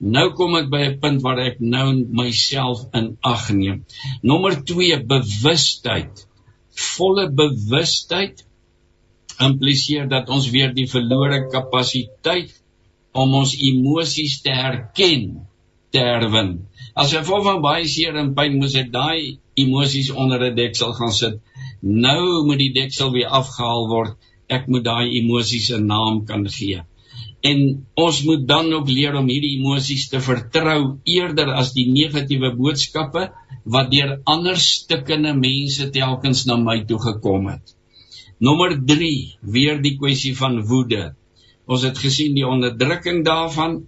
Nou 0.00 0.32
kom 0.36 0.56
ek 0.58 0.70
by 0.70 0.80
'n 0.86 0.98
punt 1.00 1.22
waar 1.22 1.38
ek 1.38 1.60
nou 1.60 1.86
myself 2.20 2.86
in 2.92 3.16
ag 3.22 3.50
neem. 3.52 3.84
Nommer 4.22 4.64
2 4.64 5.04
bewustheid. 5.06 6.26
Volle 6.74 7.30
bewustheid 7.30 8.44
impliseer 9.38 10.08
dat 10.08 10.28
ons 10.28 10.50
weer 10.50 10.74
die 10.74 10.88
verlore 10.90 11.46
kapasiteit 11.50 12.52
om 13.12 13.34
ons 13.34 13.54
emosies 13.54 14.40
te 14.42 14.50
herken 14.50 15.46
te 15.94 16.02
herwin. 16.02 16.56
As 16.98 17.12
jy 17.14 17.22
voor 17.26 17.42
van 17.46 17.62
baie 17.64 17.86
seer 17.90 18.18
en 18.20 18.32
pyn 18.38 18.58
moes 18.60 18.74
ek 18.78 18.90
daai 18.94 19.38
emosies 19.62 20.10
onder 20.10 20.42
'n 20.50 20.56
deksel 20.56 20.94
gaan 20.98 21.14
sit. 21.20 21.38
Nou 21.82 22.46
moet 22.46 22.58
die 22.58 22.72
deksel 22.80 23.12
weer 23.14 23.30
afgehaal 23.40 23.86
word. 23.94 24.16
Ek 24.48 24.66
moet 24.66 24.84
daai 24.84 25.14
emosies 25.20 25.70
'n 25.70 25.86
naam 25.86 26.24
kan 26.26 26.48
gee. 26.48 26.82
En 27.50 27.58
ons 27.94 28.22
moet 28.24 28.46
dan 28.48 28.72
ook 28.72 28.88
leer 28.88 29.14
om 29.20 29.26
hierdie 29.28 29.56
emosies 29.58 30.08
te 30.08 30.20
vertrou 30.20 30.98
eerder 31.04 31.52
as 31.52 31.72
die 31.76 31.86
negatiewe 31.92 32.54
boodskappe 32.56 33.24
wat 33.64 33.90
deur 33.90 34.20
ander 34.24 34.56
stukkende 34.56 35.34
mense 35.36 35.90
telkens 35.90 36.46
na 36.46 36.56
my 36.56 36.78
toe 36.88 36.98
gekom 36.98 37.50
het. 37.52 37.76
Nommer 38.40 38.74
3, 38.86 39.36
weer 39.40 39.82
die 39.82 39.96
kwessie 40.00 40.34
van 40.36 40.62
woede. 40.70 41.14
Ons 41.66 41.84
het 41.86 41.98
gesien 41.98 42.34
die 42.34 42.46
onderdrukking 42.46 43.24
daarvan 43.24 43.84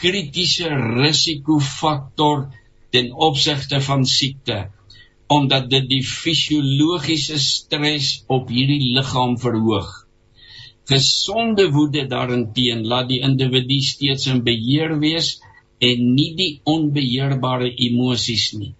kritiese 0.00 0.70
risikofaktor 0.72 2.48
ten 2.94 3.12
opsigte 3.28 3.80
van 3.84 4.06
siekte 4.06 4.58
omdat 5.28 5.66
dit 5.70 5.88
die 5.90 6.04
fisiologiese 6.08 7.36
stres 7.42 8.06
op 8.32 8.48
hierdie 8.48 8.94
liggaam 8.96 9.34
verhoog. 9.42 9.90
Gesonde 10.88 11.66
woede 11.74 12.06
daarenteen 12.08 12.86
laat 12.88 13.10
die 13.10 13.20
individu 13.28 13.76
steeds 13.84 14.30
in 14.32 14.40
beheer 14.46 14.96
wees 15.02 15.34
en 15.84 16.14
nie 16.14 16.30
die 16.38 16.52
onbeheerbare 16.64 17.68
emosies 17.88 18.52
nie 18.56 18.72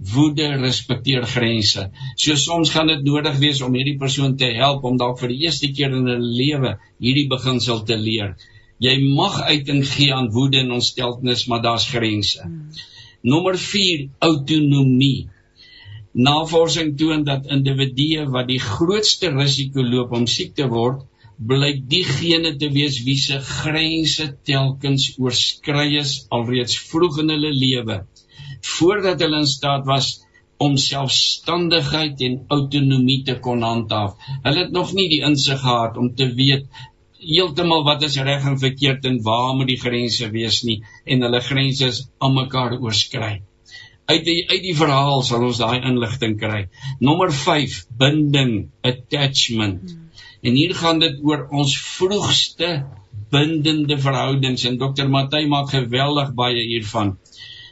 woede 0.00 0.46
respekteer 0.56 1.26
grense. 1.28 1.90
So 2.16 2.34
soms 2.34 2.70
gaan 2.72 2.88
dit 2.88 3.02
nodig 3.04 3.36
wees 3.42 3.60
om 3.60 3.74
hierdie 3.76 3.98
persoon 4.00 4.36
te 4.40 4.48
help 4.56 4.84
om 4.88 4.96
dalk 5.00 5.20
vir 5.20 5.34
die 5.34 5.42
eerste 5.44 5.68
keer 5.76 5.92
in 5.92 6.08
'n 6.08 6.24
lewe 6.24 6.78
hierdie 6.98 7.28
beginsel 7.28 7.84
te 7.84 7.96
leer. 7.96 8.36
Jy 8.80 8.94
mag 9.16 9.36
uiting 9.50 9.82
gee 9.86 10.14
aan 10.14 10.30
woede 10.34 10.62
en 10.62 10.72
ontsteltenis, 10.78 11.44
maar 11.46 11.62
daar's 11.62 11.88
grense. 11.88 12.40
Hmm. 12.42 12.70
Nommer 13.22 13.58
4, 13.58 14.06
autonomie. 14.18 15.28
Navorsing 16.12 16.96
toon 16.98 17.24
dat 17.24 17.46
individue 17.46 18.24
wat 18.34 18.48
die 18.48 18.60
grootste 18.62 19.30
risiko 19.34 19.84
loop 19.84 20.16
om 20.16 20.26
siek 20.26 20.56
te 20.56 20.66
word, 20.72 21.04
blyk 21.50 21.84
diegene 21.92 22.56
te 22.60 22.68
wees 22.72 22.98
wie 23.04 23.18
se 23.20 23.38
grense 23.40 24.26
telkens 24.48 25.06
oorskry 25.18 25.94
is 26.00 26.16
alreeds 26.36 26.76
vroeg 26.90 27.22
in 27.22 27.32
hulle 27.32 27.52
lewe 27.56 28.02
voordat 28.60 29.20
hulle 29.24 29.38
in 29.40 29.46
staat 29.46 29.86
was 29.86 30.08
om 30.60 30.76
selfstandigheid 30.76 32.20
en 32.26 32.34
autonomie 32.52 33.22
te 33.24 33.38
kon 33.40 33.62
handhaaf. 33.64 34.16
Hulle 34.44 34.66
het 34.66 34.74
nog 34.76 34.92
nie 34.92 35.06
die 35.08 35.22
insig 35.24 35.62
gehad 35.62 35.96
om 35.96 36.10
te 36.14 36.26
weet 36.36 36.66
heeltemal 37.20 37.84
wat 37.84 38.02
is 38.06 38.16
reg 38.24 38.46
en 38.48 38.58
verkeerd 38.58 39.04
en 39.08 39.20
waar 39.22 39.54
moet 39.56 39.70
die 39.70 39.80
grense 39.80 40.28
wees 40.32 40.62
nie 40.66 40.80
en 41.04 41.24
hulle 41.26 41.40
grense 41.44 41.88
is 41.92 42.02
aan 42.18 42.36
mekaar 42.36 42.76
oorskry. 42.78 43.40
Uit 44.10 44.24
die 44.26 44.40
uit 44.50 44.62
die 44.64 44.76
verhaal 44.76 45.22
sal 45.26 45.44
ons 45.46 45.60
daai 45.62 45.84
inligting 45.86 46.36
kry. 46.40 46.64
Nommer 46.98 47.30
5, 47.30 47.76
binding, 48.00 48.54
attachment. 48.82 49.92
En 50.42 50.56
hier 50.56 50.74
gaan 50.74 50.98
dit 51.02 51.20
oor 51.22 51.46
ons 51.52 51.76
vroegste 51.98 52.70
bindende 53.30 53.98
verhoudings 54.02 54.64
en 54.66 54.78
Dr. 54.80 55.06
Matthey 55.12 55.46
maak 55.46 55.70
geweldig 55.70 56.32
baie 56.34 56.64
hiervan. 56.72 57.14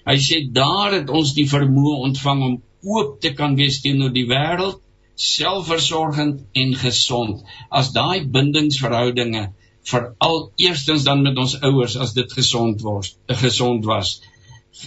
Hy 0.08 0.16
sê 0.22 0.42
daar 0.54 0.94
het 0.94 1.10
ons 1.10 1.34
die 1.36 1.48
vermoë 1.50 1.96
ontvang 2.08 2.44
om 2.46 2.54
oop 2.86 3.18
te 3.24 3.32
kan 3.34 3.56
wees 3.58 3.80
teenoor 3.82 4.12
die 4.14 4.28
wêreld, 4.30 4.78
selfversorgend 5.18 6.44
en 6.62 6.74
gesond. 6.78 7.42
As 7.68 7.92
daai 7.94 8.26
bindingsverhoudinge 8.36 9.48
veral 9.88 10.40
eerstens 10.56 11.06
dan 11.08 11.22
met 11.26 11.38
ons 11.44 11.56
ouers 11.64 11.96
as 11.96 12.14
dit 12.16 12.32
gesond 12.38 12.82
was, 12.86 13.16
gesond 13.42 13.86
was. 13.88 14.18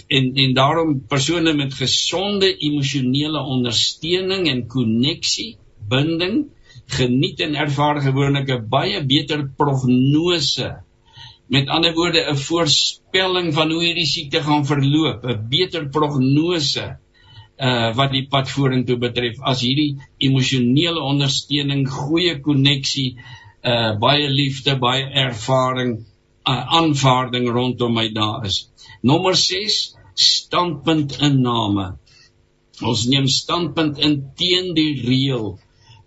En 0.08 0.30
en 0.44 0.54
daarom 0.56 0.94
persone 1.08 1.52
met 1.58 1.74
gesonde 1.74 2.48
emosionele 2.56 3.42
ondersteuning 3.56 4.48
en 4.48 4.66
koneksie, 4.66 5.56
binding, 5.88 6.46
geniet 6.86 7.40
en 7.40 7.58
ervaar 7.66 8.00
gewoonlik 8.00 8.48
'n 8.48 8.68
baie 8.68 9.04
beter 9.04 9.44
prognose 9.56 10.70
Met 11.52 11.68
ander 11.68 11.92
woorde 11.92 12.20
'n 12.30 12.36
voorspelling 12.36 13.54
van 13.54 13.70
hoe 13.70 13.82
hierdie 13.84 14.06
siekte 14.06 14.40
gaan 14.42 14.66
verloop, 14.66 15.24
'n 15.24 15.48
beter 15.48 15.88
prognose 15.88 16.84
uh 17.62 17.92
wat 17.94 18.10
die 18.10 18.24
pad 18.30 18.50
vorentoe 18.50 18.98
betref 18.98 19.38
as 19.46 19.62
hierdie 19.62 20.00
emosionele 20.18 21.02
ondersteuning, 21.12 21.84
goeie 21.86 22.40
koneksie, 22.42 23.12
uh 23.62 23.92
baie 24.02 24.26
liefde, 24.28 24.74
baie 24.82 25.04
ervaring, 25.26 26.00
uh, 26.46 26.62
aanvaarding 26.78 27.48
rondom 27.54 27.94
my 27.94 28.08
daar 28.14 28.46
is. 28.46 28.64
Nommer 29.02 29.36
6, 29.38 29.80
standpunt 30.14 31.18
inname. 31.22 31.92
Ons 32.82 33.06
neem 33.10 33.28
standpunt 33.30 34.00
in 34.02 34.18
teen 34.38 34.72
die 34.74 34.94
reël 35.04 35.52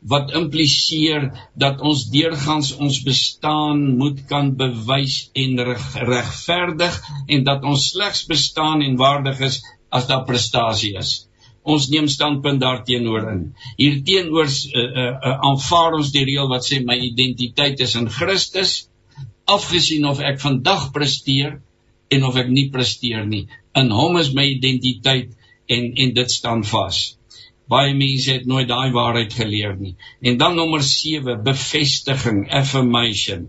wat 0.06 0.34
impliseer 0.38 1.32
dat 1.58 1.80
ons 1.82 2.04
deurgangs 2.14 2.76
ons 2.78 3.00
bestaan 3.06 3.80
moet 3.98 4.20
kan 4.30 4.52
bewys 4.60 5.16
en 5.34 5.62
regverdig 5.66 7.00
en 7.26 7.46
dat 7.48 7.66
ons 7.66 7.88
slegs 7.94 8.26
bestaan 8.30 8.84
en 8.86 9.00
waardig 9.00 9.42
is 9.48 9.64
as 9.90 10.06
daar 10.12 10.26
prestasie 10.28 10.94
is. 11.00 11.16
Ons 11.66 11.88
neem 11.90 12.08
standpunt 12.12 12.62
daarteenoor 12.62 13.30
in. 13.32 13.40
Hierteenoor 13.80 14.50
uh, 14.50 14.82
uh, 14.82 15.06
uh, 15.06 15.36
aanvaar 15.50 15.98
ons 15.98 16.12
die 16.14 16.26
reël 16.28 16.50
wat 16.52 16.68
sê 16.68 16.82
my 16.86 16.98
identiteit 17.08 17.82
is 17.82 17.96
in 17.98 18.10
Christus, 18.14 18.76
afgesien 19.50 20.06
of 20.10 20.22
ek 20.22 20.38
vandag 20.42 20.92
presteer 20.94 21.60
en 22.14 22.26
of 22.30 22.38
ek 22.38 22.52
nie 22.54 22.68
presteer 22.74 23.26
nie. 23.26 23.46
In 23.78 23.92
Hom 23.94 24.18
is 24.22 24.34
my 24.38 24.46
identiteit 24.54 25.34
en 25.70 25.92
en 26.06 26.14
dit 26.20 26.32
staan 26.32 26.64
vas. 26.70 27.02
Baie 27.70 27.96
mense 27.98 28.30
het 28.30 28.46
nooit 28.46 28.68
daai 28.70 28.92
waarheid 28.94 29.34
geleer 29.34 29.74
nie. 29.78 29.96
En 30.22 30.38
dan 30.38 30.56
nommer 30.56 30.84
7, 30.86 31.40
bevestiging, 31.44 32.44
affirmation. 32.54 33.48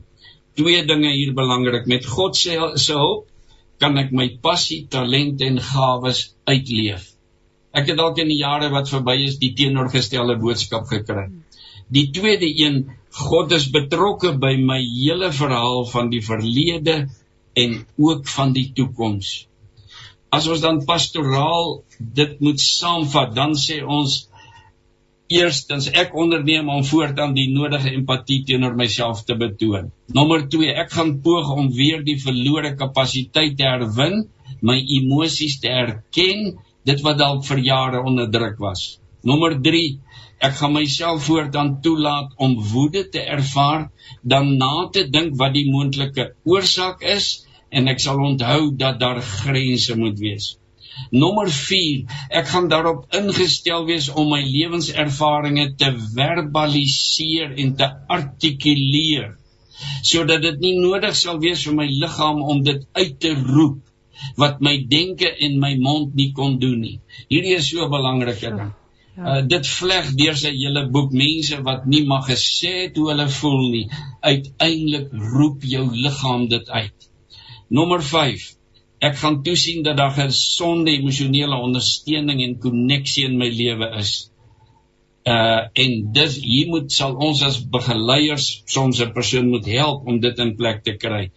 Twee 0.56 0.84
dinge 0.88 1.12
hier 1.12 1.34
belangrik. 1.36 1.84
Met 1.86 2.08
God 2.08 2.36
se 2.36 2.56
se 2.80 2.96
hulp 2.96 3.28
kan 3.80 3.98
ek 4.00 4.12
my 4.16 4.30
passie, 4.40 4.86
talent 4.88 5.42
en 5.44 5.60
gawes 5.60 6.30
uitleef. 6.48 7.10
Ek 7.76 7.90
het 7.90 7.98
dalk 7.98 8.20
in 8.22 8.30
die 8.32 8.40
jare 8.40 8.70
wat 8.72 8.88
verby 8.88 9.18
is 9.26 9.40
die 9.42 9.52
teenoorgestelde 9.58 10.38
boodskap 10.40 10.86
gekry. 10.90 11.28
Die 11.92 12.08
tweede 12.14 12.48
een, 12.48 12.86
God 13.16 13.52
is 13.56 13.68
betrokke 13.72 14.32
by 14.40 14.56
my 14.60 14.80
hele 14.80 15.28
verhaal 15.32 15.84
van 15.92 16.08
die 16.12 16.24
verlede 16.24 17.04
en 17.56 17.76
ook 17.96 18.26
van 18.28 18.56
die 18.56 18.70
toekoms 18.76 19.36
as 20.36 20.46
ons 20.50 20.62
dan 20.62 20.82
pastoraal 20.88 21.80
dit 21.98 22.40
moet 22.44 22.60
saamvat, 22.60 23.34
dan 23.36 23.54
sê 23.58 23.80
ons 23.82 24.24
eerstens 25.32 25.88
ek 26.02 26.14
onderneem 26.14 26.68
om 26.70 26.84
voortaan 26.86 27.34
die 27.34 27.48
nodige 27.50 27.90
empatie 27.94 28.42
teenoor 28.46 28.76
myself 28.78 29.24
te 29.26 29.34
betoon. 29.38 29.90
Nommer 30.14 30.44
2, 30.52 30.74
ek 30.82 30.92
gaan 30.94 31.16
poog 31.24 31.50
om 31.56 31.70
weer 31.74 32.04
die 32.06 32.18
verlore 32.22 32.74
kapasiteit 32.78 33.56
te 33.58 33.66
herwin, 33.66 34.26
my 34.62 34.76
emosies 34.98 35.58
te 35.62 35.72
erken, 35.72 36.54
dit 36.86 37.02
wat 37.06 37.18
dalk 37.18 37.44
vir 37.48 37.62
jare 37.66 38.02
onderdruk 38.10 38.60
was. 38.62 38.84
Nommer 39.26 39.56
3, 39.62 39.86
ek 40.46 40.58
gaan 40.58 40.74
myself 40.76 41.24
voortaan 41.26 41.72
toelaat 41.82 42.34
om 42.46 42.54
woede 42.72 43.02
te 43.14 43.22
ervaar, 43.36 43.88
dan 44.22 44.52
na 44.60 44.86
te 44.94 45.06
dink 45.10 45.34
wat 45.40 45.56
die 45.56 45.66
moontlike 45.70 46.28
oorsaak 46.44 47.02
is 47.16 47.32
en 47.70 47.90
ek 47.90 48.02
sal 48.04 48.22
onthou 48.22 48.60
dat 48.82 49.00
daar 49.02 49.18
grense 49.22 49.96
moet 49.98 50.20
wees. 50.22 50.52
Nommer 51.10 51.50
4, 51.52 52.04
ek 52.40 52.46
gaan 52.52 52.68
daarop 52.72 53.16
ingestel 53.18 53.84
wees 53.90 54.06
om 54.08 54.30
my 54.32 54.40
lewenservarings 54.44 55.74
te 55.80 55.90
verbaliseer 56.14 57.58
en 57.64 57.74
te 57.80 57.90
artikuleer 58.18 59.34
sodat 60.08 60.40
dit 60.40 60.62
nie 60.62 60.76
nodig 60.78 61.12
sal 61.18 61.36
wees 61.42 61.66
vir 61.66 61.74
my 61.76 61.86
liggaam 62.02 62.38
om 62.52 62.62
dit 62.64 62.86
uit 62.96 63.18
te 63.20 63.34
roep 63.36 63.82
wat 64.36 64.60
my 64.60 64.76
denke 64.88 65.30
en 65.46 65.58
my 65.60 65.74
mond 65.80 66.14
nie 66.14 66.32
kon 66.32 66.58
doen 66.58 66.80
nie. 66.80 66.98
Hierdie 67.28 67.56
is 67.56 67.70
so 67.70 67.88
belangrik 67.92 68.40
ding. 68.40 68.60
Ja. 68.60 68.72
Uh, 69.16 69.40
dit 69.48 69.66
vleg 69.66 70.12
deur 70.18 70.36
sy 70.36 70.52
hele 70.52 70.82
boek 70.92 71.12
mense 71.16 71.62
wat 71.64 71.86
nie 71.88 72.04
mag 72.04 72.26
gesê 72.28 72.72
het 72.82 72.98
hoe 73.00 73.08
hulle 73.14 73.28
voel 73.32 73.62
nie 73.72 73.86
uiteindelik 74.20 75.08
roep 75.32 75.64
jou 75.64 75.86
liggaam 75.94 76.50
dit 76.52 76.68
uit 76.68 77.06
Nommer 77.68 78.02
5. 78.02 78.44
Ek 79.02 79.16
gaan 79.18 79.40
toesien 79.42 79.82
dat 79.82 79.98
daar 79.98 80.12
gesonde 80.14 80.92
emosionele 80.94 81.56
ondersteuning 81.58 82.42
en 82.44 82.58
koneksie 82.62 83.26
in 83.26 83.36
my 83.40 83.48
lewe 83.50 83.90
is. 83.98 84.12
Uh 85.26 85.66
en 85.82 85.96
dis 86.14 86.36
hier 86.44 86.70
moet 86.70 86.92
sal 86.92 87.16
ons 87.28 87.42
as 87.42 87.58
begeleiers 87.72 88.46
soms 88.70 89.00
'n 89.02 89.12
persoon 89.16 89.50
moet 89.50 89.66
help 89.66 90.06
om 90.06 90.20
dit 90.20 90.38
in 90.38 90.54
plek 90.56 90.84
te 90.84 90.94
kry. 90.96 91.30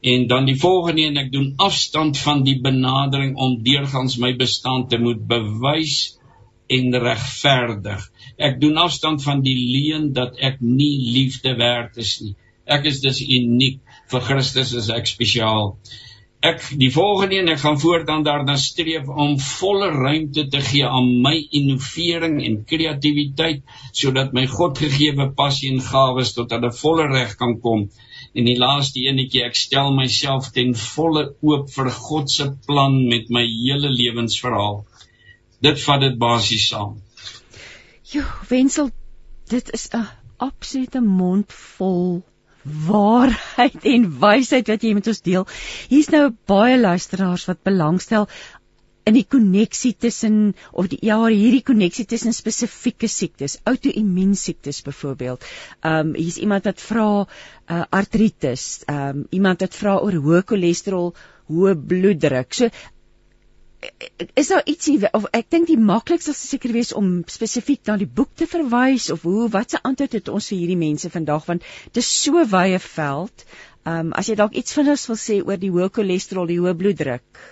En 0.00 0.26
dan 0.26 0.46
die 0.48 0.56
volgende 0.56 1.04
en 1.10 1.16
ek 1.20 1.32
doen 1.32 1.52
afstand 1.60 2.18
van 2.18 2.42
die 2.44 2.56
benadering 2.60 3.34
om 3.36 3.58
deurgangs 3.62 4.16
my 4.16 4.32
bestaan 4.36 4.86
te 4.88 4.98
moet 4.98 5.26
bewys 5.28 5.96
en 6.70 6.94
regverdig. 7.02 8.06
Ek 8.38 8.60
doen 8.62 8.78
afstand 8.80 9.22
van 9.22 9.42
die 9.44 9.56
leuen 9.58 10.12
dat 10.16 10.38
ek 10.38 10.60
nie 10.64 10.94
liefde 11.16 11.56
werd 11.58 11.98
is 12.00 12.14
nie. 12.24 12.36
Ek 12.70 12.86
is 12.86 13.02
dus 13.02 13.20
uniek. 13.20 13.80
Vir 14.10 14.22
Christus 14.26 14.72
is 14.78 14.88
ek 14.94 15.10
spesiaal. 15.10 15.74
Ek 16.40 16.62
die 16.80 16.88
volgende 16.94 17.36
een 17.36 17.50
ek 17.52 17.60
gaan 17.60 17.76
voortaan 17.82 18.22
daarna 18.24 18.54
streef 18.56 19.08
om 19.12 19.34
volle 19.44 19.90
ruimte 19.92 20.46
te 20.48 20.62
gee 20.64 20.86
aan 20.88 21.10
my 21.26 21.34
innovering 21.58 22.38
en 22.46 22.62
kreatiwiteit 22.70 23.60
sodat 23.92 24.32
my 24.32 24.46
Godgegewe 24.48 25.26
passie 25.36 25.68
en 25.74 25.82
gawes 25.84 26.32
tot 26.38 26.54
'n 26.56 26.72
volle 26.78 27.10
reg 27.12 27.36
kan 27.36 27.58
kom. 27.60 27.90
En 28.34 28.46
die 28.46 28.58
laaste 28.58 29.02
enetjie 29.10 29.42
ek 29.44 29.58
stel 29.58 29.92
myself 29.96 30.52
ten 30.54 30.74
volle 30.78 31.24
oop 31.42 31.70
vir 31.74 31.90
God 31.90 32.30
se 32.30 32.46
plan 32.66 32.96
met 33.10 33.30
my 33.36 33.42
hele 33.42 33.90
lewensverhaal. 33.90 34.84
Dit 35.60 35.82
vat 35.82 36.00
dit 36.00 36.16
basies 36.18 36.68
saam. 36.70 37.00
Jo, 38.12 38.22
Wensel, 38.48 38.90
dit 39.50 39.70
is 39.74 39.88
'n 39.94 40.06
absolute 40.38 41.00
mond 41.00 41.52
vol 41.52 42.22
waarheid 42.62 43.84
en 43.84 44.06
wysheid 44.20 44.68
wat 44.68 44.82
jy 44.84 44.94
met 44.94 45.06
ons 45.06 45.22
deel. 45.24 45.46
Hier's 45.88 46.10
nou 46.12 46.30
baie 46.46 46.78
luisteraars 46.78 47.46
wat 47.48 47.62
belangstel 47.62 48.28
in 49.10 49.18
die 49.18 49.26
koneksie 49.36 49.92
tussen 50.06 50.38
of 50.72 50.90
die 50.92 51.00
ja, 51.06 51.18
hierdie 51.26 51.64
koneksie 51.66 52.06
tussen 52.10 52.36
spesifieke 52.36 53.10
siektes, 53.10 53.58
outoimmuun 53.70 54.36
siektes 54.38 54.82
byvoorbeeld. 54.86 55.44
Ehm 55.80 56.12
um, 56.12 56.14
hier's 56.14 56.38
iemand 56.38 56.70
wat 56.70 56.80
vra 56.86 57.08
uh, 57.24 57.82
artritis, 57.90 58.70
ehm 58.86 59.20
um, 59.20 59.26
iemand 59.40 59.66
wat 59.66 59.76
vra 59.82 59.98
oor 59.98 60.22
hoë 60.28 60.46
cholesterol, 60.52 61.12
hoë 61.50 61.76
bloeddruk. 61.92 62.54
So 62.54 62.70
is 64.34 64.50
daar 64.52 64.66
ietsie 64.68 64.98
of 65.16 65.26
ek 65.36 65.46
dink 65.54 65.70
die 65.70 65.78
maklikste 65.80 66.34
sal 66.34 66.48
seker 66.50 66.74
wees 66.76 66.90
om 67.00 67.08
spesifiek 67.32 67.80
na 67.88 67.96
die 68.00 68.08
boek 68.18 68.34
te 68.36 68.48
verwys 68.50 69.08
of 69.14 69.24
hoe 69.28 69.48
wat 69.54 69.72
se 69.72 69.80
antwoord 69.90 70.16
het 70.18 70.28
ons 70.28 70.50
vir 70.52 70.58
hierdie 70.60 70.80
mense 70.82 71.10
vandag 71.14 71.46
want 71.48 71.64
dit 71.86 72.02
is 72.02 72.10
so 72.24 72.44
wye 72.54 72.82
veld. 72.90 73.46
Ehm 73.86 74.10
um, 74.10 74.12
as 74.20 74.28
jy 74.28 74.36
dalk 74.42 74.58
iets 74.60 74.76
vinnigs 74.76 75.06
wil 75.10 75.20
sê 75.24 75.40
oor 75.40 75.60
die 75.64 75.72
hoë 75.72 75.88
cholesterol, 75.96 76.50
die 76.52 76.60
hoë 76.60 76.76
bloeddruk. 76.82 77.44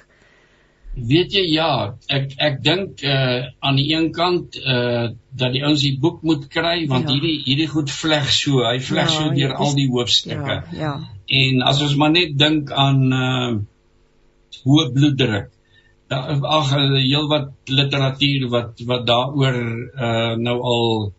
Weet 1.09 1.35
jy 1.37 1.45
ja, 1.53 1.71
ek 2.11 2.33
ek 2.43 2.57
dink 2.65 3.03
uh, 3.07 3.45
aan 3.61 3.77
die 3.79 3.89
een 3.93 4.09
kant 4.17 4.57
uh, 4.59 5.11
dat 5.39 5.53
die 5.55 5.63
ouens 5.65 5.85
die 5.85 5.95
boek 6.01 6.25
moet 6.27 6.49
kry 6.51 6.87
want 6.91 7.07
ja. 7.09 7.15
hierdie 7.15 7.37
hierdie 7.47 7.69
goed 7.71 7.93
vleg 7.93 8.27
so, 8.35 8.65
hy 8.67 8.79
vleg 8.83 9.07
ja, 9.07 9.15
so 9.15 9.35
deur 9.37 9.55
al 9.55 9.77
die 9.79 9.89
hoofstukke. 9.93 10.57
Ja, 10.73 10.81
ja. 10.81 10.95
En 11.43 11.63
as 11.63 11.83
ons 11.85 11.95
maar 12.01 12.15
net 12.15 12.35
dink 12.41 12.73
aan 12.73 13.05
uh, 13.13 13.53
hoë 14.65 14.91
bloeddruk 14.97 15.55
ag 16.09 16.71
heel 16.73 17.29
wat 17.29 17.51
literatuur 17.69 18.49
wat 18.49 18.81
wat 18.89 19.07
daaroor 19.07 19.59
uh 20.01 20.37
nou 20.41 20.57
al 20.73 21.13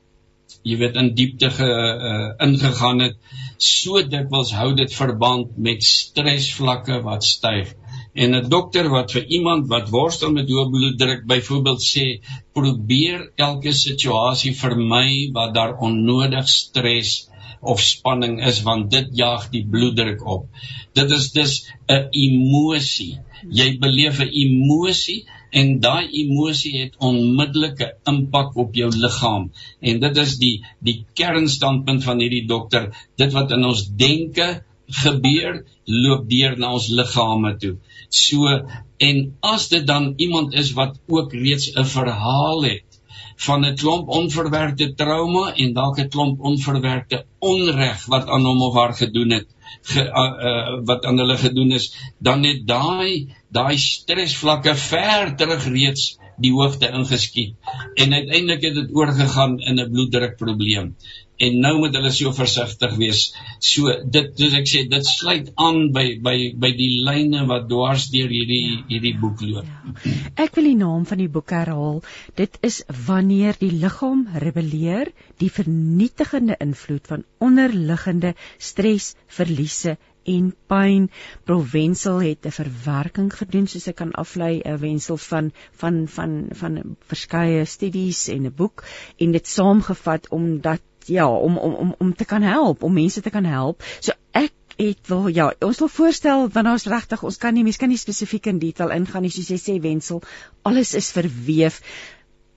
jy 0.65 0.77
weet 0.77 0.95
in 0.97 1.13
diepte 1.15 1.49
ge, 1.53 1.67
uh, 2.09 2.29
ingegaan 2.41 2.99
het 2.99 3.17
so 3.57 4.01
dikwels 4.01 4.51
hou 4.57 4.73
dit 4.73 4.93
verband 4.93 5.57
met 5.57 5.83
stresvlakke 5.83 7.01
wat 7.05 7.23
styg 7.23 7.75
en 8.13 8.35
'n 8.35 8.49
dokter 8.49 8.89
wat 8.89 9.11
vir 9.11 9.25
iemand 9.37 9.67
wat 9.67 9.89
worstel 9.89 10.31
met 10.31 10.49
hoë 10.49 10.69
bloeddruk 10.75 11.25
byvoorbeeld 11.31 11.81
sê 11.81 12.05
probeer 12.53 13.31
elke 13.35 13.71
situasie 13.71 14.53
vermy 14.61 15.29
wat 15.33 15.53
daar 15.53 15.77
onnodig 15.77 16.47
stres 16.47 17.29
of 17.61 17.81
spanning 17.81 18.39
is 18.51 18.61
want 18.63 18.91
dit 18.91 19.09
jaag 19.21 19.49
die 19.53 19.65
bloeddruk 19.65 20.23
op. 20.25 20.45
Dit 20.93 21.11
is 21.11 21.31
dus 21.31 21.53
'n 21.87 22.07
emosie. 22.11 23.19
Jy 23.49 23.77
beleef 23.79 24.19
'n 24.19 24.31
emosie 24.45 25.25
en 25.51 25.79
daai 25.79 26.07
emosie 26.21 26.77
het 26.81 26.95
onmiddellike 26.97 27.93
impak 28.05 28.55
op 28.55 28.75
jou 28.75 28.89
liggaam 28.95 29.51
en 29.79 29.99
dit 29.99 30.17
is 30.17 30.37
die 30.37 30.65
die 30.79 31.05
kernstandpunt 31.13 32.03
van 32.03 32.19
hierdie 32.19 32.47
dokter. 32.47 32.91
Dit 33.17 33.33
wat 33.33 33.51
in 33.51 33.65
ons 33.65 33.87
denke 33.95 34.63
gebeur 34.89 35.63
loop 35.85 36.29
deur 36.29 36.57
na 36.57 36.73
ons 36.73 36.89
liggame 36.89 37.55
toe. 37.61 37.75
So 38.09 38.61
en 38.97 39.17
as 39.41 39.67
dit 39.69 39.85
dan 39.87 40.13
iemand 40.17 40.53
is 40.53 40.73
wat 40.77 40.99
ook 41.07 41.33
reeds 41.33 41.71
'n 41.75 41.85
verhaal 41.85 42.63
het 42.63 42.99
van 43.45 43.65
'n 43.65 43.75
klomp 43.75 44.07
onverwerkte 44.07 44.93
trauma 44.93 45.53
en 45.55 45.73
dalk 45.73 45.99
'n 45.99 46.09
klomp 46.09 46.39
onverwerkte 46.39 47.25
onreg 47.39 48.05
wat 48.05 48.27
aan 48.27 48.45
hom 48.45 48.61
of 48.61 48.73
haar 48.73 48.93
gedoen 48.93 49.31
het 49.31 49.47
ge, 49.81 50.03
uh, 50.03 50.45
uh, 50.49 50.79
wat 50.85 51.05
aan 51.05 51.17
hulle 51.17 51.37
gedoen 51.37 51.71
is, 51.71 51.93
dan 52.17 52.43
het 52.43 52.67
daai 52.67 53.35
daai 53.49 53.77
stresvlakke 53.77 54.75
ver 54.75 55.35
terug 55.35 55.65
reeds 55.65 56.17
die 56.37 56.51
hoogte 56.51 56.89
ingeskiet. 56.89 57.55
En 57.93 58.13
uiteindelik 58.13 58.61
het 58.61 58.73
dit 58.73 58.95
oorgegaan 58.95 59.59
in 59.59 59.79
'n 59.79 59.91
bloeddrukprobleem 59.91 60.95
en 61.39 61.59
nou 61.63 61.73
moet 61.79 61.95
hulle 61.95 62.11
so 62.11 62.31
versigtig 62.35 62.95
wees. 62.99 63.21
So 63.63 63.93
dit 64.15 64.31
soos 64.41 64.55
ek 64.59 64.67
sê, 64.69 64.83
dit 64.91 65.07
sluit 65.07 65.51
aan 65.55 65.79
by 65.95 66.05
by 66.23 66.35
by 66.59 66.71
die 66.75 66.89
lyne 67.07 67.45
wat 67.51 67.69
dwars 67.71 68.09
deur 68.13 68.31
hierdie 68.33 68.61
ja. 68.65 68.81
hierdie 68.91 69.15
boek 69.21 69.43
loop. 69.45 69.69
Ja. 69.69 70.15
Ek 70.45 70.57
wil 70.57 70.69
die 70.71 70.79
naam 70.79 71.05
van 71.09 71.23
die 71.23 71.31
boek 71.31 71.53
herhaal. 71.55 72.01
Dit 72.39 72.59
is 72.65 72.81
wanneer 73.07 73.57
die 73.59 73.71
liggaam 73.71 74.27
rebelleer, 74.43 75.13
die 75.39 75.51
vernietigende 75.53 76.59
invloed 76.59 77.07
van 77.07 77.25
onderliggende 77.39 78.35
stres, 78.57 79.13
verliese 79.27 79.97
en 80.29 80.51
pyn. 80.67 81.07
Provensel 81.47 82.19
het 82.21 82.45
'n 82.45 82.57
verwerking 82.59 83.31
gedoen 83.33 83.67
soos 83.67 83.87
ek 83.87 83.95
kan 84.01 84.11
aflei 84.11 84.61
'n 84.65 84.77
wensel 84.83 85.17
van 85.17 85.51
van 85.71 86.07
van 86.07 86.35
van 86.51 86.97
verskeie 87.07 87.65
studies 87.65 88.27
en 88.27 88.45
'n 88.45 88.55
boek 88.55 88.83
en 89.17 89.31
dit 89.31 89.47
saamgevat 89.47 90.29
omdat 90.29 90.81
ja, 91.09 91.27
om 91.29 91.57
om 91.57 91.73
om 91.73 91.95
om 91.97 92.15
te 92.15 92.25
kan 92.25 92.45
help, 92.45 92.83
om 92.83 92.93
mense 92.93 93.21
te 93.21 93.33
kan 93.33 93.45
help. 93.45 93.83
So 93.99 94.13
ek 94.31 94.53
het 94.79 95.09
wil 95.11 95.27
ja, 95.27 95.49
ons 95.65 95.81
wil 95.83 95.91
voorstel 95.91 96.47
want 96.53 96.65
daar's 96.65 96.87
regtig 96.87 97.23
ons 97.27 97.37
kan 97.37 97.53
nie 97.53 97.65
mense 97.67 97.81
kan 97.81 97.91
nie 97.91 97.99
spesifiek 97.99 98.47
in 98.47 98.61
detail 98.61 98.93
ingaan 98.95 99.27
nie 99.27 99.33
soos 99.33 99.49
jy 99.51 99.59
sê 99.59 99.75
Wensel. 99.83 100.23
Alles 100.63 100.95
is 100.95 101.11
verweef. 101.15 101.81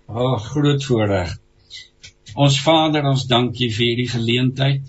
Ag, 0.08 0.16
oh, 0.16 0.38
groot 0.52 0.84
voorreg. 0.84 1.34
Ons 2.36 2.60
Vader, 2.62 3.04
ons 3.04 3.26
dankie 3.26 3.70
vir 3.72 3.86
hierdie 3.86 4.08
geleentheid. 4.08 4.82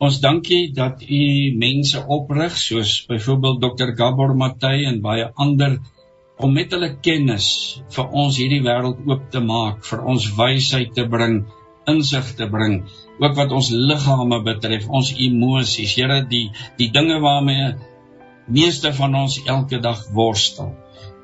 Ons 0.00 0.20
dankie 0.20 0.72
dat 0.74 1.02
U 1.02 1.24
mense 1.56 2.04
oprig 2.18 2.56
soos 2.58 3.06
byvoorbeeld 3.08 3.60
Dr. 3.62 3.94
Gabor 3.96 4.34
Matthey 4.34 4.84
en 4.84 5.00
baie 5.00 5.30
ander 5.34 5.78
om 6.36 6.52
met 6.52 6.72
hulle 6.72 6.96
kennis 7.00 7.80
vir 7.94 8.10
ons 8.10 8.36
hierdie 8.36 8.62
wêreld 8.62 9.06
oop 9.06 9.30
te 9.30 9.40
maak, 9.40 9.84
vir 9.84 10.02
ons 10.04 10.30
wysheid 10.36 10.94
te 10.94 11.06
bring, 11.06 11.44
insig 11.86 12.34
te 12.36 12.48
bring 12.50 12.82
ook 13.18 13.34
wat 13.38 13.52
ons 13.54 13.70
liggame 13.70 14.40
betref, 14.46 14.88
ons 14.88 15.12
emosies, 15.14 15.94
Here, 15.98 16.22
die 16.28 16.48
die 16.78 16.90
dinge 16.94 17.20
waarmee 17.22 17.74
meeste 18.46 18.92
van 18.92 19.14
ons 19.14 19.40
elke 19.46 19.80
dag 19.80 20.02
worstel. 20.12 20.74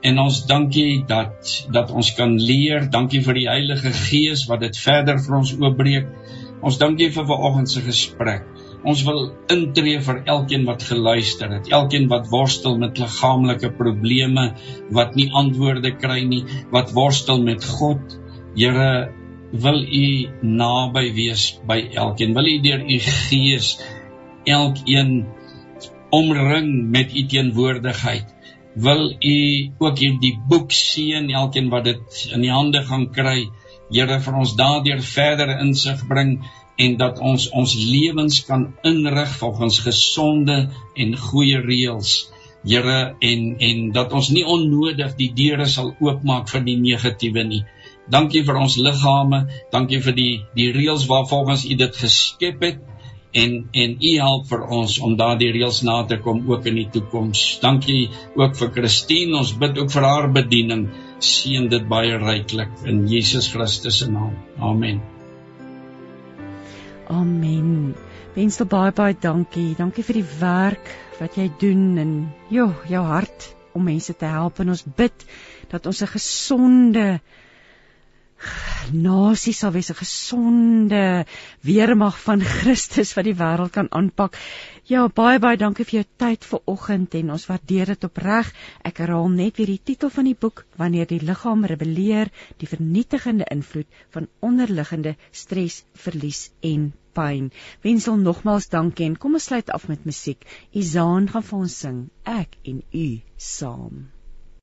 En 0.00 0.18
ons 0.18 0.44
dankie 0.48 1.02
dat 1.04 1.66
dat 1.72 1.90
ons 1.92 2.14
kan 2.16 2.32
leer. 2.40 2.86
Dankie 2.90 3.20
vir 3.24 3.36
die 3.36 3.48
Heilige 3.50 3.92
Gees 3.92 4.46
wat 4.48 4.62
dit 4.64 4.78
verder 4.80 5.20
vir 5.20 5.36
ons 5.42 5.52
oopbreek. 5.58 6.08
Ons 6.64 6.78
dankie 6.80 7.10
vir 7.12 7.26
vanoggend 7.28 7.70
se 7.72 7.82
gesprek. 7.84 8.46
Ons 8.80 9.02
wil 9.04 9.20
intree 9.52 10.00
vir 10.00 10.22
elkeen 10.24 10.64
wat 10.64 10.86
geluister 10.88 11.52
het, 11.52 11.68
elkeen 11.68 12.06
wat 12.08 12.30
worstel 12.32 12.78
met 12.80 12.96
liggaamlike 13.00 13.74
probleme, 13.76 14.46
wat 14.96 15.16
nie 15.20 15.28
antwoorde 15.36 15.92
kry 16.00 16.22
nie, 16.24 16.46
wat 16.72 16.94
worstel 16.96 17.42
met 17.44 17.64
God. 17.64 18.16
Here, 18.56 19.12
wil 19.50 19.82
u 19.82 20.28
naby 20.40 21.12
wees 21.14 21.60
by 21.66 21.78
elkeen. 21.94 22.34
Wil 22.34 22.46
u 22.46 22.60
deur 22.60 22.84
u 22.86 22.98
gees 22.98 23.78
elkeen 24.44 25.26
omring 26.10 26.90
met 26.90 27.14
u 27.14 27.26
teenwoordigheid. 27.26 28.26
Wil 28.74 29.16
u 29.18 29.38
ook 29.78 29.98
hierdie 29.98 30.38
boek 30.48 30.70
seën 30.72 31.30
elkeen 31.30 31.68
wat 31.68 31.84
dit 31.84 32.26
in 32.32 32.46
die 32.46 32.54
hande 32.54 32.82
gaan 32.86 33.10
kry. 33.10 33.48
Here 33.90 34.20
vir 34.22 34.36
ons 34.38 34.54
daardeur 34.54 35.02
verder 35.02 35.56
insig 35.58 36.06
bring 36.06 36.38
en 36.80 36.96
dat 36.96 37.18
ons 37.18 37.48
ons 37.50 37.74
lewens 37.74 38.44
kan 38.46 38.68
inrig 38.86 39.32
volgens 39.40 39.80
gesonde 39.84 40.60
en 40.94 41.16
goeie 41.16 41.58
reëls. 41.58 42.30
Here 42.62 43.16
en 43.18 43.42
en 43.58 43.90
dat 43.92 44.12
ons 44.12 44.30
nie 44.30 44.46
onnodig 44.46 45.16
die 45.18 45.32
deure 45.34 45.66
sal 45.66 45.94
oopmaak 45.98 46.48
vir 46.52 46.64
die 46.64 46.78
negatiewe 46.78 47.44
nie. 47.44 47.64
Dankie 48.10 48.42
vir 48.44 48.56
ons 48.58 48.76
liggame. 48.76 49.46
Dankie 49.72 50.00
vir 50.02 50.16
die 50.16 50.32
die 50.54 50.70
reëls 50.74 51.06
waarvolgens 51.10 51.66
U 51.66 51.76
dit 51.78 51.96
geskep 51.96 52.62
het 52.66 52.80
en 53.32 53.68
en 53.70 53.96
u 54.02 54.10
help 54.18 54.46
vir 54.50 54.64
ons 54.74 54.96
om 54.98 55.14
daardie 55.16 55.52
reëls 55.54 55.82
na 55.86 56.02
te 56.04 56.18
kom 56.18 56.42
ook 56.50 56.66
in 56.66 56.80
die 56.80 56.88
toekoms. 56.90 57.60
Dankie 57.62 58.10
ook 58.34 58.56
vir 58.58 58.72
Christine. 58.74 59.36
Ons 59.38 59.54
bid 59.58 59.78
ook 59.78 59.90
vir 59.94 60.06
haar 60.06 60.30
bediening. 60.34 60.88
Seën 61.20 61.68
dit 61.70 61.88
baie 61.88 62.18
ryklik 62.18 62.72
in 62.84 63.06
Jesus 63.08 63.50
Christus 63.52 64.00
se 64.02 64.10
naam. 64.10 64.34
Amen. 64.58 65.00
Amen. 67.10 67.94
Wensel 68.34 68.66
baie 68.66 68.92
baie 68.92 69.14
dankie. 69.20 69.74
Dankie 69.78 70.04
vir 70.06 70.20
die 70.22 70.28
werk 70.40 70.90
wat 71.20 71.36
jy 71.36 71.50
doen 71.60 71.98
en 71.98 72.12
jo, 72.50 72.70
jou 72.88 73.04
hart 73.04 73.50
om 73.76 73.84
mense 73.86 74.14
te 74.16 74.26
help 74.26 74.58
en 74.62 74.72
ons 74.74 74.84
bid 74.96 75.26
dat 75.70 75.86
ons 75.86 76.02
'n 76.02 76.14
gesonde 76.16 77.20
nasie 78.92 79.52
sal 79.52 79.72
wees 79.72 79.90
'n 79.90 80.00
gesonde 80.00 81.26
weermag 81.60 82.18
van 82.26 82.40
Christus 82.40 83.14
wat 83.16 83.24
die 83.24 83.36
wêreld 83.36 83.72
kan 83.72 83.88
aanpak. 83.90 84.36
Ja, 84.90 85.06
baie 85.08 85.38
baie 85.38 85.56
dankie 85.56 85.84
vir 85.84 86.00
jou 86.00 86.06
tyd 86.16 86.44
vanoggend 86.52 87.14
en 87.14 87.30
ons 87.30 87.46
waardeer 87.46 87.92
dit 87.92 88.04
opreg. 88.04 88.52
Ek 88.82 88.98
herhaal 88.98 89.28
net 89.28 89.56
weer 89.56 89.70
die 89.70 89.84
titel 89.90 90.10
van 90.10 90.24
die 90.24 90.34
boek 90.34 90.64
Wanneer 90.76 91.06
die 91.06 91.20
liggaam 91.20 91.64
rebelleer, 91.64 92.30
die 92.58 92.66
vernietigende 92.66 93.46
invloed 93.50 93.86
van 94.10 94.28
onderliggende 94.40 95.16
stres, 95.30 95.84
verlies 95.94 96.50
en 96.60 96.92
pyn. 97.12 97.50
Wensel 97.82 98.16
nogmaals 98.16 98.68
dankie 98.68 99.06
en 99.06 99.18
kom 99.18 99.34
ons 99.38 99.50
sluit 99.50 99.70
af 99.70 99.88
met 99.88 100.04
musiek. 100.04 100.46
Izaan 100.72 101.28
gaan 101.28 101.46
vir 101.50 101.58
ons 101.58 101.82
sing. 101.84 102.08
Ek 102.24 102.56
en 102.64 102.82
u 102.92 103.08
saam. 103.36 104.08